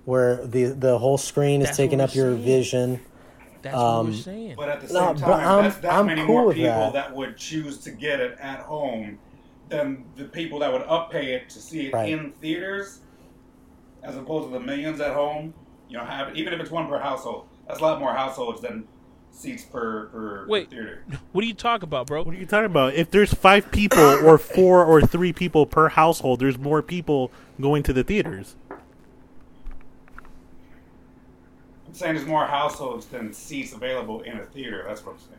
where 0.05 0.45
the 0.47 0.67
the 0.67 0.99
whole 0.99 1.19
screen 1.19 1.61
is 1.63 1.69
That's 1.69 1.77
taking 1.77 1.99
what 1.99 2.11
up 2.11 2.17
we're 2.17 2.23
your 2.25 2.33
saying. 2.35 2.45
vision. 2.45 3.01
That's 3.63 3.75
what 3.75 3.83
um, 3.85 4.07
we're 4.07 4.13
saying. 4.15 4.55
But 4.57 4.69
at 4.69 4.81
the 4.87 4.93
No, 4.95 5.07
same 5.07 5.15
but 5.15 5.21
time, 5.21 5.47
I'm- 5.49 5.65
that's 5.65 5.77
that 5.79 5.93
I'm 5.93 6.07
many 6.07 6.21
cool 6.25 6.29
more 6.35 6.47
with 6.47 6.57
people 6.57 6.71
that. 6.73 6.93
that. 6.93 7.15
would 7.17 7.37
choose 7.37 7.79
to 7.79 7.91
get 7.91 8.21
it 8.21 8.39
at 8.41 8.61
home 8.61 9.19
than 9.69 10.05
the 10.17 10.25
people 10.25 10.61
that 10.61 10.73
would 10.73 10.83
uppay 10.83 11.25
it 11.25 11.49
to 11.51 11.59
see 11.59 11.89
it 11.89 11.93
Right. 11.93 12.09
in 12.11 12.33
theaters, 12.41 13.01
as 14.03 14.17
opposed 14.17 14.47
to 14.49 14.53
the 14.53 14.61
millions 14.65 15.01
at 15.01 15.13
home. 15.13 15.53
You 15.89 15.99
know, 15.99 16.05
have 16.05 16.37
even 16.37 16.53
if 16.55 16.61
it's 16.61 16.71
one 16.71 16.87
per 16.89 16.99
household, 16.99 17.47
that's 17.67 17.81
a 17.81 17.83
lot 17.83 17.99
more 17.99 18.15
households 18.15 18.61
than 18.63 18.85
seats 19.31 19.65
per 19.65 20.07
per, 20.07 20.47
per 20.47 20.65
theater. 20.65 21.05
What 21.33 21.45
are 21.45 21.47
you 21.47 21.55
talking 21.55 21.87
about, 21.89 22.07
bro? 22.07 22.25
What 22.25 22.35
are 22.35 22.39
you 22.39 22.47
talking 22.47 22.67
about? 22.67 22.95
If 22.95 23.11
there's 23.11 23.33
five 23.33 23.71
people 23.71 24.03
or 24.03 24.39
four 24.39 24.85
or 24.85 25.01
three 25.01 25.33
people 25.33 25.67
per 25.67 25.89
household, 25.89 26.41
there's 26.41 26.59
more 26.59 26.83
people 26.83 27.31
going 27.61 27.83
to 27.85 27.93
the 27.93 28.05
theaters. 28.05 28.57
I'm 31.87 31.95
saying 31.95 32.17
there's 32.17 32.27
more 32.27 32.47
households 32.47 33.07
than 33.07 33.33
seats 33.33 33.73
available 33.73 34.21
in 34.23 34.39
a 34.39 34.45
theater. 34.45 34.85
That's 34.87 35.05
what 35.05 35.13
I'm 35.13 35.19
saying. 35.19 35.39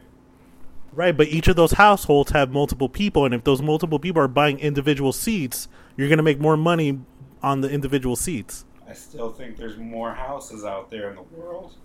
Right, 0.91 1.15
but 1.15 1.27
each 1.27 1.47
of 1.47 1.55
those 1.55 1.73
households 1.73 2.31
have 2.31 2.51
multiple 2.51 2.89
people, 2.89 3.23
and 3.23 3.33
if 3.33 3.43
those 3.43 3.61
multiple 3.61 3.99
people 3.99 4.23
are 4.23 4.27
buying 4.27 4.57
individual 4.59 5.13
seats, 5.13 5.67
you're 5.95 6.07
going 6.07 6.17
to 6.17 6.23
make 6.23 6.39
more 6.39 6.57
money 6.57 6.99
on 7.43 7.61
the 7.61 7.69
individual 7.69 8.15
seats. 8.15 8.65
I 8.87 8.93
still 8.93 9.31
think 9.31 9.55
there's 9.55 9.77
more 9.77 10.11
houses 10.11 10.65
out 10.65 10.89
there 10.89 11.11
in 11.11 11.15
the 11.15 11.21
world 11.21 11.75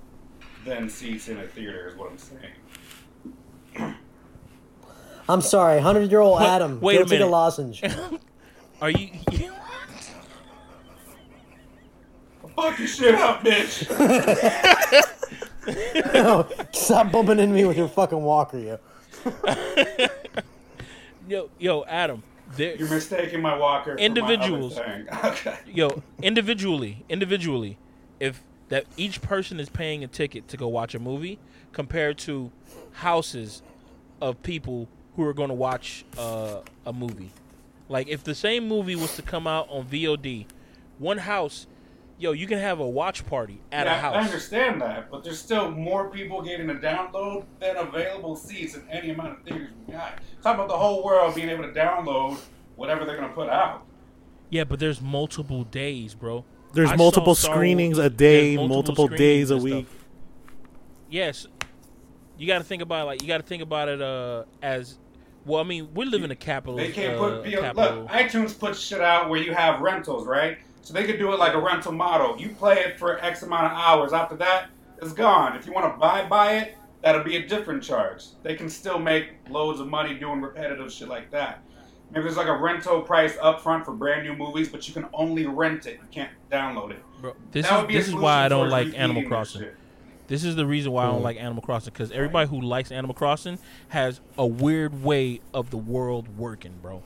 than 0.65 0.89
seats 0.89 1.29
in 1.29 1.39
a 1.39 1.47
theater. 1.47 1.89
Is 1.89 1.97
what 1.97 2.11
I'm 2.11 2.19
saying. 2.19 2.53
I'm 5.29 5.41
sorry, 5.41 5.81
hundred 5.81 6.11
year 6.11 6.21
old 6.21 6.43
Adam. 6.43 6.81
wait 6.81 6.97
a 6.97 6.99
go 6.99 7.05
take 7.05 7.12
a 7.12 7.21
minute. 7.21 7.31
lozenge. 7.31 7.83
Are 8.83 8.91
you? 8.91 9.09
Fuck 12.57 12.79
your 12.79 12.87
shit 12.89 13.15
up, 13.17 13.43
bitch. 13.43 13.85
Stop 16.75 17.11
bumping 17.11 17.39
into 17.41 17.55
me 17.55 17.65
with 17.65 17.77
your 17.77 17.89
fucking 17.89 18.21
walker, 18.23 18.59
you. 18.59 18.79
yo, 21.27 21.51
yo, 21.59 21.85
Adam. 21.85 22.23
There, 22.57 22.77
You're 22.77 22.91
mistaking 22.91 23.41
my 23.41 23.57
walker. 23.57 23.95
for 23.97 23.99
Individuals. 23.99 24.77
My 24.77 24.83
other 24.83 25.05
thing. 25.05 25.31
Okay. 25.31 25.59
yo, 25.67 26.03
individually, 26.23 27.05
individually, 27.09 27.77
if 28.21 28.41
that 28.69 28.87
each 28.97 29.21
person 29.23 29.61
is 29.61 29.69
paying 29.69 30.03
a 30.03 30.07
ticket 30.07 30.49
to 30.49 30.57
go 30.57 30.69
watch 30.69 30.95
a 30.95 30.99
movie 30.99 31.39
compared 31.73 32.19
to 32.19 32.51
houses 32.93 33.62
of 34.21 34.43
people 34.43 34.89
who 35.17 35.25
are 35.25 35.35
going 35.35 35.49
to 35.49 35.55
watch 35.55 36.05
uh, 36.19 36.61
a 36.87 36.93
movie. 36.93 37.31
Like 37.89 38.09
if 38.09 38.25
the 38.25 38.35
same 38.35 38.67
movie 38.67 38.97
was 38.97 39.15
to 39.17 39.23
come 39.23 39.47
out 39.47 39.69
on 39.69 39.85
VOD, 39.87 40.47
one 40.99 41.19
house, 41.19 41.67
yo, 42.19 42.33
you 42.33 42.47
can 42.47 42.59
have 42.59 42.81
a 42.81 42.89
watch 42.89 43.27
party 43.27 43.61
at 43.71 43.87
Yeah, 43.87 43.97
a 43.97 44.01
house. 44.01 44.15
I 44.17 44.21
understand 44.21 44.81
that, 44.81 45.11
but 45.11 45.23
there's 45.23 45.39
still 45.39 45.71
more 45.71 46.09
people 46.09 46.41
getting 46.43 46.71
a 46.71 46.75
download 46.75 47.45
than 47.61 47.77
available 47.77 48.37
seats 48.37 48.75
in 48.75 48.89
any 48.91 49.11
amount 49.11 49.39
of 49.39 49.45
theaters 49.45 49.71
we 49.87 49.93
got. 49.93 50.19
Talk 50.43 50.55
about 50.55 50.69
the 50.69 50.77
whole 50.77 51.05
world 51.05 51.35
being 51.35 51.51
able 51.51 51.65
to 51.65 51.73
download 51.73 52.39
whatever 52.77 53.05
they're 53.05 53.17
going 53.17 53.29
to 53.29 53.35
put 53.35 53.49
out. 53.51 53.85
Yeah, 54.51 54.65
but 54.65 54.79
there's 54.79 55.01
multiple 55.01 55.65
days, 55.65 56.15
bro. 56.15 56.45
There's 56.75 56.91
I 56.91 56.97
multiple 56.97 57.35
screenings 57.35 57.97
Wars- 57.99 58.07
a 58.07 58.11
day, 58.11 58.57
there's 58.57 58.68
multiple, 58.68 59.09
days 59.09 59.51
a 59.51 59.57
week. 59.57 59.87
stuff. 59.87 60.05
Yes, 61.09 61.47
you 62.37 62.47
got 62.47 62.59
to 62.59 62.64
think 62.64 62.83
about 62.83 63.03
it 63.03 63.07
like 63.07 63.22
you 63.22 63.29
got 63.29 63.39
to 63.39 63.45
think 63.45 63.62
about 63.62 63.89
it 63.89 64.03
uh, 64.03 64.45
as 64.61 64.99
well. 65.47 65.61
I 65.61 65.64
mean, 65.64 65.95
we 65.95 66.05
live 66.05 66.25
in 66.25 66.31
a 66.33 66.37
capital. 66.37 66.77
They 66.77 66.91
can't 66.91 67.14
uh, 67.14 67.18
put 67.18 67.45
P- 67.45 67.53
capital. 67.53 68.01
look. 68.03 68.09
iTunes 68.09 68.59
puts 68.59 68.81
shit 68.81 69.01
out 69.01 69.31
where 69.31 69.41
you 69.41 69.55
have 69.55 69.81
rentals, 69.81 70.27
right? 70.27 70.59
So 70.83 70.93
they 70.93 71.05
could 71.05 71.18
do 71.18 71.33
it 71.33 71.39
like 71.39 71.55
a 71.55 71.61
rental 71.61 71.93
model. 71.93 72.37
You 72.39 72.51
play 72.51 72.81
it 72.81 72.99
for 72.99 73.18
X 73.25 73.43
amount 73.43 73.66
of 73.66 73.72
hours. 73.72 74.12
After 74.12 74.37
that, 74.37 74.68
it's 75.01 75.12
gone. 75.12 75.57
If 75.57 75.66
you 75.66 75.72
want 75.72 75.93
to 75.95 75.99
buy 75.99 76.27
buy 76.27 76.57
it, 76.57 76.77
that'll 77.03 77.22
be 77.25 77.37
a 77.37 77.47
different 77.47 77.83
charge. 77.83 78.25
They 78.43 78.55
can 78.55 78.68
still 78.68 78.99
make 78.99 79.31
loads 79.49 79.79
of 79.81 79.89
money 79.89 80.14
doing 80.14 80.41
repetitive 80.41 80.93
shit 80.93 81.09
like 81.09 81.31
that. 81.31 81.62
Maybe 82.15 82.25
there's 82.25 82.37
like 82.37 82.47
a 82.47 82.57
rental 82.57 83.03
price 83.03 83.37
up 83.43 83.61
front 83.61 83.85
for 83.85 83.91
brand 83.91 84.23
new 84.25 84.37
movies, 84.37 84.69
but 84.69 84.87
you 84.87 84.95
can 84.95 85.07
only 85.12 85.47
rent 85.47 85.87
it. 85.87 85.95
You 85.95 86.09
can't 86.12 86.31
download 86.49 86.93
it. 86.93 87.03
Bro, 87.21 87.35
this 87.51 87.67
That 87.67 87.75
is 87.75 87.81
would 87.81 87.89
be 87.89 87.97
a 87.97 87.99
this 87.99 88.09
is 88.09 88.15
why 88.15 88.45
I 88.45 88.49
don't 88.49 88.71
like 88.71 88.95
Animal 88.95 89.25
Crossing. 89.25 89.67
This 90.29 90.45
is 90.45 90.55
the 90.55 90.65
reason 90.65 90.93
why 90.93 91.05
I 91.05 91.07
don't 91.09 91.25
like 91.25 91.39
Animal 91.39 91.61
Crossing 91.61 91.93
because 91.93 92.12
everybody 92.12 92.49
who 92.49 92.61
likes 92.61 92.93
Animal 92.93 93.15
Crossing 93.15 93.59
has 93.89 94.21
a 94.39 94.47
weird 94.47 95.03
way 95.03 95.41
of 95.53 95.71
the 95.71 95.77
world 95.77 96.39
working, 96.39 96.75
bro. 96.81 97.03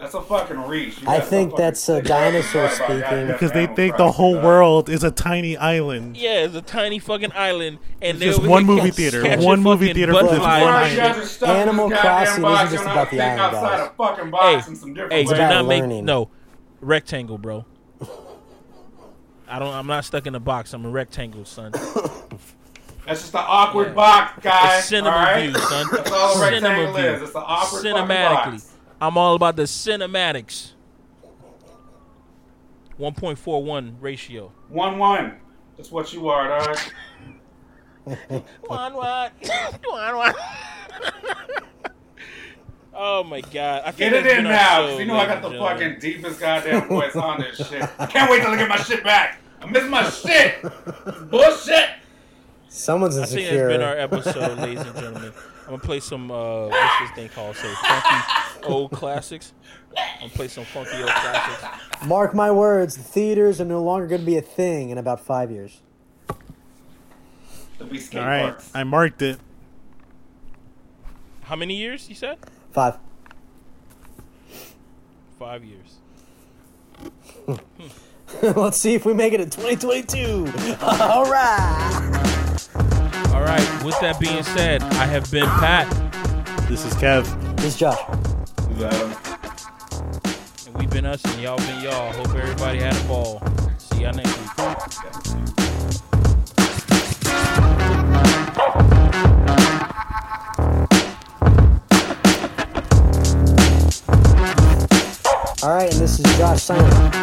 That's 0.00 0.14
a 0.14 0.20
fucking 0.22 0.62
reach. 0.68 1.00
You 1.02 1.08
I 1.08 1.18
guys 1.18 1.28
think 1.28 1.50
don't 1.50 1.58
that's 1.58 1.88
a 1.88 1.94
fucking- 1.96 2.08
dinosaur 2.08 2.64
About 2.64 2.74
speaking. 2.76 3.00
goddamn 3.00 3.26
Because 3.28 3.52
they 3.52 3.58
Animal 3.60 3.76
think 3.76 3.92
the 3.92 3.96
Crossing, 4.04 4.16
whole 4.16 4.34
dog. 4.34 4.44
world 4.44 4.88
is 4.88 5.04
a 5.04 5.10
tiny 5.10 5.56
island. 5.56 6.16
Yeah, 6.16 6.44
it's 6.44 6.54
a 6.54 6.62
tiny 6.62 6.98
fucking 6.98 7.32
island, 7.32 7.78
and 8.00 8.10
It's 8.16 8.18
they 8.20 8.26
just 8.26 8.38
over 8.40 8.48
one 8.48 8.64
here 8.66 8.74
movie 8.76 8.88
catch- 8.88 8.96
theater. 8.96 9.22
catching 9.22 9.44
One 9.44 9.60
movie 9.62 9.86
fucking 9.86 9.94
theater 9.96 10.12
for 10.12 10.22
this 10.22 10.30
butterflies. 10.30 10.62
one 10.62 10.72
Why 10.72 10.78
island. 10.80 10.92
you 10.92 10.98
guys 10.98 11.16
are 11.18 11.26
stuck 11.26 11.48
in 11.48 11.56
Animal 11.56 11.88
this 11.88 11.96
goddamn 12.02 12.24
Crossing 12.26 12.42
box, 12.42 12.62
isn't 12.62 12.72
you 12.72 12.76
just 12.76 12.84
don't 12.84 12.92
about 12.92 13.10
the 13.10 13.16
to 13.16 13.22
think 13.22 13.40
island, 13.40 13.56
outside 13.56 13.78
guys. 13.78 13.88
a 13.88 13.92
fucking 14.16 14.30
box 14.30 14.64
Hey, 14.66 14.70
in 14.70 14.76
some 14.76 14.94
different 14.94 15.12
Hey, 15.12 15.18
ways. 15.22 15.30
about 15.32 15.50
not 15.50 15.66
make 15.66 15.80
learning. 15.82 16.04
no 16.04 16.28
rectangle, 16.80 17.38
bro. 17.38 17.64
I 19.48 19.58
don't. 19.58 19.74
I'm 19.74 19.86
not 19.86 20.04
stuck 20.04 20.26
in 20.26 20.34
a 20.34 20.40
box. 20.40 20.72
I'm 20.72 20.84
a 20.86 20.88
rectangle, 20.90 21.44
son. 21.44 21.72
That's 21.72 23.20
just 23.20 23.34
an 23.34 23.40
awkward 23.44 23.88
Yeah. 23.88 23.92
box, 23.94 24.42
guys. 24.42 24.78
It's 24.78 24.88
cinema 24.88 25.10
all 25.16 25.22
right? 25.24 25.42
view, 25.50 25.54
son. 25.60 25.86
That's 25.92 26.10
all 26.10 26.30
a 26.30 26.34
Cinema 26.34 26.68
rectangle 26.68 26.94
view. 26.94 27.04
is. 27.10 27.22
It's 27.22 27.34
an 27.34 27.42
awkward 27.44 27.82
fucking 27.82 27.94
Cinematically, 28.06 28.50
box. 28.52 28.71
I'm 29.02 29.18
all 29.18 29.34
about 29.34 29.56
the 29.56 29.64
cinematics. 29.64 30.74
1.41 33.00 33.96
ratio. 34.00 34.52
One 34.68 34.96
one. 34.96 35.38
That's 35.76 35.90
what 35.90 36.12
you 36.12 36.28
are, 36.28 36.46
dog. 36.60 36.78
One 38.66 38.94
one. 38.94 39.30
One 39.84 40.16
one. 40.16 40.34
Oh 42.94 43.24
my 43.24 43.40
god! 43.40 43.82
I 43.86 43.90
think 43.90 44.12
Get 44.12 44.26
it 44.26 44.38
in 44.38 44.44
now, 44.44 44.82
show, 44.82 44.88
'cause 44.90 45.00
you 45.00 45.06
know 45.06 45.16
I 45.16 45.24
got 45.24 45.40
the 45.40 45.48
gentlemen. 45.48 45.78
fucking 45.78 45.98
deepest 45.98 46.38
goddamn 46.38 46.88
voice 46.88 47.16
on 47.16 47.40
this 47.40 47.56
shit. 47.66 47.82
I 47.98 48.04
can't 48.04 48.30
wait 48.30 48.42
till 48.42 48.50
I 48.50 48.56
get 48.56 48.68
my 48.68 48.76
shit 48.76 49.02
back. 49.02 49.38
I 49.62 49.66
miss 49.66 49.84
my 49.88 50.02
shit. 50.10 50.60
Bullshit. 51.30 51.88
Someone's 52.68 53.16
insecure. 53.16 53.40
I 53.40 53.48
think 53.48 53.50
insecure. 53.50 53.68
that's 53.68 53.78
been 53.78 53.82
our 53.82 53.96
episode, 53.96 54.58
ladies 54.58 54.80
and 54.84 54.94
gentlemen. 54.94 55.32
I'm 55.72 55.78
gonna 55.78 55.86
play 55.86 56.00
some 56.00 56.30
uh, 56.30 56.66
what's 56.66 56.98
this 57.00 57.10
thing 57.12 57.28
called? 57.30 57.56
Say 57.56 57.72
funky 57.72 58.64
old 58.64 58.90
classics. 58.90 59.54
I'm 59.96 60.20
gonna 60.20 60.32
play 60.32 60.48
some 60.48 60.66
funky 60.66 60.98
old 60.98 61.08
classics. 61.08 62.06
Mark 62.06 62.34
my 62.34 62.50
words, 62.50 62.98
the 62.98 63.02
theaters 63.02 63.58
are 63.58 63.64
no 63.64 63.82
longer 63.82 64.06
going 64.06 64.20
to 64.20 64.26
be 64.26 64.36
a 64.36 64.42
thing 64.42 64.90
in 64.90 64.98
about 64.98 65.20
five 65.20 65.50
years. 65.50 65.80
Skate 67.94 68.20
All 68.20 68.26
right, 68.26 68.42
parks. 68.42 68.70
I 68.74 68.84
marked 68.84 69.22
it. 69.22 69.38
How 71.44 71.56
many 71.56 71.74
years? 71.74 72.06
You 72.06 72.16
said 72.16 72.36
Five. 72.72 72.98
five 75.38 75.64
years. 75.64 75.96
Let's 78.42 78.76
see 78.76 78.92
if 78.92 79.06
we 79.06 79.14
make 79.14 79.32
it 79.32 79.40
in 79.40 79.48
2022. 79.48 80.52
All 80.82 81.24
right. 81.30 82.98
All 83.32 83.42
right. 83.42 83.84
With 83.84 83.98
that 84.00 84.18
being 84.20 84.42
said, 84.42 84.82
I 84.82 85.06
have 85.06 85.30
been 85.30 85.46
Pat, 85.46 85.88
This 86.68 86.84
is 86.84 86.92
Kev. 86.94 87.24
This 87.56 87.74
is 87.74 87.76
Josh. 87.76 87.98
And 90.66 90.76
we've 90.76 90.90
been 90.90 91.06
us, 91.06 91.24
and 91.24 91.40
y'all 91.42 91.56
been 91.56 91.82
y'all. 91.82 92.12
Hope 92.12 92.34
everybody 92.34 92.78
had 92.80 92.96
a 92.96 93.08
ball. 93.08 93.42
See 93.78 94.02
y'all 94.02 94.12
next 94.12 94.38
week. 94.38 94.48
All 105.62 105.70
right, 105.72 105.92
and 105.92 106.00
this 106.00 106.18
is 106.18 106.38
Josh 106.38 106.62
signing. 106.62 107.21